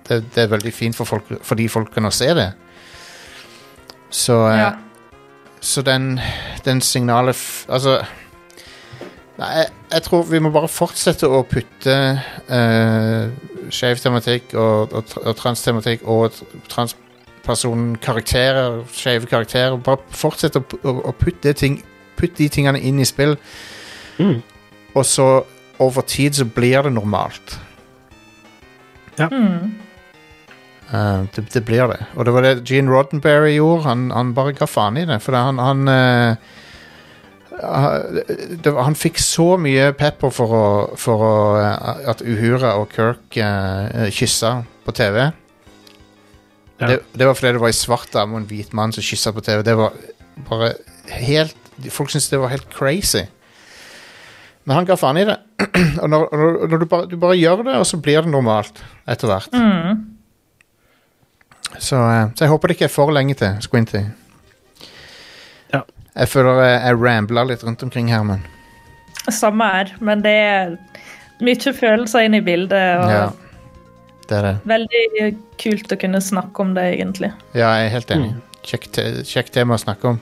det, 0.10 0.24
det 0.36 0.44
er 0.44 0.48
veldig 0.52 0.74
fint 0.74 0.96
for 0.98 1.06
folk, 1.06 1.24
fordi 1.46 1.68
folk 1.68 1.92
kan 1.94 2.12
se 2.12 2.34
det. 2.38 2.52
Så 4.10 4.40
eh, 4.50 4.58
Ja. 4.60 4.72
så 5.62 5.82
den, 5.82 6.20
den 6.66 6.82
signalet 6.82 7.36
f 7.36 7.66
Altså 7.70 8.00
Nei, 9.40 9.48
jeg, 9.56 9.66
jeg 9.92 10.02
tror 10.04 10.24
vi 10.28 10.40
må 10.44 10.50
bare 10.52 10.68
fortsette 10.68 11.28
å 11.28 11.44
putte 11.48 11.94
uh, 12.50 13.30
skeiv 13.72 13.96
tematikk 14.04 14.44
og, 14.54 14.92
og, 14.92 15.04
og 15.24 15.36
transtematikk 15.40 16.02
og 16.04 16.32
tr- 16.36 16.44
transpersonkarakterer, 16.74 18.82
skeive 18.92 19.26
karakterer 19.32 19.78
Bare 19.78 19.98
fortsette 20.12 20.60
å, 20.60 20.64
å, 20.84 20.92
å 21.08 21.12
putte, 21.16 21.54
ting, 21.54 21.80
putte 22.20 22.38
de 22.44 22.50
tingene 22.52 22.80
inn 22.84 23.00
i 23.00 23.06
spill. 23.08 23.38
Mm. 24.20 24.42
Og 24.96 25.06
så 25.08 25.30
over 25.80 26.02
tid 26.02 26.36
så 26.36 26.46
blir 26.46 26.84
det 26.86 26.94
normalt. 26.94 27.60
Mm. 29.20 29.76
Uh, 30.94 31.26
det, 31.36 31.46
det 31.54 31.66
blir 31.66 31.88
det. 31.92 32.00
Og 32.16 32.26
det 32.26 32.34
var 32.34 32.46
det 32.46 32.64
Gene 32.70 32.92
Roddenberry 32.92 33.56
gjorde. 33.58 33.84
Han, 33.84 34.10
han 34.12 34.34
bare 34.34 34.56
ga 34.58 34.66
faen 34.70 34.98
i 34.98 35.06
det. 35.06 35.20
For 35.22 35.36
det, 35.36 35.42
han 35.46 35.60
han, 35.62 35.88
uh, 35.88 36.36
det, 38.64 38.74
han 38.74 38.98
fikk 38.98 39.20
så 39.22 39.54
mye 39.62 39.92
pepper 39.98 40.34
for, 40.34 40.56
å, 40.56 40.66
for 40.98 41.26
å, 41.26 41.36
eh, 41.60 42.10
at 42.10 42.24
Uhura 42.24 42.78
og 42.80 42.96
Kirk 42.96 43.38
uh, 43.38 44.08
kyssa 44.16 44.64
på 44.86 44.96
TV. 44.98 45.30
Ja. 46.80 46.88
Det, 46.88 47.02
det 47.14 47.28
var 47.28 47.36
fordi 47.36 47.58
det 47.58 47.62
var 47.62 47.74
ei 47.74 47.76
svart 47.76 48.14
dame 48.16 48.38
og 48.38 48.42
en 48.42 48.50
hvit 48.50 48.72
mann 48.74 48.96
som 48.96 49.04
kyssa 49.04 49.36
på 49.36 49.44
TV. 49.46 49.64
Det 49.68 49.76
var 49.78 49.98
bare 50.50 50.74
helt 51.20 51.56
Folk 51.90 52.12
syntes 52.12 52.28
det 52.28 52.42
var 52.42 52.52
helt 52.52 52.68
crazy. 52.76 53.22
Men 54.70 54.78
han 54.78 54.86
ga 54.86 54.94
faen 55.02 55.18
i 55.18 55.26
det. 55.26 55.34
og 56.04 56.12
når, 56.14 56.28
når, 56.30 56.58
når 56.70 56.78
du, 56.78 56.86
bare, 56.86 57.10
du 57.10 57.16
bare 57.18 57.38
gjør 57.40 57.64
det, 57.66 57.74
og 57.82 57.88
så 57.90 57.98
blir 57.98 58.22
det 58.22 58.30
normalt 58.30 58.84
etter 59.10 59.32
hvert. 59.32 59.56
Mm. 59.58 60.04
Så, 61.74 61.98
eh, 61.98 62.28
så 62.36 62.46
jeg 62.46 62.52
håper 62.52 62.70
det 62.70 62.76
ikke 62.78 62.86
er 62.86 62.94
for 62.94 63.10
lenge 63.18 63.34
til 63.40 63.58
Squinty. 63.66 64.04
Ja. 65.74 65.82
Jeg 66.14 66.30
føler 66.30 66.62
jeg, 66.62 66.76
jeg 66.84 67.00
rambler 67.02 67.50
litt 67.50 67.66
rundt 67.66 67.82
omkring 67.88 68.14
her, 68.14 68.22
men 68.30 68.46
Samme 69.34 69.66
her, 69.74 69.90
men 70.06 70.22
det 70.22 70.36
er 70.38 70.78
mye 71.42 71.74
følelser 71.74 72.28
inne 72.28 72.44
i 72.44 72.46
bildet. 72.46 73.02
og 73.02 73.12
ja. 73.14 73.28
Det 74.30 74.38
er 74.38 74.46
det. 74.46 74.56
Veldig 74.70 75.30
kult 75.66 75.98
å 75.98 75.98
kunne 76.06 76.22
snakke 76.22 76.62
om 76.62 76.78
det, 76.78 76.86
egentlig. 77.00 77.32
Ja, 77.58 77.74
jeg 77.80 77.90
er 77.90 77.96
helt 77.98 78.14
enig. 78.14 78.36
Mm. 78.38 78.60
Kjekt, 78.70 79.02
kjekt 79.26 79.56
tema 79.58 79.80
å 79.80 79.82
snakke 79.82 80.14
om. 80.14 80.22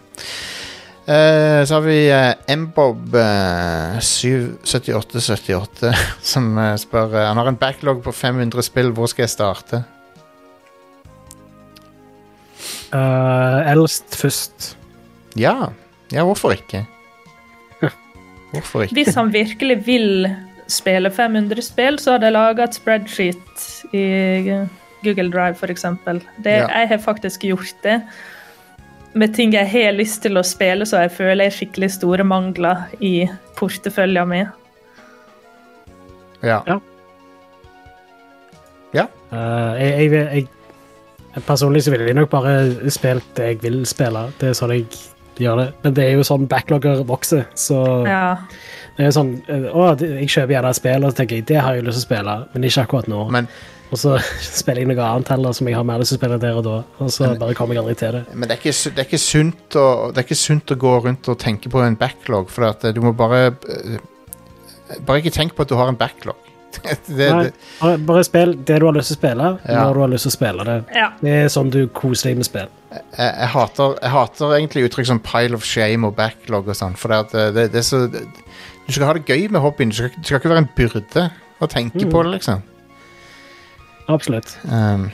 Eh, 1.07 1.65
så 1.65 1.73
har 1.73 1.81
vi 1.85 2.11
uh, 2.11 2.55
Mbob 2.57 3.13
uh, 3.15 3.95
7878 4.03 5.93
som 6.19 6.49
eh, 6.59 6.73
spør 6.75 7.15
eh, 7.15 7.27
Han 7.29 7.39
har 7.39 7.47
en 7.47 7.59
backlog 7.59 8.01
på 8.03 8.11
500 8.11 8.65
spill. 8.67 8.91
Hvor 8.91 9.07
skal 9.07 9.23
jeg 9.23 9.31
starte? 9.31 9.79
Eh, 12.91 13.71
eldst 13.71 14.19
først. 14.19 14.75
Ja, 15.39 15.71
ja 16.11 16.27
hvorfor 16.27 16.51
ikke? 16.57 16.83
Hvorfor 18.51 18.83
ikke? 18.83 18.99
Hvis 18.99 19.15
han 19.15 19.31
virkelig 19.31 19.79
vil 19.87 20.27
spille 20.67 21.11
500 21.11 21.63
spill, 21.63 21.99
så 22.03 22.17
hadde 22.17 22.27
jeg 22.27 22.35
laga 22.35 22.67
et 22.67 22.75
spreadsheet 22.75 23.67
i 23.95 24.05
Google 25.05 25.31
Drive, 25.31 25.55
f.eks. 25.55 25.85
Ja. 26.43 26.67
Jeg 26.67 26.91
har 26.91 26.99
faktisk 26.99 27.47
gjort 27.47 27.79
det. 27.83 28.01
Med 29.17 29.33
ting 29.33 29.53
jeg 29.55 29.69
har 29.71 29.95
lyst 29.97 30.21
til 30.25 30.37
å 30.37 30.43
spille, 30.45 30.85
så 30.85 30.99
jeg 31.05 31.13
føler 31.15 31.47
jeg 31.47 31.55
skikkelig 31.57 31.89
store 31.95 32.25
mangler 32.27 32.83
i 33.03 33.25
porteføljen 33.57 34.29
min. 34.29 34.49
Ja. 36.45 36.59
Ja. 36.69 36.77
Ja. 38.93 39.07
Uh, 39.31 39.73
jeg, 39.81 39.91
jeg, 39.97 40.11
vil- 40.11 40.31
jeg, 40.37 41.43
personlig 41.47 41.83
så 41.85 41.91
ville 41.93 42.07
jeg 42.11 42.17
nok 42.17 42.29
bare 42.31 42.53
spilt 42.93 43.25
det 43.37 43.47
jeg 43.51 43.61
vil 43.65 43.79
spille. 43.89 44.27
Det 44.39 44.51
er 44.51 44.57
sånn 44.57 44.73
jeg 44.75 44.85
gjør 45.41 45.59
det. 45.63 45.67
Men 45.83 45.97
det 45.97 46.05
er 46.07 46.13
jo 46.17 46.25
sånn 46.25 46.47
backlogger 46.49 47.01
vokser, 47.09 47.43
så 47.57 47.81
Ja. 48.07 48.37
det 48.97 49.05
er 49.09 49.11
sånn 49.13 49.35
eh, 49.47 49.67
Å, 49.69 49.89
jeg 50.01 50.29
kjøper 50.33 50.55
gjerne 50.55 50.69
et 50.73 50.79
spill, 50.79 51.03
og 51.05 51.11
så 51.13 51.19
tenker 51.21 51.35
jeg 51.41 51.45
det 51.51 51.59
har 51.61 51.75
jeg 51.77 51.85
lyst 51.85 51.99
til 51.99 52.05
å 52.05 52.07
spille, 52.07 52.37
men 52.53 52.63
ikke 52.69 52.85
akkurat 52.87 53.09
nå. 53.11 53.25
Men, 53.35 53.49
Og 53.91 53.97
så 54.01 54.17
spiller 54.61 54.81
jeg 54.83 54.89
noe 54.91 55.05
annet 55.07 55.29
heller 55.31 55.53
som 55.55 55.67
jeg 55.69 55.77
har 55.77 55.85
mer 55.87 56.01
lyst 56.01 56.11
til 56.11 56.17
å 56.17 56.21
spille 56.21 56.39
der 56.43 56.57
og 56.59 56.65
da, 56.67 56.75
og 56.99 57.11
så 57.13 57.29
bare 57.39 57.55
kommer 57.55 57.77
jeg 57.77 57.83
aldri 57.85 57.95
til 58.01 58.17
det. 58.17 58.23
men 58.33 58.49
det, 58.49 58.57
er 58.57 58.61
ikke, 58.61 58.75
det, 58.91 58.99
er 59.03 59.07
ikke 59.07 59.21
sunt 59.23 59.77
å, 59.79 59.85
det 60.11 60.21
er 60.21 60.27
ikke 60.27 60.39
sunt 60.41 60.73
å 60.75 60.77
gå 60.81 60.93
rundt 61.05 61.29
og 61.31 61.39
tenke 61.39 61.71
på 61.71 61.83
en 61.85 61.95
backlog, 61.99 62.49
for 62.51 62.67
at 62.67 62.83
eh, 62.83 62.93
du 62.95 63.01
må 63.05 63.13
bare 63.17 63.45
eh, 63.53 63.97
Bare 65.03 65.19
ikke 65.19 65.33
tenk 65.35 65.51
på 65.55 65.65
at 65.65 65.71
du 65.71 65.75
har 65.75 65.89
en 65.91 65.97
backlog. 65.99 66.37
det, 66.77 67.25
Nei, 67.31 67.41
det, 67.49 67.53
bare, 67.81 67.97
bare 68.07 68.21
spill 68.23 68.53
det 68.67 68.77
du 68.79 68.85
har 68.87 68.95
lyst 68.95 69.09
til 69.11 69.17
å 69.17 69.19
spille, 69.19 69.47
Ja. 69.67 69.81
når 69.87 69.97
du 69.97 70.01
har 70.05 70.11
lyst 70.13 70.27
til 70.27 70.31
å 70.31 70.35
spille 70.37 70.65
det. 70.67 70.75
ja. 70.95 71.07
Det 71.19 71.33
er 71.41 71.49
sånn 71.51 71.71
du 71.73 71.79
koser 71.91 72.29
deg 72.29 72.37
med 72.39 72.47
spill. 72.47 72.69
jeg, 72.93 73.01
jeg, 73.17 73.49
hater, 73.55 73.97
jeg 73.99 74.13
hater 74.13 74.53
egentlig 74.59 74.85
uttrykk 74.87 75.09
som 75.09 75.19
pile 75.25 75.59
of 75.59 75.65
shame 75.67 76.07
og 76.07 76.15
backlog 76.15 76.69
og 76.71 76.77
sånn, 76.79 76.95
for 76.99 77.11
det, 77.11 77.19
eh, 77.35 77.51
det, 77.57 77.65
det 77.75 77.81
er 77.83 77.87
så 77.87 78.05
Du 78.07 78.93
skal 78.95 79.09
ha 79.09 79.17
det 79.17 79.25
gøy 79.27 79.49
med 79.51 79.59
hobbyen, 79.63 79.91
du 79.91 79.97
skal, 79.99 80.13
skal 80.23 80.39
ikke 80.39 80.53
være 80.53 80.63
en 80.63 80.71
byrde 80.77 81.25
å 81.59 81.67
tenke 81.71 82.05
Mm. 82.05 82.11
på 82.13 82.23
det, 82.23 82.31
liksom. 82.37 82.63
Absolutt. 84.07 84.53
Um, 84.63 85.09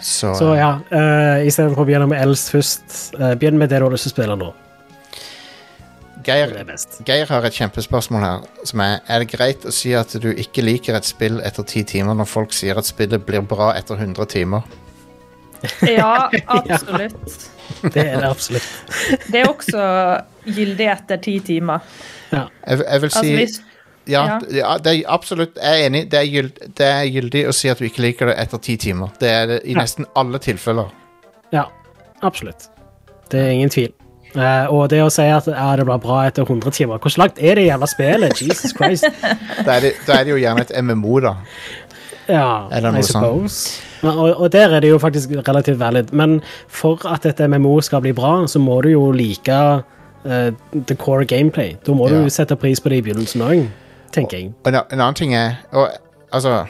så, 0.00 0.34
Så 0.34 0.54
ja, 0.58 0.74
uh, 0.90 1.46
istedenfor 1.46 1.84
å 1.84 1.86
begynne 1.86 2.08
med 2.10 2.22
Els 2.22 2.48
først, 2.50 3.14
uh, 3.18 3.32
begynn 3.38 3.58
med 3.60 3.70
det 3.70 3.78
du 3.78 3.86
har 3.86 3.94
lyst 3.94 4.08
til 4.08 4.14
å 4.14 4.16
spille 4.16 4.38
nå. 4.40 4.50
Geir. 6.22 6.52
Geir 7.06 7.30
har 7.30 7.46
et 7.46 7.56
kjempespørsmål 7.56 8.22
her, 8.22 8.44
som 8.68 8.82
er 8.84 9.00
Er 9.10 9.24
det 9.24 9.32
greit 9.32 9.64
å 9.66 9.72
si 9.74 9.90
at 9.98 10.12
du 10.22 10.28
ikke 10.30 10.62
liker 10.62 10.94
et 10.94 11.06
spill 11.06 11.40
etter 11.42 11.66
ti 11.66 11.82
timer 11.82 12.14
når 12.14 12.30
folk 12.30 12.54
sier 12.54 12.78
at 12.78 12.86
spillet 12.86 13.24
blir 13.26 13.42
bra 13.42 13.72
etter 13.74 13.98
100 13.98 14.28
timer? 14.30 14.62
ja, 15.86 16.28
absolutt. 16.46 17.50
Det 17.82 18.02
er 18.02 18.22
det 18.22 18.28
absolutt. 18.28 18.70
Det 19.30 19.42
er 19.42 19.50
også 19.50 19.82
gyldig 20.46 20.88
etter 20.94 21.20
ti 21.22 21.36
timer. 21.46 21.82
Ja. 22.32 22.48
Jeg, 22.66 22.82
jeg 22.86 23.02
vil 23.04 23.12
si 23.12 23.18
Altså, 23.18 23.36
hvis, 23.38 23.60
ja, 24.06 24.40
ja. 24.50 24.78
det 24.82 24.92
er 24.92 25.02
absolutt 25.08 25.56
Jeg 25.56 25.80
er 25.82 25.86
enig. 25.86 26.10
Det 26.10 26.18
er, 26.18 26.24
gyld, 26.26 26.52
det 26.78 26.86
er 26.86 27.04
gyldig 27.06 27.42
å 27.48 27.52
si 27.54 27.68
at 27.70 27.78
du 27.78 27.84
ikke 27.86 28.02
liker 28.02 28.26
det 28.26 28.36
etter 28.42 28.58
ti 28.58 28.76
timer. 28.76 29.08
Det 29.20 29.28
er 29.30 29.46
det 29.46 29.60
i 29.64 29.72
Ja. 29.76 29.80
nesten 29.82 30.06
alle 30.16 30.38
tilfeller. 30.42 30.90
ja, 31.52 31.64
absolutt. 32.22 32.68
Det 33.30 33.40
er 33.40 33.50
ingen 33.50 33.70
tvil. 33.70 33.92
Uh, 34.34 34.64
og 34.72 34.88
det 34.88 35.02
å 35.04 35.10
si 35.12 35.22
at 35.28 35.44
ja, 35.46 35.76
det 35.76 35.84
blir 35.84 35.98
bra 36.00 36.22
etter 36.24 36.42
100 36.48 36.70
timer 36.72 36.96
Hvor 36.98 37.12
langt 37.20 37.36
er 37.38 37.54
det 37.54 37.66
jævla 37.66 37.86
spillet? 37.86 38.40
Jesus 38.40 38.72
Christ. 38.72 39.04
Da 39.66 39.74
er 39.76 39.80
det, 39.80 39.90
da 40.06 40.14
er 40.16 40.24
det 40.24 40.30
jo 40.32 40.38
gjerne 40.40 40.62
et 40.64 40.72
MMO, 40.84 41.18
da. 41.20 41.34
Ja, 42.30 42.68
Eller 42.72 42.92
noe 42.94 43.02
I 43.02 43.06
suppose. 43.06 43.82
Sånn. 44.00 44.08
og, 44.08 44.40
og 44.40 44.48
der 44.54 44.72
er 44.76 44.80
det 44.80 44.88
jo 44.92 44.98
faktisk 45.02 45.30
relativt 45.46 45.78
valid. 45.80 46.12
Men 46.16 46.40
for 46.70 47.02
at 47.10 47.26
et 47.28 47.40
MMO 47.50 47.76
skal 47.84 48.00
bli 48.04 48.12
bra, 48.16 48.46
så 48.48 48.58
må 48.62 48.80
du 48.86 48.88
jo 48.94 49.10
like 49.12 49.52
uh, 49.52 50.50
the 50.86 50.94
core 50.96 51.24
gameplay. 51.28 51.76
Da 51.86 51.92
må 51.92 52.08
Ja. 52.08 52.22
du 52.24 52.30
sette 52.30 52.56
pris 52.56 52.80
på 52.80 52.88
det 52.88 53.02
i 53.02 53.04
begynnelsen 53.10 53.42
òg, 53.44 53.66
tenker 54.12 54.38
jeg. 54.38 54.52
Og 54.62 54.72
en, 54.72 54.80
en 54.82 55.00
annen 55.00 55.18
ting 55.18 55.34
er 55.36 55.60
og, 55.72 55.90
Altså 56.32 56.64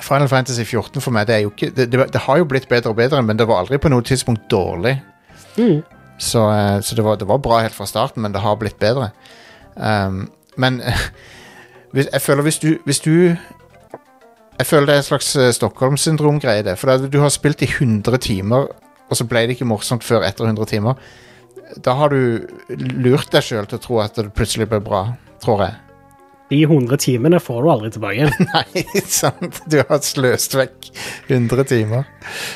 Final 0.00 0.28
Fantasy 0.30 0.62
14 0.62 1.02
for 1.02 1.14
meg, 1.14 1.26
det 1.26 1.34
er 1.34 1.40
jo 1.44 1.50
ikke 1.50 1.70
det, 1.74 1.88
det, 1.92 2.04
det 2.14 2.20
har 2.24 2.38
jo 2.38 2.46
blitt 2.48 2.68
bedre 2.70 2.92
og 2.92 2.96
bedre, 2.96 3.22
men 3.22 3.38
det 3.38 3.48
var 3.48 3.64
aldri 3.64 3.78
på 3.82 3.90
noe 3.90 4.04
tidspunkt 4.06 4.46
dårlig. 4.50 4.94
Mm. 5.56 5.82
Så, 6.20 6.44
eh, 6.52 6.80
så 6.80 6.96
det, 6.96 7.04
var, 7.04 7.16
det 7.16 7.28
var 7.28 7.40
bra 7.42 7.60
helt 7.64 7.74
fra 7.74 7.88
starten, 7.88 8.22
men 8.22 8.32
det 8.32 8.40
har 8.44 8.56
blitt 8.60 8.78
bedre. 8.78 9.10
Um, 9.74 10.28
men 10.56 10.80
jeg 11.96 12.22
føler 12.22 12.46
hvis 12.46 12.58
du, 12.58 12.74
hvis 12.84 13.00
du 13.00 13.36
Jeg 14.60 14.66
føler 14.66 14.86
det 14.86 14.94
er 14.94 14.98
en 15.00 15.02
slags 15.02 15.36
uh, 15.36 15.50
Stockholm-syndrom-greie. 15.52 16.62
det, 16.62 16.78
For 16.78 17.08
du 17.08 17.20
har 17.20 17.28
spilt 17.28 17.62
i 17.62 17.68
100 17.68 18.18
timer, 18.18 18.66
og 19.08 19.16
så 19.16 19.24
ble 19.24 19.46
det 19.48 19.56
ikke 19.56 19.64
morsomt 19.64 20.04
før 20.04 20.22
etter 20.22 20.44
100 20.44 20.64
timer. 20.64 20.94
Da 21.84 21.94
har 21.96 22.08
du 22.08 22.46
lurt 22.68 23.32
deg 23.32 23.42
sjøl 23.42 23.66
til 23.66 23.78
å 23.78 23.82
tro 23.82 24.00
at 24.04 24.18
det 24.20 24.32
plutselig 24.36 24.68
ble 24.68 24.80
bra, 24.84 25.06
tror 25.40 25.64
jeg. 25.64 25.89
De 26.50 26.58
100 26.66 26.96
timene 26.98 27.38
får 27.40 27.62
du 27.62 27.70
aldri 27.70 27.90
tilbake. 27.94 28.16
igjen. 28.18 28.48
Nei, 28.54 28.84
sant? 29.06 29.60
Du 29.70 29.78
har 29.86 30.00
sløst 30.02 30.56
vekk 30.58 30.90
100 31.30 31.64
timer. 31.70 32.08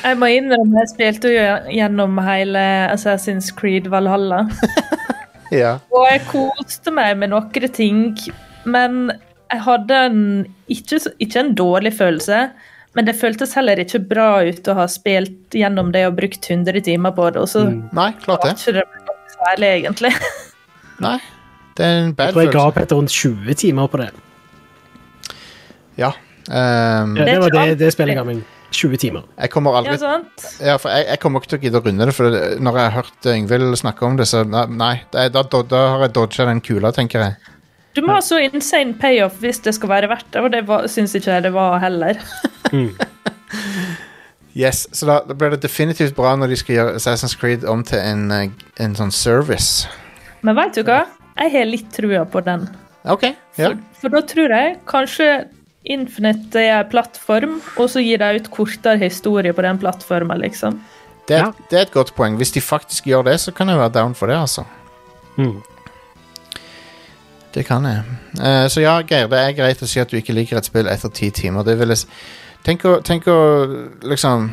jeg 0.03 0.19
må 0.19 0.29
innrømme, 0.35 0.81
jeg 0.83 0.91
spilte 0.91 1.31
jo 1.31 1.45
gjennom 1.71 2.19
hele 2.25 2.63
Assassin's 2.91 3.51
Creed 3.55 3.87
Valhalla. 3.93 4.45
Ja. 5.53 5.75
Og 5.93 6.07
jeg 6.09 6.23
koste 6.31 6.91
meg 6.91 7.19
med 7.21 7.29
noen 7.31 7.67
ting, 7.71 8.15
men 8.65 9.11
jeg 9.53 9.61
hadde 9.61 9.99
en, 10.07 10.23
ikke, 10.73 10.97
ikke 11.21 11.43
en 11.43 11.51
dårlig 11.55 11.91
følelse. 11.99 12.39
Men 12.97 13.07
det 13.07 13.17
føltes 13.19 13.53
heller 13.57 13.79
ikke 13.79 14.01
bra 14.09 14.29
ut 14.47 14.67
å 14.71 14.75
ha 14.77 14.87
spilt 14.89 15.53
gjennom 15.55 15.91
det 15.93 16.05
og 16.09 16.15
brukt 16.17 16.47
100 16.49 16.81
timer 16.87 17.13
på 17.15 17.27
det. 17.35 17.43
Og 17.43 17.51
så 17.51 17.65
Nei, 17.69 18.09
klart 18.23 18.41
var 18.45 18.55
det. 18.55 18.57
ikke 18.63 18.75
det 18.79 18.85
noe 19.05 19.33
særlig, 19.35 19.71
egentlig. 19.81 20.11
Nei, 21.05 21.17
det 21.77 21.85
er 21.85 21.97
en 22.05 22.13
bad 22.13 22.25
følelse. 22.25 22.25
Jeg 22.25 22.33
tror 22.33 22.41
jeg 22.41 22.53
ga 22.53 22.65
opp 22.67 22.91
rundt 22.91 23.11
20 23.11 23.53
timer 23.61 23.87
på 23.87 23.97
det. 23.97 24.09
Ja. 25.97 26.11
Um, 26.47 27.15
Ja, 27.17 27.25
det 27.25 27.39
var 27.41 27.49
det, 27.49 27.79
det 27.79 27.93
spillet 27.93 28.15
ga 28.19 28.23
meg. 28.27 28.43
20 28.75 28.97
timer. 28.99 29.21
jeg 29.39 29.49
kommer 29.53 29.75
aldri 29.77 29.93
Ja, 29.93 29.97
sant? 29.97 30.45
Ja, 30.59 30.75
for 30.77 30.89
jeg, 30.91 31.05
jeg 31.07 31.19
kommer 31.23 31.39
ikke 31.39 31.49
til 31.53 31.59
å 31.59 31.61
gidde 31.63 31.79
å 31.79 31.83
runde 31.85 32.05
det, 32.09 32.13
for 32.17 32.25
når 32.59 32.77
jeg 32.79 32.89
har 32.91 32.95
hørt 32.97 33.27
Yngvild 33.31 33.75
snakke 33.79 34.03
om 34.05 34.17
det, 34.19 34.25
så 34.27 34.41
nei, 34.43 34.95
da, 35.13 35.29
da, 35.31 35.43
da 35.63 35.83
har 35.93 36.01
jeg 36.07 36.13
dodga 36.17 36.45
den 36.49 36.59
kula, 36.65 36.91
tenker 36.91 37.23
jeg. 37.23 37.37
Du 37.95 38.01
må 38.03 38.17
ha 38.17 38.19
så 38.25 38.41
insane 38.43 38.97
payoff 38.99 39.37
hvis 39.39 39.61
det 39.63 39.71
skal 39.77 39.89
være 39.93 40.09
verdt 40.11 40.27
det, 40.33 40.41
og 40.43 40.51
det 40.51 40.65
var- 40.67 40.89
syns 40.91 41.15
ikke 41.15 41.31
jeg 41.37 41.43
det 41.47 41.53
var 41.55 41.79
heller. 41.79 42.19
Yes, 44.55 44.87
Så 44.91 45.05
da, 45.05 45.17
da 45.27 45.33
blir 45.35 45.51
det 45.51 45.61
definitivt 45.65 46.15
bra 46.15 46.31
når 46.39 46.47
de 46.53 46.55
skal 46.55 46.75
gjøre 46.77 46.93
Assassin's 46.95 47.33
Creed 47.39 47.65
om 47.67 47.81
til 47.83 47.99
en, 47.99 48.29
eh, 48.31 48.49
en 48.79 48.93
sånn 48.95 49.11
service. 49.11 49.87
Men 50.47 50.55
veit 50.55 50.75
du 50.77 50.83
hva? 50.87 51.01
Jeg 51.35 51.51
har 51.51 51.65
litt 51.67 51.89
trua 51.93 52.23
på 52.25 52.41
den. 52.45 52.67
OK. 53.11 53.23
Ja. 53.59 53.69
For, 53.69 53.77
for 54.01 54.15
da 54.15 54.21
tror 54.25 54.53
jeg 54.55 54.77
kanskje 54.89 55.29
Infinite 55.85 56.57
er 56.63 56.79
en 56.79 56.89
plattform, 56.89 57.59
og 57.77 57.89
så 57.93 58.01
gir 58.01 58.17
de 58.17 58.39
ut 58.39 58.47
kortere 58.49 58.97
historie 59.03 59.53
på 59.53 59.61
den 59.61 59.77
plattformen, 59.77 60.39
liksom. 60.41 60.79
Det, 61.27 61.35
er, 61.37 61.43
Ja. 61.43 61.51
det 61.69 61.77
er 61.77 61.85
et 61.85 61.93
godt 61.93 62.15
poeng. 62.17 62.37
Hvis 62.39 62.51
de 62.55 62.61
faktisk 62.61 63.05
gjør 63.11 63.27
det, 63.27 63.39
så 63.43 63.51
kan 63.53 63.69
jeg 63.69 63.77
være 63.77 63.93
down 63.93 64.15
for 64.17 64.31
det, 64.31 64.39
altså. 64.39 64.63
Mm. 65.37 65.61
Det 67.53 67.65
kan 67.65 67.85
jeg. 67.85 68.01
Uh, 68.39 68.65
så 68.69 68.81
ja, 68.81 68.97
Geir, 69.07 69.27
det 69.31 69.39
er 69.39 69.53
greit 69.55 69.81
å 69.83 69.87
si 69.87 69.99
at 70.01 70.11
du 70.11 70.17
ikke 70.17 70.33
liker 70.35 70.57
et 70.59 70.67
spill 70.67 70.89
etter 70.91 71.09
ti 71.13 71.29
timer. 71.31 71.63
Det 71.63 71.77
vil 71.79 71.93
jeg 71.93 72.07
Tenk 72.65 72.81
å, 72.89 72.95
tenk 73.05 73.27
å 73.29 73.37
liksom 74.09 74.47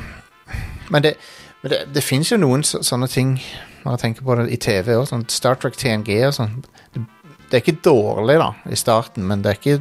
Men 0.92 1.02
det, 1.02 1.14
men 1.62 1.70
det, 1.72 1.78
det 1.94 2.02
fins 2.04 2.28
jo 2.28 2.36
noen 2.36 2.60
så, 2.62 2.82
sånne 2.84 3.08
ting 3.08 3.30
når 3.84 3.96
jeg 3.96 4.02
tenker 4.04 4.26
på 4.26 4.36
det 4.38 4.48
i 4.54 4.58
TV 4.60 4.94
òg. 4.96 5.06
Sånn 5.10 5.24
Star 5.32 5.58
Trek 5.60 5.78
TNG 5.78 6.14
og 6.28 6.36
sånn. 6.38 6.58
Det, 6.94 7.04
det 7.50 7.58
er 7.58 7.64
ikke 7.64 7.80
dårlig, 7.84 8.38
da, 8.40 8.52
i 8.70 8.78
starten, 8.78 9.26
men 9.28 9.44
det 9.44 9.54
er 9.54 9.60
ikke 9.60 9.80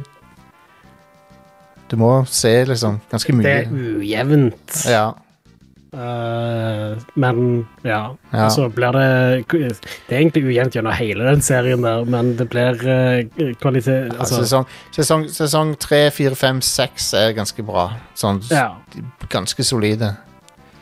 Du 1.92 1.98
må 2.00 2.22
se 2.28 2.54
liksom 2.64 3.02
ganske 3.10 3.34
Det 3.44 3.52
er 3.52 3.72
ujevnt. 3.72 4.78
Ja. 4.88 5.12
Uh, 5.92 6.96
men 7.20 7.66
ja. 7.84 8.16
Ja. 8.30 8.46
Så 8.48 8.70
blir 8.72 8.94
det 8.96 9.44
Det 9.52 10.14
er 10.14 10.22
egentlig 10.22 10.46
ujevnt 10.46 10.72
gjennom 10.72 10.94
hele 10.96 11.26
den 11.26 11.44
serien 11.44 11.84
der, 11.84 12.06
men 12.08 12.32
det 12.38 12.46
blir 12.48 12.80
uh, 12.80 13.52
kvalitet 13.60 14.08
Ja, 14.08 14.20
Altså, 14.24 14.40
sesong, 14.40 14.64
sesong, 14.96 15.26
sesong 15.28 15.74
3, 15.76 16.06
4, 16.16 16.34
5, 16.34 16.62
6 16.64 17.12
er 17.20 17.36
ganske 17.36 17.64
bra. 17.68 17.90
Sånn 18.16 18.40
ja. 18.48 18.70
ganske 19.28 19.64
solide. 19.68 20.14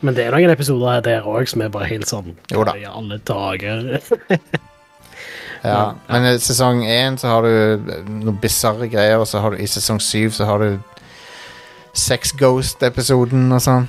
Men 0.01 0.15
det 0.17 0.25
er 0.25 0.33
noen 0.33 0.49
episoder 0.53 0.95
her 0.95 1.01
der 1.05 1.27
òg 1.29 1.47
som 1.51 1.61
er 1.61 1.69
bare 1.73 1.85
helt 1.91 2.09
sånn 2.09 2.31
Jo 2.51 2.63
da. 2.65 2.73
I 2.77 2.85
alle 2.89 3.19
dager. 3.27 3.99
Ja, 5.61 5.91
men 6.09 6.23
i 6.25 6.37
sesong 6.41 6.79
1 6.89 7.19
så 7.21 7.27
har 7.29 7.45
du 7.45 7.51
eh, 7.53 7.99
noen 8.09 8.37
bisarre 8.41 8.87
greier, 8.89 9.19
og 9.21 9.27
så 9.29 9.43
har 9.43 9.53
du 9.53 9.59
i 9.61 9.67
sesong 9.69 9.99
7 10.01 10.31
så 10.33 10.47
har 10.49 10.57
du 10.63 10.79
Sex 11.93 12.31
Ghost-episoden 12.39 13.43
og 13.53 13.61
sånn. 13.61 13.85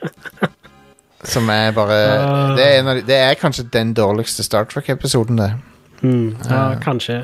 Som 1.32 1.48
er 1.52 1.72
bare 1.76 1.96
Ah. 2.20 2.52
det 2.56 2.66
er, 2.76 2.82
de, 2.82 3.02
det 3.08 3.16
er 3.16 3.34
kanskje 3.40 3.64
den 3.72 3.94
dårligste 3.96 4.44
Star 4.44 4.64
Trek-episoden, 4.68 5.40
det. 5.40 5.50
Mm, 6.02 6.36
ja, 6.48 6.74
kanskje. 6.84 7.22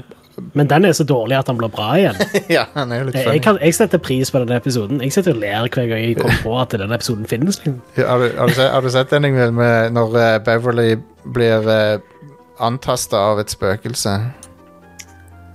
Men 0.52 0.68
den 0.68 0.84
er 0.84 0.92
så 0.92 1.04
dårlig 1.04 1.38
at 1.38 1.48
han 1.48 1.56
blir 1.56 1.70
bra 1.72 1.90
igjen. 1.96 2.18
ja, 2.56 2.66
han 2.74 2.92
er 2.92 3.00
jo 3.00 3.08
litt 3.08 3.18
Jeg, 3.18 3.28
jeg, 3.38 3.42
kan, 3.44 3.58
jeg 3.62 3.76
setter 3.76 4.00
pris 4.02 4.30
på 4.32 4.40
denne 4.42 4.58
episoden. 4.60 5.00
Jeg 5.04 5.14
sitter 5.14 5.32
og 5.32 5.40
ler 5.40 5.68
hver 5.68 5.88
gang 5.88 6.02
jeg 6.02 6.16
kommer 6.18 6.42
på 6.42 6.56
at 6.60 6.76
denne 6.76 6.98
episoden 6.98 7.28
finnes. 7.30 7.60
liksom. 7.62 7.78
Har 7.96 8.20
du, 8.20 8.26
har 8.36 8.50
du, 8.50 8.56
sett, 8.56 8.70
har 8.72 8.84
du 8.84 8.90
sett 8.92 9.14
den 9.14 9.28
Ingvild, 9.30 9.54
med 9.56 9.96
når 9.96 10.18
eh, 10.20 10.38
Beverly 10.44 10.90
blir 11.32 11.70
uh, 11.70 12.26
antasta 12.60 13.22
av 13.32 13.40
et 13.40 13.52
spøkelse? 13.52 14.16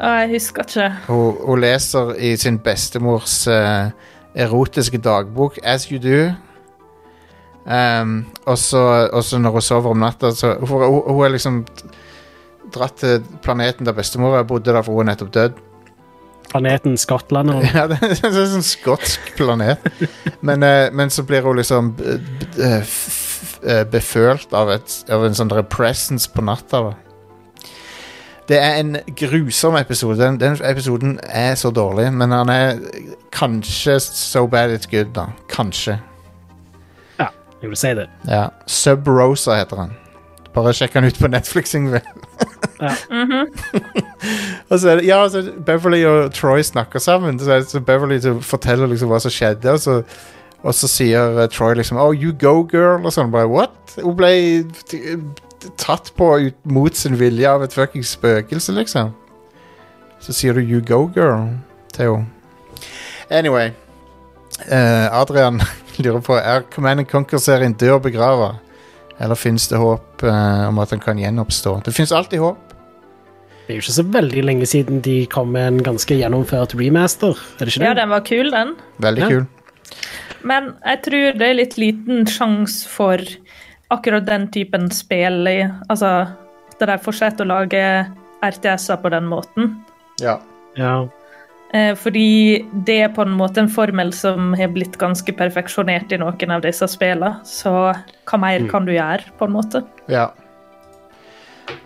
Å, 0.02 0.14
jeg 0.24 0.32
husker 0.34 0.66
ikke. 0.66 0.90
Hun, 1.12 1.42
hun 1.46 1.62
leser 1.62 2.16
i 2.18 2.34
sin 2.42 2.58
bestemors 2.66 3.44
uh, 3.52 3.94
erotiske 4.34 4.98
dagbok, 4.98 5.62
As 5.64 5.92
You 5.92 6.02
Do. 6.02 6.32
Um, 7.62 8.24
og 8.50 8.58
så 8.58 8.82
når 9.38 9.54
hun 9.54 9.62
sover 9.62 9.94
om 9.94 10.00
natta, 10.02 10.32
så 10.34 10.56
Hun, 10.58 10.68
hun, 10.82 11.02
hun 11.06 11.26
er 11.26 11.36
liksom 11.36 11.66
dratt 12.74 12.96
til 13.02 13.22
planeten 13.44 13.86
der 13.88 13.94
bestemora 13.98 14.44
bodde, 14.48 14.72
der, 14.74 14.82
for 14.84 14.94
hun 14.98 15.08
er 15.08 15.14
nettopp 15.16 15.32
død. 15.36 15.60
planeten 16.52 16.98
Skottland. 16.98 17.50
Og, 17.50 17.64
Ja, 17.76 17.86
det 17.88 17.98
er 18.02 18.26
en 18.28 18.52
sånn 18.58 18.66
skotsk 18.66 19.34
planet. 19.38 19.80
Men, 20.42 20.64
eh, 20.64 20.90
men 20.92 21.10
så 21.14 21.24
blir 21.24 21.42
hun 21.46 21.56
liksom 21.62 21.94
eh, 22.04 22.18
b- 22.20 22.64
eh, 22.64 22.82
f- 22.82 23.60
eh, 23.64 23.84
befølt 23.88 24.52
av, 24.54 24.70
et, 24.74 24.98
av 25.10 25.24
en 25.26 25.34
sånn 25.38 25.48
der 25.54 25.64
presence 25.64 26.28
på 26.34 26.44
natta. 26.44 26.82
Da. 26.90 26.94
Det 28.52 28.58
er 28.60 28.80
en 28.82 28.98
grusom 29.16 29.78
episode. 29.80 30.18
Den, 30.20 30.38
den 30.42 30.58
episoden 30.68 31.20
er 31.30 31.56
så 31.56 31.72
dårlig, 31.72 32.10
men 32.12 32.32
han 32.36 32.50
er 32.52 32.80
kanskje 33.32 34.00
so 34.04 34.44
bad 34.52 34.74
it's 34.76 34.90
good, 34.92 35.14
da. 35.16 35.30
Kanskje. 35.54 36.00
jeg 37.62 37.70
vil 37.70 37.78
si 37.78 37.92
det. 37.94 38.08
Ja. 38.28 38.48
Sub 38.66 39.06
Rosa 39.08 39.54
heter 39.60 39.78
han. 39.86 39.92
Bare 40.56 40.74
sjekk 40.76 40.98
han 40.98 41.08
ut 41.08 41.20
på 41.20 41.30
Netflix. 41.32 41.76
Ja. 41.76 42.02
og 44.70 44.80
så 44.80 44.90
er 44.90 45.00
det, 45.00 45.06
ja, 45.08 45.22
så 45.30 45.44
Beverly 45.66 46.02
og 46.06 46.34
Troy 46.36 46.62
snakker 46.66 47.00
sammen. 47.00 47.40
Så, 47.40 47.52
er 47.52 47.64
så 47.68 47.80
Beverly 47.80 48.20
så 48.22 48.36
forteller 48.44 48.92
liksom 48.92 49.12
hva 49.12 49.22
som 49.24 49.32
skjedde, 49.32 49.72
og 49.72 49.80
så, 49.80 50.02
og 50.62 50.76
så 50.76 50.90
sier 50.92 51.40
uh, 51.40 51.46
Troy 51.52 51.78
liksom 51.80 52.00
Oh, 52.02 52.12
you 52.12 52.34
go, 52.34 52.62
girl. 52.72 53.06
Og 53.06 53.16
sånn. 53.16 53.32
Bare, 53.32 53.48
What? 53.52 53.96
Hun 54.02 54.18
ble 54.20 54.34
tatt 55.78 56.12
på 56.18 56.34
ut, 56.48 56.58
mot 56.66 56.96
sin 56.98 57.20
vilje 57.20 57.50
av 57.50 57.64
et 57.64 57.76
fuckings 57.76 58.16
spøkelse, 58.18 58.76
liksom. 58.76 59.14
Så 60.22 60.36
sier 60.36 60.58
du 60.58 60.62
you 60.62 60.82
go, 60.86 61.06
girl 61.16 61.54
til 61.94 62.12
henne. 62.12 62.28
Anyway. 63.32 63.72
Uh, 64.68 65.08
Adrian 65.22 65.62
lurer 66.04 66.20
på 66.22 66.36
Er 66.36 66.62
Command 66.72 67.06
Conquer-serien 67.06 67.74
død 67.74 67.92
og 67.92 68.02
begrava. 68.02 68.52
Eller 69.22 69.38
fins 69.38 69.68
det 69.70 69.78
håp 69.78 70.24
eh, 70.26 70.68
om 70.68 70.80
at 70.82 70.90
den 70.90 71.00
kan 71.04 71.20
gjenoppstå? 71.22 71.76
Det 71.86 71.94
fins 71.94 72.12
alltid 72.16 72.40
håp. 72.42 72.58
Det 73.68 73.76
er 73.76 73.78
jo 73.78 73.84
ikke 73.86 73.94
så 74.00 74.06
veldig 74.12 74.44
lenge 74.44 74.66
siden 74.68 75.02
de 75.06 75.20
kom 75.32 75.52
med 75.54 75.68
en 75.68 75.84
ganske 75.86 76.16
gjennomført 76.18 76.74
remaster. 76.80 77.38
Er 77.60 77.66
det 77.70 77.76
ikke 77.76 77.84
det? 77.84 77.88
Ja, 77.92 77.94
den 78.02 78.10
var 78.10 78.24
kul, 78.28 78.50
den. 78.52 78.76
Veldig 79.00 79.22
Ja. 79.22 79.30
kul. 79.30 79.46
Men 80.44 80.74
jeg 80.86 81.02
tror 81.06 81.38
det 81.38 81.48
er 81.48 81.54
litt 81.54 81.78
liten 81.78 82.26
sjanse 82.26 82.88
for 82.90 83.22
akkurat 83.92 84.26
den 84.26 84.48
typen 84.52 84.90
spill. 84.92 85.48
i- 85.48 85.70
Altså 85.90 86.28
at 86.72 86.80
de 86.80 86.98
fortsetter 86.98 87.46
å 87.46 87.48
lage 87.48 88.08
RTS-er 88.42 88.98
på 88.98 89.10
den 89.12 89.26
måten. 89.30 89.76
Ja. 90.20 90.40
Ja. 90.76 91.08
Eh, 91.72 91.94
fordi 91.96 92.66
det 92.86 92.98
er 93.06 93.12
på 93.16 93.24
en 93.24 93.36
måte 93.40 93.62
en 93.64 93.72
formel 93.72 94.12
som 94.16 94.52
har 94.60 94.74
blitt 94.76 94.98
ganske 95.00 95.32
perfeksjonert 95.40 96.12
i 96.12 96.20
noen 96.20 96.52
av 96.52 96.64
disse 96.66 96.88
spillene. 96.92 97.38
Så 97.48 97.72
hva 97.72 98.40
mer 98.42 98.68
kan 98.72 98.88
du 98.88 98.92
gjøre, 98.96 99.32
på 99.40 99.48
en 99.48 99.60
måte? 99.60 99.86
ja. 100.12 100.30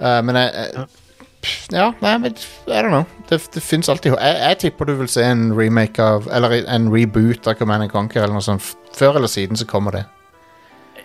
Uh, 0.01 0.17
men 0.25 0.37
jeg, 0.39 0.69
uh, 0.79 0.85
Ja, 1.69 1.91
nei, 2.01 2.15
men 2.17 2.33
I 2.65 2.79
don't 2.81 2.89
know. 2.89 3.03
Det, 3.29 3.37
det 3.53 3.61
fins 3.61 3.89
alltid. 3.89 4.15
Jeg, 4.17 4.37
jeg 4.41 4.57
tipper 4.63 4.89
du 4.89 4.95
vil 4.97 5.09
se 5.11 5.21
en 5.21 5.51
remake 5.53 6.01
av 6.01 6.25
Eller 6.33 6.63
en 6.63 6.87
reboot 6.89 7.45
av 7.45 7.53
Command 7.59 7.85
Conquer 7.91 8.23
eller 8.23 8.39
noe 8.39 8.45
sånt. 8.45 8.65
Før 8.97 9.19
eller 9.19 9.29
siden 9.29 9.59
så 9.59 9.67
kommer 9.69 9.93
det. 9.99 10.03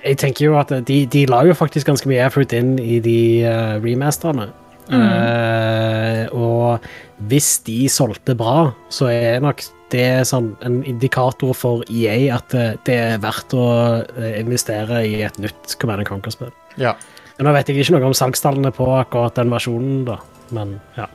Jeg 0.01 0.17
tenker 0.23 0.47
jo 0.47 0.57
at 0.57 0.73
de, 0.89 1.03
de 1.13 1.27
la 1.29 1.43
jo 1.45 1.53
faktisk 1.53 1.91
ganske 1.91 2.09
mye 2.09 2.25
effort 2.25 2.55
inn 2.57 2.79
i 2.81 3.03
de 3.05 3.19
uh, 3.45 3.77
remasterne. 3.85 4.49
Eh, 4.97 6.25
og 6.35 6.87
hvis 7.31 7.61
de 7.67 7.85
solgte 7.93 8.35
bra, 8.39 8.71
så 8.93 9.11
er 9.13 9.45
nok 9.45 9.63
det 9.91 10.27
sånn 10.29 10.53
en 10.67 10.81
indikator 10.87 11.55
for 11.57 11.87
EA 11.91 12.37
at 12.37 12.53
det, 12.55 12.67
det 12.87 12.99
er 13.15 13.23
verdt 13.23 13.55
å 13.59 13.67
eh, 14.03 14.39
investere 14.41 15.03
i 15.07 15.17
et 15.27 15.41
nytt 15.43 15.75
Command 15.81 16.07
Conquer-spill. 16.09 16.53
Ja. 16.81 16.95
Men 17.39 17.49
Nå 17.49 17.57
vet 17.57 17.71
jeg 17.71 17.81
ikke 17.81 17.97
noe 17.97 18.11
om 18.11 18.17
salgstallene 18.17 18.73
på 18.77 18.87
akkurat 18.99 19.39
den 19.39 19.51
versjonen, 19.53 20.05
da. 20.09 20.21
Men 20.55 20.79
ja. 20.99 21.09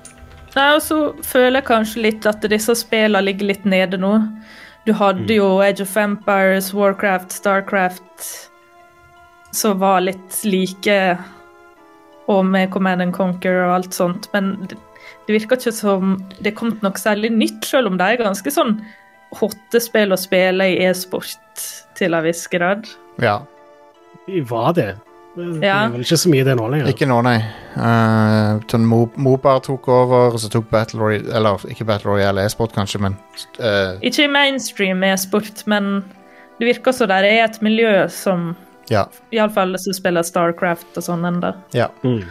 Nei, 0.56 0.70
og 0.78 0.82
så 0.84 1.00
føler 1.26 1.60
jeg 1.60 1.68
kanskje 1.68 2.04
litt 2.08 2.28
at 2.30 2.46
disse 2.52 2.76
spillene 2.80 3.24
ligger 3.28 3.52
litt 3.52 3.66
nede 3.68 4.00
nå. 4.00 4.18
Du 4.86 4.94
hadde 4.96 5.40
jo 5.40 5.58
Age 5.66 5.84
of 5.84 5.96
Empires, 5.98 6.70
Warcraft, 6.76 7.34
Starcraft 7.34 8.28
som 9.56 9.80
var 9.80 10.02
litt 10.04 10.42
like, 10.44 11.18
og 12.32 12.46
med 12.50 12.72
Command 12.74 13.04
and 13.06 13.16
Conquer 13.16 13.64
og 13.68 13.74
alt 13.80 13.96
sånt, 13.96 14.30
men 14.34 14.56
det, 14.70 14.78
det 15.28 15.38
virker 15.38 15.60
ikke 15.60 15.74
som 15.76 16.16
det 16.40 16.54
er 16.54 16.58
kommet 16.58 16.86
noe 16.86 17.02
særlig 17.02 17.34
nytt, 17.34 17.66
selv 17.68 17.92
om 17.92 18.00
det 18.02 18.08
er 18.08 18.24
ganske 18.24 18.54
sånn 18.54 18.80
hotte 19.36 19.82
spill 19.84 20.16
å 20.16 20.20
spille 20.20 20.70
i 20.72 20.80
e-sport 20.86 21.66
til 21.98 22.16
en 22.16 22.26
viss 22.26 22.46
grad. 22.52 22.88
ja. 23.22 23.42
Vi 24.26 24.40
var 24.42 24.72
det. 24.74 24.96
Det 25.36 25.68
er 25.68 25.90
vel 25.92 26.06
ikke 26.06 26.18
så 26.18 26.30
mye 26.32 26.44
det 26.48 26.54
nå 26.56 26.68
lenger. 26.72 26.88
Ikke 26.90 27.08
nå, 27.10 27.18
nei. 27.26 27.36
Uh, 27.76 28.62
sånn 28.72 28.86
Mo 28.88 29.02
Mobar 29.20 29.60
tok 29.66 29.90
over, 29.92 30.32
og 30.32 30.40
så 30.40 30.48
tok 30.52 30.70
Battle 30.72 31.02
Royale 31.02 31.34
Eller 31.36 31.66
ikke 31.68 31.88
Battle 31.90 32.14
Royale 32.14 32.46
e-sport, 32.48 32.72
kanskje, 32.76 33.02
men 33.04 33.18
uh, 33.60 34.00
Ikke 34.00 34.24
i 34.24 34.32
mainstream 34.32 35.04
e-sport, 35.04 35.66
men 35.68 36.00
det 36.56 36.70
virker 36.70 36.96
som 36.96 37.12
det 37.12 37.20
er 37.28 37.44
et 37.44 37.60
miljø 37.66 37.92
som 38.08 38.54
Ja. 38.92 39.08
Iallfall 39.34 39.78
som 39.80 39.94
spiller 39.98 40.26
Starcraft 40.26 40.98
og 40.98 41.04
sånn 41.10 41.26
ennå. 41.26 41.54
ja. 41.76 41.90
Mm. 42.04 42.24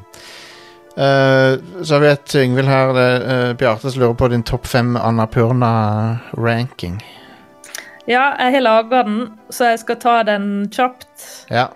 Uh, 0.94 1.58
så 1.82 1.98
vet 1.98 2.30
Yngvild 2.38 2.70
her 2.70 2.94
uh, 2.94 3.50
Bjarte 3.58 3.90
som 3.90 3.98
lurer 3.98 4.14
på 4.14 4.28
din 4.30 4.44
topp 4.46 4.62
fem 4.70 4.94
Annapurna-ranking. 4.94 7.00
Ja, 8.06 8.36
jeg 8.38 8.54
har 8.54 8.62
laga 8.62 9.02
den, 9.02 9.32
så 9.50 9.72
jeg 9.72 9.80
skal 9.82 9.98
ta 9.98 10.22
den 10.28 10.68
kjapt. 10.70 11.10
Ja. 11.50 11.72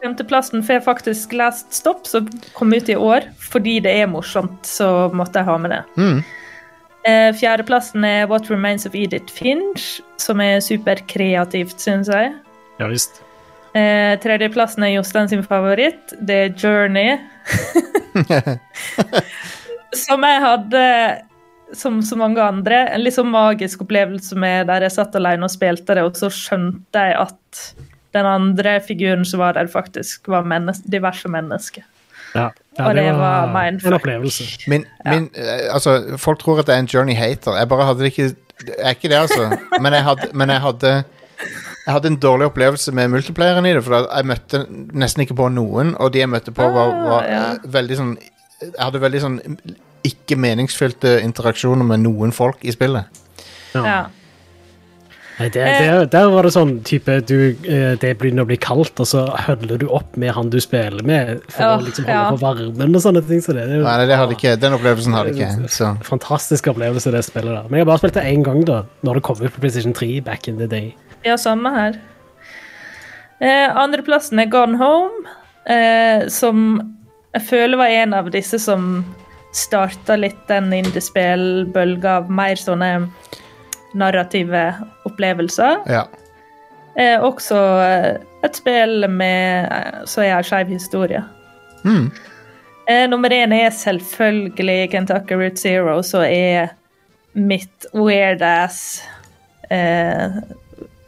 Femteplassen 0.00 0.64
får 0.64 0.80
faktisk 0.86 1.34
Last 1.36 1.74
Stop, 1.74 2.06
som 2.06 2.28
kom 2.54 2.72
ut 2.72 2.88
i 2.88 2.96
år. 2.96 3.26
Fordi 3.50 3.80
det 3.84 3.92
er 4.00 4.08
morsomt, 4.08 4.64
så 4.64 5.10
måtte 5.12 5.42
jeg 5.42 5.50
ha 5.50 5.58
med 5.60 5.74
det. 5.74 5.82
Mm. 6.00 6.22
Uh, 7.04 7.30
Fjerdeplassen 7.36 8.04
er 8.04 8.28
What 8.30 8.48
Remains 8.48 8.86
of 8.86 8.94
Edith 8.94 9.34
Finch, 9.34 10.00
som 10.16 10.40
er 10.40 10.60
superkreativt, 10.64 11.80
syns 11.82 12.08
jeg. 12.08 12.32
Ja 12.78 12.88
visst. 12.88 13.27
Eh, 13.78 14.14
tredjeplassen 14.22 14.86
er 14.86 14.94
Jostein 14.96 15.28
sin 15.30 15.44
favoritt. 15.46 16.14
Det 16.20 16.38
er 16.44 16.54
Journey. 16.56 17.18
som 20.04 20.24
jeg 20.24 20.40
hadde, 20.44 20.84
som 21.76 22.00
så 22.04 22.18
mange 22.18 22.42
andre, 22.42 22.86
en 22.94 23.04
litt 23.04 23.16
sånn 23.16 23.30
magisk 23.32 23.84
opplevelse 23.84 24.38
med 24.40 24.68
der 24.70 24.86
jeg 24.86 24.96
satt 24.96 25.18
alene 25.18 25.46
og 25.46 25.52
spilte 25.52 25.98
det, 25.98 26.06
og 26.06 26.18
så 26.18 26.30
skjønte 26.32 27.04
jeg 27.10 27.20
at 27.20 27.62
den 28.16 28.26
andre 28.28 28.78
figuren 28.84 29.24
som 29.28 29.42
var 29.44 29.54
der, 29.58 29.68
faktisk 29.70 30.30
var 30.32 30.48
mennes 30.48 30.80
diverse 30.88 31.28
mennesker. 31.30 31.84
Ja. 32.34 32.48
ja 32.76 32.88
Og 32.88 32.96
det 32.96 33.06
var 33.16 33.52
var 33.52 33.70
en 33.70 33.80
opplevelse. 33.94 34.44
Min, 34.68 34.84
min 35.06 35.30
eh, 35.34 35.68
Altså, 35.72 36.18
folk 36.20 36.42
tror 36.42 36.60
at 36.64 36.68
jeg 36.68 36.76
er 36.76 36.84
en 36.84 36.90
Journey-hater. 36.94 37.56
Jeg 37.56 37.68
bare 37.68 37.86
hadde 37.88 38.04
det 38.04 38.12
ikke 38.12 38.34
Jeg 38.58 38.84
er 38.84 38.96
ikke 38.96 39.08
det, 39.08 39.20
altså. 39.22 39.56
Men 39.80 39.94
jeg 39.94 40.04
hadde, 40.04 40.28
men 40.34 40.50
jeg 40.50 40.60
hadde 40.60 40.92
jeg 41.88 41.94
hadde 41.96 42.08
en 42.12 42.18
dårlig 42.20 42.50
opplevelse 42.50 42.92
med 42.92 43.08
multiplayeren 43.14 43.64
i 43.64 43.70
det, 43.72 43.80
for 43.86 44.04
jeg 44.04 44.26
møtte 44.28 44.58
nesten 44.68 45.24
ikke 45.24 45.38
på 45.38 45.46
noen, 45.54 45.94
og 45.96 46.12
de 46.12 46.20
jeg 46.20 46.28
møtte 46.28 46.52
på, 46.52 46.66
var, 46.74 46.90
var 47.06 47.22
Ah, 47.22 47.30
ja. 47.32 47.38
eh, 47.54 47.70
veldig 47.78 47.96
sånn 47.96 48.10
Jeg 48.60 48.74
hadde 48.82 49.00
veldig 49.00 49.22
sånn 49.22 49.38
ikke 50.04 50.36
meningsfylte 50.36 51.14
interaksjoner 51.24 51.86
med 51.88 52.02
noen 52.04 52.34
folk 52.34 52.60
i 52.66 52.74
spillet. 52.74 53.08
Ja. 53.72 54.08
Nei, 55.38 55.46
det, 55.54 55.62
der, 55.62 56.04
der 56.10 56.28
var 56.32 56.44
det 56.44 56.50
sånn 56.56 56.72
type 56.86 57.14
du, 57.28 57.36
eh, 57.70 57.92
Det 58.02 58.10
begynner 58.18 58.42
å 58.42 58.48
bli 58.50 58.58
kaldt, 58.58 58.98
og 58.98 59.06
så 59.06 59.24
hødler 59.46 59.78
du 59.78 59.86
opp 59.94 60.16
med 60.18 60.34
han 60.34 60.50
du 60.50 60.58
spiller 60.60 61.00
med, 61.06 61.44
for 61.54 61.64
oh, 61.64 61.74
å 61.78 61.86
liksom 61.86 62.08
holde 62.08 62.20
ja. 62.20 62.30
på 62.34 62.40
varmen 62.42 62.98
og 62.98 63.04
sånne 63.04 63.22
ting. 63.30 63.40
Så 63.44 63.54
det, 63.56 63.68
det 63.70 63.80
Nei, 63.86 63.98
det 64.10 64.18
hadde 64.18 64.34
ikke, 64.36 64.56
Den 64.60 64.76
opplevelsen 64.76 65.16
hadde 65.16 65.36
ikke. 65.36 65.72
Så. 65.72 65.94
fantastisk 66.04 66.68
opplevelse, 66.74 67.14
det 67.14 67.24
spillet 67.24 67.54
der. 67.54 67.68
Men 67.70 67.80
jeg 67.80 67.86
har 67.86 67.92
bare 67.94 68.02
spilt 68.02 68.18
det 68.18 68.26
én 68.28 68.44
gang, 68.44 68.64
da, 68.68 68.82
når 69.06 69.20
det 69.20 69.28
kom 69.30 69.40
ut 69.40 69.54
på 69.54 69.62
PlayStation 69.62 69.94
3 69.96 70.18
back 70.26 70.50
in 70.50 70.58
the 70.60 70.68
day. 70.68 70.96
Ja, 71.28 71.36
samme 71.36 71.72
her. 71.74 71.98
Eh, 73.38 73.76
Andreplassen 73.76 74.40
er 74.40 74.48
Gone 74.50 74.78
Home, 74.80 75.28
eh, 75.68 76.26
som 76.32 76.80
jeg 77.36 77.44
føler 77.50 77.78
var 77.78 77.92
en 77.92 78.14
av 78.16 78.30
disse 78.32 78.58
som 78.62 79.02
starta 79.54 80.16
litt 80.16 80.40
den 80.48 80.72
indiespillbølga 80.72 82.14
av 82.22 82.30
mer 82.32 82.56
sånne 82.58 82.92
narrative 83.98 84.62
opplevelser. 85.08 85.84
Ja. 85.88 86.06
Eh, 86.98 87.20
også 87.22 87.58
eh, 87.84 88.08
et 88.46 88.58
spill 88.58 89.06
med 89.12 89.68
eh, 89.68 90.00
så 90.08 90.24
er 90.24 90.32
jeg, 90.32 90.48
skeiv 90.48 90.72
historie. 90.72 91.22
Mm. 91.84 92.08
Eh, 92.88 93.04
nummer 93.12 93.32
én 93.32 93.52
er 93.54 93.70
selvfølgelig 93.76 94.90
Kentucky 94.94 95.38
Route 95.38 95.60
Zero, 95.60 96.00
så 96.02 96.24
er 96.24 96.72
mitt 97.38 97.86
weird 97.94 98.42
ass 98.42 99.02
eh, 99.70 100.40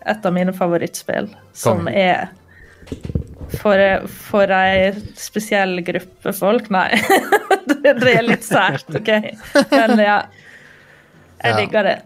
et 0.07 0.27
av 0.27 0.33
mine 0.33 0.53
favorittspill. 0.57 1.29
Som 1.53 1.85
Konge. 1.87 1.93
er 2.01 2.31
for, 3.61 3.83
for 4.31 4.53
ei 4.55 4.93
spesiell 5.19 5.81
gruppe 5.87 6.33
folk. 6.37 6.71
Nei, 6.73 6.89
det, 7.71 7.97
det 8.01 8.15
er 8.17 8.27
litt 8.27 8.47
sært, 8.47 8.89
OK? 8.97 9.11
Men 9.73 9.99
ja. 10.01 10.21
Jeg 11.41 11.57
digger 11.57 11.87
det. 11.89 11.97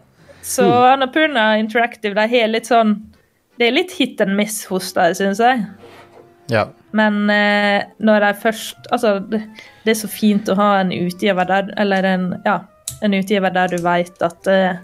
Så 0.45 0.67
Annapurna 0.69 1.55
Interactive 1.59 2.15
de 2.15 2.25
har 2.29 2.51
litt 2.53 2.69
sånn 2.69 2.91
Det 3.57 3.65
er 3.71 3.73
litt 3.73 3.95
hit 3.97 4.21
and 4.21 4.37
miss 4.37 4.59
hos 4.69 4.91
dem, 4.93 5.15
syns 5.17 5.41
jeg. 5.41 5.63
ja. 6.53 6.67
Men 6.95 7.25
eh, 7.33 7.81
når 7.99 8.27
jeg 8.29 8.37
først 8.43 8.91
Altså, 8.93 9.17
det, 9.33 9.41
det 9.83 9.95
er 9.95 9.99
så 9.99 10.11
fint 10.13 10.47
å 10.53 10.55
ha 10.61 10.69
en 10.83 10.93
utgiver 10.95 11.49
der, 11.49 11.73
eller 11.81 12.07
en 12.07 12.27
Ja, 12.45 12.59
En 13.03 13.17
utgiver 13.17 13.51
der 13.57 13.73
du 13.73 13.81
vet 13.83 14.23
at 14.23 14.47
eh, 14.53 14.77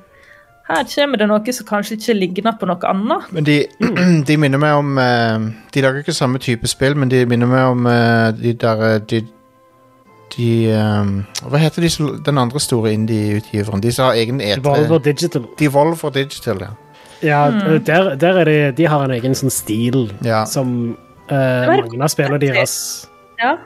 her 0.71 0.87
kommer 0.95 1.19
det 1.21 1.27
noe 1.31 1.53
som 1.57 1.67
kanskje 1.69 1.97
ikke 1.99 2.15
ligner 2.17 2.55
på 2.61 2.69
noe 2.71 2.89
annet. 2.91 3.29
Men 3.35 3.45
de, 3.49 3.57
de 4.29 4.37
minner 4.41 4.61
meg 4.63 4.79
om 4.79 4.99
eh, 5.03 5.49
De 5.75 5.83
lager 5.85 6.03
ikke 6.05 6.15
samme 6.17 6.39
type 6.43 6.69
spill, 6.71 6.95
men 6.99 7.11
de 7.13 7.25
minner 7.31 7.51
meg 7.51 7.69
om 7.75 7.87
eh, 7.91 8.31
de 8.39 8.53
der 8.63 8.85
eh, 8.89 8.99
De, 9.11 9.21
de 10.37 10.51
Hva 11.43 11.59
heter 11.61 11.83
de, 11.87 11.91
den 12.27 12.39
andre 12.39 12.61
store 12.63 12.93
indie-utgiveren? 12.95 13.83
De 13.83 13.93
som 13.93 14.11
har 14.11 14.21
egen 14.21 14.41
E3 14.41 14.61
Devolver 14.63 15.03
Digital. 15.11 15.47
Devolver 15.59 16.15
Digital, 16.15 16.63
ja. 16.69 16.73
Ja, 17.21 17.41
der, 17.85 18.15
der 18.17 18.39
er 18.41 18.49
de, 18.49 18.59
de 18.79 18.87
har 18.89 19.05
en 19.05 19.13
egen 19.19 19.35
sånn 19.37 19.53
stil 19.53 20.07
Ja. 20.25 20.45
som 20.49 20.95
uh, 21.29 21.67
mange 21.69 21.99
av 22.01 22.09
spillene 22.13 22.39
deres 22.41 22.73
Ja. 23.43 23.57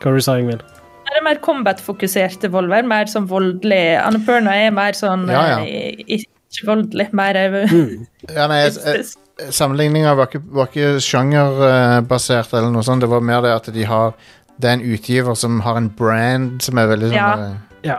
Hva 0.00 0.10
var 0.10 0.16
det 0.16 0.24
du 0.24 0.26
sa, 0.26 0.34
Ingvild? 0.40 0.64
Det 1.04 1.20
er 1.20 1.22
mer 1.28 1.38
combat-fokuserte 1.44 2.48
Volver, 2.50 2.82
mer 2.90 3.06
sånn 3.06 3.28
voldelig. 3.30 4.00
Annapurna 4.02 4.56
er 4.64 4.72
mer 4.74 4.96
sånn 4.98 5.28
Ja, 5.30 5.44
ja. 5.52 5.58
eh, 5.62 6.24
ikke 6.54 6.70
voldelig, 6.70 7.08
mer 7.12 7.38
mm. 7.70 8.06
ja 8.34 8.46
nei, 8.50 8.62
Sammenligninga 9.50 10.12
var 10.14 10.28
ikke, 10.30 10.40
var 10.54 10.68
ikke 10.70 11.00
sjangerbasert, 11.02 12.52
eller 12.54 12.70
noe 12.70 12.84
sånt. 12.86 13.02
Det 13.02 13.08
var 13.10 13.20
mer 13.26 13.40
det 13.42 13.50
at 13.50 13.70
de 13.74 13.82
har 13.90 14.12
Det 14.54 14.68
er 14.70 14.76
en 14.76 14.84
utgiver 14.94 15.34
som 15.34 15.56
har 15.64 15.76
en 15.80 15.88
brand 15.90 16.62
som 16.62 16.78
er 16.78 16.86
veldig 16.92 17.08
sånn 17.10 17.16
Ja. 17.18 17.32
eh, 17.34 17.56
Ja. 17.88 17.96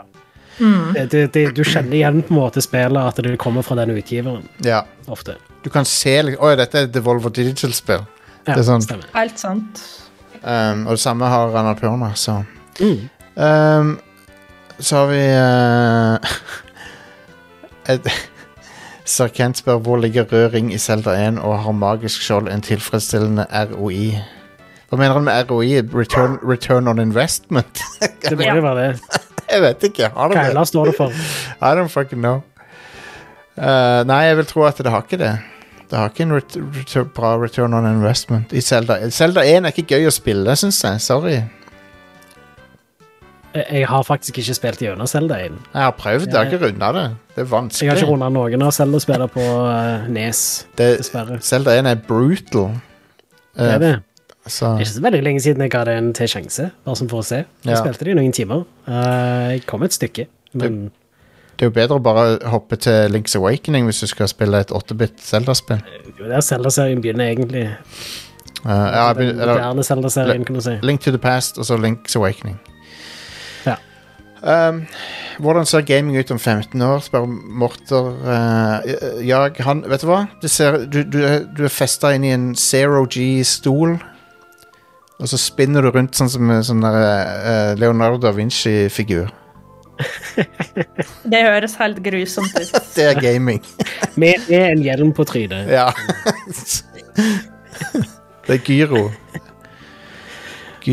Mm. 0.60 0.94
det, 1.12 1.34
det, 1.34 1.42
du 1.56 1.64
kjenner 1.68 1.98
igjen 1.98 2.22
på 2.24 2.32
en 2.32 2.38
måte 2.40 2.62
spillet 2.64 2.96
at 2.96 3.18
det 3.20 3.36
kommer 3.38 3.62
fra 3.62 3.76
den 3.76 3.92
utgiveren, 3.98 4.48
Ja. 4.64 4.86
ofte. 5.12 5.36
Du 5.64 5.70
kan 5.70 5.84
se 5.84 6.22
Å 6.24 6.50
ja, 6.54 6.56
dette 6.56 6.86
er 6.86 6.88
Devolver 6.88 7.30
Digital-spill. 7.30 8.06
Ja, 8.48 8.54
Det 8.56 8.62
er 8.62 8.64
sånn-. 8.64 9.04
Helt 9.14 9.40
sant. 9.40 9.82
Um, 10.46 10.86
og 10.88 10.94
det 10.94 11.00
samme 11.02 11.26
har 11.26 11.52
Annapurna, 11.58 12.14
så 12.16 12.46
Mm. 12.80 13.10
um, 13.36 14.00
Så 14.80 14.96
har 14.96 15.08
vi 15.08 15.22
uh, 15.36 16.18
et, 17.94 18.08
Sir 19.06 19.28
Kent 19.30 19.60
spør 19.62 19.78
hvor 19.86 20.00
ligger 20.02 20.26
rød 20.32 20.54
ring 20.54 20.74
i 20.74 20.78
Zelda 20.82 21.14
1 21.28 21.38
og 21.40 21.60
har 21.64 21.72
magisk 21.72 22.22
skjold 22.26 22.50
en 22.50 22.62
tilfredsstillende 22.66 23.46
ROI. 23.54 24.16
Hva 24.90 24.98
mener 24.98 25.14
han 25.14 25.28
med 25.28 25.52
ROI? 25.52 25.84
Return, 25.94 26.40
return 26.42 26.88
on 26.88 27.00
investment? 27.00 27.82
Det 28.30 28.38
må 28.38 28.50
jo 28.50 28.62
være 28.66 28.88
det. 28.88 29.22
jeg 29.54 29.62
vet 29.62 29.84
ikke. 29.92 30.10
Har 30.16 30.34
det 30.34 30.46
Hva 30.58 30.66
står 30.66 30.90
det 30.90 30.96
for? 30.98 31.14
I 31.68 31.76
don't 31.78 31.94
fucking 31.94 32.22
know. 32.22 32.42
Uh, 33.56 34.02
nei, 34.10 34.26
jeg 34.26 34.38
vil 34.42 34.50
tro 34.50 34.66
at 34.68 34.82
det 34.82 34.92
har 34.92 35.06
ikke 35.06 35.22
det. 35.22 35.36
Det 35.86 36.00
har 36.00 36.10
ikke 36.10 36.26
en 36.26 36.34
ret 36.34 36.58
ret 36.58 37.12
bra 37.14 37.36
return 37.38 37.74
on 37.78 37.86
investment 37.86 38.54
i 38.54 38.62
Zelda. 38.62 38.98
Zelda 39.14 39.46
1 39.46 39.70
er 39.70 39.72
ikke 39.72 39.96
gøy 39.96 40.10
å 40.10 40.14
spille, 40.14 40.56
syns 40.58 40.82
jeg. 40.84 41.02
Sorry. 41.06 41.38
Jeg 43.56 43.88
har 43.88 44.04
faktisk 44.04 44.38
ikke 44.42 44.54
spilt 44.58 44.80
gjennom 44.84 45.08
Zelda 45.08 45.36
1. 45.46 45.52
Jeg 45.74 45.82
har 45.82 45.92
prøvd, 45.96 46.26
jeg 46.28 46.36
har 46.36 46.46
ikke 46.50 46.60
runda 46.66 46.90
det. 46.92 47.04
Det 47.36 47.42
er 47.46 47.48
vanskelig. 47.52 47.86
Jeg 47.86 47.92
har 47.94 48.02
ikke 48.02 48.10
runda 48.12 48.30
noen 48.36 48.62
av 48.68 48.72
Zelda-spillene 48.76 49.28
på 49.32 49.46
uh, 49.46 50.10
Nes, 50.12 50.42
Det, 50.78 50.90
dessverre. 51.00 51.38
Zelda 51.42 51.78
1 51.80 51.88
er 51.94 51.96
brutal. 52.08 52.74
Det 53.56 53.64
Eh, 53.70 53.74
er 53.74 53.80
det. 53.80 53.94
så 54.48 54.66
Det 54.66 54.74
er 54.76 54.80
ikke 54.84 54.92
så 54.98 55.02
veldig 55.02 55.24
lenge 55.24 55.40
siden 55.42 55.62
jeg 55.62 55.72
ga 55.72 55.84
det 55.88 55.94
en 55.98 56.14
til 56.14 56.28
sjanse, 56.28 56.66
bare 56.86 56.96
som 57.00 57.08
for 57.10 57.20
å 57.24 57.24
se. 57.24 57.36
Jeg 57.64 57.72
Ja. 57.72 57.80
spilte 57.82 58.04
det 58.06 58.12
i 58.12 58.20
noen 58.20 58.34
timer. 58.36 58.66
Uh, 58.88 59.52
jeg 59.54 59.66
kom 59.66 59.84
et 59.84 59.94
stykke, 59.94 60.26
men 60.54 60.92
det 61.58 61.64
er 61.64 61.70
jo 61.70 61.72
bedre 61.72 61.96
å 61.96 62.04
bare 62.04 62.40
hoppe 62.52 62.76
til 62.76 63.10
Link's 63.16 63.36
Awakening 63.40 63.86
hvis 63.88 64.02
du 64.04 64.08
skal 64.08 64.28
spille 64.28 64.60
et 64.60 64.72
8-bit 64.76 65.16
Zelda-spill. 65.24 65.80
det 66.18 66.26
er 66.26 66.30
der 66.36 66.42
Zelda-serien 66.42 67.02
begynner, 67.02 67.32
egentlig. 67.32 67.70
Uh, 68.66 68.72
ja, 68.72 69.14
Den 69.14 69.38
moderne 69.38 69.84
Zelda-serien, 69.84 70.44
kan 70.46 70.56
du 70.56 70.62
si. 70.62 70.76
Link 70.84 71.02
to 71.02 71.12
the 71.12 71.18
Past 71.18 71.58
og 71.58 71.66
så 71.66 71.78
Link's 71.78 72.16
Awakening. 72.18 72.60
Um, 74.46 74.84
hvordan 75.42 75.66
ser 75.66 75.82
gaming 75.82 76.20
ut 76.20 76.32
om 76.32 76.40
15 76.40 76.82
år, 76.82 77.00
spør 77.02 77.24
Morter. 77.26 78.12
Uh, 78.22 79.24
jeg, 79.26 79.56
han, 79.66 79.82
vet 79.90 80.04
du 80.04 80.10
hva? 80.12 80.20
Du, 80.42 80.48
ser, 80.52 80.84
du, 80.86 81.02
du, 81.02 81.18
du 81.58 81.64
er 81.66 81.74
festa 81.74 82.12
inn 82.14 82.28
i 82.28 82.34
en 82.36 82.52
zero 82.60 83.08
G-stol, 83.10 83.96
og 85.16 85.32
så 85.32 85.40
spinner 85.42 85.82
du 85.82 85.90
rundt 85.96 86.18
sånn 86.18 86.30
som 86.30 86.52
en 86.52 86.64
sånn 86.68 86.84
der, 86.84 87.00
eh, 87.02 87.72
Leonardo 87.80 88.20
da 88.22 88.34
Vinci-figur. 88.36 89.32
Det 91.32 91.40
høres 91.40 91.78
helt 91.80 92.02
grusomt 92.04 92.52
ut. 92.60 92.74
Det 92.98 93.06
er 93.14 93.22
gaming. 93.24 93.64
Med, 94.22 94.44
med 94.50 94.62
en 94.76 94.84
hjelm 94.84 95.12
på 95.16 95.26
trynet. 95.28 95.72
ja. 95.72 95.90
det 98.46 98.60
er 98.60 98.62
gyro. 98.64 99.10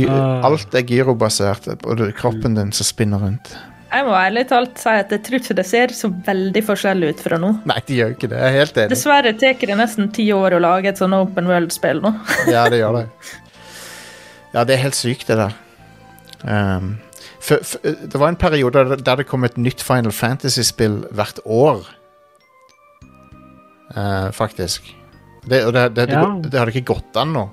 Ah. 0.08 0.46
Alt 0.48 0.74
er 0.74 0.86
gyrobasert, 0.88 1.68
og 1.84 1.98
det 1.98 2.08
er 2.08 2.16
kroppen 2.16 2.56
din 2.56 2.72
som 2.72 2.88
spinner 2.88 3.20
rundt. 3.22 3.52
Jeg 3.92 4.06
må 4.06 4.14
ærlig 4.16 4.46
talt 4.48 4.78
si 4.80 4.88
at 4.88 5.10
jeg 5.12 5.20
tror 5.26 5.36
ikke 5.42 5.54
det 5.58 5.64
ser 5.68 5.92
så 5.92 6.08
veldig 6.08 6.62
forskjellig 6.64 7.10
ut 7.12 7.18
fra 7.20 7.36
nå. 7.40 7.50
Nei, 7.68 7.76
de 7.84 7.98
gjør 7.98 8.14
ikke 8.14 8.30
det. 8.32 8.38
Jeg 8.40 8.48
er 8.48 8.56
helt 8.56 8.78
enig. 8.80 8.92
Dessverre 8.94 9.32
tar 9.36 9.58
det 9.60 9.76
nesten 9.76 10.08
ti 10.16 10.24
år 10.32 10.56
å 10.56 10.60
lage 10.64 10.88
et 10.88 11.00
sånn 11.02 11.12
open 11.18 11.50
world-spill 11.50 12.00
nå. 12.00 12.14
Ja, 12.54 12.64
det 12.72 12.80
gjør 12.80 13.02
det. 13.02 13.06
Ja, 14.54 14.64
det 14.64 14.78
er 14.78 14.82
helt 14.86 14.96
sykt, 14.96 15.28
det 15.28 15.36
der. 15.42 15.58
Um, 16.42 16.94
for, 17.42 17.60
for, 17.68 17.84
det 17.84 18.18
var 18.18 18.32
en 18.32 18.40
periode 18.40 18.80
der- 18.88 19.04
der 19.04 19.20
det 19.20 19.28
kom 19.28 19.44
et 19.44 19.58
nytt 19.60 19.84
Final 19.84 20.12
Fantasy-spill 20.12 21.02
hvert 21.12 21.42
år. 21.44 21.84
Uh, 23.92 24.30
faktisk. 24.32 24.88
Det, 25.44 25.66
og 25.66 25.72
det, 25.76 25.88
det, 25.96 26.08
det, 26.08 26.16
Ja. 26.16 26.24
det, 26.40 26.50
det 26.52 26.58
hadde 26.60 26.72
ikke 26.72 26.94
gått 26.94 27.16
an 27.20 27.32
nå. 27.36 27.44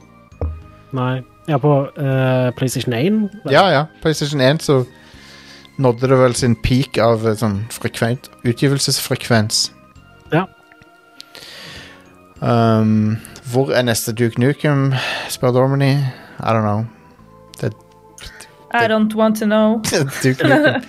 Nei. 0.95 1.20
Ja, 1.50 1.58
på 1.58 1.74
eh, 1.98 2.52
PlayStation 2.54 2.94
1. 2.94 3.30
Ja, 3.52 3.66
ja. 3.74 3.86
PlayStation 4.02 4.42
1 4.42 4.64
så 4.64 4.84
nådde 5.78 6.08
det 6.12 6.20
vel 6.20 6.36
sin 6.36 6.56
peak 6.56 7.00
av 7.02 7.26
eh, 7.26 7.38
sånn 7.40 7.64
frekvent, 7.74 8.30
utgivelsesfrekvens. 8.46 9.72
Ja. 10.34 10.46
Um, 12.40 13.18
hvor 13.50 13.74
er 13.74 13.84
neste 13.88 14.14
Duke 14.14 14.40
Nukem, 14.40 14.94
spør 15.34 15.58
Dormany. 15.58 15.96
I 16.40 16.54
don't 16.54 16.64
know. 16.64 16.86
I 18.72 18.88
don't 18.88 19.16
want 19.16 19.38
to 19.38 19.46
know. 19.46 19.82
Duke 20.24 20.46
Nukem. 20.46 20.84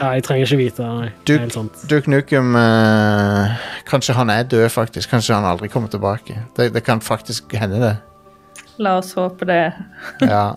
Ja, 0.00 0.14
jeg 0.16 0.24
trenger 0.24 0.46
ikke 0.46 0.56
vite. 0.56 0.86
Nei. 0.88 1.10
Det 1.28 1.34
er 1.34 1.42
helt 1.44 1.52
sant. 1.58 1.82
Duke 1.90 2.08
Nukem 2.08 2.56
eh, 2.56 3.58
Kanskje 3.90 4.16
han 4.16 4.32
er 4.32 4.48
død, 4.48 4.68
faktisk. 4.72 5.10
Kanskje 5.12 5.36
han 5.36 5.44
aldri 5.44 5.68
kommer 5.68 5.92
tilbake. 5.92 6.38
Det, 6.56 6.72
det 6.72 6.82
kan 6.86 7.04
faktisk 7.04 7.52
hende, 7.52 7.82
det. 7.84 7.98
La 8.80 8.96
oss 9.00 9.14
håpe 9.18 9.48
det. 9.48 9.64
Ja. 10.34 10.56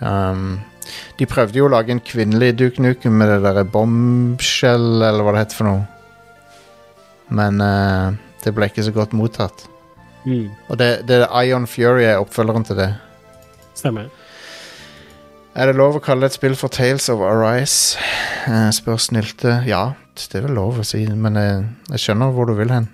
Um, 0.00 0.58
de 1.16 1.24
prøvde 1.28 1.56
jo 1.56 1.66
å 1.68 1.72
lage 1.72 1.94
en 1.94 2.02
kvinnelig 2.04 2.52
Duke 2.58 2.82
Nukem 2.84 3.16
med 3.16 3.30
det 3.32 3.38
derre 3.46 3.64
bombshell, 3.68 5.00
eller 5.00 5.24
hva 5.24 5.32
det 5.34 5.46
heter 5.46 5.58
for 5.60 5.68
noe. 5.70 5.84
Men 7.36 7.62
uh, 7.64 8.12
det 8.44 8.52
ble 8.56 8.68
ikke 8.70 8.84
så 8.86 8.92
godt 8.94 9.16
mottatt. 9.16 9.66
Mm. 10.26 10.52
Og 10.68 10.78
det, 10.80 10.90
det 11.08 11.22
er 11.24 11.32
Ion 11.46 11.68
Fury 11.70 12.04
er 12.06 12.20
oppfølgeren 12.20 12.66
til 12.68 12.80
det. 12.80 12.90
Stemmer. 13.76 14.10
Er 15.56 15.70
det 15.70 15.78
lov 15.78 15.96
å 15.96 16.04
kalle 16.04 16.28
et 16.28 16.36
spill 16.36 16.56
for 16.58 16.72
Tales 16.72 17.08
of 17.12 17.24
Arise? 17.24 17.96
Uh, 18.44 18.68
spør 18.74 19.00
Snilte. 19.00 19.62
Ja, 19.68 19.94
det 20.16 20.40
er 20.40 20.44
vel 20.48 20.56
lov 20.58 20.82
å 20.82 20.86
si, 20.86 21.06
men 21.08 21.40
jeg, 21.40 21.64
jeg 21.94 22.04
skjønner 22.04 22.36
hvor 22.36 22.48
du 22.48 22.56
vil 22.58 22.72
hen. 22.72 22.90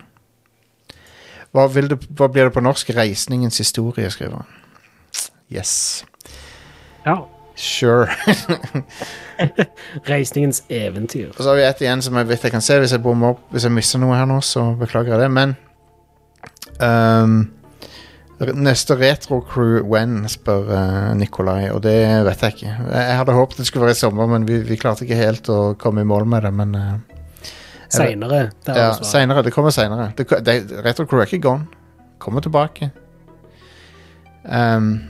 Hva, 1.53 1.67
det, 1.69 1.99
hva 2.17 2.31
blir 2.33 2.49
det 2.49 2.55
på 2.55 2.65
norsk? 2.65 2.95
Reisningens 2.97 3.61
historie, 3.61 4.09
skriver 4.11 4.41
han. 4.41 4.59
Yes. 5.53 6.05
Ja. 7.05 7.19
Sure. 7.55 8.09
Reisningens 10.09 10.63
eventyr. 10.73 11.35
Og 11.37 11.43
så 11.43 11.51
har 11.51 11.59
vi 11.59 11.67
et 11.67 11.83
igjen 11.85 12.03
som 12.05 12.17
jeg 12.17 12.31
vet 12.31 12.47
jeg 12.47 12.55
kan 12.55 12.65
se. 12.65 12.79
Hvis 12.81 12.95
jeg 12.97 13.05
bommer 13.05 13.35
opp, 13.35 13.43
hvis 13.53 13.67
jeg 13.69 13.75
misser 13.77 14.01
noe 14.01 14.17
her 14.17 14.29
nå, 14.31 14.41
så 14.41 14.71
beklager 14.81 15.13
jeg 15.13 15.27
det. 15.27 15.31
Men 15.37 15.53
um, 16.81 17.43
Neste 18.43 18.97
Retro-crew 18.99 19.85
when, 19.87 20.23
spør 20.33 20.67
uh, 20.73 21.13
Nikolai, 21.15 21.69
og 21.71 21.85
det 21.85 21.95
vet 22.27 22.43
jeg 22.43 22.57
ikke. 22.57 22.73
Jeg, 22.73 23.19
hadde 23.21 23.37
håpet 23.37 23.61
det 23.61 23.69
skulle 23.69 23.87
være 23.87 23.95
i 23.95 24.01
sommer, 24.01 24.31
men 24.33 24.49
vi, 24.49 24.63
vi 24.67 24.79
klarte 24.81 25.05
ikke 25.07 25.21
helt 25.21 25.53
å 25.53 25.61
komme 25.79 26.03
i 26.03 26.09
mål 26.09 26.27
med 26.33 26.49
det. 26.49 26.51
Men 26.59 26.75
eh, 26.79 27.22
Seinere. 27.93 28.51
ja, 28.67 28.93
senere, 29.05 29.43
det 29.45 29.53
kommer 29.53 29.71
seinere. 29.71 30.13
Retro-crew 30.87 31.21
er 31.21 31.29
ikke 31.29 31.43
gone. 31.45 31.67
Kommer 32.19 32.41
tilbake. 32.41 32.91
Um, 34.45 35.01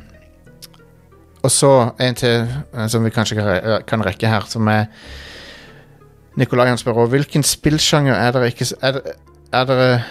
og 1.43 1.51
så 1.51 1.91
en 2.01 2.15
til 2.15 2.49
eh, 2.75 2.89
som 2.89 3.05
vi 3.05 3.11
kanskje 3.11 3.61
kan, 3.87 4.05
rekke 4.07 4.29
her, 4.29 4.45
som 4.49 4.67
er 4.69 4.85
Nikolai 6.37 6.69
han 6.69 6.79
spør 6.79 6.93
også, 6.93 7.11
hvilken 7.11 7.43
spillsjanger 7.43 8.15
er 8.15 8.31
dere 8.33 8.47
ikke 8.47 8.67
er, 8.83 9.01
er 9.53 9.65
dere 9.65 10.03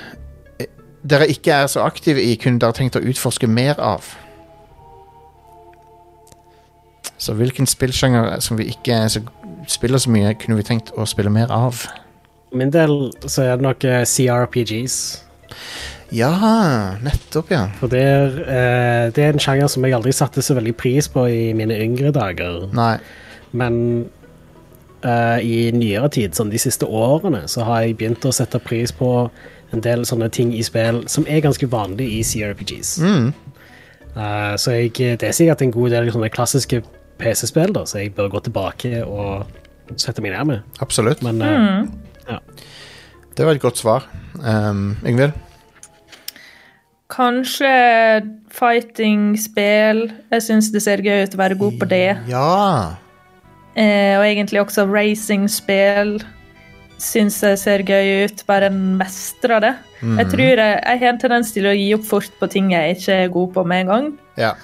eh, 0.59 0.65
dere 1.09 1.27
ikke 1.27 1.51
er 1.51 1.67
så 1.67 1.81
aktive 1.81 2.21
i, 2.21 2.35
kunne 2.35 2.59
dere 2.59 2.75
tenkt 2.77 2.99
å 2.99 3.01
utforske 3.01 3.47
mer 3.47 3.79
av? 3.79 4.11
Så 7.17 7.33
hvilken 7.33 7.67
spillsjanger 7.67 8.39
som 8.39 8.57
vi 8.57 8.69
ikke 8.73 9.09
så, 9.09 9.21
spiller 9.67 9.97
så 9.97 10.09
mye, 10.09 10.33
kunne 10.33 10.57
vi 10.57 10.67
tenkt 10.67 10.91
å 10.97 11.05
spille 11.05 11.29
mer 11.29 11.53
av? 11.53 11.85
For 12.51 12.59
min 12.59 12.71
del 12.73 13.13
så 13.31 13.45
er 13.47 13.53
det 13.55 13.63
nok 13.63 13.83
eh, 13.87 14.01
CRPGs. 14.03 14.95
Ja, 16.11 16.31
nettopp, 16.99 17.53
ja. 17.53 17.61
For 17.79 17.87
det 17.87 18.01
er, 18.03 18.33
eh, 18.43 19.05
det 19.15 19.23
er 19.23 19.31
en 19.31 19.39
sjanger 19.39 19.71
som 19.71 19.85
jeg 19.87 19.95
aldri 19.95 20.11
satte 20.11 20.43
så 20.43 20.57
veldig 20.57 20.73
pris 20.75 21.07
på 21.07 21.23
i 21.31 21.53
mine 21.55 21.77
yngre 21.79 22.11
dager. 22.11 22.65
Nei. 22.75 22.97
Men 23.55 23.77
eh, 24.99 25.39
i 25.47 25.55
nyere 25.71 26.11
tid, 26.11 26.35
sånn 26.35 26.51
de 26.51 26.59
siste 26.59 26.83
årene, 26.83 27.45
så 27.47 27.63
har 27.69 27.85
jeg 27.85 27.95
begynt 28.03 28.27
å 28.27 28.35
sette 28.35 28.59
pris 28.59 28.91
på 28.91 29.13
en 29.71 29.87
del 29.87 30.03
sånne 30.03 30.27
ting 30.35 30.51
i 30.51 30.67
spill 30.67 31.05
som 31.07 31.23
er 31.31 31.39
ganske 31.47 31.71
vanlig 31.71 32.09
i 32.17 32.21
CRPGs. 32.27 32.97
Eh, 32.99 34.53
så 34.59 34.75
jeg, 34.75 34.91
det 34.99 35.31
er 35.31 35.39
sikkert 35.39 35.63
en 35.63 35.71
god 35.71 35.95
del 35.95 36.11
sånne 36.11 36.35
klassiske 36.35 36.83
PC-spill 37.23 37.71
da, 37.79 37.87
så 37.87 38.03
jeg 38.03 38.17
bør 38.19 38.33
gå 38.35 38.43
tilbake 38.49 39.05
og 39.07 39.95
sette 39.95 40.19
meg 40.19 40.35
ned 40.35 40.49
med. 40.51 40.79
Absolutt. 40.83 41.23
Men 41.23 41.39
eh, 42.27 42.41
Det 43.37 43.47
var 43.47 43.55
et 43.55 43.63
godt 43.63 43.79
svar. 43.81 44.07
Um, 44.41 44.97
Ingvild? 45.05 45.33
Kanskje 47.11 47.71
fighting-spill. 48.51 50.05
Jeg 50.31 50.43
syns 50.45 50.71
det 50.71 50.83
ser 50.83 51.03
gøy 51.03 51.25
ut 51.25 51.35
å 51.35 51.41
være 51.41 51.57
god 51.59 51.79
på 51.81 51.87
det. 51.91 52.05
Ja. 52.31 52.99
Eh, 53.75 54.15
og 54.19 54.25
egentlig 54.27 54.61
også 54.63 54.85
racing-spill 54.87 56.19
syns 57.01 57.39
jeg 57.43 57.59
ser 57.59 57.83
gøy 57.87 58.27
ut. 58.27 58.43
Bare 58.47 58.69
en 58.71 58.81
mestre 58.99 59.57
av 59.57 59.65
det. 59.65 59.73
Jeg 60.01 60.31
tror 60.31 60.57
jeg, 60.57 60.77
jeg 60.81 60.99
har 61.03 61.11
en 61.11 61.21
tendens 61.21 61.51
til 61.53 61.67
å 61.69 61.75
gi 61.77 61.91
opp 61.93 62.05
fort 62.09 62.37
på 62.39 62.49
ting 62.49 62.71
jeg 62.73 62.95
ikke 62.95 63.17
er 63.25 63.33
god 63.33 63.51
på 63.57 63.63
med 63.69 63.83
en 63.83 63.91
gang. 63.91 64.07
Ja. 64.39 64.55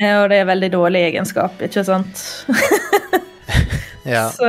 Eh, 0.00 0.16
og 0.18 0.30
det 0.32 0.40
er 0.40 0.48
veldig 0.50 0.70
dårlig 0.74 1.04
egenskap, 1.12 1.60
ikke 1.62 1.84
sant? 1.86 2.24
ja. 4.04 4.28
Så 4.30 4.48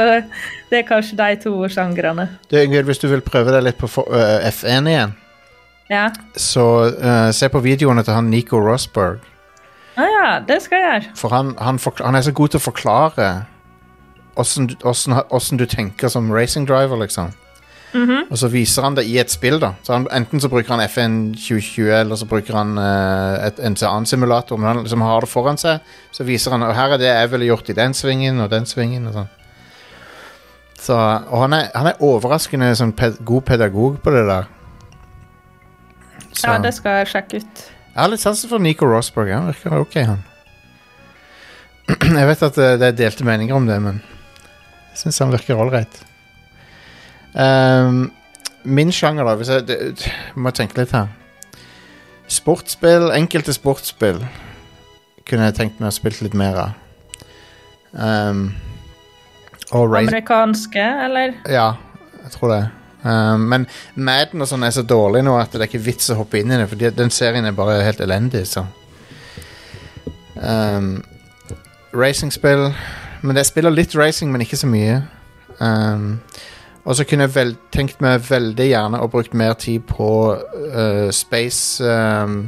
det 0.70 0.80
er 0.82 0.88
kanskje 0.88 1.18
de 1.20 1.36
to 1.44 1.54
sjangrene. 1.72 2.28
Du, 2.52 2.58
Ingrid, 2.60 2.84
hvis 2.90 3.00
du 3.02 3.08
vil 3.08 3.22
prøve 3.26 3.54
deg 3.56 3.64
litt 3.64 3.78
på 3.80 3.88
øh, 4.08 4.50
F1 4.50 4.90
igjen, 4.92 5.16
Ja. 5.90 6.10
så 6.36 6.66
uh, 6.98 7.32
se 7.32 7.50
på 7.50 7.60
videoene 7.62 8.04
til 8.04 8.14
han 8.14 8.30
Nico 8.30 8.58
Rosberg. 8.58 9.20
Ah, 9.96 10.08
ja, 10.10 10.40
det 10.48 10.62
skal 10.64 10.82
jeg 10.82 10.92
gjøre. 10.92 11.16
For 11.16 11.30
han, 11.30 11.54
han, 11.62 11.80
han 12.04 12.16
er 12.16 12.22
så 12.26 12.32
god 12.36 12.50
til 12.56 12.60
å 12.60 12.66
forklare 12.66 13.30
åssen 14.36 15.58
du- 15.58 15.66
tenker 15.66 16.10
som 16.10 16.32
racing 16.32 16.68
driver, 16.68 16.98
liksom. 16.98 17.32
Og 17.96 18.36
så 18.38 18.50
viser 18.52 18.84
han 18.84 18.96
det 18.98 19.06
i 19.08 19.18
et 19.22 19.32
spill, 19.32 19.56
da. 19.60 19.70
Så 19.84 19.94
han, 19.94 20.08
enten 20.12 20.42
så 20.44 20.50
bruker 20.52 20.74
han 20.76 20.84
FN 20.90 21.14
2020, 21.34 21.94
eller 21.96 22.20
så 22.20 22.26
bruker 22.28 22.58
han 22.58 22.74
uh, 22.78 23.40
et, 23.46 23.60
en 23.64 23.78
annen 23.88 24.06
simulator. 24.10 24.58
Men 24.60 24.68
han 24.68 24.82
liksom 24.84 25.02
har 25.06 25.24
det 25.24 25.30
foran 25.32 25.58
seg, 25.62 25.80
så 26.12 26.26
viser 26.28 26.52
han 26.52 26.66
Og 26.68 26.76
her 26.76 26.96
er 26.96 27.00
det 27.00 27.08
jeg 27.08 27.32
ville 27.32 27.48
gjort 27.54 27.70
i 27.72 27.78
den 27.78 27.94
svingen 27.96 28.42
og 28.44 28.50
den 28.52 28.68
svingen. 28.68 29.08
Og 29.08 29.16
sånn. 29.16 29.30
Så, 30.86 30.94
og 30.94 31.40
han 31.42 31.56
er, 31.58 31.70
han 31.74 31.90
er 31.90 32.02
overraskende 32.06 32.68
sånn 32.78 32.94
ped 32.98 33.18
god 33.26 33.46
pedagog 33.48 33.98
på 34.04 34.14
det 34.14 34.26
der. 34.28 34.50
Så 36.36 36.52
Ja, 36.52 36.58
det 36.62 36.76
skal 36.76 37.00
jeg 37.00 37.10
sjekke 37.14 37.40
ut. 37.42 37.62
jeg 37.96 38.02
har 38.02 38.12
litt 38.12 38.22
sansen 38.22 38.52
for 38.52 38.62
Nico 38.62 38.86
Rosberg. 38.86 39.32
Han 39.34 39.48
virker 39.50 39.80
ok, 39.80 39.96
han. 40.12 40.24
Jeg 42.20 42.28
vet 42.28 42.44
at 42.44 42.56
det, 42.58 42.70
det 42.82 42.88
er 42.88 42.96
delte 42.98 43.26
meninger 43.28 43.54
om 43.54 43.68
det, 43.70 43.76
men 43.78 44.00
jeg 44.90 45.04
syns 45.04 45.20
han 45.22 45.34
virker 45.36 45.60
ålreit. 45.62 46.00
Um, 47.38 48.08
min 48.66 48.90
sjanger, 48.90 49.28
da 49.28 49.36
hvis 49.38 49.52
jeg, 49.54 49.68
det, 49.70 50.08
må 50.34 50.50
tenke 50.50 50.80
litt 50.80 50.96
her. 50.96 51.12
Sportsspill, 52.32 53.12
enkelte 53.14 53.54
sportsspill 53.54 54.24
kunne 55.30 55.52
jeg 55.52 55.58
tenkt 55.60 55.78
meg 55.78 55.92
å 55.92 55.94
spille 55.94 56.26
litt 56.26 56.38
mer 56.38 56.58
av. 56.64 56.82
Um, 57.94 58.48
Amerikanske, 60.10 60.84
eller? 61.06 61.34
ja, 61.50 61.72
jeg 62.24 62.32
tror 62.32 62.52
det. 62.54 62.64
Um, 63.06 63.40
men 63.52 63.68
Madden 63.96 64.42
og 64.42 64.48
sånn 64.50 64.64
er 64.66 64.72
så 64.74 64.82
dårlig 64.82 65.22
nå 65.24 65.36
at 65.38 65.52
det 65.54 65.62
er 65.62 65.68
ikke 65.70 65.84
vits 65.86 66.10
å 66.10 66.16
hoppe 66.18 66.40
inn 66.40 66.50
i 66.52 66.58
det, 66.58 66.68
for 66.70 66.76
de- 66.76 66.90
den 66.98 67.10
serien 67.14 67.46
er 67.46 67.52
bare 67.54 67.84
helt 67.86 68.00
elendig, 68.02 68.48
så. 68.50 68.66
Um, 70.36 71.04
racingspill 71.94 72.74
Men 73.22 73.38
jeg 73.40 73.46
spiller 73.46 73.72
litt 73.72 73.96
racing, 73.96 74.32
men 74.32 74.42
ikke 74.42 74.58
så 74.60 74.68
mye. 74.68 75.00
Um, 75.60 76.20
og 76.86 76.96
så 76.96 77.04
kunne 77.08 77.26
jeg 77.26 77.34
vel, 77.36 77.56
tenkt 77.74 78.02
meg 78.04 78.22
veldig 78.30 78.68
gjerne 78.70 79.00
å 79.02 79.08
brukt 79.10 79.34
mer 79.34 79.54
tid 79.58 79.82
på 79.90 80.10
uh, 80.36 81.08
space 81.16 81.82
um, 81.82 82.44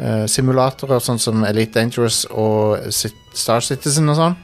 uh, 0.00 0.24
simulatorer, 0.30 1.02
sånn 1.04 1.20
som 1.20 1.44
Elite 1.44 1.76
Dangerous 1.76 2.22
og 2.30 2.78
Star 3.34 3.60
Citizen 3.60 4.08
og 4.08 4.16
sånn. 4.16 4.38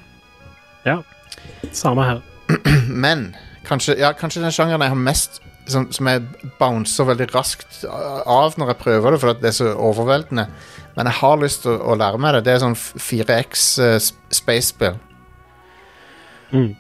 Samme 1.77 2.07
her. 2.07 2.23
Men 3.05 3.29
kanskje, 3.67 3.99
ja, 4.01 4.15
kanskje 4.17 4.45
den 4.45 4.55
sjangeren 4.55 4.85
jeg 4.85 4.95
har 4.95 5.05
mest 5.09 5.43
som, 5.67 5.89
som 5.93 6.09
jeg 6.09 6.23
bouncer 6.61 7.09
veldig 7.09 7.29
raskt 7.35 7.83
av 7.91 8.55
når 8.59 8.73
jeg 8.73 8.81
prøver 8.85 9.15
det, 9.15 9.21
for 9.23 9.41
det 9.41 9.51
er 9.51 9.57
så 9.57 9.73
overveldende. 9.75 10.47
Men 10.97 11.11
jeg 11.11 11.19
har 11.21 11.39
lyst 11.43 11.65
til 11.65 11.75
å, 11.75 11.93
å 11.93 11.99
lære 11.99 12.21
meg 12.23 12.37
det. 12.37 12.45
Det 12.47 12.55
er 12.55 12.63
sånn 12.63 12.77
4X 12.79 13.67
uh, 13.83 13.97
space-spill. 14.33 14.99
Mm. 16.55 16.71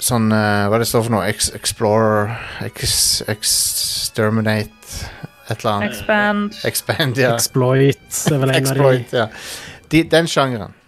Sånn 0.00 0.30
uh, 0.32 0.66
Hva 0.70 0.78
er 0.78 0.82
det 0.82 0.88
står 0.88 1.04
for 1.04 1.12
noe? 1.12 1.26
Ex 1.28 1.50
Explorer 1.52 2.30
ex, 2.64 2.94
Exterminate 3.28 5.02
Et 5.50 5.58
eller 5.58 5.72
annet. 5.74 5.92
Expand. 5.92 6.60
Expand, 6.64 7.20
ja. 7.20 7.34
Exploit 7.36 8.20
er 8.32 8.40
vel 8.40 8.54
en 8.54 8.56
av 8.56 8.56
de. 8.56 8.62
Exploit, 8.64 9.16
ja. 9.20 9.28
De, 9.92 10.04
den 10.08 10.30
sjangeren 10.30 10.79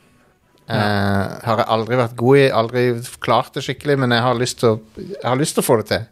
eh, 0.79 1.37
har 1.47 1.63
jeg 1.63 1.71
aldri 1.77 1.99
vært 2.01 2.17
god 2.21 2.41
i, 2.41 2.45
aldri 2.63 2.85
klart 3.25 3.55
det 3.57 3.65
skikkelig, 3.67 3.99
men 4.03 4.15
jeg 4.15 4.25
har 4.25 4.39
lyst 4.39 4.61
til 4.63 4.75
å, 4.75 4.81
jeg 4.99 5.27
har 5.27 5.39
lyst 5.41 5.57
til 5.59 5.65
å 5.65 5.67
få 5.67 5.79
det 5.83 5.89
til. 5.91 6.09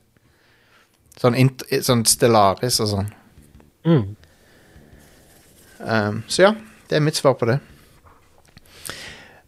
Sånn, 1.21 1.37
int, 1.37 1.65
sånn 1.85 2.07
Stellaris 2.09 2.81
og 2.81 2.91
sånn. 2.95 3.11
Mm. 3.89 4.05
Um, 5.81 6.23
så 6.29 6.49
ja, 6.49 6.55
det 6.89 6.99
er 6.99 7.05
mitt 7.05 7.19
svar 7.19 7.37
på 7.41 7.49
det. 7.49 7.59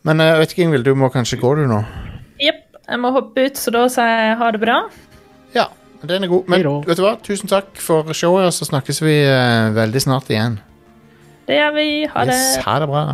Men 0.06 0.20
eh, 0.20 0.32
jeg 0.32 0.43
vet 0.43 0.55
ikke, 0.55 0.66
Ingvild, 0.66 0.89
du 0.89 0.98
må 0.98 1.12
kanskje 1.14 1.40
gå, 1.40 1.55
du 1.60 1.64
nå? 1.70 1.80
Jepp. 2.43 2.68
Jeg 2.82 2.98
må 2.98 3.12
hoppe 3.14 3.47
ut, 3.47 3.56
så 3.56 3.70
da 3.72 3.86
sier 3.93 4.09
jeg 4.10 4.39
ha 4.40 4.48
det 4.52 4.59
bra. 4.60 4.76
Ja, 5.55 5.68
den 6.02 6.26
er 6.26 6.30
god. 6.32 6.48
Men 6.51 6.64
vet 6.84 6.98
du 6.98 7.05
hva, 7.05 7.14
tusen 7.22 7.48
takk 7.48 7.78
for 7.80 8.10
showet, 8.16 8.48
og 8.51 8.56
så 8.56 8.66
snakkes 8.68 8.98
vi 9.05 9.14
uh, 9.22 9.70
veldig 9.76 10.02
snart 10.02 10.32
igjen. 10.32 10.59
Det 11.47 11.56
gjør 11.60 11.76
vi. 11.76 11.86
Ha 12.10 12.24
det. 12.26 12.34
Yes, 12.34 12.64
ha 12.66 12.74
det 12.82 12.89
bra. 12.90 13.05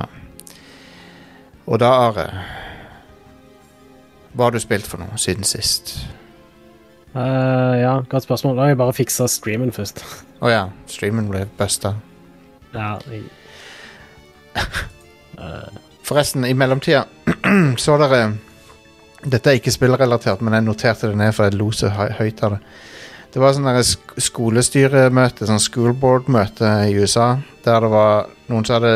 Og 1.68 1.76
da, 1.80 1.88
Are 2.08 2.28
Hva 4.32 4.46
har 4.48 4.54
du 4.54 4.60
spilt 4.62 4.86
for 4.88 5.02
noe 5.02 5.18
siden 5.20 5.44
sist? 5.44 5.98
Uh, 7.12 7.74
ja, 7.80 7.94
godt 8.08 8.24
spørsmål. 8.24 8.56
Da 8.56 8.62
har 8.62 8.72
jeg 8.72 8.78
bare 8.80 8.94
fiksa 8.96 9.26
streamen 9.28 9.72
først. 9.74 10.00
Å 10.44 10.50
ja, 10.52 10.62
streamen 10.88 11.28
ble 11.28 11.46
busta. 11.58 11.94
ja, 12.74 12.96
jeg, 13.10 13.24
Forresten, 16.08 16.44
i 16.48 16.54
mellomtida 16.56 17.04
så 17.84 17.96
dere 18.00 18.20
Dette 19.18 19.50
er 19.50 19.58
ikke 19.58 19.74
spillrelatert, 19.74 20.40
men 20.46 20.54
jeg 20.54 20.64
noterte 20.64 21.08
det 21.10 21.18
ned, 21.18 21.34
for 21.34 21.48
jeg 21.48 21.58
lo 21.58 21.72
så 21.74 21.90
høyt 21.90 22.42
av 22.46 22.54
det. 22.54 22.60
Det 23.34 23.40
var 23.42 23.56
sånn 23.56 23.66
sk 23.82 24.12
skolestyremøte, 24.28 25.48
sånn 25.48 25.58
schoolboard-møte 25.60 26.70
i 26.86 26.94
USA, 26.96 27.32
der 27.64 27.82
det 27.82 27.90
var 27.90 28.30
noen 28.46 28.64
som 28.64 28.78
hadde 28.78 28.92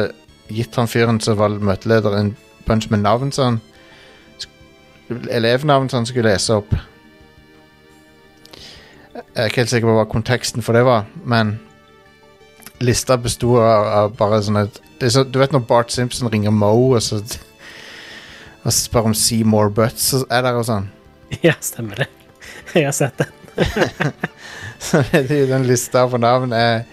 gitt 0.46 0.78
han 0.78 0.86
fyren 0.88 1.18
som 1.20 1.40
var 1.40 1.58
møteleder, 1.58 2.14
en 2.20 2.30
bunch 2.66 2.90
med 2.90 3.04
navn 3.04 3.32
sånn 3.34 3.60
Elevnavn 5.12 5.90
som 5.90 6.00
han 6.00 6.06
skulle 6.08 6.30
lese 6.30 6.54
opp. 6.56 6.70
Jeg 9.12 9.34
er 9.34 9.50
ikke 9.50 9.60
helt 9.60 9.72
sikker 9.74 9.90
på 9.90 9.96
hva 9.98 10.06
konteksten 10.08 10.64
for 10.64 10.72
det 10.76 10.86
var, 10.88 11.04
men 11.28 11.58
lista 12.80 13.18
besto 13.20 13.58
av, 13.60 13.88
av 13.98 14.14
bare 14.16 14.40
sånn 14.42 14.62
er 14.62 14.70
så, 15.12 15.24
Du 15.26 15.36
vet 15.42 15.52
når 15.52 15.66
Bart 15.68 15.92
Simpson 15.92 16.30
ringer 16.32 16.54
Moe 16.54 16.96
og 16.96 17.02
så 17.04 17.20
og 18.62 18.70
så 18.70 18.78
spør 18.84 19.10
om 19.10 19.14
Seymour 19.14 19.72
Butts 19.74 20.12
så 20.12 20.22
er 20.30 20.44
der 20.46 20.58
og 20.58 20.66
sånn. 20.68 20.86
ja, 21.46 21.54
stemmer 21.60 22.04
det. 22.04 22.08
Jeg 22.76 22.86
har 22.86 22.94
sett 22.96 23.18
den. 23.18 23.38
Så 24.82 25.02
det 25.12 25.30
er 25.30 25.42
jo 25.42 25.48
den 25.50 25.66
lista 25.68 26.06
på 26.08 26.16
navn 26.16 26.54
er 26.56 26.86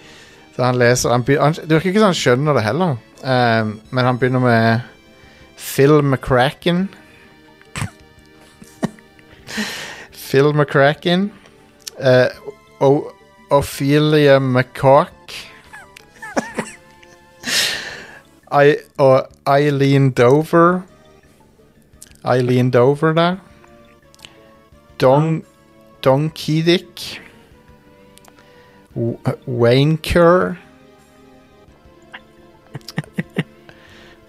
Så 0.52 0.60
han 0.62 0.76
leser 0.76 1.10
han, 1.10 1.24
han, 1.24 1.54
Det 1.56 1.72
virker 1.72 1.88
ikke 1.88 2.02
som 2.02 2.10
han 2.10 2.18
skjønner 2.18 2.58
det 2.58 2.64
heller. 2.66 2.98
Um, 3.22 3.70
men 3.90 4.04
han 4.04 4.18
begynner 4.20 4.42
med 4.44 4.90
Phil 5.60 6.02
McCracken. 6.02 6.88
Phil 10.10 10.52
McCracken. 10.52 11.30
Uh, 11.98 12.28
Ophelia 13.50 14.38
McCawk. 14.38 15.12
I, 18.52 18.76
og 18.98 19.28
Eileen 19.46 20.10
Dover. 20.10 20.80
Eileen 22.24 22.70
Dover 22.70 23.12
der. 23.12 23.36
Dong, 25.00 25.44
Don 26.04 26.30
Kedick. 26.30 27.22
W- 28.94 29.18
Wayne 29.46 29.98
Kerr. 29.98 30.56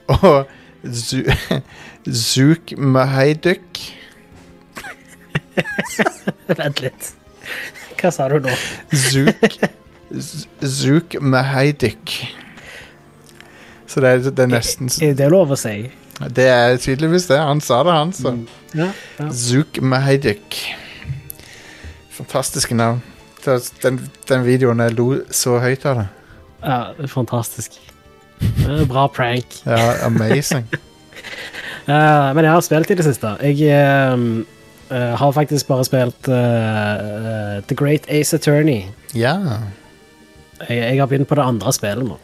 og 0.24 0.46
Zu 0.84 1.24
Zook 2.10 2.74
Mahaiduk. 2.78 3.82
Vent 6.58 6.82
litt. 6.82 7.12
Hva 8.02 8.12
sa 8.14 8.28
du 8.32 8.40
nå? 8.42 8.54
Zook 8.98 9.58
Z- 10.12 10.48
Zook 10.66 11.18
Mahaiduk. 11.22 12.16
Så 13.92 14.02
det 14.04 14.10
er, 14.16 14.22
det 14.32 14.40
er 14.46 14.50
nesten 14.52 14.88
Er 15.04 15.14
det 15.20 15.28
lov 15.32 15.52
å 15.52 15.58
si? 15.60 15.76
Det 16.32 16.46
er 16.48 16.78
tydeligvis 16.80 17.26
det. 17.32 17.40
Han 17.42 17.60
sa 17.66 17.82
det, 17.84 17.94
han. 17.98 18.12
Så. 18.16 18.32
Ja, 18.78 18.92
ja. 19.20 19.28
Zook 19.34 19.80
Mahedek. 19.82 20.58
Fantastiske 22.14 22.76
navn. 22.78 23.02
Den, 23.42 23.98
den 24.30 24.44
videoen 24.46 24.84
jeg 24.86 24.94
lo 25.00 25.08
så 25.34 25.56
høyt 25.64 25.86
av 25.90 25.98
det. 26.04 26.08
ja 26.62 27.08
fantastisk. 27.10 27.80
Er 28.68 28.86
Bra 28.90 29.08
prank. 29.08 29.46
Ja, 29.66 30.06
amazing. 30.06 30.66
uh, 31.88 32.32
men 32.36 32.44
jeg 32.46 32.52
har 32.54 32.62
spilt 32.66 32.92
i 32.92 32.98
det 33.00 33.06
siste. 33.06 33.36
Jeg 33.42 33.62
eh, 33.68 34.26
uh, 34.92 35.14
har 35.20 35.32
faktisk 35.36 35.68
bare 35.68 35.86
spilt 35.88 36.28
uh, 36.28 36.36
eh, 36.36 37.62
The 37.68 37.76
Great 37.76 38.10
Ace 38.10 38.36
Attorney. 38.36 38.84
ja. 39.14 39.36
Jeg, 40.70 40.78
jeg 40.78 41.00
har 41.00 41.08
begynt 41.10 41.26
på 41.28 41.34
det 41.36 41.42
andre 41.42 41.72
spillet 41.74 42.06
nå. 42.06 42.20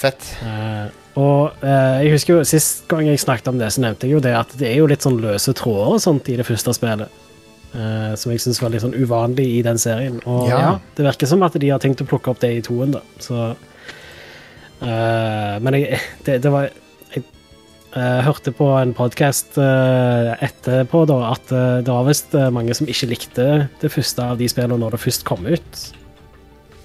Fett. 0.00 0.30
Eh, 0.40 0.86
og 1.20 1.58
eh, 1.60 1.98
jeg 2.06 2.12
husker 2.14 2.38
jo 2.38 2.44
Sist 2.48 2.86
gang 2.88 3.04
jeg 3.04 3.20
snakket 3.20 3.50
om 3.52 3.58
det, 3.60 3.68
så 3.74 3.82
nevnte 3.84 4.08
jeg 4.08 4.14
jo 4.16 4.22
det 4.24 4.32
at 4.38 4.54
det 4.56 4.70
er 4.70 4.78
jo 4.78 4.86
litt 4.88 5.04
sånn 5.04 5.18
løse 5.20 5.52
tråder 5.58 5.98
og 5.98 6.00
sånt 6.00 6.30
i 6.32 6.38
det 6.40 6.46
første 6.48 6.72
spillet. 6.72 7.10
eh, 7.74 8.14
som 8.16 8.32
jeg 8.32 8.40
syns 8.42 8.62
var 8.62 8.72
litt 8.72 8.80
sånn 8.82 8.96
uvanlig 8.96 9.44
i 9.58 9.60
den 9.66 9.76
serien. 9.78 10.16
Og 10.24 10.48
Ja. 10.48 10.58
ja. 10.64 10.70
det 10.96 11.04
virker 11.04 11.28
som 11.28 11.42
at 11.44 11.52
de 11.60 11.68
har 11.68 11.78
tenkt 11.84 12.00
å 12.00 12.08
plukke 12.08 12.32
opp 12.32 12.40
det 12.40 12.54
i 12.56 12.62
toen, 12.64 12.96
da. 12.96 13.02
Så 13.20 13.54
eh, 14.82 15.56
Men 15.62 15.76
jeg, 15.78 16.00
det, 16.26 16.40
det 16.44 16.52
var 16.52 16.70
Jeg 17.14 17.24
uh, 17.96 18.20
hørte 18.26 18.52
på 18.54 18.68
en 18.78 18.94
podkast 18.94 19.58
etterpå 20.40 21.04
da 21.10 21.20
at 21.32 21.52
eh, 21.52 21.78
det 21.84 21.92
var 21.92 22.06
visst 22.08 22.34
eh, 22.34 22.50
mange 22.54 22.74
som 22.76 22.88
ikke 22.90 23.10
likte 23.12 23.46
det 23.82 23.92
første 23.92 24.24
av 24.32 24.38
de 24.40 24.48
spillene 24.50 24.80
når 24.80 24.96
det 24.96 25.02
først 25.04 25.26
kom 25.28 25.46
ut. 25.46 25.80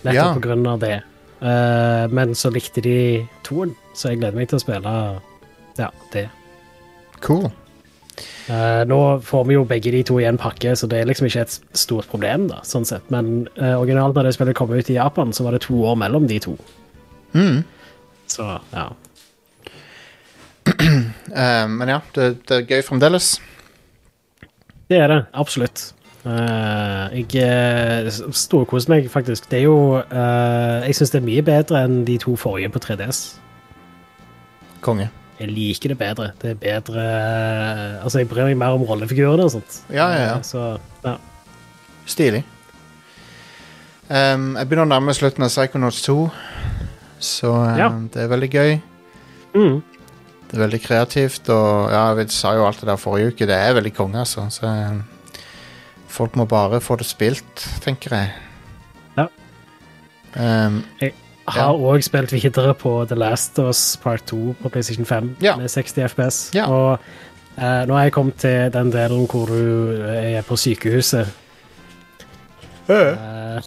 Nettopp 0.05 0.15
Ja. 0.15 0.31
på 0.34 0.43
grunn 0.47 0.65
av 0.69 0.80
det. 0.84 1.01
Eh, 1.41 2.05
men 2.11 2.35
så 2.35 2.51
likte 2.53 2.81
de 2.81 3.27
toen, 3.43 3.76
så 3.93 4.11
jeg 4.11 4.22
gleder 4.22 4.38
meg 4.38 4.49
til 4.49 4.59
å 4.59 4.63
spille 4.63 4.95
ja, 5.77 5.91
det. 6.13 6.30
Cool. 7.22 7.49
Eh, 8.47 8.84
nå 8.88 8.99
får 9.26 9.45
vi 9.49 9.57
jo 9.57 9.65
begge 9.67 9.91
de 9.91 10.03
to 10.07 10.19
i 10.22 10.27
en 10.30 10.39
pakke, 10.39 10.76
så 10.77 10.88
det 10.88 11.01
er 11.01 11.09
liksom 11.09 11.27
ikke 11.27 11.43
et 11.43 11.59
stort 11.76 12.07
problem, 12.11 12.47
da, 12.51 12.61
sånn 12.63 12.85
sett. 12.88 13.07
Men 13.11 13.47
uh, 13.59 13.76
originalt 13.81 14.15
når 14.15 14.30
det 14.30 14.35
spillet 14.38 14.57
kom 14.57 14.72
ut 14.72 14.89
i 14.89 14.99
Japan, 14.99 15.34
så 15.35 15.43
var 15.43 15.55
det 15.55 15.65
to 15.65 15.76
år 15.84 15.97
mellom 15.99 16.27
de 16.30 16.39
to. 16.39 16.55
Mm. 17.35 17.63
Så 18.35 18.45
ja. 18.73 18.85
Uh, 20.65 21.67
men 21.77 21.91
ja, 21.91 21.99
det, 22.15 22.31
det 22.49 22.61
er 22.61 22.69
gøy 22.69 22.81
fremdeles. 22.85 23.35
Det 24.89 24.99
er 25.01 25.09
det, 25.09 25.21
absolutt. 25.33 25.91
Uh, 26.25 27.13
jeg 27.13 28.05
uh, 28.09 28.31
storkoser 28.33 28.89
meg, 28.95 29.09
faktisk. 29.13 29.45
Det 29.51 29.59
er 29.59 29.67
jo 29.67 29.99
uh, 30.01 30.81
Jeg 30.85 30.95
syns 30.97 31.13
det 31.13 31.19
er 31.21 31.27
mye 31.27 31.43
bedre 31.45 31.83
enn 31.85 31.99
de 32.07 32.17
to 32.21 32.33
forrige 32.39 32.71
på 32.73 32.81
3DS. 32.81 33.21
Konge. 34.85 35.11
Jeg 35.39 35.51
liker 35.51 35.91
det 35.91 35.97
bedre. 35.99 36.31
Det 36.41 36.55
er 36.55 36.59
bedre 36.59 37.05
Altså, 38.01 38.19
jeg 38.21 38.29
bryr 38.31 38.49
meg 38.49 38.57
mer 38.57 38.77
om 38.77 38.85
rollefigurene 38.87 39.45
og 39.45 39.53
sånt. 39.57 39.81
Ja, 39.89 40.07
ja, 40.13 40.21
ja. 40.21 40.35
Eh, 40.37 40.43
Så, 40.43 40.77
ja. 41.05 41.15
Stilig. 42.05 42.43
Um, 44.05 44.53
jeg 44.55 44.69
begynner 44.69 44.85
å 44.85 44.93
nærme 44.93 45.13
slutten 45.17 45.43
av 45.45 45.49
Psychonauts 45.49 46.03
2, 46.05 46.15
så 47.26 47.52
um, 47.52 47.77
Ja. 47.80 47.89
det 48.14 48.23
er 48.23 48.31
veldig 48.31 48.49
gøy. 48.53 48.72
Mm. 49.56 49.81
Det 50.45 50.57
er 50.60 50.61
veldig 50.68 50.81
kreativt, 50.84 51.49
og 51.49 51.91
ja, 51.91 52.03
vi 52.14 52.26
sa 52.30 52.53
jo 52.56 52.65
alt 52.68 52.80
det 52.84 52.88
der 52.91 52.99
forrige 53.02 53.34
uke. 53.34 53.47
Det 53.49 53.56
er 53.57 53.73
veldig 53.73 53.93
konge, 53.97 54.19
altså. 54.22 54.45
Så 54.53 54.68
um, 54.69 55.03
folk 56.07 56.35
må 56.38 56.45
bare 56.45 56.80
få 56.81 56.95
det 57.02 57.06
spilt, 57.10 57.65
tenker 57.84 58.15
jeg. 58.15 58.31
Ja. 59.18 59.26
Um, 60.68 60.84
Har 61.47 61.73
òg 61.77 62.02
spilt 62.03 62.31
videre 62.34 62.73
på 62.73 63.06
The 63.07 63.15
Last 63.15 63.60
of 63.60 63.68
Us 63.73 63.97
Part 64.03 64.23
2 64.31 64.56
på 64.61 64.69
PlayStation 64.69 65.06
5 65.06 65.35
Ja. 65.41 65.56
med 65.57 65.69
60 65.69 65.93
FPS. 66.11 66.39
Ja. 66.56 66.65
Og 66.65 66.99
uh, 67.57 67.81
nå 67.88 67.93
har 67.97 68.03
jeg 68.07 68.11
kommet 68.15 68.35
til 68.41 68.72
den 68.73 68.91
delen 68.93 69.27
hvor 69.30 69.45
du 69.49 69.91
er 70.10 70.41
på 70.47 70.56
sykehuset. 70.57 71.27
Eh, 72.89 73.61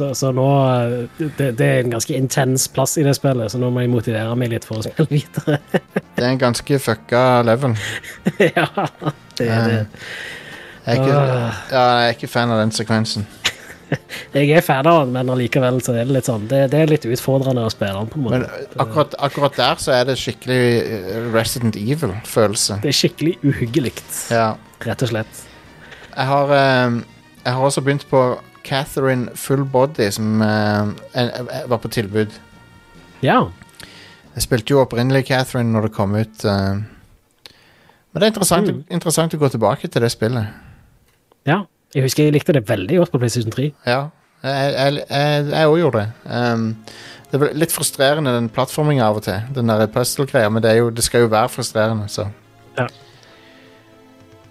så, 0.00 0.10
så 0.16 0.30
nå 0.34 0.46
eh, 0.72 1.28
det, 1.38 1.50
det 1.58 1.66
er 1.68 1.82
en 1.84 1.92
ganske 1.94 2.16
intens 2.16 2.66
plass 2.72 2.96
i 3.00 3.04
det 3.06 3.12
spillet, 3.18 3.52
så 3.52 3.60
nå 3.60 3.68
må 3.74 3.84
jeg 3.84 3.92
motivere 3.92 4.34
meg 4.40 4.52
litt 4.54 4.66
for 4.68 4.80
å 4.80 4.84
spille 4.86 5.08
videre. 5.12 5.58
det 6.16 6.24
er 6.24 6.30
en 6.32 6.40
ganske 6.40 6.78
fucka 6.80 7.24
level. 7.46 7.76
ja, 8.56 8.66
det 9.38 9.48
er 9.48 9.66
det. 9.68 9.82
Jeg 10.86 10.96
er, 10.96 11.02
ikke, 11.04 11.16
Ah. 11.20 11.58
ja, 11.70 11.80
jeg 12.00 12.08
er 12.08 12.14
ikke 12.16 12.30
fan 12.32 12.50
av 12.54 12.62
den 12.62 12.72
sekvensen. 12.74 13.26
Jeg 14.30 14.52
er 14.54 14.62
fan 14.62 14.86
av 14.86 15.00
den, 15.02 15.10
men 15.16 15.30
allikevel 15.34 15.80
så 15.82 15.90
er 15.98 16.04
det 16.06 16.14
litt 16.14 16.28
sånn 16.28 16.44
Det, 16.46 16.60
det 16.70 16.78
er 16.78 16.90
litt 16.92 17.06
utfordrende 17.10 17.64
å 17.66 17.70
spille 17.74 17.90
den, 17.96 18.06
på 18.12 18.20
en 18.20 18.22
måte. 18.22 18.38
Men 18.38 18.44
uh, 18.46 18.76
akkurat, 18.84 19.16
akkurat 19.26 19.56
der 19.58 19.80
så 19.82 19.90
er 19.96 20.04
det 20.06 20.14
skikkelig 20.20 20.60
Resident 21.34 21.74
Evil-følelse. 21.80 22.78
Det 22.84 22.92
er 22.92 22.98
skikkelig 23.00 23.32
uhyggelig, 23.42 23.92
Ja. 24.30 24.52
rett 24.86 25.02
og 25.02 25.10
slett. 25.10 25.42
Jeg 26.14 26.28
har, 26.30 26.54
jeg 26.54 27.56
har 27.56 27.66
også 27.66 27.82
begynt 27.82 28.06
på 28.10 28.22
Catherine 28.64 29.30
Full 29.36 29.64
Body, 29.64 30.10
som 30.12 30.40
jeg 30.42 31.66
var 31.68 31.80
på 31.82 31.88
tilbud. 31.92 32.32
Ja. 33.22 33.40
Jeg 34.34 34.42
spilte 34.46 34.74
jo 34.74 34.80
opprinnelig 34.84 35.26
Catherine 35.28 35.72
når 35.74 35.88
det 35.88 35.92
kom 35.96 36.14
ut. 36.14 36.44
Uh, 36.44 36.80
men 38.10 38.20
det 38.20 38.22
er 38.28 38.32
interessant, 38.32 38.68
Mm. 38.70 38.84
interessant 38.90 39.34
å 39.34 39.38
gå 39.38 39.48
tilbake 39.50 39.88
til 39.88 40.02
det 40.02 40.10
spillet. 40.12 40.46
Ja. 41.46 41.62
Jeg 41.94 42.04
husker 42.06 42.24
jeg 42.24 42.32
likte 42.36 42.52
det 42.54 42.68
veldig 42.68 42.96
godt 43.00 43.10
på 43.12 43.18
PlayStation 43.18 43.50
3. 43.50 43.72
Ja, 43.86 44.08
jeg 44.44 45.66
òg 45.66 45.78
gjorde 45.80 46.04
det. 46.04 46.10
Um, 46.30 46.76
det 47.30 47.40
er 47.40 47.54
litt 47.58 47.72
frustrerende, 47.74 48.30
den 48.34 48.48
plattforminga 48.48 49.08
av 49.08 49.18
og 49.18 49.24
til. 49.26 49.40
Den 49.54 49.66
der 49.70 49.86
puzzle-greia, 49.90 50.48
men 50.50 50.62
det, 50.62 50.70
er 50.70 50.78
jo, 50.84 50.90
det 50.90 51.02
skal 51.04 51.24
jo 51.24 51.32
være 51.32 51.48
frustrerende, 51.50 52.06
så. 52.08 52.28
Ja. 52.78 52.86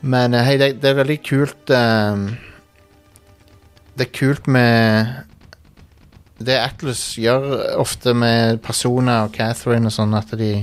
Men 0.02 0.34
hei, 0.34 0.58
det, 0.60 0.82
det 0.82 0.92
er 0.92 1.00
veldig 1.00 1.18
kult 1.28 1.74
um, 1.76 2.28
Det 4.00 4.06
er 4.08 4.14
kult 4.16 4.46
med 4.48 5.10
Det 6.40 6.56
Atlas 6.56 7.02
gjør 7.20 7.76
ofte 7.82 8.14
med 8.16 8.62
Persona 8.64 9.26
og 9.26 9.34
Catherine 9.36 9.90
og 9.90 9.96
sånn, 9.96 10.14
at 10.16 10.32
de 10.40 10.54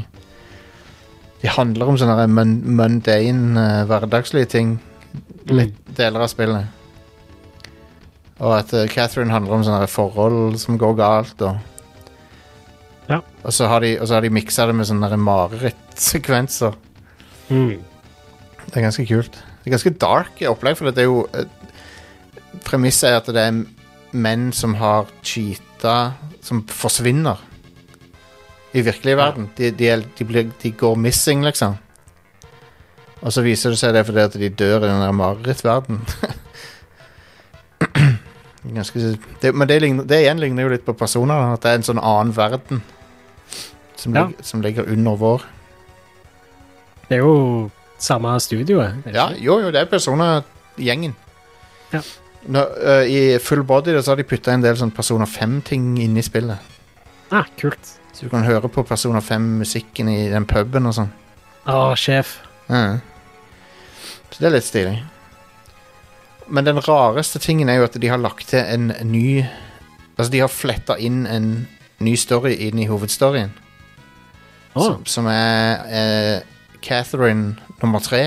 De 1.42 1.50
handler 1.52 1.90
om 1.92 1.98
sånne 2.00 2.24
mun 2.32 2.54
mundane, 2.78 3.60
eh, 3.60 3.82
hverdagslige 3.86 4.48
ting. 4.54 4.70
Litt 5.52 5.76
deler 5.98 6.24
av 6.24 6.30
spillet. 6.32 6.72
Og 8.40 8.54
at 8.56 8.72
eh, 8.72 8.88
Catherine 8.88 9.30
handler 9.30 9.58
om 9.58 9.64
sånne 9.66 9.86
forhold 9.92 10.56
som 10.58 10.78
går 10.80 10.96
galt. 10.98 11.42
Og, 11.44 11.58
Ja. 13.08 13.20
og 13.44 13.52
så 13.52 13.68
har 13.68 13.80
de, 13.84 13.92
så 14.00 14.14
har 14.16 14.22
de 14.24 14.30
miksa 14.32 14.66
det 14.66 14.74
med 14.74 14.88
sånne 14.88 15.12
marerittsekvenser. 15.20 16.74
Mm. 17.50 17.76
Det 18.66 18.76
er 18.80 18.82
ganske 18.88 19.06
kult. 19.06 19.36
Det 19.62 19.68
er 19.70 19.76
ganske 19.76 19.94
dark 20.02 20.40
opplegg, 20.50 20.76
for 20.80 20.90
det 20.90 21.04
er 21.04 21.10
jo 21.10 21.26
eh, 21.36 21.44
Premisset 22.64 23.10
er 23.10 23.16
at 23.20 23.26
det 23.26 23.42
er 23.42 23.64
menn 24.16 24.52
som 24.52 24.74
har 24.80 25.06
cheata, 25.26 26.12
som 26.42 26.62
forsvinner 26.70 27.36
i 28.76 28.80
virkelig 28.84 29.16
verden. 29.16 29.50
De, 29.56 29.70
de, 29.70 29.88
er, 29.88 30.02
de, 30.18 30.24
blir, 30.28 30.50
de 30.62 30.70
går 30.70 30.96
missing, 30.96 31.42
liksom. 31.44 31.76
Og 33.22 33.32
så 33.32 33.42
viser 33.42 33.70
det 33.72 33.78
seg 33.80 33.94
det 33.96 34.04
fordi 34.06 34.20
at 34.22 34.32
de 34.38 34.48
dør 34.52 34.84
i 34.84 34.88
den 34.90 35.00
der 35.02 35.12
marerittverdenen. 35.16 36.02
Ganske, 38.66 38.98
det, 39.42 39.52
men 39.54 39.68
det, 39.68 39.80
ligner, 39.82 40.04
det 40.04 40.20
igjen 40.24 40.40
ligner 40.42 40.66
jo 40.66 40.72
litt 40.74 40.84
på 40.86 40.94
personer. 40.98 41.52
At 41.54 41.62
det 41.64 41.70
er 41.70 41.80
en 41.80 41.86
sånn 41.86 42.02
annen 42.02 42.32
verden 42.36 42.82
som, 43.96 44.14
Ja. 44.14 44.26
ligger, 44.26 44.44
som 44.44 44.62
ligger 44.64 44.88
under 44.92 45.16
vår. 45.20 45.44
Det 47.08 47.18
er 47.18 47.22
jo 47.22 47.70
samme 48.02 48.34
studioet. 48.42 48.96
er 49.06 49.12
det 49.12 49.14
Ja, 49.14 49.28
ikke? 49.30 49.42
jo, 49.44 49.58
jo, 49.62 49.70
det 49.70 49.80
er 49.80 49.84
personer-gjengen. 49.90 51.14
Ja. 51.92 52.00
Nå, 52.46 52.62
øh, 52.62 53.04
I 53.10 53.20
Full 53.42 53.64
Body 53.66 53.94
da, 53.94 54.02
så 54.02 54.12
har 54.12 54.20
de 54.20 54.28
putta 54.28 54.54
en 54.54 54.62
del 54.62 54.78
sånn 54.78 54.94
Persona 54.94 55.26
5-ting 55.26 55.96
inn 56.02 56.16
i 56.18 56.24
spillet. 56.24 56.74
Ah, 57.34 57.48
kult. 57.58 57.96
Så 58.14 58.26
du 58.26 58.30
kan 58.32 58.46
høre 58.46 58.70
på 58.72 58.84
Persona 58.86 59.20
5-musikken 59.20 60.08
i 60.12 60.28
den 60.32 60.46
puben 60.48 60.86
og 60.88 60.94
sånn. 60.96 61.10
Å, 61.66 61.90
sjef. 61.98 62.38
Ja. 62.70 62.98
Så 64.30 64.38
det 64.38 64.48
er 64.48 64.54
litt 64.54 64.68
stilig. 64.68 64.96
Men 66.46 66.66
den 66.68 66.78
rareste 66.86 67.42
tingen 67.42 67.68
er 67.68 67.80
jo 67.80 67.88
at 67.88 67.98
de 67.98 68.10
har 68.10 68.22
lagt 68.22 68.52
til 68.54 68.62
en 68.62 68.92
ny 69.10 69.46
Altså, 70.16 70.30
de 70.32 70.38
har 70.40 70.48
fletta 70.48 70.94
inn 70.96 71.26
en 71.28 71.48
ny 72.00 72.14
story 72.16 72.54
inn 72.64 72.78
i 72.80 72.86
hovedstoryen. 72.88 73.50
Oh. 74.72 74.86
Som, 74.86 75.02
som 75.04 75.26
er 75.28 75.82
eh, 75.92 76.38
Catherine 76.80 77.58
nummer 77.82 78.00
tre. 78.00 78.22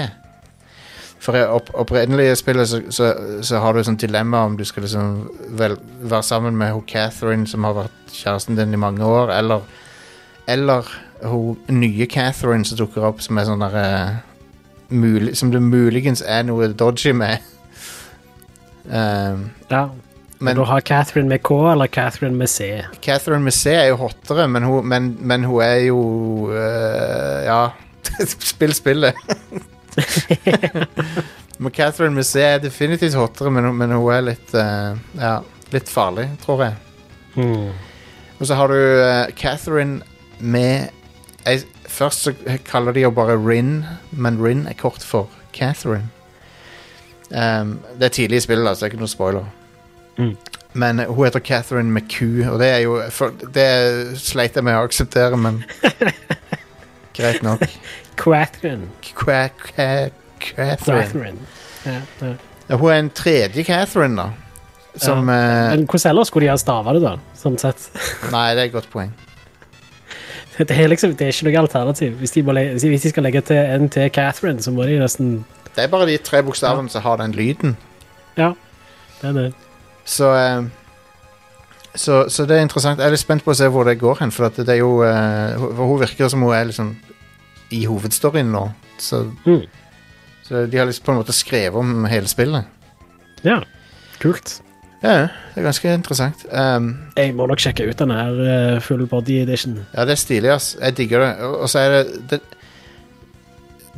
For 1.19 1.35
i 1.35 1.41
opp, 1.43 1.69
opprinnelige 1.75 2.35
spillet 2.39 2.69
så, 2.69 2.79
så, 2.95 3.09
så 3.43 3.59
har 3.59 3.73
du 3.73 3.81
et 3.81 3.87
sånt 3.89 4.01
dilemma 4.01 4.45
om 4.47 4.55
du 4.57 4.63
skal 4.67 4.85
liksom 4.85 5.27
vel, 5.59 5.75
være 5.99 6.23
sammen 6.23 6.55
med 6.57 6.71
hun 6.71 6.85
Catherine 6.87 7.47
som 7.47 7.67
har 7.67 7.75
vært 7.75 8.13
kjæresten 8.15 8.55
din 8.57 8.73
i 8.73 8.79
mange 8.79 9.05
år, 9.05 9.33
eller 9.35 9.61
Eller 10.47 10.87
hun 11.23 11.57
nye 11.67 12.05
Catherine 12.05 12.65
som 12.65 12.77
dukker 12.77 13.03
opp 13.05 13.19
som 13.21 13.37
er 13.37 13.45
sånn 13.45 13.61
derre 13.61 13.87
uh, 14.89 15.33
Som 15.37 15.51
det 15.51 15.61
muligens 15.61 16.23
er 16.25 16.47
noe 16.47 16.71
dodgy 16.73 17.11
med. 17.13 17.43
Um, 18.89 19.51
ja. 19.69 19.89
men 20.39 20.55
du 20.55 20.63
har 20.65 20.81
Catherine 20.81 21.29
med 21.29 21.43
K 21.43 21.53
eller 21.73 21.87
Catherine 21.87 22.35
med 22.35 22.49
C? 22.49 22.81
Catherine 23.01 23.43
med 23.43 23.53
C 23.53 23.75
er 23.75 23.91
jo 23.91 23.99
hottere, 24.01 24.47
men 24.47 24.63
hun, 24.63 24.87
men, 24.87 25.17
men 25.19 25.43
hun 25.43 25.61
er 25.61 25.75
jo 25.89 25.99
uh, 26.49 27.43
Ja. 27.45 27.67
Spill 28.25 28.73
spillet. 28.73 29.13
men 31.61 31.73
Catherine 31.75 32.15
Messé 32.15 32.45
er 32.55 32.61
definitivt 32.63 33.17
hottere, 33.19 33.51
men, 33.51 33.69
men 33.77 33.95
hun 33.95 34.13
er 34.13 34.25
litt 34.31 34.53
øh, 34.55 34.99
Ja, 35.19 35.39
litt 35.73 35.89
farlig, 35.91 36.29
tror 36.43 36.63
jeg. 36.65 36.77
Hmm. 37.35 37.71
Og 38.39 38.47
så 38.47 38.55
har 38.55 38.71
du 38.71 38.77
øh, 38.77 39.25
Catherine 39.37 40.01
med 40.39 40.89
jeg, 41.45 41.63
Først 41.89 42.23
så 42.23 42.33
kaller 42.65 42.91
de 42.91 43.01
jo 43.01 43.09
bare 43.11 43.37
Rin, 43.37 43.85
men 44.11 44.37
Rin 44.45 44.67
er 44.67 44.73
kort 44.77 45.03
for 45.03 45.29
Catherine. 45.53 46.09
Um, 47.29 47.79
det 47.97 48.05
er 48.05 48.13
tidlig 48.13 48.37
i 48.37 48.39
spillet, 48.39 48.65
da, 48.65 48.73
så 48.73 48.85
det 48.85 48.89
er 48.89 48.93
ikke 48.93 49.01
noe 49.01 49.09
spoiler. 49.09 49.49
Mm. 50.17 50.35
Men 50.73 50.99
hun 50.99 51.25
heter 51.25 51.39
Catherine 51.39 51.91
McCoo, 51.91 52.53
og 52.53 52.59
det 52.59 52.67
er 52.69 52.77
jo 52.77 53.01
for, 53.09 53.33
Det 53.53 54.19
sleit 54.21 54.55
jeg 54.55 54.63
med 54.63 54.77
å 54.77 54.85
akseptere, 54.85 55.37
men 55.37 55.63
Greit 57.17 57.43
nok. 57.43 57.65
Catherine. 58.19 58.89
Catherine. 60.39 61.39
Ja, 61.85 62.01
ja. 62.21 62.33
Ja, 62.69 62.75
hun 62.77 62.91
er 62.91 62.99
en 63.01 63.09
tredje 63.09 63.63
Catherine, 63.63 64.17
da. 64.17 64.29
Som 64.99 65.29
ja. 65.29 65.69
Men 65.71 65.85
hvordan 65.87 66.11
ellers 66.11 66.27
skulle 66.29 66.45
de 66.45 66.51
ha 66.51 66.57
stava 66.59 66.93
det, 66.93 67.01
da? 67.01 67.15
Sånn 67.37 67.57
sett. 67.61 67.87
Nei, 68.35 68.51
det 68.53 68.65
er 68.65 68.67
et 68.67 68.75
godt 68.75 68.89
poeng. 68.93 69.13
Det 70.59 70.75
er, 70.75 70.89
liksom, 70.91 71.13
det 71.15 71.23
er 71.29 71.31
ikke 71.31 71.47
noe 71.47 71.61
alternativ. 71.61 72.17
Hvis 72.19 72.33
de, 72.35 72.43
hvis 72.43 73.05
de 73.05 73.11
skal 73.13 73.23
legge 73.23 73.41
til 73.47 73.57
en 73.57 73.87
til 73.89 74.09
Catherine, 74.11 74.59
så 74.61 74.73
må 74.75 74.83
de 74.83 74.97
nesten 74.99 75.45
Det 75.75 75.85
er 75.85 75.91
bare 75.91 76.09
de 76.09 76.17
tre 76.19 76.41
bokstavene 76.43 76.91
som 76.91 77.05
har 77.05 77.21
den 77.21 77.31
lyden. 77.37 77.77
Ja, 78.35 78.51
det 79.21 79.29
er 79.29 79.37
det. 79.37 79.53
Så, 80.03 80.33
eh, 80.35 80.65
så 81.95 82.25
Så 82.27 82.45
det 82.45 82.57
er 82.57 82.61
interessant. 82.67 82.99
Jeg 82.99 83.07
er 83.07 83.15
litt 83.15 83.23
spent 83.23 83.45
på 83.45 83.53
å 83.53 83.55
se 83.55 83.69
hvor 83.71 83.87
det 83.87 83.99
går 84.01 84.19
hen, 84.19 84.31
for 84.35 84.49
det 84.49 84.67
er 84.69 84.81
jo 84.81 84.99
eh, 85.05 85.55
Hun 85.55 85.99
virker 86.01 86.27
som 86.27 86.43
hun 86.43 86.53
er 86.53 86.67
liksom 86.67 86.97
i 87.71 87.83
hovedstoryen 87.85 88.51
nå. 88.53 88.65
Så, 88.97 89.23
Mm. 89.45 89.61
så 90.43 90.65
de 90.69 90.77
har 90.77 90.85
liksom 90.89 91.05
på 91.05 91.11
en 91.11 91.17
måte 91.21 91.33
skrevet 91.35 91.75
om 91.79 92.05
hele 92.05 92.27
spillet. 92.27 92.65
Ja, 93.43 93.61
kult. 94.19 94.61
Ja, 95.03 95.29
det 95.55 95.61
er 95.61 95.63
ganske 95.63 95.93
interessant. 95.95 96.41
Um, 96.51 96.89
Jeg 97.15 97.33
må 97.35 97.45
nok 97.47 97.59
sjekke 97.63 97.85
ut 97.87 97.97
den 98.01 98.11
her 98.11 98.39
eh, 98.75 98.79
full 98.83 99.05
body 99.07 99.37
edition. 99.45 99.85
Ja, 99.95 100.03
det 100.05 100.11
er 100.17 100.19
stilig, 100.19 100.49
ass. 100.51 100.73
Jeg 100.81 100.97
digger 100.97 101.19
det. 101.23 101.29
Og 101.45 101.69
så 101.71 101.79
er 101.79 101.89
det 102.03 102.29
Det, 102.29 102.39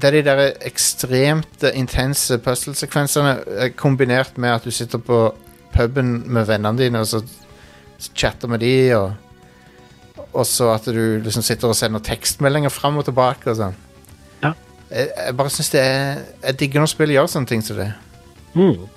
det 0.02 0.03
er 0.07 0.11
de 0.11 0.22
der 0.22 0.52
ekstremt 0.65 1.64
intense 1.73 2.38
puzzle-sekvensene 2.38 3.34
eh, 3.57 3.69
kombinert 3.73 4.38
med 4.38 4.49
at 4.53 4.64
du 4.64 4.72
sitter 4.72 4.98
på 5.02 5.34
puben 5.73 6.23
med 6.27 6.45
vennene 6.45 6.77
dine 6.77 6.99
og 7.02 7.07
så 7.07 7.23
chatter 8.15 8.48
med 8.48 8.60
de, 8.60 8.93
og 8.95 9.14
og 10.33 10.45
så 10.47 10.69
at 10.73 10.85
du 10.87 11.19
liksom 11.23 11.43
sitter 11.43 11.67
og 11.71 11.75
sender 11.75 11.99
tekstmeldinger 12.05 12.71
fram 12.71 12.97
og 13.01 13.05
tilbake 13.07 13.51
og 13.51 13.57
sånn. 13.59 13.75
Ja. 14.43 14.53
Jeg, 14.91 15.09
jeg 15.17 15.35
bare 15.39 15.51
syns 15.53 15.69
det 15.71 15.81
er 15.83 16.21
Jeg 16.43 16.57
digger 16.59 16.81
når 16.83 16.89
spill 16.91 17.13
gjør 17.13 17.29
sånne 17.31 17.47
ting 17.51 17.61
som 17.65 17.77
det. 17.79 17.89
Mm. 18.55 18.87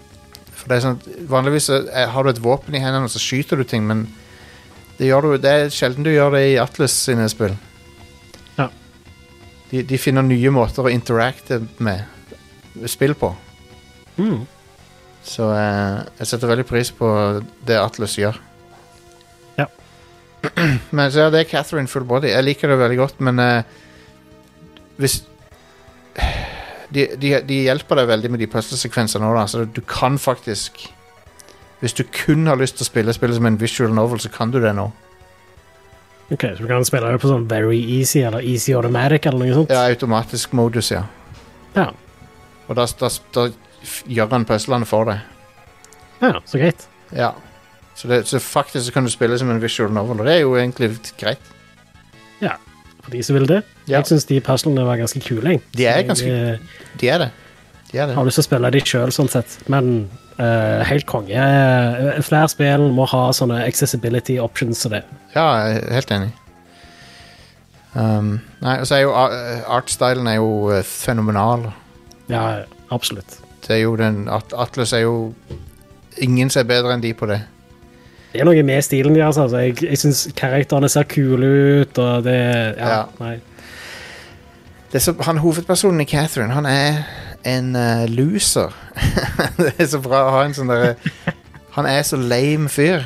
For 0.55 0.71
det 0.71 0.77
er 0.77 0.85
sånn 0.87 1.27
Vanligvis 1.31 1.69
er- 1.75 2.09
har 2.15 2.23
du 2.27 2.31
et 2.31 2.43
våpen 2.43 2.75
i 2.75 2.83
hendene, 2.83 3.05
og 3.07 3.13
så 3.13 3.23
skyter 3.23 3.59
du 3.61 3.65
ting, 3.65 3.87
men 3.87 4.07
det, 4.99 5.11
du, 5.11 5.37
det 5.43 5.51
er 5.51 5.71
sjelden 5.75 6.07
du 6.07 6.11
gjør 6.15 6.37
det 6.37 6.45
i 6.53 6.59
Atlas 6.63 6.95
sine 6.95 7.27
spill. 7.29 7.57
Ja. 8.59 8.69
De, 9.73 9.83
de 9.83 9.99
finner 9.99 10.23
nye 10.23 10.51
måter 10.55 10.87
å 10.87 10.93
interacte 10.93 11.61
med 11.83 12.07
spill 12.91 13.15
på. 13.19 13.33
Mm. 14.19 14.45
Så 15.25 15.49
eh, 15.51 16.03
jeg 16.21 16.31
setter 16.31 16.51
veldig 16.51 16.67
pris 16.69 16.91
på 16.95 17.09
det 17.67 17.79
Atlas 17.81 18.15
gjør. 18.21 18.39
Men 20.97 21.13
så 21.13 21.25
ja, 21.27 21.31
det 21.33 21.41
er 21.45 21.51
Catherine 21.51 21.89
full 21.91 22.05
body. 22.09 22.31
Jeg 22.33 22.45
liker 22.47 22.69
det 22.73 22.79
veldig 22.81 22.99
godt, 23.01 23.21
men 23.25 23.39
uh, 23.41 23.63
hvis 25.01 25.21
de, 26.95 27.07
de, 27.21 27.31
de 27.49 27.61
hjelper 27.67 27.99
deg 28.01 28.11
veldig 28.11 28.31
med 28.35 28.43
de 28.45 28.49
puzzle-sekvensene 28.51 29.31
da, 29.35 29.47
så 29.51 29.65
du 29.67 29.81
kan 29.89 30.19
faktisk 30.21 30.85
Hvis 31.81 31.93
du 31.99 32.05
kun 32.15 32.47
har 32.49 32.57
lyst 32.57 32.79
til 32.79 32.85
å 32.87 32.89
spille 32.89 33.13
spillet 33.13 33.37
som 33.37 33.47
en 33.49 33.59
visual 33.61 33.91
novel, 33.93 34.21
så 34.23 34.31
kan 34.33 34.53
du 34.55 34.61
det 34.63 34.71
nå. 34.77 34.87
Ok, 36.33 36.47
Så 36.57 36.63
du 36.63 36.69
kan 36.71 36.85
spille 36.87 37.11
det 37.13 37.21
på 37.21 37.29
sånn 37.29 37.45
very 37.51 37.81
easy 37.99 38.23
eller 38.25 38.41
easy 38.41 38.73
automatic 38.73 39.27
eller 39.29 39.43
noe 39.45 39.57
sånt? 39.59 39.75
Ja, 39.75 39.83
automatisk 39.91 40.55
modus, 40.57 40.89
ja. 40.95 41.03
Ja, 41.77 41.91
Og 42.69 42.79
da, 42.79 42.87
da, 43.01 43.11
da 43.37 43.49
gjør 44.09 44.31
han 44.33 44.47
puzzlene 44.49 44.89
for 44.89 45.11
deg. 45.11 45.21
ja 46.23 46.39
så 46.49 46.63
greit. 46.63 46.87
Ja. 47.13 47.35
Så, 47.95 48.09
det, 48.11 48.25
så 48.27 48.41
faktisk 48.43 48.87
så 48.87 48.93
kan 48.93 49.07
du 49.07 49.11
spille 49.13 49.39
som 49.39 49.51
en 49.51 49.63
visual 49.63 49.93
novel, 49.95 50.21
og 50.21 50.27
det 50.27 50.35
er 50.35 50.43
jo 50.43 50.57
egentlig 50.59 50.91
greit. 51.21 51.53
Ja, 52.43 52.57
For 53.05 53.13
de 53.13 53.23
som 53.23 53.37
vil 53.37 53.47
det. 53.49 53.63
Ja. 53.87 53.99
Jeg 53.99 54.09
syns 54.11 54.25
de 54.27 54.41
puzzlene 54.41 54.85
var 54.87 54.99
ganske 54.99 55.21
kule. 55.21 55.59
De 55.77 55.87
er 55.87 56.03
ganske 56.09 56.29
jeg, 56.29 56.55
eh, 56.55 56.85
De 57.01 57.09
er 57.09 57.19
det. 57.19 57.31
De 57.93 57.99
er 57.99 58.07
det. 58.07 58.15
har 58.17 58.25
lyst 58.27 58.41
til 58.41 58.45
å 58.47 58.49
spille 58.49 58.71
de 58.75 58.81
sjøl, 58.81 59.13
sånn 59.15 59.29
sett. 59.31 59.59
Men 59.71 60.09
uh, 60.41 60.81
helt 60.89 61.07
konge. 61.07 61.37
Eh, 61.37 62.23
Flere 62.25 62.49
spill 62.51 62.89
må 62.97 63.07
ha 63.13 63.29
sånne 63.37 63.61
accessibility 63.67 64.39
options 64.43 64.83
og 64.89 64.97
det. 64.97 65.05
Ja, 65.37 65.45
jeg 65.69 65.85
er 65.85 65.95
helt 66.01 66.15
enig. 66.17 66.33
Um, 67.95 68.41
nei, 68.59 68.81
og 68.81 68.89
så 68.91 68.97
er 68.97 69.05
jo 69.05 69.13
artstylen 69.15 70.27
er 70.27 70.41
jo 70.41 70.73
eh, 70.75 70.83
fenomenal. 70.83 71.69
Ja, 72.27 72.65
absolutt. 72.91 73.39
Det 73.63 73.77
er 73.77 73.85
jo 73.85 73.95
den 73.97 74.27
Atlas 74.29 74.93
er 74.93 75.07
jo 75.07 75.35
Ingen 76.23 76.51
som 76.51 76.61
er 76.63 76.69
bedre 76.69 76.93
enn 76.95 77.03
de 77.03 77.11
på 77.17 77.27
det. 77.27 77.41
Det 78.35 78.41
er 78.43 78.49
noe 78.49 78.63
med 78.67 78.83
stilen 78.83 79.15
deres. 79.15 79.37
Altså. 79.39 79.61
Jeg, 79.63 79.77
jeg 79.87 79.99
syns 80.01 80.25
karakterene 80.35 80.89
ser 80.91 81.07
kule 81.07 81.51
ut, 81.85 81.99
og 82.03 82.25
det 82.27 82.35
Ja, 82.35 82.89
Ja. 82.89 83.03
nei. 83.21 83.37
det 84.91 84.99
er 84.99 85.05
så, 85.05 85.15
han 85.23 85.39
Hovedpersonen 85.39 86.01
i 86.03 86.05
Catherine, 86.05 86.53
han 86.55 86.67
er 86.67 87.05
en 87.45 87.77
eh, 87.77 88.07
loser. 88.11 88.75
det 89.59 89.73
er 89.79 89.87
så 89.87 90.01
bra 90.03 90.25
å 90.27 90.33
ha 90.35 90.43
en 90.49 90.55
sånn 90.57 90.71
derre 90.73 90.97
Han 91.77 91.87
er 91.91 92.03
så 92.07 92.17
lame 92.19 92.69
fyr. 92.71 93.03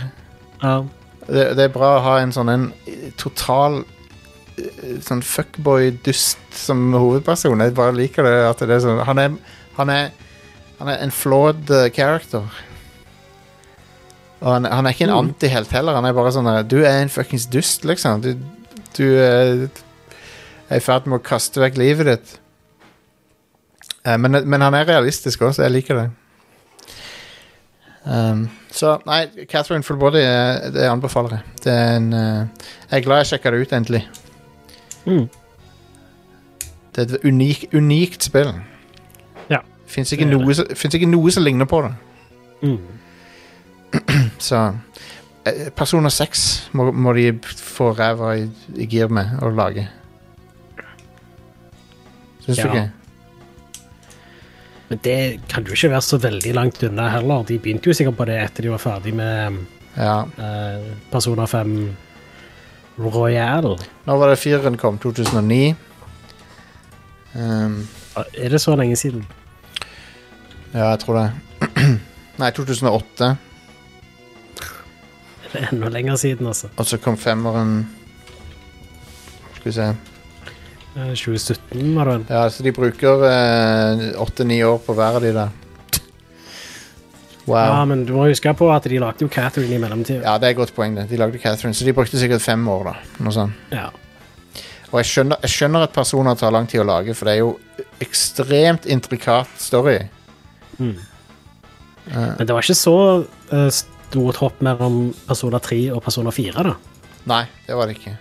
Ja. 0.63 0.83
Det, 1.29 1.45
det 1.57 1.65
er 1.67 1.73
bra 1.77 1.95
å 1.99 2.03
ha 2.05 2.19
en 2.23 2.33
sånn 2.33 2.49
en 2.53 2.67
eh, 2.89 3.11
total 3.21 3.83
eh, 4.57 4.97
sånn 5.05 5.21
fuckboy-dust 5.25 6.41
som 6.57 6.89
hovedperson. 6.97 7.61
Jeg 7.65 7.77
bare 7.77 7.97
liker 7.97 8.25
det 8.25 8.35
at 8.49 8.65
det 8.65 8.77
er 8.79 8.85
sånn 8.85 9.05
Han 9.09 9.19
er, 9.23 9.37
han 9.77 9.93
er, 9.93 10.09
han 10.81 10.89
er 10.93 11.05
en 11.05 11.13
flawed 11.13 11.69
eh, 11.73 11.91
character. 11.93 12.49
Og 14.41 14.53
han, 14.53 14.65
han 14.71 14.87
er 14.87 14.95
ikke 14.95 15.05
en 15.09 15.15
Mm. 15.15 15.29
antihelt 15.29 15.73
heller. 15.75 15.95
Han 15.99 16.05
er 16.05 16.13
bare 16.15 16.31
sånn 16.33 16.69
Du 16.69 16.77
er 16.85 17.03
en 17.03 17.09
fuckings 17.11 17.47
dust, 17.51 17.85
liksom. 17.85 18.21
Du, 18.23 18.35
du 18.97 19.05
eh, 19.19 19.69
er 20.71 20.77
i 20.77 20.81
ferd 20.85 21.07
med 21.07 21.19
å 21.19 21.25
kaste 21.25 21.61
vekk 21.61 21.77
livet 21.81 22.07
ditt. 22.07 22.39
Eh, 24.05 24.17
men, 24.17 24.39
men 24.49 24.61
han 24.63 24.75
er 24.75 24.87
realistisk 24.87 25.43
også. 25.43 25.63
Jeg 25.67 25.73
liker 25.75 25.95
det. 26.03 26.09
Um, 28.09 28.47
så 28.73 28.95
nei, 29.07 29.27
Catherine 29.51 29.83
Full 29.85 29.99
Body 30.01 30.21
eh, 30.23 30.71
det 30.73 30.87
anbefaler 30.89 31.35
jeg. 31.35 31.43
Det 31.65 31.73
er 31.73 31.97
en, 31.99 32.07
uh, 32.15 32.69
jeg 32.91 33.01
er 33.01 33.05
glad 33.05 33.19
jeg 33.25 33.27
sjekka 33.33 33.51
det 33.53 33.61
ut 33.67 33.73
endelig. 33.77 34.05
Mm. 35.05 35.27
Det 36.95 37.03
er 37.03 37.17
et 37.19 37.25
unik, 37.29 37.67
unikt 37.75 38.25
spill. 38.25 38.55
Ja, 39.51 39.61
Fins 39.87 40.13
ikke, 40.13 40.25
ikke 40.31 41.11
noe 41.11 41.31
som 41.35 41.45
ligner 41.45 41.69
på 41.69 41.83
det. 41.85 41.93
Mm. 42.63 42.79
Så 44.39 44.61
Personer 45.45 45.71
Persona 45.77 46.11
6 46.13 46.71
må, 46.77 46.91
må 46.93 47.13
de 47.17 47.31
få 47.57 47.93
ræva 47.97 48.35
i, 48.37 48.49
i 48.77 48.87
gir 48.91 49.09
med 49.09 49.39
å 49.43 49.49
lage. 49.55 49.87
Syns 52.45 52.59
Ja. 52.59 52.65
du 52.65 52.69
ikke? 52.69 52.91
Men 54.89 55.01
det 55.05 55.17
kan 55.49 55.65
jo 55.69 55.73
ikke 55.77 55.91
være 55.93 56.05
så 56.05 56.19
veldig 56.21 56.53
langt 56.57 56.83
unna 56.83 57.09
heller. 57.13 57.43
De 57.49 57.59
begynte 57.61 57.91
jo 57.91 57.97
sikkert 57.97 58.17
på 58.17 58.25
det 58.29 58.39
etter 58.41 58.65
de 58.65 58.71
var 58.73 58.81
ferdig 58.81 59.15
med 59.15 59.59
Ja. 59.97 60.23
uh, 60.39 60.95
Persona 61.11 61.45
5 61.47 61.97
Royal. 62.99 63.77
Når 64.07 64.19
var 64.19 64.29
det 64.33 64.39
fireren 64.39 64.77
kom? 64.77 64.99
2009? 64.99 65.75
Um, 67.35 67.87
Er 68.35 68.49
det 68.49 68.61
så 68.61 68.75
lenge 68.77 68.97
siden? 68.97 69.27
ja, 70.75 70.91
jeg 70.91 70.99
tror 71.01 71.15
det. 71.21 71.33
Nei, 72.39 72.51
2008. 72.51 73.37
Det 75.53 75.63
er 75.63 75.69
enda 75.73 75.89
lenger 75.89 76.17
siden, 76.21 76.47
altså. 76.51 76.69
Og 76.77 76.87
så 76.87 76.99
kom 77.01 77.17
femmeren 77.17 77.87
Skal 79.57 79.65
vi 79.71 79.73
se. 79.73 79.87
Eh, 80.99 81.15
2017 81.15 81.95
var 81.97 82.05
det 82.11 82.15
vel. 82.19 82.27
Ja, 82.29 82.43
så 82.51 82.63
de 82.67 82.73
bruker 82.73 83.25
åtte-ni 84.21 84.61
år 84.67 84.79
på 84.87 84.95
hver 84.99 85.17
av 85.19 85.23
de 85.25 85.33
der. 85.37 85.49
Wow. 87.49 87.57
Ja, 87.57 87.85
men 87.89 88.03
du 88.05 88.13
må 88.13 88.27
huske 88.29 88.53
på 88.59 88.67
at 88.75 88.85
de 88.85 88.99
lagde 89.01 89.25
jo 89.25 89.29
Catherine 89.33 89.73
i 89.73 89.81
mellomtida. 89.81 90.21
Ja, 90.21 90.35
det 90.39 90.51
er 90.51 90.53
et 90.53 90.59
godt 90.59 90.75
poeng, 90.77 90.99
det. 90.99 91.07
De 91.09 91.17
lagde 91.17 91.39
Catherine, 91.41 91.73
så 91.75 91.87
de 91.87 91.95
brukte 91.97 92.21
sikkert 92.21 92.45
fem 92.45 92.67
år, 92.69 92.91
da. 92.91 92.97
Noe 93.25 93.33
sånt. 93.33 93.57
Ja. 93.73 93.87
Og 94.91 94.99
jeg 95.01 95.09
skjønner, 95.09 95.41
jeg 95.47 95.53
skjønner 95.55 95.87
at 95.87 95.95
personer 95.97 96.37
tar 96.41 96.53
lang 96.53 96.69
tid 96.69 96.83
å 96.83 96.87
lage, 96.89 97.15
for 97.17 97.29
det 97.29 97.39
er 97.39 97.41
jo 97.41 97.55
ekstremt 98.05 98.85
intrikat 98.89 99.49
story. 99.61 99.97
Mm. 100.79 100.93
Men 102.13 102.45
det 102.45 102.53
var 102.57 102.65
ikke 102.65 102.77
så 102.77 102.95
eh, 103.53 103.67
s- 103.73 103.87
stort 104.09 104.37
hopp 104.41 104.61
mellom 104.65 105.13
Persona 105.29 105.59
3 105.61 105.91
og 105.93 106.03
Persona 106.03 106.31
4, 106.33 106.63
da. 106.65 106.75
Nei, 107.29 107.43
det 107.67 107.77
var 107.77 107.87
det 107.91 107.99
ikke. 107.99 108.15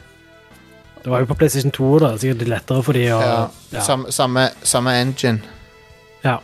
Det 1.04 1.12
var 1.14 1.22
jo 1.24 1.30
på 1.30 1.38
PlayStation 1.40 1.72
2, 1.72 1.92
da. 2.04 2.10
Sikkert 2.20 2.42
litt 2.44 2.52
lettere 2.52 2.84
for 2.84 2.94
de 2.98 3.06
å 3.16 3.20
Ja, 3.22 3.36
ja. 3.72 3.82
Samme, 3.86 4.12
samme, 4.12 4.50
samme 4.68 4.92
engine 5.00 5.40
ja. 6.26 6.38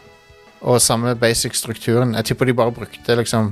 og 0.61 0.79
samme 0.81 1.15
basic 1.19 1.55
strukturen. 1.59 2.13
Jeg 2.15 2.25
tipper 2.31 2.45
de 2.47 2.53
bare 2.55 2.71
brukte 2.71 3.17
liksom 3.19 3.51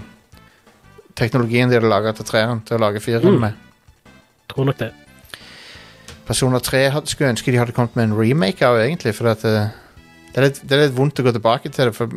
teknologien 1.20 1.68
de 1.70 1.76
hadde 1.76 1.90
laga 1.92 2.14
til 2.16 2.26
treeren, 2.26 2.62
til 2.66 2.78
å 2.78 2.82
lage 2.86 3.02
fireren 3.04 3.36
Mm. 3.36 3.42
med. 3.42 3.54
Tror 4.48 4.66
nok 4.66 4.78
det. 4.80 4.92
Persona 6.26 6.60
3 6.60 6.90
had, 6.92 7.08
skulle 7.08 7.30
ønske 7.34 7.52
de 7.52 7.58
hadde 7.60 7.74
kommet 7.76 7.96
med 7.96 8.04
en 8.06 8.16
remake 8.18 8.64
av, 8.66 8.78
egentlig. 8.80 9.14
For 9.16 9.28
at 9.28 9.42
det, 9.42 9.72
det, 10.32 10.38
er 10.40 10.46
litt, 10.48 10.62
det 10.64 10.78
er 10.78 10.84
litt 10.86 10.96
vondt 10.96 11.20
å 11.20 11.26
gå 11.26 11.34
tilbake 11.36 11.72
til 11.72 11.90
det, 11.90 11.96
for 11.96 12.12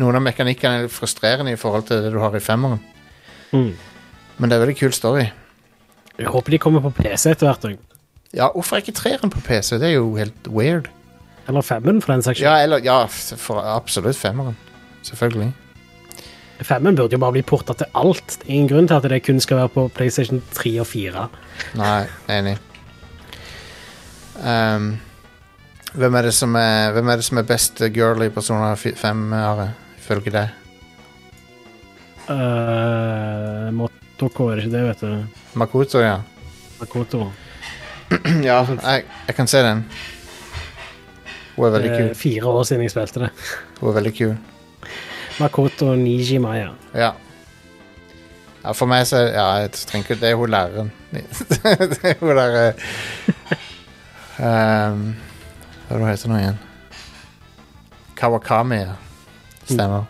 noen 0.00 0.18
av 0.18 0.24
mekanikkene 0.24 0.78
er 0.78 0.86
litt 0.86 0.94
frustrerende 0.94 1.52
i 1.52 1.60
forhold 1.60 1.88
til 1.90 2.04
det 2.04 2.12
du 2.14 2.20
har 2.22 2.36
i 2.36 2.42
femmeren. 2.42 2.80
Mm. 3.52 3.74
Men 4.36 4.50
det 4.50 4.56
er 4.56 4.64
veldig 4.64 4.78
kul 4.78 4.94
story. 4.96 5.26
Jeg 6.16 6.32
håper 6.32 6.56
de 6.56 6.60
kommer 6.62 6.84
på 6.84 6.94
PC 6.96 7.28
etter 7.34 7.50
hvert. 7.50 7.82
Ja, 8.36 8.48
hvorfor 8.54 8.78
er 8.78 8.84
ikke 8.84 8.96
treeren 8.96 9.32
på 9.32 9.42
PC? 9.44 9.76
Det 9.80 9.90
er 9.90 9.98
jo 9.98 10.14
helt 10.16 10.48
weird. 10.48 10.88
Eller 11.46 11.62
femmeren, 11.62 12.00
for 12.02 12.12
den 12.12 12.24
saks 12.26 12.40
Ja, 12.42 12.56
eller, 12.64 12.82
ja 12.84 13.04
for 13.06 13.60
absolutt 13.60 14.18
femmeren. 14.18 14.56
Selvfølgelig. 15.06 15.52
Femmen 16.64 16.96
burde 16.96 17.12
jo 17.12 17.20
bare 17.20 17.36
bli 17.36 17.42
porta 17.44 17.76
til 17.76 17.86
alt. 17.94 18.38
Det 18.40 18.48
er 18.48 18.54
ingen 18.54 18.70
grunn 18.70 18.88
til 18.88 18.96
at 18.96 19.08
det 19.12 19.22
kun 19.26 19.40
skal 19.44 19.60
være 19.60 19.72
på 19.74 19.88
PlayStation 19.94 20.40
3 20.56 20.72
og 20.80 20.88
4. 20.88 21.26
Nei, 21.76 22.06
enig. 22.32 22.56
Ehm, 24.40 24.96
hvem, 25.96 26.14
er 26.14 26.28
det 26.28 26.34
som 26.36 26.54
er, 26.60 26.92
hvem 26.96 27.08
er 27.08 27.20
det 27.20 27.26
som 27.26 27.40
er 27.40 27.48
best 27.48 27.82
girl 27.94 28.22
i 28.26 28.30
Persona 28.32 28.74
5, 28.76 29.26
Are? 29.32 29.70
Ifølge 29.98 30.32
deg? 30.34 30.62
Uh, 32.26 33.70
Motoko, 33.74 34.50
er 34.50 34.60
det 34.60 34.66
ikke 34.66 34.76
det, 34.76 34.84
vet 34.88 35.04
du? 35.04 35.42
Makoto, 35.58 36.02
ja. 36.02 36.18
Makoto. 36.80 37.30
ja, 38.48 38.60
jeg, 38.66 39.04
jeg 39.26 39.34
kan 39.38 39.50
se 39.50 39.62
den. 39.64 39.84
Hun 41.56 41.66
er 41.66 41.76
veldig 41.78 41.90
Det 41.90 42.00
er 42.10 42.18
fire 42.18 42.46
år 42.46 42.66
siden 42.68 42.82
jeg 42.84 42.92
spilte 42.92 43.22
det. 43.24 43.30
Hun 43.80 43.90
er 43.90 43.94
veldig 44.00 44.12
kul. 44.18 44.34
Makoto 45.40 45.94
Nijimaya. 45.94 46.74
Ja. 46.94 47.12
ja 48.64 48.72
for 48.72 48.90
meg 48.90 49.06
så 49.08 49.22
Ja, 49.30 49.46
jeg 49.62 49.72
trenger 49.72 50.04
ikke 50.04 50.20
Det 50.20 50.30
er 50.30 50.34
hun 50.36 50.50
læreren. 50.50 50.92
det 51.12 52.00
er 52.04 52.14
hun 52.20 52.36
der 52.36 52.72
um, 54.38 55.14
Hva 55.86 55.94
er 55.96 56.00
det 56.02 56.08
heter 56.10 56.28
nå 56.32 56.36
igjen? 56.40 56.58
Kawakami, 58.18 58.78
ja. 58.80 58.94
Stemmer. 59.68 60.04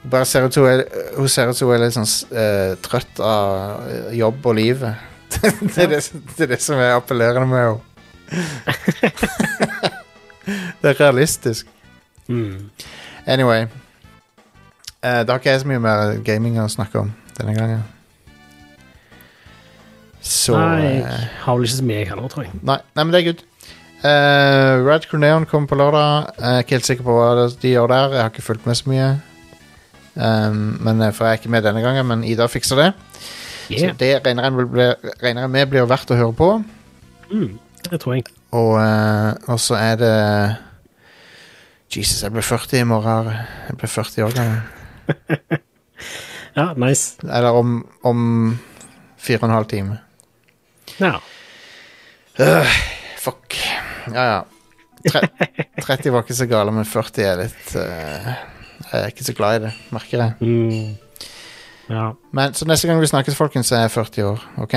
Hun 0.00 0.10
bare 0.14 0.24
ser 0.26 0.46
ut 0.48 0.54
som 0.56 0.64
hun 0.64 0.72
er, 0.72 0.80
hun 1.18 1.28
ser 1.28 1.50
ut 1.50 1.56
som 1.58 1.68
hun 1.68 1.76
er 1.76 1.82
litt 1.84 1.96
sånn 1.96 2.08
eh, 2.40 2.72
trøtt 2.82 3.20
av 3.20 4.14
jobb 4.16 4.46
og 4.48 4.54
livet. 4.56 4.94
det, 5.40 5.78
er 5.84 5.88
det, 5.92 6.00
som- 6.06 6.24
det 6.36 6.42
er 6.46 6.50
det 6.54 6.60
som 6.64 6.76
er 6.80 6.96
appellerende 6.96 7.48
med 7.50 7.60
henne. 7.66 7.80
det 10.80 10.88
er 10.94 10.98
realistisk. 11.00 11.66
Mm. 12.30 12.70
Anyway. 13.26 13.66
Eh, 15.02 15.22
da 15.24 15.32
har 15.34 15.38
ikke 15.40 15.50
jeg 15.54 15.62
så 15.64 15.68
mye 15.70 15.80
mer 15.82 15.98
gaming 16.24 16.58
å 16.62 16.68
snakke 16.72 17.00
om 17.04 17.10
denne 17.38 17.54
gangen. 17.56 17.82
Så 20.20 20.52
Nei, 20.56 20.80
jeg 20.84 20.98
eh, 21.04 21.28
har 21.44 21.56
vel 21.56 21.64
ikke 21.68 21.78
så 21.78 21.86
mye 21.88 22.00
jeg 22.02 22.08
heller, 22.10 22.28
tror 22.32 22.44
jeg. 22.44 22.52
nei, 22.60 22.76
nei, 22.96 23.04
men 23.04 23.12
det 23.14 23.20
er 23.22 23.28
good. 23.30 23.42
Uh, 24.00 24.80
Rad 24.86 25.04
Corneon 25.10 25.44
kommer 25.46 25.68
på 25.68 25.76
lørdag. 25.76 26.30
Jeg 26.38 26.54
er 26.56 26.62
ikke 26.64 26.76
helt 26.78 26.88
sikker 26.88 27.04
på 27.04 27.16
hva 27.18 27.48
de 27.62 27.72
gjør 27.74 27.90
der. 27.92 28.14
Jeg 28.16 28.22
har 28.24 28.30
ikke 28.32 28.44
fulgt 28.46 28.66
med 28.68 28.78
så 28.78 28.88
mye. 28.88 29.08
Um, 30.20 30.78
men 30.82 31.02
eh, 31.04 31.12
For 31.14 31.24
jeg 31.26 31.36
er 31.36 31.38
ikke 31.38 31.52
med 31.52 31.62
denne 31.64 31.82
gangen, 31.84 32.06
men 32.08 32.24
Ida 32.24 32.46
fikser 32.50 32.80
det. 32.80 32.88
Yeah. 33.70 33.92
Så 33.92 33.98
det 34.00 34.10
regner 34.26 34.48
jeg, 34.48 35.50
med 35.50 35.70
blir- 35.70 35.86
verdt 35.86 36.10
å 36.10 36.18
høre 36.18 36.34
på. 36.34 36.48
Mm, 37.30 37.58
det 37.90 38.00
tror 38.02 38.16
jeg. 38.16 38.24
Og, 38.50 38.72
uh, 38.80 39.36
og 39.52 39.60
så 39.62 39.76
er 39.78 40.00
det 40.00 40.16
Jesus, 41.94 42.22
jeg 42.22 42.32
blir 42.32 42.42
40 42.42 42.80
i 42.80 42.88
morgen. 42.88 43.30
Jeg 43.68 43.78
blir 43.78 43.88
40 43.98 44.24
år 44.28 44.36
gammel. 44.38 45.60
Ja, 46.56 46.72
nice. 46.74 47.14
Eller 47.22 47.54
om, 47.54 47.76
om 48.02 48.58
fire 49.22 49.38
og 49.38 49.44
en 49.48 49.54
halv 49.54 49.68
time. 49.70 49.98
Ja. 50.98 51.12
Fuck. 53.22 53.54
Ja, 54.14 54.24
ja. 54.24 54.40
Tre, 55.08 55.20
30 55.86 56.12
var 56.12 56.24
ikke 56.24 56.36
så 56.36 56.46
gale, 56.46 56.72
men 56.74 56.84
40 56.84 57.24
er 57.24 57.38
litt 57.40 57.74
uh, 57.76 58.32
Jeg 58.90 58.98
er 58.98 59.12
ikke 59.12 59.24
så 59.24 59.34
glad 59.36 59.56
i 59.56 59.62
det, 59.66 59.72
merker 59.94 60.24
jeg. 60.24 60.32
Mm. 60.40 61.28
ja. 61.88 62.10
Men 62.36 62.54
Så 62.54 62.68
neste 62.68 62.88
gang 62.88 63.00
vi 63.00 63.08
snakkes, 63.08 63.36
folkens, 63.38 63.70
så 63.70 63.78
er 63.78 63.86
jeg 63.86 63.94
40 63.96 64.26
år. 64.28 64.46
OK? 64.64 64.76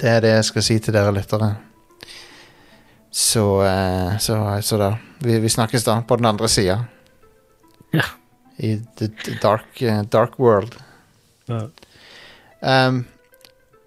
Det 0.00 0.10
er 0.10 0.20
det 0.24 0.34
jeg 0.34 0.44
skal 0.50 0.64
si 0.64 0.78
til 0.78 0.96
dere 0.96 1.14
lyttere. 1.14 1.54
Så 3.12 3.44
eh, 3.64 4.18
Så, 4.20 4.36
så 4.60 4.78
da. 4.80 4.90
Vi, 5.24 5.38
vi 5.40 5.48
snakkes 5.48 5.84
da, 5.84 6.00
på 6.08 6.16
den 6.16 6.28
andre 6.28 6.48
sida. 6.48 6.82
Ja. 7.94 8.04
I 8.58 8.76
the 8.96 9.08
dark, 9.42 9.82
eh, 9.82 10.02
dark 10.12 10.38
world. 10.38 10.76
Ja. 11.48 11.66
Um, 12.60 13.06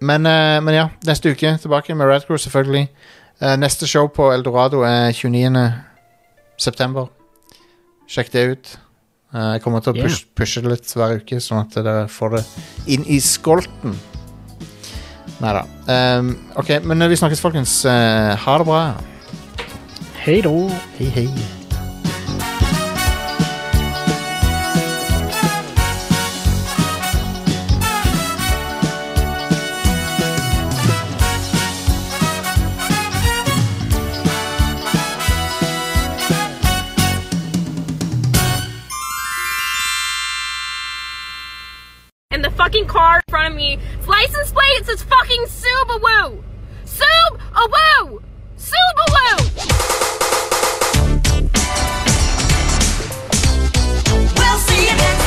men, 0.00 0.22
men 0.64 0.74
ja, 0.74 0.88
neste 1.06 1.34
uke 1.34 1.58
tilbake 1.60 1.94
med 1.94 2.08
Radcrew, 2.08 2.38
selvfølgelig. 2.40 2.88
Eh, 3.40 3.56
neste 3.56 3.88
show 3.88 4.08
på 4.12 4.26
Eldorado 4.34 4.82
er 4.84 5.14
29. 5.16 5.62
september. 6.60 7.08
Sjekk 8.10 8.32
det 8.34 8.42
ut. 8.50 8.72
Eh, 9.32 9.52
jeg 9.54 9.62
kommer 9.64 9.80
til 9.80 9.94
å 9.94 10.02
push, 10.02 10.26
pushe 10.36 10.60
det 10.60 10.74
litt 10.74 10.92
hver 10.92 11.22
uke, 11.22 11.38
sånn 11.40 11.62
at 11.62 11.78
dere 11.78 12.04
får 12.12 12.36
det 12.36 12.42
inn 12.96 13.06
i 13.08 13.16
skolten. 13.24 13.96
Nei 15.40 15.54
da. 15.56 15.62
Um, 15.88 16.34
ok, 16.60 16.74
men 16.84 17.08
vi 17.08 17.16
snakkes, 17.16 17.40
folkens. 17.40 17.78
Eh, 17.88 18.34
ha 18.36 18.58
det 18.60 18.68
bra. 18.68 18.82
Hei 20.20 20.42
da. 20.44 20.52
Hei, 20.98 21.08
hei. 21.16 21.59
fucking 42.60 42.86
car 42.86 43.16
in 43.16 43.22
front 43.30 43.48
of 43.48 43.56
me. 43.56 43.78
Its 43.98 44.06
license 44.06 44.52
plate 44.52 44.66
it 44.76 44.84
says 44.84 45.02
fucking 45.02 45.44
Subaru. 45.44 46.44
Subaru. 46.84 48.22
Subaru. 48.58 49.38
We'll 54.36 54.58
see 54.58 54.90
you 54.90 54.96
next. 54.96 55.19